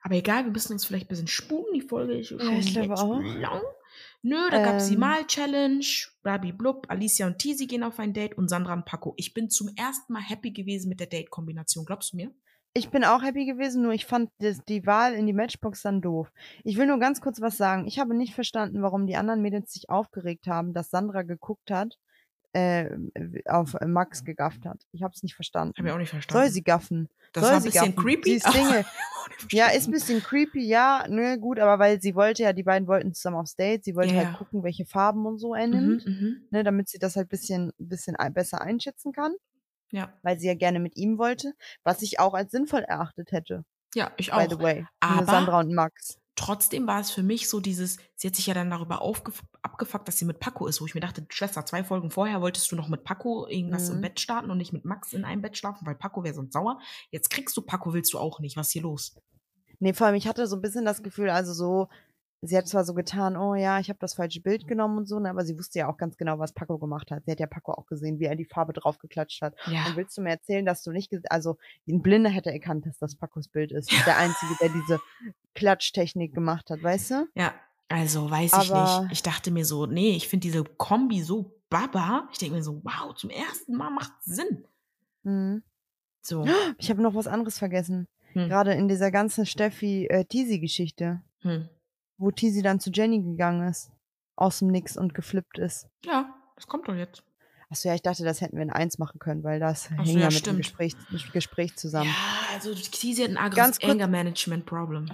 Aber 0.00 0.14
egal, 0.14 0.44
wir 0.44 0.52
müssen 0.52 0.72
uns 0.72 0.84
vielleicht 0.84 1.06
ein 1.06 1.08
bisschen 1.08 1.26
sputen. 1.26 1.74
Die 1.74 1.80
Folge 1.80 2.18
ist 2.18 2.28
schon 2.28 2.38
Ja, 2.40 2.52
ich 2.58 2.72
glaube 2.72 2.94
auch. 2.94 3.20
lang. 3.20 3.62
Nö, 4.22 4.36
da 4.50 4.62
gab's 4.62 4.88
die 4.88 4.94
Ähm. 4.94 5.00
Mal-Challenge. 5.00 5.84
Blabi 6.22 6.52
blub. 6.52 6.86
Alicia 6.88 7.26
und 7.26 7.38
Tizi 7.38 7.66
gehen 7.66 7.82
auf 7.82 7.98
ein 7.98 8.12
Date 8.12 8.36
und 8.36 8.48
Sandra 8.48 8.74
und 8.74 8.84
Paco. 8.84 9.14
Ich 9.16 9.34
bin 9.34 9.50
zum 9.50 9.70
ersten 9.76 10.12
Mal 10.12 10.22
happy 10.22 10.50
gewesen 10.52 10.88
mit 10.88 11.00
der 11.00 11.06
Date-Kombination. 11.08 11.84
Glaubst 11.84 12.12
du 12.12 12.16
mir? 12.16 12.30
Ich 12.74 12.90
bin 12.90 13.02
auch 13.02 13.22
happy 13.22 13.44
gewesen, 13.46 13.82
nur 13.82 13.92
ich 13.92 14.06
fand 14.06 14.30
das, 14.38 14.60
die 14.68 14.86
Wahl 14.86 15.14
in 15.14 15.26
die 15.26 15.32
Matchbox 15.32 15.82
dann 15.82 16.00
doof. 16.00 16.30
Ich 16.64 16.76
will 16.76 16.86
nur 16.86 16.98
ganz 16.98 17.20
kurz 17.20 17.40
was 17.40 17.56
sagen. 17.56 17.86
Ich 17.86 17.98
habe 17.98 18.14
nicht 18.14 18.34
verstanden, 18.34 18.82
warum 18.82 19.06
die 19.06 19.16
anderen 19.16 19.40
Mädels 19.42 19.72
sich 19.72 19.88
aufgeregt 19.90 20.46
haben, 20.46 20.74
dass 20.74 20.90
Sandra 20.90 21.22
geguckt 21.22 21.70
hat, 21.70 21.98
äh, 22.52 22.88
auf 23.46 23.74
Max 23.86 24.24
gegafft 24.24 24.64
hat. 24.64 24.80
Ich 24.92 25.02
habe 25.02 25.12
es 25.14 25.22
nicht 25.22 25.34
verstanden. 25.34 25.74
Hab 25.78 25.84
ich 25.86 25.92
auch 25.92 25.98
nicht 25.98 26.10
verstanden. 26.10 26.42
Soll 26.44 26.50
sie 26.52 26.62
gaffen? 26.62 27.08
das 27.32 27.42
soll 27.42 27.50
war 27.52 27.56
ein 27.58 27.62
sie 27.62 27.68
bisschen 27.70 27.94
gaffen? 27.94 28.02
creepy. 28.02 28.30
Sie 28.30 28.36
ist 28.36 28.52
Single. 28.52 28.84
Ja, 29.52 29.68
ist 29.68 29.86
ein 29.86 29.92
bisschen 29.92 30.22
creepy, 30.22 30.64
ja, 30.66 31.04
ne, 31.08 31.38
gut, 31.38 31.60
aber 31.60 31.78
weil 31.78 32.00
sie 32.00 32.14
wollte 32.14 32.42
ja, 32.44 32.52
die 32.54 32.62
beiden 32.62 32.88
wollten 32.88 33.12
zusammen 33.12 33.36
aufs 33.36 33.54
Date, 33.56 33.84
sie 33.84 33.94
wollte 33.94 34.14
Ja, 34.14 34.24
halt 34.24 34.38
gucken, 34.38 34.62
welche 34.64 34.86
Farben 34.86 35.26
und 35.26 35.38
so 35.38 35.54
er 35.54 35.66
Mhm, 35.66 35.72
nimmt, 35.72 36.06
mhm. 36.06 36.42
ne, 36.50 36.64
damit 36.64 36.88
sie 36.88 36.98
das 36.98 37.14
halt 37.14 37.28
bisschen, 37.28 37.72
bisschen 37.78 38.16
besser 38.32 38.62
einschätzen 38.62 39.12
kann, 39.12 39.34
Ja. 39.92 40.12
weil 40.22 40.38
sie 40.40 40.46
ja 40.48 40.54
gerne 40.54 40.80
mit 40.80 40.96
ihm 40.96 41.18
wollte, 41.18 41.52
was 41.84 42.00
ich 42.02 42.18
auch 42.18 42.32
als 42.34 42.50
sinnvoll 42.50 42.80
erachtet 42.82 43.30
hätte, 43.30 43.64
ja, 43.94 44.10
ich 44.16 44.30
by 44.30 44.36
auch. 44.38 44.50
the 44.50 44.58
way. 44.58 44.86
Aber 45.00 45.26
Sandra 45.26 45.60
und 45.60 45.74
Max. 45.74 46.18
Trotzdem 46.38 46.86
war 46.86 47.00
es 47.00 47.10
für 47.10 47.24
mich 47.24 47.48
so 47.48 47.58
dieses, 47.58 47.96
sie 48.14 48.28
hat 48.28 48.36
sich 48.36 48.46
ja 48.46 48.54
dann 48.54 48.70
darüber 48.70 49.02
abgefuckt, 49.02 50.06
dass 50.06 50.18
sie 50.18 50.24
mit 50.24 50.38
Paco 50.38 50.68
ist, 50.68 50.80
wo 50.80 50.86
ich 50.86 50.94
mir 50.94 51.00
dachte, 51.00 51.26
Schwester, 51.30 51.66
zwei 51.66 51.82
Folgen 51.82 52.12
vorher 52.12 52.40
wolltest 52.40 52.70
du 52.70 52.76
noch 52.76 52.88
mit 52.88 53.02
Paco 53.02 53.48
irgendwas 53.48 53.88
im 53.88 53.96
Mhm. 53.96 54.02
Bett 54.02 54.20
starten 54.20 54.48
und 54.52 54.56
nicht 54.58 54.72
mit 54.72 54.84
Max 54.84 55.12
in 55.12 55.24
einem 55.24 55.42
Bett 55.42 55.58
schlafen, 55.58 55.84
weil 55.84 55.96
Paco 55.96 56.22
wäre 56.22 56.34
sonst 56.36 56.52
sauer. 56.52 56.78
Jetzt 57.10 57.30
kriegst 57.30 57.56
du 57.56 57.62
Paco, 57.62 57.92
willst 57.92 58.12
du 58.12 58.20
auch 58.20 58.38
nicht. 58.38 58.56
Was 58.56 58.68
ist 58.68 58.72
hier 58.74 58.82
los? 58.82 59.16
Nee, 59.80 59.94
vor 59.94 60.06
allem, 60.06 60.14
ich 60.14 60.28
hatte 60.28 60.46
so 60.46 60.54
ein 60.54 60.62
bisschen 60.62 60.84
das 60.84 61.02
Gefühl, 61.02 61.28
also 61.30 61.52
so, 61.52 61.88
sie 62.42 62.56
hat 62.56 62.68
zwar 62.68 62.84
so 62.84 62.94
getan, 62.94 63.36
oh 63.36 63.54
ja, 63.54 63.80
ich 63.80 63.88
habe 63.88 63.98
das 63.98 64.14
falsche 64.14 64.40
Bild 64.40 64.66
genommen 64.68 64.98
und 64.98 65.06
so, 65.08 65.18
ne, 65.18 65.30
aber 65.30 65.44
sie 65.44 65.58
wusste 65.58 65.80
ja 65.80 65.88
auch 65.90 65.96
ganz 65.96 66.16
genau, 66.16 66.38
was 66.38 66.52
Paco 66.52 66.78
gemacht 66.78 67.10
hat. 67.10 67.24
Sie 67.24 67.32
hat 67.32 67.40
ja 67.40 67.46
Paco 67.46 67.72
auch 67.72 67.86
gesehen, 67.86 68.18
wie 68.20 68.24
er 68.26 68.36
die 68.36 68.44
Farbe 68.44 68.72
draufgeklatscht 68.72 69.42
hat. 69.42 69.54
Ja. 69.66 69.86
Und 69.86 69.96
willst 69.96 70.16
du 70.16 70.22
mir 70.22 70.30
erzählen, 70.30 70.64
dass 70.64 70.82
du 70.82 70.92
nicht, 70.92 71.12
also 71.30 71.56
ein 71.88 72.00
Blinder 72.02 72.30
hätte 72.30 72.52
erkannt, 72.52 72.86
dass 72.86 72.98
das 72.98 73.16
Pacos 73.16 73.48
Bild 73.48 73.72
ist. 73.72 73.90
Der 74.06 74.16
Einzige, 74.18 74.54
der 74.60 74.68
diese 74.68 75.00
Klatschtechnik 75.54 76.34
gemacht 76.34 76.70
hat, 76.70 76.82
weißt 76.82 77.10
du? 77.10 77.26
Ja, 77.34 77.54
also 77.88 78.30
weiß 78.30 78.52
ich 78.62 78.70
Aber- 78.70 79.02
nicht. 79.02 79.12
Ich 79.12 79.22
dachte 79.22 79.50
mir 79.50 79.64
so, 79.64 79.86
nee, 79.86 80.10
ich 80.16 80.28
finde 80.28 80.42
diese 80.46 80.62
Kombi 80.64 81.22
so 81.22 81.54
baba. 81.70 82.28
Ich 82.32 82.38
denke 82.38 82.56
mir 82.56 82.62
so, 82.62 82.80
wow, 82.84 83.14
zum 83.14 83.30
ersten 83.30 83.74
Mal 83.76 83.90
macht 83.90 84.12
Sinn. 84.22 84.64
Mhm. 85.24 85.62
So. 86.20 86.46
Ich 86.78 86.90
habe 86.90 87.02
noch 87.02 87.14
was 87.14 87.26
anderes 87.26 87.58
vergessen. 87.58 88.06
Hm. 88.34 88.48
Gerade 88.48 88.74
in 88.74 88.88
dieser 88.88 89.10
ganzen 89.10 89.46
Steffi-Tisi-Geschichte, 89.46 91.22
Hm. 91.40 91.68
Wo 92.18 92.30
Tisi 92.30 92.62
dann 92.62 92.80
zu 92.80 92.90
Jenny 92.90 93.22
gegangen 93.22 93.68
ist, 93.68 93.90
aus 94.36 94.58
dem 94.58 94.68
Nix 94.68 94.96
und 94.96 95.14
geflippt 95.14 95.58
ist. 95.58 95.88
Ja, 96.04 96.34
das 96.56 96.66
kommt 96.66 96.88
doch 96.88 96.94
jetzt. 96.94 97.22
Achso, 97.70 97.88
ja, 97.88 97.94
ich 97.94 98.02
dachte, 98.02 98.24
das 98.24 98.40
hätten 98.40 98.56
wir 98.56 98.62
in 98.62 98.70
eins 98.70 98.98
machen 98.98 99.18
können, 99.18 99.44
weil 99.44 99.60
das 99.60 99.88
Ach 99.92 99.98
so, 99.98 100.02
hing 100.04 100.18
ja, 100.20 100.28
ja, 100.28 100.34
mit 100.34 100.46
dem. 100.46 100.56
Gespräch, 100.56 100.94
Gespräch 101.32 101.76
zusammen. 101.76 102.08
Ja, 102.08 102.54
also 102.54 102.74
Tisi 102.74 103.22
hat 103.22 103.30
ein 103.30 103.34
Ganz 103.36 103.52
aggressives 103.58 103.78
kurz- 103.80 103.90
Anger-Management-Problem. 103.92 105.10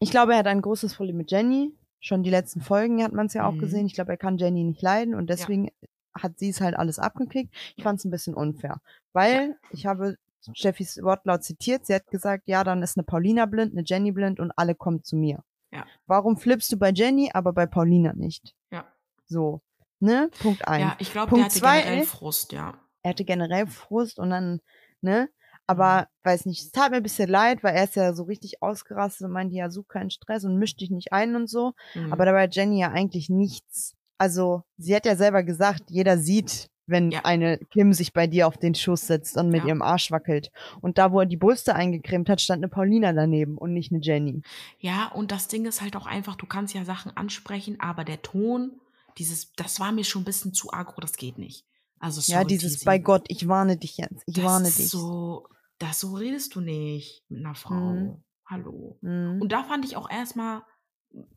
Ich 0.00 0.10
glaube, 0.10 0.32
er 0.32 0.38
hat 0.38 0.46
ein 0.46 0.62
großes 0.62 0.94
Problem 0.94 1.16
mit 1.16 1.30
Jenny. 1.32 1.74
Schon 2.00 2.22
die 2.22 2.30
letzten 2.30 2.60
Folgen 2.60 3.02
hat 3.02 3.12
man 3.12 3.26
es 3.26 3.34
ja 3.34 3.44
auch 3.46 3.54
Mhm. 3.54 3.58
gesehen. 3.58 3.86
Ich 3.86 3.94
glaube, 3.94 4.12
er 4.12 4.16
kann 4.16 4.38
Jenny 4.38 4.62
nicht 4.62 4.80
leiden 4.80 5.16
und 5.16 5.28
deswegen 5.28 5.70
hat 6.14 6.38
sie 6.38 6.50
es 6.50 6.60
halt 6.60 6.76
alles 6.76 7.00
abgekriegt. 7.00 7.52
Ich 7.76 7.82
fand 7.82 7.98
es 7.98 8.04
ein 8.04 8.10
bisschen 8.12 8.34
unfair, 8.34 8.80
weil 9.12 9.56
ich 9.72 9.86
habe 9.86 10.16
Steffis 10.52 11.02
Wortlaut 11.02 11.42
zitiert. 11.42 11.84
Sie 11.86 11.94
hat 11.94 12.06
gesagt, 12.06 12.44
ja, 12.46 12.62
dann 12.62 12.80
ist 12.84 12.96
eine 12.96 13.02
Paulina 13.04 13.46
blind, 13.46 13.72
eine 13.72 13.82
Jenny 13.84 14.12
blind 14.12 14.38
und 14.38 14.52
alle 14.56 14.76
kommen 14.76 15.02
zu 15.02 15.16
mir. 15.16 15.42
Ja. 15.78 15.86
Warum 16.06 16.36
flippst 16.36 16.72
du 16.72 16.76
bei 16.76 16.90
Jenny, 16.90 17.30
aber 17.32 17.52
bei 17.52 17.66
Paulina 17.66 18.12
nicht? 18.14 18.54
Ja. 18.70 18.86
So, 19.26 19.60
ne? 20.00 20.30
Punkt 20.40 20.66
eins. 20.66 20.82
Ja, 20.82 20.96
ich 20.98 21.12
glaube, 21.12 21.34
der 21.34 21.44
hatte 21.44 21.58
zwei 21.58 21.82
generell 21.82 22.04
Frust, 22.06 22.52
ja. 22.52 22.74
er 23.02 23.10
hatte 23.10 23.24
generell 23.24 23.66
Frust 23.66 24.18
und 24.18 24.30
dann, 24.30 24.60
ne? 25.00 25.28
Aber 25.70 26.08
weiß 26.22 26.46
nicht, 26.46 26.62
es 26.62 26.72
tat 26.72 26.90
mir 26.90 26.96
ein 26.96 27.02
bisschen 27.02 27.28
leid, 27.28 27.62
weil 27.62 27.74
er 27.74 27.84
ist 27.84 27.94
ja 27.94 28.14
so 28.14 28.22
richtig 28.22 28.62
ausgerastet 28.62 29.26
und 29.26 29.32
meinte, 29.32 29.54
ja, 29.54 29.68
such 29.68 29.86
keinen 29.86 30.10
Stress 30.10 30.44
und 30.44 30.56
misch 30.56 30.76
dich 30.76 30.90
nicht 30.90 31.12
ein 31.12 31.36
und 31.36 31.48
so. 31.50 31.74
Mhm. 31.94 32.10
Aber 32.10 32.24
dabei 32.24 32.44
hat 32.44 32.56
Jenny 32.56 32.80
ja 32.80 32.90
eigentlich 32.90 33.28
nichts. 33.28 33.94
Also, 34.16 34.62
sie 34.78 34.96
hat 34.96 35.04
ja 35.04 35.14
selber 35.14 35.42
gesagt, 35.42 35.90
jeder 35.90 36.16
sieht, 36.16 36.70
wenn 36.88 37.10
Ja. 37.10 37.24
eine 37.24 37.58
Kim 37.58 37.92
sich 37.92 38.12
bei 38.12 38.26
dir 38.26 38.46
auf 38.48 38.56
den 38.56 38.74
Schoß 38.74 39.06
setzt 39.06 39.36
und 39.36 39.50
mit 39.50 39.62
Ja. 39.62 39.68
ihrem 39.68 39.82
Arsch 39.82 40.10
wackelt. 40.10 40.50
Und 40.80 40.98
da, 40.98 41.12
wo 41.12 41.20
er 41.20 41.26
die 41.26 41.36
Brüste 41.36 41.74
eingecremt 41.74 42.28
hat, 42.28 42.40
stand 42.40 42.60
eine 42.60 42.68
Paulina 42.68 43.12
daneben 43.12 43.56
und 43.58 43.72
nicht 43.74 43.92
eine 43.92 44.00
Jenny. 44.02 44.42
Ja, 44.80 45.08
und 45.08 45.30
das 45.30 45.48
Ding 45.48 45.66
ist 45.66 45.80
halt 45.82 45.94
auch 45.96 46.06
einfach, 46.06 46.36
du 46.36 46.46
kannst 46.46 46.74
ja 46.74 46.84
Sachen 46.84 47.16
ansprechen, 47.16 47.78
aber 47.80 48.04
der 48.04 48.22
Ton, 48.22 48.72
dieses, 49.18 49.52
das 49.52 49.80
war 49.80 49.92
mir 49.92 50.04
schon 50.04 50.22
ein 50.22 50.26
bisschen 50.26 50.52
zu 50.54 50.72
agro, 50.72 51.00
das 51.00 51.12
geht 51.16 51.38
nicht. 51.38 51.64
Also 52.00 52.20
ja, 52.30 52.38
sorry, 52.38 52.46
dieses 52.46 52.72
Tizi. 52.74 52.84
bei 52.84 52.98
Gott, 52.98 53.24
ich 53.28 53.48
warne 53.48 53.76
dich 53.76 53.96
jetzt. 53.98 54.22
Ich 54.26 54.34
das 54.36 54.44
warne 54.44 54.66
dich. 54.70 54.88
So, 54.88 55.48
das 55.78 56.00
so 56.00 56.14
redest 56.14 56.54
du 56.54 56.60
nicht 56.60 57.22
mit 57.28 57.44
einer 57.44 57.54
Frau. 57.56 57.74
Mhm. 57.74 58.22
Hallo. 58.46 58.96
Mhm. 59.00 59.42
Und 59.42 59.50
da 59.52 59.64
fand 59.64 59.84
ich 59.84 59.96
auch 59.96 60.08
erstmal 60.08 60.62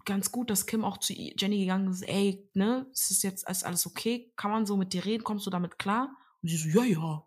ganz 0.06 0.32
gut, 0.32 0.50
dass 0.50 0.66
Kim 0.66 0.84
auch 0.84 0.98
zu 0.98 1.14
Jenny 1.14 1.60
gegangen 1.60 1.90
ist, 1.90 2.02
ey, 2.04 2.48
ne, 2.54 2.88
ist 2.92 3.12
es 3.12 3.24
jetzt 3.24 3.48
ist 3.50 3.64
alles 3.66 3.86
okay? 3.88 4.32
Kann 4.36 4.52
man 4.52 4.66
so 4.66 4.78
mit 4.78 4.94
dir 4.94 5.06
reden? 5.06 5.24
Kommst 5.24 5.46
du 5.46 5.50
damit 5.50 5.80
klar? 5.80 6.16
Und 6.42 6.50
sie 6.50 6.58
so, 6.58 6.70
ja, 6.70 6.84
ja. 6.86 7.26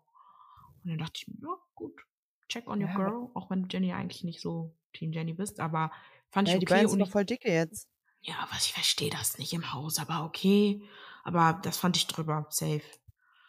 Und 0.83 0.89
dann 0.91 0.97
dachte 0.99 1.13
ich 1.15 1.27
ja, 1.41 1.49
gut. 1.75 2.01
Check 2.49 2.67
on 2.67 2.81
your 2.81 2.89
Ja, 2.89 2.95
girl, 2.95 3.29
auch 3.33 3.49
wenn 3.49 3.67
Jenny 3.69 3.93
eigentlich 3.93 4.23
nicht 4.23 4.41
so 4.41 4.75
Team 4.93 5.11
Jenny 5.11 5.33
bist, 5.33 5.59
aber 5.59 5.91
fand 6.29 6.47
ja, 6.47 6.55
ich 6.55 6.59
die 6.59 6.67
okay. 6.67 6.75
beiden 6.75 6.89
Und 6.91 6.91
sind 6.91 6.99
ich, 6.99 7.05
doch 7.07 7.11
voll 7.11 7.25
dicke 7.25 7.51
jetzt. 7.51 7.89
ja, 8.21 8.47
was 8.51 8.65
ich 8.65 8.73
verstehe 8.73 9.09
das 9.09 9.37
nicht 9.37 9.53
im 9.53 9.73
Haus, 9.73 9.99
aber 9.99 10.23
okay. 10.25 10.81
Aber 11.23 11.59
das 11.63 11.77
fand 11.77 11.97
ich 11.97 12.07
drüber, 12.07 12.45
safe. 12.49 12.83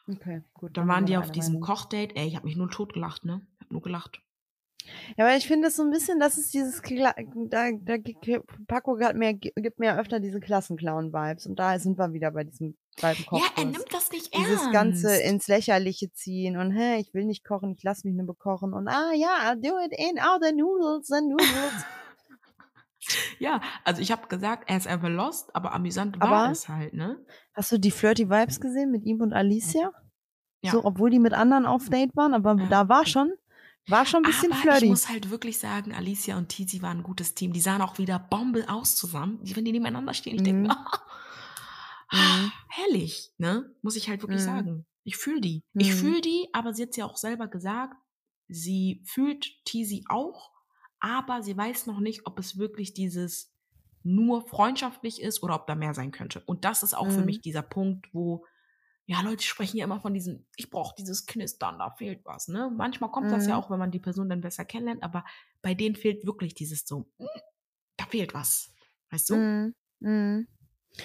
Okay, 0.09 0.43
gut. 0.55 0.77
Dann 0.77 0.87
sind 0.87 0.89
waren 0.89 1.07
die 1.07 1.17
auf 1.17 1.31
diesem. 1.33 1.61
Kochdate. 1.61 2.17
Ey, 2.17 2.27
ich 2.29 2.37
habe 2.37 2.47
mich 2.47 2.57
nur 2.57 2.71
totgelacht, 2.71 3.25
ne? 3.25 3.47
Ich 3.59 3.61
hab 3.67 3.71
nur 3.73 3.83
gelacht. 3.83 4.21
Ja, 5.17 5.25
aber 5.27 5.37
ich 5.37 5.47
finde 5.47 5.69
es 5.69 5.77
so 5.77 5.83
ein 5.83 5.91
bisschen, 5.91 6.19
das 6.21 6.39
ist 6.39 6.53
dieses, 6.55 6.83
Kla 6.83 7.15
da, 7.49 7.71
da 7.81 7.95
Paco 8.69 8.99
hat 9.01 9.17
mir, 9.17 9.35
gibt 9.35 9.79
mir 9.79 9.99
öfter 9.99 10.21
diese 10.21 10.41
Klassenclown-Vibes 10.41 11.47
und 11.47 11.59
da 11.59 11.79
sind 11.79 11.99
wir 11.99 12.13
wieder 12.13 12.31
bei 12.31 12.45
diesem 12.45 12.77
beim 13.01 13.17
Ja, 13.33 13.41
er 13.57 13.65
nimmt 13.65 13.93
das 13.93 14.11
nicht 14.11 14.35
Dieses 14.35 14.61
ernst. 14.63 14.73
ganze 14.73 15.17
ins 15.23 15.49
Lächerliche 15.49 16.11
ziehen 16.13 16.57
und 16.57 16.71
hä, 16.73 16.97
ich 16.99 17.13
will 17.13 17.25
nicht 17.27 17.45
kochen, 17.45 17.73
ich 17.77 17.83
lass 17.83 18.05
mich 18.05 18.15
nur 18.15 18.27
bekochen 18.27 18.73
und 18.73 18.89
ah 18.89 19.13
ja, 19.15 19.29
I'll 19.43 19.57
do 19.61 19.77
it 19.85 19.93
in 19.93 20.19
all 20.19 20.39
the 20.41 20.53
noodles, 20.55 21.07
the 21.09 21.21
noodles. 21.21 21.47
Ja, 23.39 23.61
also 23.85 24.01
ich 24.03 24.11
habe 24.11 24.27
gesagt, 24.27 24.69
er 24.69 24.79
ist 24.79 24.89
einfach 24.89 25.09
lost, 25.11 25.55
aber 25.55 25.73
amüsant 25.75 26.19
war 26.21 26.29
Aber- 26.33 26.51
es 26.53 26.69
halt, 26.69 26.93
ne? 26.95 27.19
Hast 27.55 27.71
du 27.71 27.79
die 27.79 27.91
Flirty 27.93 28.29
Vibes 28.29 28.59
gesehen 28.61 28.91
mit 28.91 29.05
ihm 29.05 29.21
und 29.21 29.33
Alicia? 29.33 29.93
Ja. 30.63 30.73
So, 30.73 30.85
obwohl 30.85 31.11
die 31.11 31.19
mit 31.21 31.33
anderen 31.33 31.67
auf 31.67 31.89
Date 31.89 32.17
waren, 32.17 32.35
aber 32.35 32.57
Ja. 32.59 32.67
da 32.69 32.89
war 32.89 33.07
schon, 33.07 33.33
war 33.89 34.07
schon 34.07 34.23
ein 34.23 34.27
bisschen 34.27 34.53
aber 34.53 34.61
flirty. 34.61 34.87
ich 34.87 34.91
muss 34.91 35.09
halt 35.09 35.31
wirklich 35.31 35.59
sagen, 35.59 35.95
Alicia 35.95 36.37
und 36.39 36.49
Tizi 36.49 36.83
waren 36.83 36.99
ein 36.99 37.03
gutes 37.03 37.35
Team. 37.35 37.53
Die 37.53 37.61
sahen 37.61 37.83
auch 37.83 37.99
wieder 37.99 38.19
Bombe 38.19 38.69
aus 38.69 38.97
zusammen. 38.97 39.39
Wenn 39.43 39.65
die 39.65 39.73
nebeneinander 39.73 40.15
stehen, 40.15 40.35
ich 40.35 40.43
denke 40.43 40.63
Mhm. 40.63 40.69
mir, 40.69 40.77
Mhm. 42.11 42.53
herrlich, 42.69 43.33
ne? 43.39 43.75
Muss 43.83 43.97
ich 43.97 44.09
halt 44.09 44.23
wirklich 44.23 44.43
Mhm. 44.43 44.45
sagen. 44.45 44.87
Ich 45.05 45.17
fühle 45.17 45.41
die. 45.41 45.63
Ich 45.77 45.93
Mhm. 45.93 45.95
fühle 45.95 46.21
die, 46.21 46.49
aber 46.53 46.75
sie 46.75 46.83
hat 46.83 46.97
ja 46.97 47.07
auch 47.07 47.17
selber 47.17 47.47
gesagt, 47.49 47.97
sie 48.49 49.03
fühlt 49.07 49.47
Tizi 49.65 50.05
auch, 50.09 50.53
aber 51.01 51.43
sie 51.43 51.57
weiß 51.57 51.87
noch 51.87 52.01
nicht, 52.01 52.27
ob 52.27 52.39
es 52.39 52.59
wirklich 52.59 52.95
dieses 52.95 53.53
nur 54.03 54.47
freundschaftlich 54.49 55.21
ist 55.21 55.43
oder 55.43 55.57
ob 55.57 55.67
da 55.67 55.75
mehr 55.75 55.95
sein 55.95 56.13
könnte. 56.13 56.43
Und 56.47 56.65
das 56.65 56.83
ist 56.83 56.95
auch 56.95 57.11
für 57.11 57.23
Mhm. 57.23 57.25
mich 57.25 57.41
dieser 57.41 57.63
Punkt, 57.63 58.09
wo 58.13 58.45
ja, 59.07 59.21
Leute 59.23 59.45
sprechen 59.45 59.77
ja 59.79 59.85
immer 59.85 60.01
von 60.01 60.15
diesem, 60.15 60.47
ich 60.57 60.69
brauche 60.71 60.95
dieses 60.99 61.27
Knistern, 61.27 61.79
da 61.79 61.91
fehlt 61.91 62.25
was, 62.25 62.49
ne? 62.49 62.71
Manchmal 62.77 63.11
kommt 63.11 63.31
das 63.31 63.47
ja 63.47 63.55
Mhm. 63.57 63.61
auch, 63.63 63.71
wenn 63.71 63.79
man 63.79 63.91
die 63.93 64.01
Person 64.01 64.29
dann 64.29 64.41
besser 64.41 64.65
kennenlernt, 64.65 65.03
aber 65.03 65.25
bei 65.63 65.75
denen 65.75 65.95
fehlt 65.97 66.27
wirklich 66.27 66.55
dieses 66.55 66.85
so, 66.87 67.07
"Mm, 67.19 67.27
da 67.97 68.05
fehlt 68.07 68.35
was. 68.35 68.73
Weißt 69.11 69.31
du? 69.31 69.37
Mhm. 69.37 69.75
Mhm. 70.01 70.49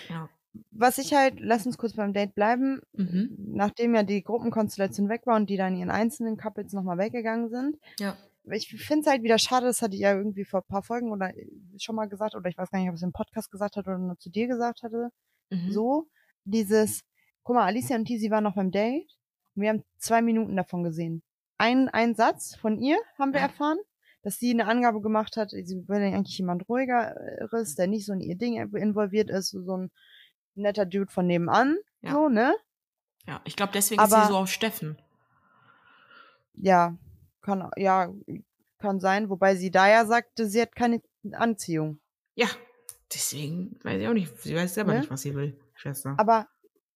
Ja. 0.10 0.30
Was 0.72 0.98
ich 0.98 1.14
halt, 1.14 1.40
lass 1.40 1.66
uns 1.66 1.78
kurz 1.78 1.94
beim 1.94 2.12
Date 2.14 2.36
bleiben, 2.36 2.82
Mhm. 2.94 3.36
nachdem 3.54 3.96
ja 3.96 4.04
die 4.04 4.22
Gruppenkonstellation 4.24 5.08
weg 5.08 5.26
war 5.26 5.38
und 5.38 5.50
die 5.50 5.56
dann 5.58 5.76
ihren 5.76 5.92
einzelnen 5.92 6.36
Couples 6.38 6.74
nochmal 6.74 6.98
weggegangen 6.98 7.50
sind. 7.50 7.78
Ja. 8.00 8.18
Ich 8.52 8.68
finde 8.84 9.02
es 9.02 9.08
halt 9.08 9.22
wieder 9.24 9.38
schade, 9.38 9.68
das 9.68 9.82
hatte 9.84 9.94
ich 9.96 10.02
ja 10.02 10.14
irgendwie 10.18 10.44
vor 10.44 10.62
ein 10.62 10.68
paar 10.68 10.84
Folgen 10.84 11.12
oder 11.12 11.32
schon 11.78 11.96
mal 11.96 12.10
gesagt, 12.10 12.36
oder 12.36 12.50
ich 12.50 12.58
weiß 12.58 12.70
gar 12.72 12.80
nicht, 12.80 12.90
ob 12.90 12.96
es 12.96 13.04
im 13.04 13.14
Podcast 13.14 13.52
gesagt 13.52 13.76
hat 13.78 13.88
oder 13.88 14.00
nur 14.00 14.18
zu 14.18 14.30
dir 14.32 14.48
gesagt 14.48 14.82
hatte. 14.84 15.12
Mhm. 15.52 15.72
So, 15.72 16.08
dieses, 16.44 17.02
guck 17.44 17.56
mal, 17.56 17.66
Alicia 17.66 17.96
und 17.96 18.06
Tizi 18.06 18.30
waren 18.32 18.44
noch 18.44 18.56
beim 18.56 18.72
Date 18.72 19.08
und 19.56 19.62
wir 19.64 19.70
haben 19.70 19.84
zwei 19.98 20.22
Minuten 20.22 20.56
davon 20.56 20.84
gesehen. 20.84 21.24
Ein, 21.58 21.90
ein 21.90 22.16
Satz 22.16 22.56
von 22.56 22.80
ihr 22.80 22.98
haben 23.18 23.34
wir 23.34 23.40
Ja. 23.40 23.48
erfahren, 23.48 23.78
dass 24.24 24.38
sie 24.38 24.52
eine 24.52 24.68
Angabe 24.68 25.02
gemacht 25.02 25.38
hat, 25.38 25.50
sie 25.52 25.84
will 25.88 26.02
eigentlich 26.02 26.38
jemand 26.38 26.68
ruhigeres, 26.70 27.76
der 27.76 27.88
nicht 27.88 28.06
so 28.06 28.14
in 28.14 28.22
ihr 28.22 28.36
Ding 28.36 28.56
involviert 28.76 29.30
ist, 29.30 29.50
so 29.50 29.78
ein 29.78 29.92
netter 30.56 30.86
Dude 30.86 31.12
von 31.12 31.26
nebenan, 31.28 31.78
Ja. 32.02 32.12
so, 32.14 32.30
ne? 32.30 32.54
Ja, 33.28 33.42
ich 33.46 33.56
glaube, 33.56 33.72
deswegen 33.74 34.02
ist 34.02 34.12
Aber- 34.12 34.24
sie 34.26 34.32
so 34.32 34.38
auf 34.38 34.50
Steffen. 34.50 34.98
Ja, 36.56 36.98
kann, 37.42 37.70
ja, 37.78 38.14
kann 38.80 39.00
sein, 39.00 39.30
wobei 39.30 39.56
sie 39.56 39.72
da 39.72 39.88
ja 39.90 40.06
sagte, 40.06 40.48
sie 40.48 40.62
hat 40.62 40.76
keine 40.76 41.02
Anziehung. 41.32 42.00
Ja, 42.36 42.48
deswegen 43.14 43.80
weiß 43.84 44.02
ich 44.02 44.08
auch 44.08 44.14
nicht. 44.14 44.38
Sie 44.42 44.56
weiß 44.56 44.74
selber 44.74 44.94
Ne? 44.94 45.00
nicht, 45.00 45.12
was 45.12 45.22
sie 45.22 45.34
will, 45.36 45.60
Schwester. 45.76 46.16
Aber 46.18 46.48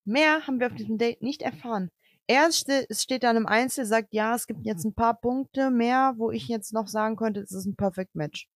mehr 0.05 0.47
haben 0.47 0.59
wir 0.59 0.67
auf 0.67 0.75
diesem 0.75 0.97
Date 0.97 1.21
nicht 1.21 1.41
erfahren. 1.41 1.91
Er 2.27 2.49
steht 2.51 3.23
dann 3.23 3.37
im 3.37 3.45
Einzel, 3.45 3.85
sagt, 3.85 4.07
ja, 4.11 4.33
es 4.33 4.47
gibt 4.47 4.65
jetzt 4.65 4.83
ein 4.83 4.95
paar 4.95 5.19
Punkte 5.19 5.69
mehr, 5.69 6.15
wo 6.17 6.31
ich 6.31 6.47
jetzt 6.47 6.73
noch 6.73 6.87
sagen 6.87 7.15
könnte, 7.17 7.41
es 7.41 7.51
ist 7.51 7.65
ein 7.65 7.75
Perfect 7.75 8.15
Match. 8.15 8.47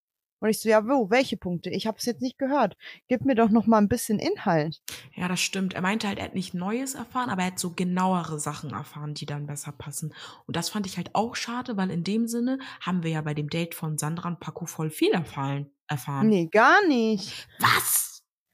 Und 0.42 0.50
ich 0.50 0.62
so, 0.62 0.70
ja, 0.70 0.88
wo, 0.88 1.10
welche 1.10 1.38
Punkte? 1.38 1.70
Ich 1.70 1.86
habe 1.86 1.98
es 1.98 2.06
jetzt 2.06 2.22
nicht 2.22 2.38
gehört. 2.38 2.78
Gib 3.10 3.26
mir 3.26 3.36
doch 3.36 3.50
noch 3.50 3.68
mal 3.68 3.78
ein 3.78 3.90
bisschen 3.90 4.20
Inhalt. 4.20 4.82
Ja, 5.14 5.28
das 5.28 5.42
stimmt. 5.42 5.74
Er 5.74 5.82
meinte 5.82 6.08
halt, 6.08 6.18
er 6.18 6.26
hat 6.26 6.36
nicht 6.36 6.54
Neues 6.54 6.96
erfahren, 6.96 7.30
aber 7.30 7.42
er 7.42 7.48
hat 7.48 7.60
so 7.60 7.72
genauere 7.72 8.40
Sachen 8.40 8.72
erfahren, 8.72 9.14
die 9.14 9.26
dann 9.26 9.48
besser 9.48 9.74
passen. 9.74 10.14
Und 10.48 10.56
das 10.56 10.70
fand 10.70 10.88
ich 10.88 10.96
halt 10.96 11.14
auch 11.14 11.36
schade, 11.36 11.76
weil 11.76 11.92
in 11.92 12.06
dem 12.06 12.28
Sinne 12.28 12.58
haben 12.80 13.04
wir 13.04 13.12
ja 13.12 13.22
bei 13.22 13.34
dem 13.34 13.50
Date 13.50 13.76
von 13.76 13.98
Sandra 13.98 14.30
und 14.30 14.40
Paco 14.40 14.66
voll 14.66 14.90
viel 14.90 15.12
erfahren. 15.12 15.70
erfahren. 15.88 16.30
Nee, 16.30 16.48
gar 16.48 16.88
nicht. 16.88 17.48
Was? 17.60 18.09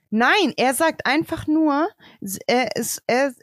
Nein, 0.10 0.54
er 0.58 0.74
sagt 0.74 1.06
einfach 1.06 1.48
nur, 1.48 1.90
er 2.48 2.76
ist, 2.76 3.04
er, 3.08 3.34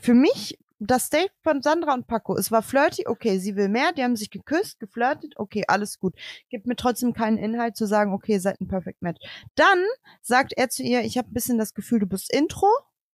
für 0.00 0.14
mich, 0.14 0.58
das 0.84 1.10
Date 1.10 1.30
von 1.42 1.62
Sandra 1.62 1.94
und 1.94 2.06
Paco, 2.06 2.36
es 2.36 2.50
war 2.50 2.62
flirty, 2.62 3.06
okay, 3.06 3.38
sie 3.38 3.56
will 3.56 3.68
mehr, 3.68 3.92
die 3.92 4.02
haben 4.02 4.16
sich 4.16 4.30
geküsst, 4.30 4.80
geflirtet, 4.80 5.34
okay, 5.36 5.64
alles 5.68 5.98
gut. 5.98 6.14
Gibt 6.50 6.66
mir 6.66 6.76
trotzdem 6.76 7.12
keinen 7.12 7.38
Inhalt 7.38 7.76
zu 7.76 7.86
sagen, 7.86 8.12
okay, 8.12 8.32
ihr 8.32 8.40
seid 8.40 8.60
ein 8.60 8.68
Perfect 8.68 9.00
Match. 9.00 9.20
Dann 9.54 9.78
sagt 10.20 10.52
er 10.56 10.68
zu 10.68 10.82
ihr, 10.82 11.02
ich 11.02 11.18
habe 11.18 11.28
ein 11.30 11.34
bisschen 11.34 11.58
das 11.58 11.74
Gefühl, 11.74 12.00
du 12.00 12.06
bist 12.06 12.34
Intro, 12.34 12.68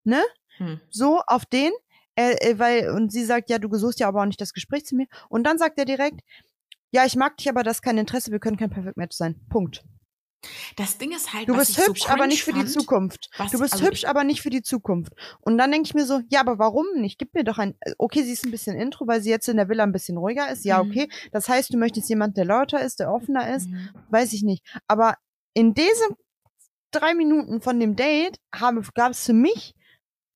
ne? 0.04 0.22
Hm. 0.56 0.80
So, 0.90 1.20
auf 1.26 1.44
den, 1.44 1.72
äh, 2.16 2.32
äh, 2.40 2.58
weil, 2.58 2.90
und 2.90 3.12
sie 3.12 3.24
sagt, 3.24 3.50
ja, 3.50 3.58
du 3.58 3.72
suchst 3.76 4.00
ja 4.00 4.08
aber 4.08 4.22
auch 4.22 4.26
nicht 4.26 4.40
das 4.40 4.54
Gespräch 4.54 4.86
zu 4.86 4.96
mir. 4.96 5.06
Und 5.28 5.44
dann 5.44 5.58
sagt 5.58 5.78
er 5.78 5.84
direkt, 5.84 6.20
ja, 6.90 7.04
ich 7.04 7.16
mag 7.16 7.36
dich, 7.36 7.48
aber 7.50 7.62
das 7.62 7.78
ist 7.78 7.82
kein 7.82 7.98
Interesse, 7.98 8.32
wir 8.32 8.38
können 8.40 8.56
kein 8.56 8.70
Perfect 8.70 8.96
Match 8.96 9.16
sein. 9.16 9.38
Punkt. 9.50 9.84
Das 10.76 10.98
Ding 10.98 11.10
ist 11.12 11.32
halt, 11.34 11.48
Du 11.48 11.56
bist 11.56 11.76
hübsch, 11.78 12.02
so 12.02 12.08
aber 12.08 12.26
nicht 12.28 12.44
für 12.44 12.52
die 12.52 12.60
fand, 12.60 12.70
Zukunft. 12.70 13.28
was- 13.38 13.50
Du 13.50 13.58
bist 13.58 13.72
also 13.74 13.86
hübsch, 13.86 14.04
aber 14.04 14.22
nicht 14.24 14.40
für 14.40 14.50
die 14.50 14.62
Zukunft. 14.62 15.12
Und 15.40 15.58
dann 15.58 15.72
denke 15.72 15.86
ich 15.86 15.94
mir 15.94 16.06
so, 16.06 16.20
ja, 16.30 16.40
aber 16.40 16.58
warum 16.58 16.86
nicht? 16.96 17.18
Gib 17.18 17.34
mir 17.34 17.42
doch 17.44 17.58
ein, 17.58 17.74
äh, 17.80 17.92
okay, 17.98 18.22
sie 18.22 18.32
ist 18.32 18.44
ein 18.44 18.50
bisschen 18.52 18.76
intro, 18.76 19.06
weil 19.08 19.20
sie 19.20 19.30
jetzt 19.30 19.48
in 19.48 19.56
der 19.56 19.68
Villa 19.68 19.82
ein 19.82 19.92
bisschen 19.92 20.16
ruhiger 20.16 20.48
ist. 20.50 20.64
Ja, 20.64 20.82
Mhm. 20.82 20.90
okay. 20.90 21.08
Das 21.32 21.48
heißt, 21.48 21.72
du 21.74 21.78
möchtest 21.78 22.08
jemand, 22.08 22.36
der 22.36 22.44
lauter 22.44 22.80
ist, 22.80 23.00
der 23.00 23.12
offener 23.12 23.52
ist. 23.54 23.68
Mhm. 23.68 23.88
Weiß 24.10 24.32
ich 24.32 24.42
nicht. 24.44 24.64
Aber 24.86 25.16
in 25.54 25.74
diesen 25.74 26.14
drei 26.92 27.14
Minuten 27.14 27.60
von 27.60 27.80
dem 27.80 27.96
Date 27.96 28.38
gab 28.52 29.10
es 29.10 29.26
für 29.26 29.32
mich 29.32 29.74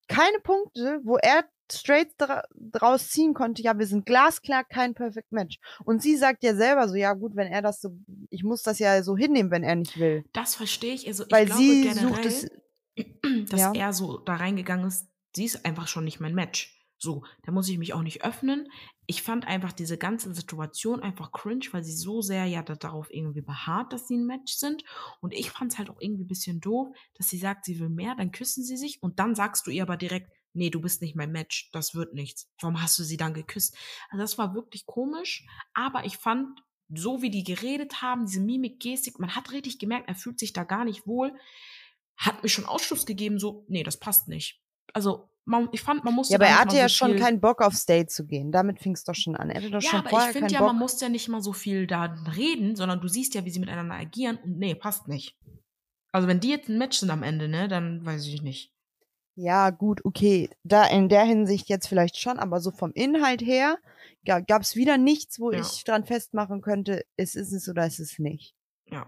keine 0.09 0.39
Punkte, 0.43 0.99
wo 1.03 1.17
er 1.17 1.45
straight 1.73 2.09
dra 2.17 2.43
draus 2.55 3.09
ziehen 3.09 3.33
konnte, 3.33 3.61
ja, 3.61 3.77
wir 3.77 3.87
sind 3.87 4.05
glasklar 4.05 4.63
kein 4.63 4.93
Perfect 4.93 5.31
Match. 5.31 5.57
Und 5.85 6.01
sie 6.01 6.15
sagt 6.15 6.43
ja 6.43 6.55
selber 6.55 6.87
so, 6.87 6.95
ja 6.95 7.13
gut, 7.13 7.35
wenn 7.35 7.47
er 7.47 7.61
das 7.61 7.81
so, 7.81 7.91
ich 8.29 8.43
muss 8.43 8.63
das 8.63 8.79
ja 8.79 9.03
so 9.03 9.15
hinnehmen, 9.17 9.51
wenn 9.51 9.63
er 9.63 9.75
nicht 9.75 9.99
will. 9.99 10.23
Das 10.33 10.55
verstehe 10.55 10.93
ich. 10.93 11.07
Also, 11.07 11.23
ich 11.23 11.31
Weil 11.31 11.45
glaube 11.45 11.61
sie 11.61 11.81
generell, 11.81 12.07
sucht 12.07 12.25
es, 12.25 12.47
dass 13.49 13.59
Ja. 13.59 13.73
er 13.73 13.93
so 13.93 14.17
da 14.17 14.35
reingegangen 14.35 14.87
ist, 14.87 15.09
sie 15.35 15.45
ist 15.45 15.65
einfach 15.65 15.87
schon 15.87 16.03
nicht 16.05 16.19
mein 16.19 16.35
Match. 16.35 16.79
So, 16.97 17.23
da 17.43 17.51
muss 17.51 17.67
ich 17.67 17.77
mich 17.77 17.93
auch 17.93 18.01
nicht 18.01 18.23
öffnen. 18.23 18.69
Ich 19.07 19.23
fand 19.23 19.45
einfach 19.45 19.73
diese 19.73 19.97
ganze 19.97 20.33
Situation 20.33 21.01
einfach 21.01 21.33
cringe, 21.33 21.65
weil 21.71 21.83
sie 21.83 21.91
so 21.91 22.21
sehr 22.21 22.45
ja 22.45 22.61
da- 22.61 22.75
darauf 22.75 23.13
irgendwie 23.13 23.41
beharrt, 23.41 23.91
dass 23.91 24.07
sie 24.07 24.15
ein 24.15 24.25
Match 24.25 24.53
sind. 24.53 24.85
Und 25.19 25.33
ich 25.33 25.51
fand 25.51 25.73
es 25.73 25.77
halt 25.79 25.89
auch 25.89 25.99
irgendwie 25.99 26.23
ein 26.23 26.27
bisschen 26.27 26.61
doof, 26.61 26.87
dass 27.15 27.27
sie 27.27 27.37
sagt, 27.37 27.65
sie 27.65 27.77
will 27.81 27.89
mehr, 27.89 28.15
dann 28.15 28.31
küssen 28.31 28.63
sie 28.63 28.77
sich 28.77 29.03
und 29.03 29.19
dann 29.19 29.35
sagst 29.35 29.67
du 29.67 29.71
ihr 29.71 29.83
aber 29.83 29.97
direkt, 29.97 30.31
nee, 30.53 30.69
du 30.69 30.81
bist 30.81 31.01
nicht 31.01 31.15
mein 31.15 31.31
Match, 31.31 31.69
das 31.71 31.95
wird 31.95 32.13
nichts. 32.13 32.49
Warum 32.61 32.81
hast 32.81 32.97
du 32.99 33.03
sie 33.03 33.17
dann 33.17 33.33
geküsst? 33.33 33.75
Also 34.09 34.21
das 34.21 34.37
war 34.37 34.53
wirklich 34.55 34.85
komisch, 34.85 35.45
aber 35.73 36.05
ich 36.05 36.17
fand, 36.17 36.59
so 36.93 37.21
wie 37.21 37.29
die 37.29 37.43
geredet 37.43 38.01
haben, 38.01 38.25
diese 38.25 38.41
Mimik, 38.41 38.79
Gestik, 38.79 39.19
man 39.19 39.35
hat 39.35 39.51
richtig 39.51 39.79
gemerkt, 39.79 40.07
er 40.07 40.15
fühlt 40.15 40.39
sich 40.39 40.53
da 40.53 40.63
gar 40.63 40.85
nicht 40.85 41.07
wohl 41.07 41.33
hat 42.17 42.43
mir 42.43 42.49
schon 42.49 42.65
Ausschluss 42.65 43.05
gegeben, 43.05 43.39
so, 43.39 43.65
nee, 43.67 43.83
das 43.83 43.97
passt 43.97 44.27
nicht. 44.27 44.61
Also, 44.93 45.29
man, 45.45 45.67
ich 45.71 45.81
fand, 45.81 46.03
man 46.03 46.13
musste 46.13 46.33
Ja, 46.33 46.39
aber 46.39 46.47
er 46.47 46.59
hatte 46.59 46.77
ja 46.77 46.87
so 46.87 46.95
schon 46.95 47.17
keinen 47.17 47.41
Bock 47.41 47.61
aufs 47.61 47.85
Date 47.85 48.11
zu 48.11 48.25
gehen. 48.25 48.51
Damit 48.51 48.79
fing 48.79 48.93
es 48.93 49.03
doch 49.03 49.15
schon 49.15 49.35
an. 49.35 49.49
Er 49.49 49.61
hatte 49.61 49.71
doch 49.71 49.81
Ja, 49.81 49.89
schon 49.89 49.99
aber 49.99 50.09
vorher 50.09 50.29
ich 50.29 50.37
finde 50.37 50.53
ja, 50.53 50.59
Bock. 50.59 50.67
man 50.67 50.79
muss 50.79 51.01
ja 51.01 51.09
nicht 51.09 51.27
mal 51.27 51.41
so 51.41 51.51
viel 51.51 51.85
da 51.85 52.15
reden, 52.35 52.75
sondern 52.75 53.01
du 53.01 53.07
siehst 53.07 53.33
ja, 53.35 53.43
wie 53.43 53.49
sie 53.49 53.59
miteinander 53.59 53.95
agieren 53.95 54.37
und 54.37 54.57
nee, 54.57 54.75
passt 54.75 55.07
nicht. 55.07 55.37
Also, 56.11 56.27
wenn 56.27 56.39
die 56.39 56.49
jetzt 56.49 56.69
ein 56.69 56.77
Match 56.77 56.99
sind 56.99 57.09
am 57.09 57.23
Ende, 57.23 57.47
ne, 57.49 57.67
dann 57.67 58.05
weiß 58.05 58.25
ich 58.27 58.41
nicht. 58.41 58.72
Ja, 59.35 59.71
gut, 59.71 60.05
okay. 60.05 60.49
Da 60.63 60.85
in 60.85 61.09
der 61.09 61.23
Hinsicht 61.23 61.67
jetzt 61.69 61.87
vielleicht 61.87 62.17
schon, 62.17 62.37
aber 62.39 62.59
so 62.59 62.71
vom 62.71 62.91
Inhalt 62.93 63.41
her 63.41 63.77
gab 64.25 64.61
es 64.61 64.75
wieder 64.75 64.97
nichts, 64.97 65.39
wo 65.39 65.51
Ja. 65.51 65.59
ich 65.59 65.83
dran 65.83 66.05
festmachen 66.05 66.61
könnte, 66.61 67.03
es 67.17 67.35
ist 67.35 67.51
es 67.51 67.67
oder 67.67 67.83
es 67.85 67.99
ist 67.99 68.19
nicht. 68.19 68.53
Ja. 68.85 69.07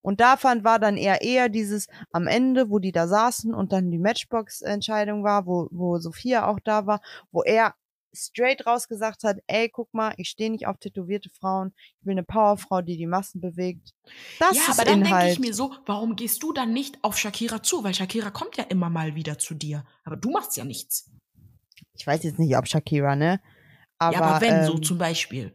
Und 0.00 0.20
da 0.20 0.36
fand 0.36 0.64
war 0.64 0.78
dann 0.78 0.96
eher 0.96 1.22
eher 1.22 1.48
dieses 1.48 1.86
am 2.12 2.26
Ende, 2.28 2.70
wo 2.70 2.78
die 2.78 2.92
da 2.92 3.06
saßen 3.08 3.52
und 3.52 3.72
dann 3.72 3.90
die 3.90 3.98
Matchbox-Entscheidung 3.98 5.22
war, 5.22 5.44
wo, 5.46 5.68
wo 5.70 5.98
Sophia 5.98 6.46
auch 6.46 6.60
da 6.60 6.86
war, 6.86 7.00
wo 7.30 7.42
er 7.42 7.74
straight 8.14 8.66
rausgesagt 8.66 9.24
hat, 9.24 9.38
ey, 9.46 9.68
guck 9.68 9.92
mal, 9.92 10.14
ich 10.16 10.28
stehe 10.28 10.50
nicht 10.50 10.66
auf 10.66 10.78
tätowierte 10.78 11.30
Frauen, 11.30 11.72
ich 12.00 12.06
will 12.06 12.12
eine 12.12 12.24
Powerfrau, 12.24 12.82
die 12.82 12.96
die 12.96 13.06
Massen 13.06 13.40
bewegt. 13.40 13.94
Das 14.38 14.56
ja, 14.56 14.62
ist 14.62 14.78
aber 14.78 14.84
dann 14.90 15.02
denke 15.04 15.28
ich 15.28 15.38
mir 15.38 15.54
so, 15.54 15.74
warum 15.86 16.16
gehst 16.16 16.42
du 16.42 16.52
dann 16.52 16.72
nicht 16.72 17.02
auf 17.02 17.18
Shakira 17.18 17.62
zu? 17.62 17.84
Weil 17.84 17.94
Shakira 17.94 18.30
kommt 18.30 18.56
ja 18.56 18.64
immer 18.64 18.90
mal 18.90 19.14
wieder 19.14 19.38
zu 19.38 19.54
dir. 19.54 19.84
Aber 20.04 20.16
du 20.16 20.30
machst 20.30 20.56
ja 20.56 20.64
nichts. 20.64 21.10
ich 21.94 22.06
weiß 22.06 22.22
jetzt 22.24 22.38
nicht, 22.38 22.56
ob 22.56 22.66
Shakira, 22.66 23.16
ne? 23.16 23.40
Aber, 23.98 24.14
ja, 24.14 24.22
aber 24.22 24.40
wenn 24.40 24.64
so 24.64 24.74
ähm, 24.74 24.82
zum 24.82 24.98
Beispiel. 24.98 25.52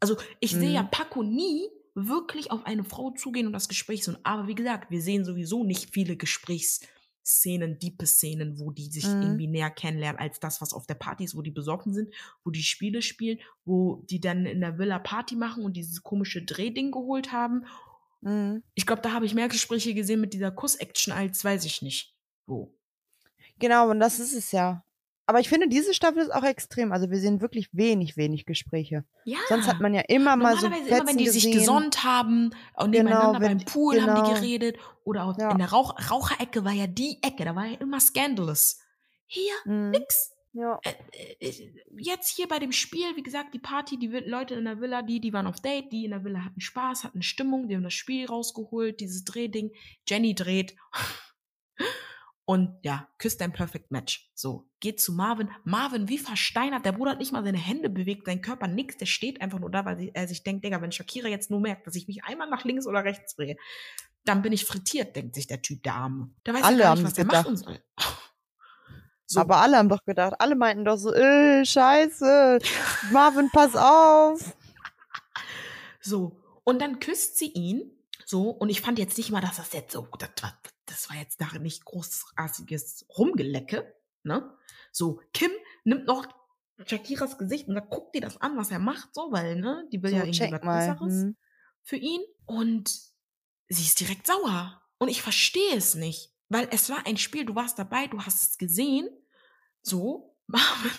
Also 0.00 0.16
ich 0.40 0.52
sehe 0.52 0.70
ja 0.72 0.82
Mhm. 0.82 0.90
Paco 0.90 1.22
nie 1.22 1.68
wirklich 1.94 2.50
auf 2.50 2.64
eine 2.66 2.84
Frau 2.84 3.10
zugehen 3.10 3.46
und 3.46 3.52
das 3.52 3.68
Gespräch 3.68 4.04
so. 4.04 4.14
Aber 4.22 4.46
wie 4.48 4.54
gesagt, 4.54 4.90
wir 4.90 5.02
sehen 5.02 5.24
sowieso 5.24 5.64
nicht 5.64 5.90
viele 5.92 6.16
Gesprächsszenen, 7.22 7.78
diepe 7.78 8.06
Szenen, 8.06 8.58
wo 8.58 8.70
die 8.70 8.90
sich 8.90 9.04
Mhm. 9.06 9.22
irgendwie 9.22 9.46
näher 9.46 9.70
kennenlernen, 9.70 10.20
als 10.20 10.40
das, 10.40 10.60
was 10.60 10.72
auf 10.72 10.86
der 10.86 10.94
Party 10.94 11.24
ist, 11.24 11.36
wo 11.36 11.42
die 11.42 11.50
besoffen 11.50 11.92
sind, 11.94 12.12
wo 12.44 12.50
die 12.50 12.62
Spiele 12.62 13.02
spielen, 13.02 13.38
wo 13.64 14.02
die 14.08 14.20
dann 14.20 14.46
in 14.46 14.60
der 14.60 14.78
Villa 14.78 14.98
Party 14.98 15.36
machen 15.36 15.64
und 15.64 15.76
dieses 15.76 16.02
komische 16.02 16.42
Drehding 16.42 16.90
geholt 16.90 17.32
haben. 17.32 17.64
mh. 18.22 18.60
Ich 18.74 18.86
glaube, 18.86 19.02
da 19.02 19.12
habe 19.12 19.26
ich 19.26 19.34
mehr 19.34 19.48
Gespräche 19.48 19.94
gesehen 19.94 20.20
mit 20.20 20.32
dieser 20.34 20.50
Kuss-Action 20.50 21.12
als 21.12 21.44
weiß 21.44 21.64
ich 21.64 21.82
nicht. 21.82 22.14
Wo. 22.46 22.74
Genau, 23.58 23.90
und 23.90 24.00
das 24.00 24.18
ist 24.18 24.34
es 24.34 24.52
ja. 24.52 24.84
Aber 25.30 25.38
ich 25.38 25.48
finde, 25.48 25.68
diese 25.68 25.94
Staffel 25.94 26.22
ist 26.22 26.34
auch 26.34 26.42
extrem. 26.42 26.90
Also 26.90 27.08
wir 27.08 27.18
sehen 27.20 27.40
wirklich 27.40 27.68
wenig, 27.72 28.16
wenig 28.16 28.46
Gespräche. 28.46 29.04
Ja. 29.24 29.38
Sonst 29.48 29.68
hat 29.68 29.78
man 29.80 29.94
ja 29.94 30.00
immer 30.08 30.34
mal 30.34 30.56
so 30.56 30.62
Normalerweise 30.62 30.88
immer, 30.88 30.98
wenn 30.98 31.06
Fetzen 31.06 31.18
die 31.18 31.28
sich 31.28 31.44
gesehen. 31.44 31.58
gesonnt 31.60 32.02
haben 32.02 32.50
und 32.74 32.90
Genau, 32.90 33.04
nebeneinander 33.04 33.40
wenn 33.40 33.58
beim 33.58 33.64
Pool 33.64 34.02
haben 34.02 34.16
die 34.16 34.22
genau. 34.28 34.34
geredet 34.40 34.76
oder 35.04 35.24
auch 35.26 35.38
Ja. 35.38 35.52
in 35.52 35.58
der 35.58 35.70
Rauch 35.70 35.94
Raucherecke 36.10 36.64
war 36.64 36.72
ja 36.72 36.88
die 36.88 37.18
Ecke, 37.22 37.44
da 37.44 37.54
war 37.54 37.66
ja 37.66 37.78
immer 37.78 38.00
scandalous. 38.00 38.80
Hier 39.26 39.52
Mhm. 39.66 39.90
nix. 39.90 40.32
Ja. 40.52 40.80
Äh, 40.82 40.94
äh, 41.46 41.72
jetzt 41.96 42.34
hier 42.34 42.48
bei 42.48 42.58
dem 42.58 42.72
Spiel, 42.72 43.14
wie 43.14 43.22
gesagt, 43.22 43.54
die 43.54 43.60
Party, 43.60 44.00
die 44.00 44.08
Leute 44.08 44.54
in 44.56 44.64
der 44.64 44.80
Villa, 44.80 45.02
die, 45.02 45.20
die 45.20 45.32
waren 45.32 45.46
auf 45.46 45.60
Date, 45.60 45.92
die 45.92 46.06
in 46.06 46.10
der 46.10 46.24
Villa 46.24 46.44
hatten 46.44 46.60
Spaß, 46.60 47.04
hatten 47.04 47.22
Stimmung, 47.22 47.68
die 47.68 47.76
haben 47.76 47.84
das 47.84 47.94
Spiel 47.94 48.26
rausgeholt, 48.26 48.98
dieses 48.98 49.22
Drehding. 49.22 49.70
Jenny 50.08 50.34
dreht. 50.34 50.74
Und 52.50 52.80
ja, 52.82 53.06
küsst 53.18 53.40
ein 53.42 53.52
Perfect 53.52 53.92
Match. 53.92 54.28
So, 54.34 54.68
geht 54.80 55.00
zu 55.00 55.12
Marvin. 55.12 55.50
Marvin, 55.62 56.08
wie 56.08 56.18
versteinert, 56.18 56.84
der 56.84 56.90
Bruder 56.90 57.12
hat 57.12 57.20
nicht 57.20 57.30
mal 57.30 57.44
seine 57.44 57.58
Hände 57.58 57.88
bewegt, 57.88 58.26
sein 58.26 58.42
Körper 58.42 58.66
nix, 58.66 58.96
der 58.96 59.06
steht 59.06 59.40
einfach 59.40 59.60
nur 59.60 59.70
da, 59.70 59.84
weil 59.84 60.10
er 60.14 60.26
sich 60.26 60.42
denkt, 60.42 60.64
Digga, 60.64 60.82
wenn 60.82 60.90
Shakira 60.90 61.28
jetzt 61.28 61.52
nur 61.52 61.60
merkt, 61.60 61.86
dass 61.86 61.94
ich 61.94 62.08
mich 62.08 62.24
einmal 62.24 62.50
nach 62.50 62.64
links 62.64 62.88
oder 62.88 63.04
rechts 63.04 63.36
drehe, 63.36 63.56
dann 64.24 64.42
bin 64.42 64.52
ich 64.52 64.64
frittiert, 64.64 65.14
denkt 65.14 65.36
sich 65.36 65.46
der 65.46 65.62
Typ, 65.62 65.84
der 65.84 65.94
Arme. 65.94 66.30
Der 66.44 66.54
weiß 66.54 66.64
Alle 66.64 66.78
ja 66.78 66.82
gar 66.82 66.90
haben 66.90 67.02
nicht, 67.04 67.12
was 67.12 67.18
er 67.18 67.24
machen 67.26 67.56
soll. 67.56 67.78
So. 69.32 69.38
Aber 69.38 69.58
alle 69.58 69.76
haben 69.76 69.88
doch 69.88 70.04
gedacht, 70.04 70.34
alle 70.40 70.56
meinten 70.56 70.84
doch 70.84 70.96
so, 70.96 71.14
äh, 71.14 71.64
scheiße, 71.64 72.58
Marvin, 73.12 73.48
pass 73.52 73.76
auf. 73.76 74.56
So. 76.00 76.42
Und 76.64 76.82
dann 76.82 76.98
küsst 76.98 77.38
sie 77.38 77.52
ihn. 77.52 77.92
So. 78.26 78.50
Und 78.50 78.70
ich 78.70 78.80
fand 78.80 78.98
jetzt 78.98 79.16
nicht 79.18 79.30
mal, 79.30 79.40
dass 79.40 79.58
das 79.58 79.72
jetzt 79.72 79.92
so, 79.92 80.08
das 80.18 80.30
war, 80.42 80.58
das 80.90 81.08
war 81.08 81.16
jetzt 81.16 81.40
da 81.40 81.46
nicht 81.58 81.84
großartiges 81.84 83.06
Rumgelecke. 83.16 83.94
Ne? 84.22 84.56
So. 84.92 85.20
Kim 85.32 85.50
nimmt 85.84 86.06
noch 86.06 86.26
Shakiras 86.86 87.38
Gesicht 87.38 87.68
und 87.68 87.74
da 87.74 87.80
guckt 87.80 88.14
die 88.14 88.20
das 88.20 88.40
an, 88.40 88.56
was 88.56 88.70
er 88.70 88.78
macht, 88.78 89.14
so, 89.14 89.30
weil, 89.32 89.56
ne, 89.56 89.86
die 89.92 90.02
will 90.02 90.10
So, 90.10 90.16
ja 90.16 90.24
irgendwie 90.24 90.52
was. 90.52 90.60
Besseres 90.60 91.22
Hm. 91.22 91.36
für 91.82 91.96
ihn. 91.96 92.22
Und 92.46 92.90
sie 93.68 93.82
ist 93.82 94.00
direkt 94.00 94.26
sauer. 94.26 94.82
Und 94.98 95.08
ich 95.08 95.22
verstehe 95.22 95.76
es 95.76 95.94
nicht. 95.94 96.32
Weil 96.48 96.68
es 96.72 96.90
war 96.90 97.06
ein 97.06 97.16
Spiel, 97.16 97.44
du 97.44 97.54
warst 97.54 97.78
dabei, 97.78 98.06
du 98.08 98.20
hast 98.20 98.50
es 98.50 98.58
gesehen. 98.58 99.08
So, 99.82 100.36
Marvin, 100.46 100.90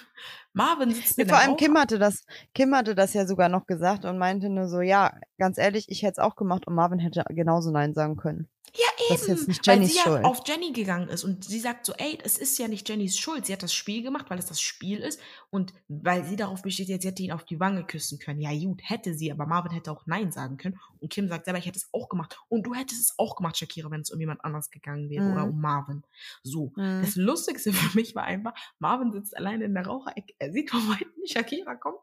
Marvin 0.53 0.91
sitzt 0.91 1.21
vor 1.27 1.37
allem 1.37 1.57
Kim 1.57 1.77
hatte 1.77 1.99
das, 1.99 2.23
Kim 2.53 2.73
hatte 2.73 2.95
das 2.95 3.13
ja 3.13 3.25
sogar 3.27 3.49
noch 3.49 3.67
gesagt 3.67 4.05
und 4.05 4.17
meinte 4.17 4.49
nur 4.49 4.69
so, 4.69 4.79
ja, 4.79 5.19
ganz 5.37 5.57
ehrlich, 5.57 5.87
ich 5.89 6.03
hätte 6.03 6.13
es 6.13 6.19
auch 6.19 6.35
gemacht 6.35 6.67
und 6.67 6.75
Marvin 6.75 6.99
hätte 6.99 7.25
genauso 7.29 7.69
Nein 7.69 7.93
sagen 7.93 8.15
können. 8.15 8.49
Ja, 8.73 8.85
eben. 8.99 9.09
Das 9.09 9.21
ist 9.23 9.27
jetzt 9.27 9.47
nicht 9.49 9.67
weil 9.67 9.75
Jennys 9.75 9.91
sie 9.91 9.97
ja 9.97 10.03
Schuld. 10.03 10.23
auf 10.23 10.43
Jenny 10.47 10.71
gegangen 10.71 11.09
ist 11.09 11.25
und 11.25 11.43
sie 11.43 11.59
sagt 11.59 11.85
so, 11.85 11.91
ey, 11.97 12.17
es 12.23 12.37
ist 12.37 12.57
ja 12.57 12.69
nicht 12.69 12.87
Jennys 12.87 13.17
Schuld. 13.17 13.45
Sie 13.45 13.51
hat 13.51 13.61
das 13.63 13.73
Spiel 13.73 14.01
gemacht, 14.01 14.27
weil 14.29 14.39
es 14.39 14.45
das 14.45 14.61
Spiel 14.61 14.99
ist 14.99 15.19
und 15.49 15.73
weil 15.89 16.23
sie 16.23 16.37
darauf 16.37 16.61
besteht, 16.61 16.87
jetzt 16.87 17.01
sie 17.01 17.09
hätte 17.09 17.21
ihn 17.21 17.33
auf 17.33 17.43
die 17.43 17.59
Wange 17.59 17.83
küssen 17.83 18.17
können. 18.17 18.39
Ja, 18.39 18.49
gut, 18.57 18.79
hätte 18.81 19.13
sie, 19.13 19.29
aber 19.29 19.45
Marvin 19.45 19.73
hätte 19.73 19.91
auch 19.91 20.05
Nein 20.05 20.31
sagen 20.31 20.55
können. 20.55 20.79
Und 21.01 21.11
Kim 21.11 21.27
sagt 21.27 21.43
selber, 21.45 21.59
ich 21.59 21.65
hätte 21.65 21.79
es 21.79 21.89
auch 21.91 22.07
gemacht. 22.07 22.39
Und 22.47 22.63
du 22.65 22.73
hättest 22.73 23.01
es 23.01 23.19
auch 23.19 23.35
gemacht, 23.35 23.57
Shakira, 23.57 23.91
wenn 23.91 24.01
es 24.01 24.09
um 24.11 24.19
jemand 24.21 24.45
anders 24.45 24.69
gegangen 24.71 25.09
wäre 25.09 25.25
oder 25.29 25.45
Mhm. 25.45 25.51
um 25.51 25.59
Marvin. 25.61 26.03
So. 26.43 26.71
Mhm. 26.77 27.01
Das 27.01 27.15
Lustigste 27.17 27.73
für 27.73 27.97
mich 27.97 28.15
war 28.15 28.23
einfach, 28.23 28.53
Marvin 28.79 29.11
sitzt 29.11 29.35
alleine 29.35 29.65
in 29.65 29.73
der 29.73 29.85
Raucherecke. 29.85 30.33
Er 30.39 30.53
sieht 30.53 30.69
von 30.71 30.79
weitem, 30.89 31.11
Shakira 31.25 31.75
kommt. 31.75 31.99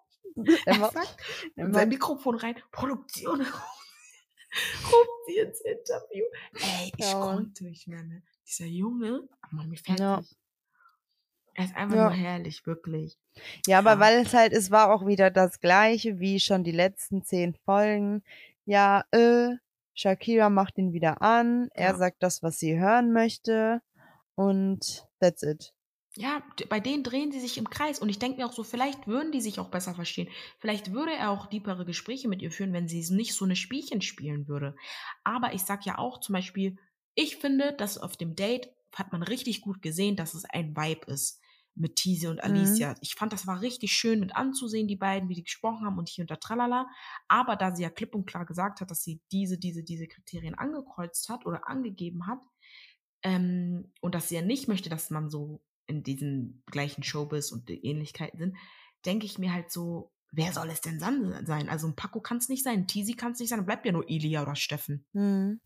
Er 0.66 0.74
Immer- 0.76 0.90
sagt 0.90 1.16
in 1.56 1.72
sein 1.72 1.88
Mikrofon 1.88 2.34
rein, 2.36 2.56
Produktion, 2.72 3.46
ruft 4.84 5.26
sie 5.26 5.36
ins 5.38 5.60
Interview. 5.60 6.24
Ey, 6.60 6.92
ich 6.96 7.04
Ja, 7.04 7.20
konnte 7.20 7.64
nicht 7.64 7.86
mehr, 7.88 8.02
ne? 8.02 8.22
Dieser 8.46 8.66
Junge, 8.66 9.28
ach 9.42 9.52
man, 9.52 9.68
mir 9.68 9.76
fertig. 9.76 10.00
Ja. 10.00 10.22
Er 11.54 11.64
ist 11.64 11.76
einfach 11.76 11.96
Ja. 11.96 12.04
nur 12.04 12.12
herrlich, 12.16 12.66
wirklich. 12.66 13.18
Ja, 13.66 13.78
aber 13.78 13.92
Ja. 13.94 14.00
weil 14.00 14.22
es 14.22 14.32
halt, 14.34 14.52
es 14.52 14.70
war 14.70 14.92
auch 14.92 15.06
wieder 15.06 15.30
das 15.30 15.60
gleiche 15.60 16.18
wie 16.20 16.40
schon 16.40 16.64
die 16.64 16.72
letzten 16.72 17.24
zehn 17.24 17.54
Folgen. 17.64 18.22
Ja, 18.64 19.04
äh, 19.10 19.56
Shakira 19.94 20.48
macht 20.50 20.78
ihn 20.78 20.92
wieder 20.92 21.20
an, 21.22 21.68
er 21.74 21.96
sagt 21.96 22.22
das, 22.22 22.42
was 22.42 22.58
sie 22.58 22.78
hören 22.78 23.12
möchte 23.12 23.82
und 24.36 25.08
that's 25.20 25.42
it. 25.42 25.74
Ja, 26.16 26.42
bei 26.68 26.80
denen 26.80 27.04
drehen 27.04 27.32
sie 27.32 27.40
sich 27.40 27.58
im 27.58 27.68
Kreis 27.68 27.98
und 27.98 28.08
ich 28.08 28.18
denke 28.18 28.38
mir 28.38 28.46
auch 28.46 28.52
so, 28.52 28.64
vielleicht 28.64 29.06
würden 29.06 29.30
die 29.30 29.40
sich 29.40 29.60
auch 29.60 29.70
besser 29.70 29.94
verstehen. 29.94 30.28
Vielleicht 30.58 30.92
würde 30.92 31.12
er 31.12 31.30
auch 31.30 31.46
tiefere 31.46 31.84
Gespräche 31.84 32.28
mit 32.28 32.42
ihr 32.42 32.50
führen, 32.50 32.72
wenn 32.72 32.88
sie 32.88 33.04
nicht 33.14 33.34
so 33.34 33.44
eine 33.44 33.56
Spielchen 33.56 34.00
spielen 34.00 34.48
würde. 34.48 34.74
Aber 35.22 35.52
ich 35.52 35.62
sag 35.62 35.84
ja 35.84 35.98
auch 35.98 36.18
zum 36.20 36.32
Beispiel, 36.32 36.76
ich 37.14 37.36
finde, 37.36 37.74
dass 37.74 37.98
auf 37.98 38.16
dem 38.16 38.34
Date 38.34 38.70
hat 38.94 39.12
man 39.12 39.22
richtig 39.22 39.60
gut 39.60 39.82
gesehen, 39.82 40.16
dass 40.16 40.34
es 40.34 40.44
ein 40.44 40.76
Vibe 40.76 41.06
ist 41.12 41.40
mit 41.74 41.96
Tease 41.96 42.30
und 42.30 42.42
Alicia. 42.42 42.96
Ich 43.00 43.14
fand, 43.14 43.32
das 43.32 43.46
war 43.46 43.60
richtig 43.60 43.92
schön 43.92 44.18
mit 44.18 44.34
anzusehen, 44.34 44.88
die 44.88 44.96
beiden, 44.96 45.28
wie 45.28 45.34
die 45.34 45.44
gesprochen 45.44 45.86
haben 45.86 45.98
und 45.98 46.08
hier 46.08 46.22
und 46.22 46.30
da 46.30 46.36
tralala. 46.36 46.88
Aber 47.28 47.54
da 47.54 47.74
sie 47.74 47.82
ja 47.82 47.90
klipp 47.90 48.14
und 48.14 48.26
klar 48.26 48.46
gesagt 48.46 48.80
hat, 48.80 48.90
dass 48.90 49.04
sie 49.04 49.20
diese, 49.30 49.58
diese, 49.58 49.84
diese 49.84 50.08
Kriterien 50.08 50.56
angekreuzt 50.56 51.28
hat 51.28 51.46
oder 51.46 51.68
angegeben 51.68 52.26
hat, 52.26 52.40
ähm, 53.22 53.92
und 54.00 54.14
dass 54.14 54.28
sie 54.28 54.36
ja 54.36 54.42
nicht 54.42 54.68
möchte, 54.68 54.88
dass 54.88 55.10
man 55.10 55.28
so 55.28 55.60
in 55.88 56.02
diesen 56.04 56.62
gleichen 56.66 57.02
Showbiz 57.02 57.50
und 57.50 57.68
Ähnlichkeiten 57.68 58.38
sind, 58.38 58.56
denke 59.04 59.26
ich 59.26 59.38
mir 59.38 59.52
halt 59.52 59.72
so, 59.72 60.12
wer 60.30 60.52
soll 60.52 60.70
es 60.70 60.80
denn 60.80 60.98
dann 60.98 61.44
sein? 61.46 61.68
Also 61.68 61.86
ein 61.88 61.96
Paco 61.96 62.20
kann 62.20 62.36
es 62.36 62.48
nicht 62.48 62.62
sein, 62.62 62.80
ein 62.80 62.86
Teasy 62.86 63.14
kann 63.14 63.32
es 63.32 63.40
nicht 63.40 63.48
sein, 63.48 63.58
dann 63.58 63.66
bleibt 63.66 63.86
ja 63.86 63.92
nur 63.92 64.08
Elia 64.08 64.42
oder 64.42 64.54
Steffen. 64.56 65.06
Hm. 65.14 65.60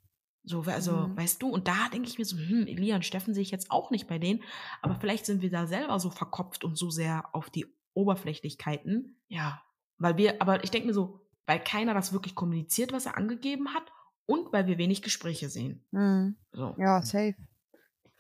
So, 0.45 0.63
also, 0.63 0.93
Mhm. 0.93 1.17
weißt 1.17 1.41
du, 1.41 1.49
und 1.49 1.69
da 1.69 1.89
denke 1.93 2.09
ich 2.09 2.19
mir 2.19 2.25
so, 2.25 2.37
hm, 2.37 2.67
Elia 2.67 2.97
und 2.97 3.05
Steffen 3.05 3.33
sehe 3.33 3.43
ich 3.43 3.53
jetzt 3.53 3.71
auch 3.71 3.91
nicht 3.91 4.09
bei 4.09 4.19
denen, 4.19 4.43
aber 4.81 4.97
vielleicht 4.97 5.27
sind 5.27 5.41
wir 5.41 5.51
da 5.51 5.67
selber 5.67 6.01
so 6.01 6.11
verkopft 6.11 6.65
und 6.65 6.77
so 6.77 6.91
sehr 6.91 7.33
auf 7.35 7.49
die 7.51 7.67
Oberflächlichkeiten. 7.95 9.21
Ja, 9.29 9.63
weil 9.99 10.17
wir, 10.17 10.43
aber 10.43 10.65
ich 10.65 10.71
denke 10.71 10.89
mir 10.89 10.95
so, 10.95 11.21
weil 11.47 11.63
keiner 11.63 11.95
das 11.95 12.13
wirklich 12.13 12.35
kommuniziert, 12.35 12.93
was 12.93 13.07
er 13.07 13.17
angegeben 13.17 13.73
hat 13.73 13.93
und 14.27 14.53
weil 14.53 14.67
wir 14.67 14.79
wenig 14.79 15.03
Gespräche 15.03 15.49
sehen. 15.49 15.85
Hm. 15.93 16.37
So. 16.53 16.75
Ja, 16.79 17.03
safe. 17.03 17.37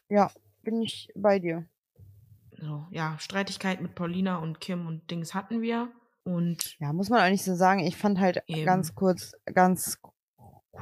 Ja, 0.08 0.30
bin 0.62 0.80
ich 0.82 1.08
bei 1.16 1.38
dir. 1.38 1.66
So, 2.62 2.86
ja, 2.92 3.18
Streitigkeit 3.18 3.80
mit 3.80 3.96
Paulina 3.96 4.36
und 4.36 4.60
Kim 4.60 4.86
und 4.86 5.10
Dings 5.10 5.34
hatten 5.34 5.62
wir. 5.62 5.90
Und 6.22 6.78
Ja, 6.78 6.92
muss 6.92 7.10
man 7.10 7.18
eigentlich 7.18 7.42
so 7.42 7.56
sagen. 7.56 7.80
Ich 7.80 7.96
fand 7.96 8.20
halt 8.20 8.44
Eben. 8.46 8.64
ganz 8.64 8.94
kurz, 8.94 9.34
ganz 9.52 9.98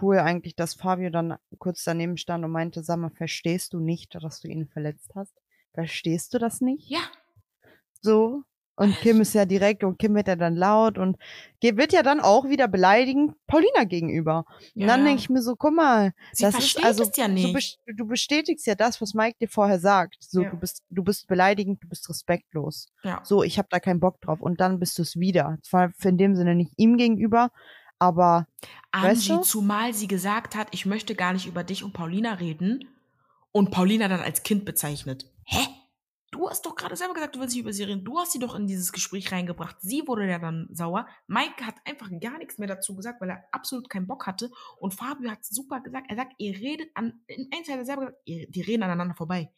cool 0.03 0.19
eigentlich, 0.19 0.55
dass 0.57 0.75
Fabio 0.75 1.09
dann 1.09 1.39
kurz 1.59 1.83
daneben 1.85 2.19
stand 2.19 2.45
und 2.45 2.51
meinte, 2.51 2.83
sag 2.83 2.99
mal, 2.99 3.09
verstehst 3.09 3.73
du 3.73 3.81
nicht, 3.81 4.15
dass 4.15 4.41
du 4.41 4.49
ihn 4.49 4.69
verletzt 4.69 5.11
hast? 5.15 5.33
Verstehst 5.73 6.35
du 6.35 6.39
das 6.39 6.61
nicht? 6.61 6.91
ja, 6.91 7.01
So. 8.03 8.45
Und 8.81 8.97
Kim 8.97 9.21
ist 9.21 9.35
ja 9.35 9.45
direkt 9.45 9.85
und 9.85 9.99
Kim 9.99 10.15
wird 10.15 10.27
ja 10.27 10.37
dann 10.37 10.57
laut 10.57 10.97
und 10.97 11.19
wird 11.61 11.93
ja 11.93 12.03
dann 12.03 12.19
auch 12.21 12.49
wieder 12.49 12.67
beleidigend 12.67 13.35
Paulina 13.47 13.85
gegenüber. 13.85 14.47
ja 14.75 14.83
Und 14.83 14.89
dann 14.89 15.05
denke 15.05 15.21
ich 15.21 15.29
mir 15.29 15.43
so, 15.43 15.55
guck 15.55 15.75
mal, 15.75 16.13
sie 16.33 16.45
das 16.45 16.59
ist 16.59 16.83
also, 16.83 17.05
ja 17.15 17.29
du, 17.29 17.35
nicht. 17.35 17.79
du 17.87 18.07
bestätigst 18.07 18.67
ja 18.67 18.75
das, 18.75 19.01
was 19.03 19.13
Mike 19.13 19.37
dir 19.39 19.49
vorher 19.49 19.79
sagt. 19.79 20.17
So, 20.21 20.43
Ja. 20.43 20.51
du 20.51 20.57
bist, 20.57 20.83
du 20.89 21.05
bist 21.05 21.27
beleidigend, 21.29 21.83
du 21.85 21.89
bist 21.89 22.09
respektlos. 22.09 22.89
ja. 23.05 23.21
So, 23.23 23.43
ich 23.43 23.59
habe 23.59 23.69
da 23.71 23.81
keinen 23.81 24.01
Bock 24.01 24.19
drauf. 24.23 24.41
Und 24.41 24.61
dann 24.63 24.81
bist 24.81 24.97
du 24.97 25.03
es 25.03 25.21
wieder. 25.21 25.59
Zwar 25.63 25.93
in 26.03 26.17
dem 26.17 26.35
Sinne 26.35 26.55
nicht 26.55 26.73
ihm 26.79 26.97
gegenüber, 26.97 27.51
aber 27.99 28.47
weißt 28.93 29.31
Angie, 29.31 29.41
du? 29.41 29.43
zumal 29.43 29.93
sie 29.93 30.09
gesagt 30.09 30.55
hat, 30.57 30.69
ich 30.71 30.87
möchte 30.87 31.15
gar 31.15 31.35
nicht 31.35 31.47
über 31.47 31.65
dich 31.65 31.85
und 31.85 31.93
Paulina 31.93 32.33
reden 32.33 32.89
und 33.53 33.71
Paulina 33.71 34.09
dann 34.09 34.21
als 34.21 34.43
Kind 34.43 34.65
bezeichnet. 34.65 35.27
Hä? 35.45 35.67
Du 36.33 36.49
hast 36.49 36.65
doch 36.65 36.77
gerade 36.77 36.95
selber 36.95 37.15
gesagt, 37.15 37.35
du 37.35 37.41
willst 37.41 37.55
nicht 37.55 37.63
über 37.63 37.73
sie 37.73 37.83
reden. 37.83 38.05
Du 38.05 38.19
hast 38.19 38.33
sie 38.33 38.39
doch 38.39 38.55
in 38.55 38.67
dieses 38.69 38.93
Gespräch 38.93 39.33
reingebracht. 39.33 39.77
Sie 39.81 40.07
wurde 40.07 40.29
ja 40.29 40.39
dann 40.39 40.69
sauer. 40.71 41.09
Mike 41.27 41.67
hat 41.67 41.75
einfach 41.85 42.09
gar 42.21 42.39
nichts 42.39 42.57
mehr 42.59 42.69
dazu 42.69 42.95
gesagt, 42.95 43.21
weil 43.21 43.31
er 43.31 43.45
absolut 43.51 43.91
keinen 43.91 44.07
Bock 44.07 44.27
hatte. 44.29 44.51
Und 44.79 44.95
Fabio 44.95 45.31
hat 45.31 45.45
super 45.45 45.81
gesagt. 45.81 46.07
Er 46.09 46.17
sagt, 46.17 46.35
ihr 46.39 46.55
redet 46.57 46.89
an, 46.95 47.21
in 47.27 47.49
eins 47.53 47.69
hat 47.69 47.79
er 47.79 47.85
selber 47.85 48.03
gesagt, 48.07 48.23
ihr, 48.27 48.49
die 48.49 48.61
reden 48.61 48.85
aneinander 48.85 49.15
vorbei. 49.15 49.53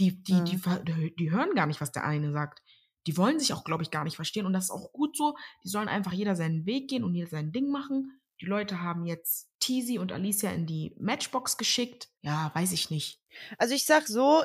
Die, 0.00 0.22
die, 0.22 0.32
Mhm. 0.34 0.44
die, 0.44 1.14
die 1.16 1.30
hören 1.30 1.54
gar 1.54 1.66
nicht, 1.66 1.80
was 1.80 1.92
der 1.92 2.04
eine 2.04 2.32
sagt. 2.32 2.62
Die 3.06 3.16
wollen 3.16 3.38
sich 3.38 3.52
auch, 3.52 3.62
glaube 3.64 3.84
ich, 3.84 3.90
gar 3.92 4.04
nicht 4.04 4.16
verstehen. 4.16 4.44
Und 4.44 4.52
das 4.52 4.64
ist 4.64 4.70
auch 4.70 4.92
gut 4.92 5.16
so. 5.16 5.36
Die 5.64 5.68
sollen 5.68 5.88
einfach 5.88 6.12
jeder 6.12 6.34
seinen 6.36 6.66
Weg 6.66 6.88
gehen 6.90 7.04
und 7.04 7.14
jeder 7.14 7.30
sein 7.30 7.52
Ding 7.52 7.70
machen. 7.70 8.20
Die 8.40 8.46
Leute 8.46 8.82
haben 8.82 9.06
jetzt 9.06 9.48
Teasy 9.60 9.98
und 9.98 10.12
Alicia 10.12 10.50
in 10.50 10.66
die 10.66 10.94
Matchbox 10.98 11.56
geschickt. 11.56 12.08
Ja, 12.22 12.50
weiß 12.54 12.72
ich 12.72 12.90
nicht. 12.90 13.17
Also 13.58 13.74
ich 13.74 13.84
sag 13.84 14.06
so, 14.06 14.42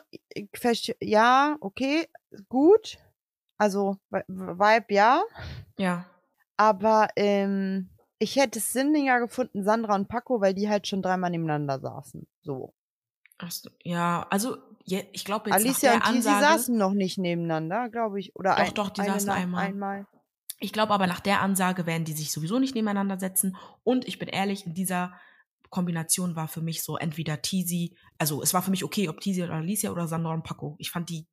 ja, 1.02 1.58
okay, 1.62 2.08
gut. 2.50 2.98
Also 3.58 3.98
Vi- 4.12 4.24
Vibe 4.28 4.94
ja, 4.94 5.24
Ja. 5.78 6.06
aber 6.58 7.10
ähm, 7.16 7.90
ich 8.20 8.36
hätte 8.36 8.60
es 8.60 8.74
sinniger 8.74 9.20
gefunden, 9.20 9.64
Sandra 9.64 9.96
und 9.96 10.08
Paco, 10.08 10.42
weil 10.42 10.54
die 10.54 10.70
halt 10.70 10.88
schon 10.88 11.02
dreimal 11.02 11.30
nebeneinander 11.30 11.80
saßen. 11.80 12.26
So. 12.42 12.74
Ach 13.38 13.52
so, 13.52 13.70
ja, 13.84 14.26
also 14.30 14.58
je, 14.84 15.06
ich 15.12 15.26
glaube 15.26 15.50
jetzt 15.50 15.56
Alicia 15.60 15.98
nach 15.98 15.98
und 15.98 16.04
der 16.06 16.14
Tisi 16.22 16.30
Ansage. 16.30 16.46
saßen 16.60 16.78
noch 16.78 16.94
nicht 16.94 17.18
nebeneinander, 17.18 17.90
glaube 17.90 18.20
ich. 18.20 18.36
Oder 18.36 18.52
Doch, 18.56 18.60
ein, 18.68 18.74
doch, 18.74 18.90
die 18.90 19.04
saßen 19.04 19.28
nach- 19.28 19.36
einmal. 19.38 19.66
einmal. 19.68 20.08
Ich 20.60 20.72
glaube 20.72 20.94
aber 20.94 21.08
nach 21.08 21.20
der 21.20 21.42
Ansage 21.42 21.86
werden 21.86 22.06
die 22.06 22.14
sich 22.14 22.32
sowieso 22.32 22.58
nicht 22.60 22.74
nebeneinander 22.76 23.20
setzen. 23.20 23.58
Und 23.84 24.08
ich 24.08 24.18
bin 24.20 24.30
ehrlich, 24.30 24.66
in 24.66 24.74
dieser 24.74 25.14
Kombination 25.74 26.36
war 26.36 26.48
für 26.48 26.62
mich 26.62 26.84
so 26.84 26.98
entweder 26.98 27.42
Teasy, 27.42 27.98
also 28.20 28.44
es 28.44 28.54
war 28.54 28.62
für 28.62 28.70
mich 28.70 28.84
okay, 28.84 29.10
ob 29.10 29.20
Teasy 29.22 29.42
oder 29.42 29.56
Alicia 29.56 29.90
oder 29.92 30.08
Sandra 30.08 30.32
und 30.32 30.44
Paco. 30.44 30.76
Ich 30.78 30.92
fand 30.92 31.10
die 31.10 31.26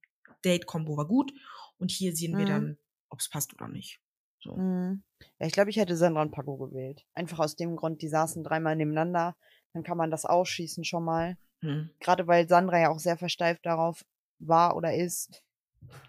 Date-Kombo 0.43 0.97
war 0.97 1.07
gut. 1.07 1.31
Und 1.77 1.91
hier 1.91 2.17
sehen 2.17 2.39
wir 2.39 2.47
Mhm. 2.47 2.49
dann, 2.49 2.79
ob 3.11 3.21
es 3.21 3.29
passt 3.29 3.53
oder 3.53 3.69
nicht. 3.69 4.01
So. 4.43 4.57
Mhm. 4.57 5.03
Ja, 5.39 5.47
ich 5.47 5.53
glaube, 5.53 5.69
ich 5.69 5.77
hätte 5.77 5.95
Sandra 5.95 6.23
und 6.23 6.31
Paco 6.31 6.57
gewählt. 6.57 7.05
Einfach 7.13 7.39
aus 7.39 7.55
dem 7.55 7.77
Grund, 7.77 8.01
die 8.01 8.09
saßen 8.09 8.43
dreimal 8.43 8.77
nebeneinander. 8.77 9.37
Dann 9.75 9.83
kann 9.83 9.99
man 9.99 10.11
das 10.11 10.25
ausschießen 10.25 10.85
schon 10.85 11.05
mal. 11.05 11.37
Hm. 11.61 11.91
Gerade 12.01 12.27
weil 12.27 12.49
Sandra 12.49 12.79
ja 12.81 12.89
auch 12.89 12.99
sehr 12.99 13.19
versteift 13.19 13.67
darauf 13.67 14.07
war 14.39 14.75
oder 14.75 14.95
ist. 14.95 15.43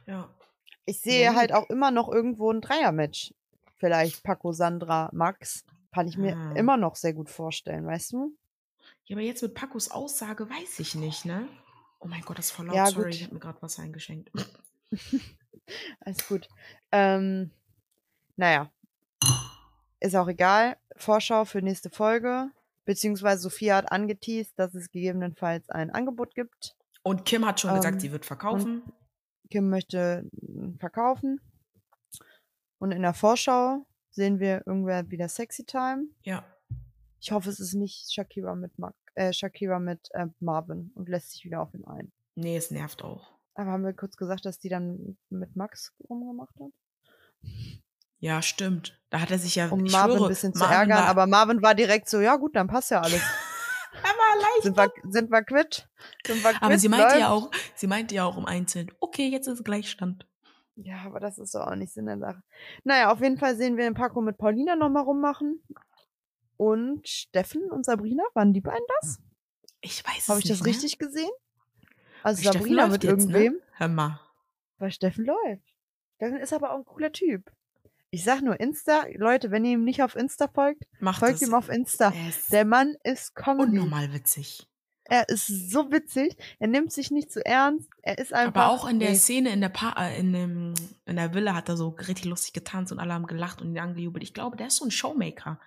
Ja. 0.08 0.34
Ich 0.86 1.02
sehe 1.02 1.36
halt 1.36 1.52
auch 1.52 1.70
immer 1.70 1.92
noch 1.92 2.08
irgendwo 2.08 2.50
ein 2.50 2.62
Dreier-Match. 2.62 3.34
Vielleicht 3.76 4.24
Paco, 4.24 4.54
Sandra, 4.54 5.10
Max. 5.12 5.66
Kann 5.94 6.08
ich 6.08 6.18
mir 6.18 6.36
Ah. 6.36 6.54
immer 6.54 6.78
noch 6.78 6.96
sehr 6.96 7.14
gut 7.14 7.30
vorstellen, 7.30 7.86
weißt 7.86 8.14
du? 8.14 8.36
Ja, 9.06 9.16
aber 9.16 9.24
jetzt 9.24 9.42
mit 9.42 9.54
Pacos 9.54 9.92
Aussage 9.92 10.50
weiß 10.50 10.80
ich 10.80 10.96
nicht, 10.96 11.26
ne? 11.26 11.48
Oh 12.00 12.08
mein 12.08 12.22
Gott, 12.22 12.38
das 12.40 12.46
ist 12.48 12.52
voll 12.52 12.66
laut. 12.68 12.76
Ja, 12.76 12.88
Sorry, 12.88 13.06
gut. 13.06 13.16
ich 13.16 13.24
habe 13.24 13.34
mir 13.36 13.40
gerade 13.40 13.62
was 13.62 13.78
eingeschenkt. 13.80 14.32
Alles 16.00 16.28
gut. 16.28 16.48
Ähm, 16.92 17.52
naja. 18.36 18.72
Ist 20.00 20.16
auch 20.16 20.28
egal. 20.28 20.78
Vorschau 20.96 21.46
für 21.46 21.62
nächste 21.62 21.90
Folge. 21.90 22.50
Beziehungsweise 22.86 23.42
Sophia 23.44 23.76
hat 23.76 23.92
angeteased, 23.92 24.58
dass 24.58 24.74
es 24.74 24.90
gegebenenfalls 24.90 25.70
ein 25.70 25.92
Angebot 25.92 26.34
gibt. 26.34 26.76
Und 27.04 27.26
Kim 27.26 27.46
hat 27.46 27.60
schon 27.60 27.76
gesagt, 27.76 27.96
Ähm, 27.96 28.00
sie 28.00 28.12
wird 28.12 28.26
verkaufen. 28.26 28.82
Kim 29.52 29.70
möchte 29.70 30.28
mm, 30.42 30.78
verkaufen. 30.80 31.40
Und 32.80 32.92
in 32.92 33.04
der 33.04 33.14
Vorschau 33.14 33.86
sehen 34.12 34.40
wir 34.40 34.64
irgendwer 34.66 35.10
wieder 35.10 35.28
Sexy 35.28 35.66
Time. 35.66 36.06
Ja. 36.24 36.46
Ich 37.20 37.32
hoffe, 37.32 37.50
es 37.50 37.60
ist 37.60 37.74
nicht 37.74 38.12
Shakira 38.14 38.56
mit, 38.56 38.78
Mark, 38.78 38.96
äh, 39.16 39.34
Shakira 39.34 39.80
mit 39.80 40.10
äh, 40.12 40.28
Marvin 40.40 40.92
und 40.96 41.10
lässt 41.10 41.32
sich 41.32 41.46
wieder 41.46 41.62
auf 41.62 41.74
ihn 41.74 41.86
ein. 41.86 42.12
Nee, 42.36 42.58
es 42.58 42.72
nervt 42.72 43.04
auch. 43.04 43.32
Aber 43.54 43.72
haben 43.72 43.84
wir 43.84 43.94
kurz 43.94 44.16
gesagt, 44.16 44.46
dass 44.46 44.60
die 44.60 44.70
dann 44.70 45.18
mit 45.30 45.56
Max 45.56 45.94
rumgemacht 46.10 46.56
hat? 46.60 46.72
Ja, 48.20 48.42
stimmt. 48.42 49.00
Da 49.10 49.20
hat 49.20 49.32
er 49.32 49.40
sich 49.40 49.56
ja. 49.56 49.68
Um 49.70 49.86
ich 49.86 49.92
Marvin 49.92 50.16
schwöre, 50.16 50.28
ein 50.28 50.30
bisschen 50.30 50.54
zu 50.54 50.60
Marvin 50.60 50.78
ärgern, 50.78 50.98
war, 50.98 51.08
aber 51.08 51.28
Marvin 51.28 51.62
war 51.62 51.76
direkt 51.76 52.08
so, 52.10 52.20
ja 52.20 52.36
gut, 52.38 52.56
dann 52.56 52.68
passt 52.68 52.92
ja 52.92 53.02
alles. 53.02 53.22
er 53.94 54.42
leicht. 54.42 54.64
Sind 54.64 54.78
wir, 54.78 54.92
sind 55.10 55.32
wir 55.32 55.44
quitt? 55.44 55.90
Sind 56.26 56.44
wir 56.44 56.52
quitt? 56.52 56.64
Aber 56.64 56.78
sie 56.78 56.90
meinte 56.90 57.20
ja 57.20 57.30
auch, 57.30 57.52
sie 57.76 57.88
meinte 57.88 58.16
ja 58.16 58.26
auch 58.26 58.38
im 58.38 58.46
Einzelnen, 58.46 58.92
okay, 59.00 59.28
jetzt 59.28 59.48
ist 59.48 59.64
Gleichstand. 59.64 60.28
Ja, 60.84 61.04
aber 61.06 61.20
das 61.20 61.38
ist 61.38 61.54
doch 61.54 61.68
auch 61.68 61.76
nicht 61.76 61.94
Sinn 61.94 62.06
der 62.08 62.18
Sache. 62.18 62.42
Naja, 62.84 63.12
auf 63.12 63.22
jeden 63.22 63.38
Fall 63.38 63.56
sehen 63.56 63.78
wir 63.78 63.84
den 63.84 63.94
Paco 63.94 64.22
mit 64.22 64.38
Paulina 64.38 64.76
nochmal 64.76 65.04
rummachen. 65.04 65.62
Und 66.58 67.08
Steffen 67.08 67.64
und 67.72 67.86
Sabrina, 67.86 68.24
waren 68.34 68.54
die 68.54 68.62
beiden 68.62 68.86
das? 69.02 69.20
Ich 69.82 70.04
weiß 70.06 70.28
Habe 70.30 70.40
ich 70.40 70.46
nicht 70.46 70.52
das 70.60 70.62
mehr. 70.64 70.74
richtig 70.74 70.98
gesehen? 71.00 71.32
Also 72.24 72.42
Steffen 72.42 72.60
Sabrina 72.60 72.88
mit 72.88 73.04
jetzt, 73.04 73.28
ne? 73.28 73.38
irgendwem? 73.38 73.62
Hör 73.74 73.88
mal. 73.88 74.20
Weil 74.78 74.92
Steffen 74.92 75.26
läuft. 75.26 75.76
Steffen 76.16 76.38
ist 76.38 76.54
aber 76.54 76.72
auch 76.72 76.78
ein 76.78 76.86
cooler 76.86 77.12
Typ. 77.12 77.52
Ich 78.12 78.24
sag 78.24 78.42
nur 78.42 78.60
Insta, 78.60 79.06
Leute, 79.16 79.52
wenn 79.52 79.64
ihr 79.66 79.72
ihm 79.72 79.84
nicht 79.86 80.04
auf 80.04 80.16
Insta 80.16 80.48
folgt, 80.48 80.84
Macht 81.00 81.20
folgt 81.20 81.42
ihm 81.42 81.54
auf 81.54 81.70
Insta. 81.70 82.12
Er 82.14 82.32
Der 82.52 82.66
Mann 82.66 82.96
ist 83.04 83.34
Comedy. 83.36 83.72
unnormal 83.72 84.14
witzig. 84.14 84.68
Er 85.12 85.28
ist 85.28 85.48
so 85.48 85.92
witzig. 85.92 86.38
Er 86.60 86.68
nimmt 86.70 86.94
sich 86.94 87.12
nicht 87.12 87.34
zu 87.34 87.46
ernst. 87.46 87.90
Er 88.02 88.18
ist 88.18 88.32
einfach. 88.34 88.62
Aber 88.62 88.70
auch 88.72 88.88
in 88.88 89.00
der. 89.00 89.14
Szene 89.16 89.50
in 89.52 89.60
der, 89.60 89.68
pa 89.68 89.92
äh, 89.98 90.18
in, 90.18 90.32
dem, 90.32 90.74
in 91.06 91.18
der 91.18 91.34
Villa 91.34 91.54
hat 91.54 91.68
er 91.68 91.76
so 91.76 91.90
richtig 91.90 92.24
lustig 92.24 92.54
getanzt 92.54 92.94
und 92.94 93.00
alle 93.00 93.12
haben 93.14 93.28
gelacht 93.28 93.62
und 93.62 93.72
ihn 93.72 93.80
angejubelt. 93.80 94.24
Ich 94.24 94.34
glaube, 94.34 94.56
der 94.56 94.68
ist 94.68 94.78
so 94.78 94.86
ein 94.86 94.92
Showmaker. 94.92 95.60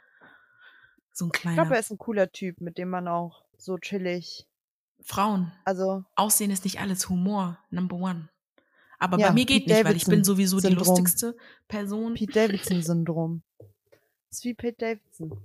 So 1.12 1.26
ein 1.26 1.30
Ich 1.34 1.40
kleiner. 1.42 1.56
glaube, 1.56 1.74
er 1.74 1.80
ist 1.80 1.90
ein 1.90 1.98
cooler 1.98 2.32
Typ, 2.32 2.62
mit 2.62 2.78
dem 2.78 2.88
man 2.88 3.06
auch 3.06 3.42
so 3.58 3.76
chillig. 3.76 4.46
Frauen. 5.02 5.52
Also, 5.66 6.04
Aussehen 6.16 6.50
ist 6.50 6.64
nicht 6.64 6.80
alles. 6.80 7.10
Humor. 7.10 7.58
Number 7.68 7.96
one. 7.96 8.30
Aber 8.98 9.18
Ja, 9.18 9.28
bei 9.28 9.34
mir 9.34 9.44
geht 9.44 9.66
Pete 9.66 9.74
nicht, 9.74 9.84
weil 9.84 9.96
ich 9.96 10.04
bin 10.04 10.12
Davidson 10.22 10.24
sowieso 10.36 10.56
die 10.56 10.68
Syndrom. 10.68 10.86
lustigste 10.86 11.36
Person. 11.68 12.14
Pete 12.14 12.32
Davidson-Syndrom. 12.32 13.42
Ist 14.30 14.44
wie 14.44 14.54
Pete 14.54 14.76
Davidson. 14.78 15.38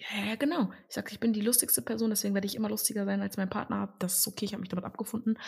Ja, 0.00 0.24
ja, 0.28 0.34
genau. 0.36 0.70
Ich 0.88 0.94
sag, 0.94 1.12
ich 1.12 1.20
bin 1.20 1.34
die 1.34 1.42
lustigste 1.42 1.82
Person, 1.82 2.08
deswegen 2.08 2.32
werde 2.32 2.46
ich 2.46 2.54
immer 2.54 2.70
lustiger 2.70 3.04
sein 3.04 3.20
als 3.20 3.36
mein 3.36 3.50
Partner. 3.50 3.94
Das 3.98 4.18
ist 4.18 4.28
okay, 4.28 4.46
ich 4.46 4.52
habe 4.52 4.60
mich 4.60 4.70
damit 4.70 4.86
abgefunden. 4.86 5.38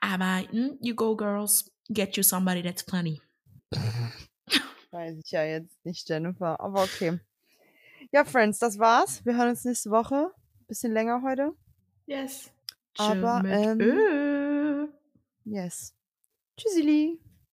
Aber 0.00 0.42
mm, 0.52 0.78
you 0.80 0.94
go, 0.94 1.16
girls. 1.16 1.70
Get 1.88 2.16
you 2.16 2.22
somebody 2.22 2.62
that's 2.62 2.82
funny. 2.82 3.20
Weiß 4.90 5.16
ich 5.22 5.30
ja 5.30 5.44
jetzt 5.44 5.84
nicht, 5.84 6.08
Jennifer. 6.08 6.60
Aber 6.60 6.82
okay. 6.82 7.18
Ja, 8.12 8.24
Friends, 8.24 8.58
das 8.58 8.78
war's. 8.78 9.24
Wir 9.24 9.36
hören 9.36 9.50
uns 9.50 9.64
nächste 9.64 9.90
Woche. 9.90 10.30
Bisschen 10.68 10.92
länger 10.92 11.22
heute. 11.22 11.52
Yes. 12.06 12.50
Aber, 12.98 13.42
ähm, 13.46 13.80
Ö. 13.80 14.88
Yes. 15.44 15.94
Tschüssili. 16.56 17.18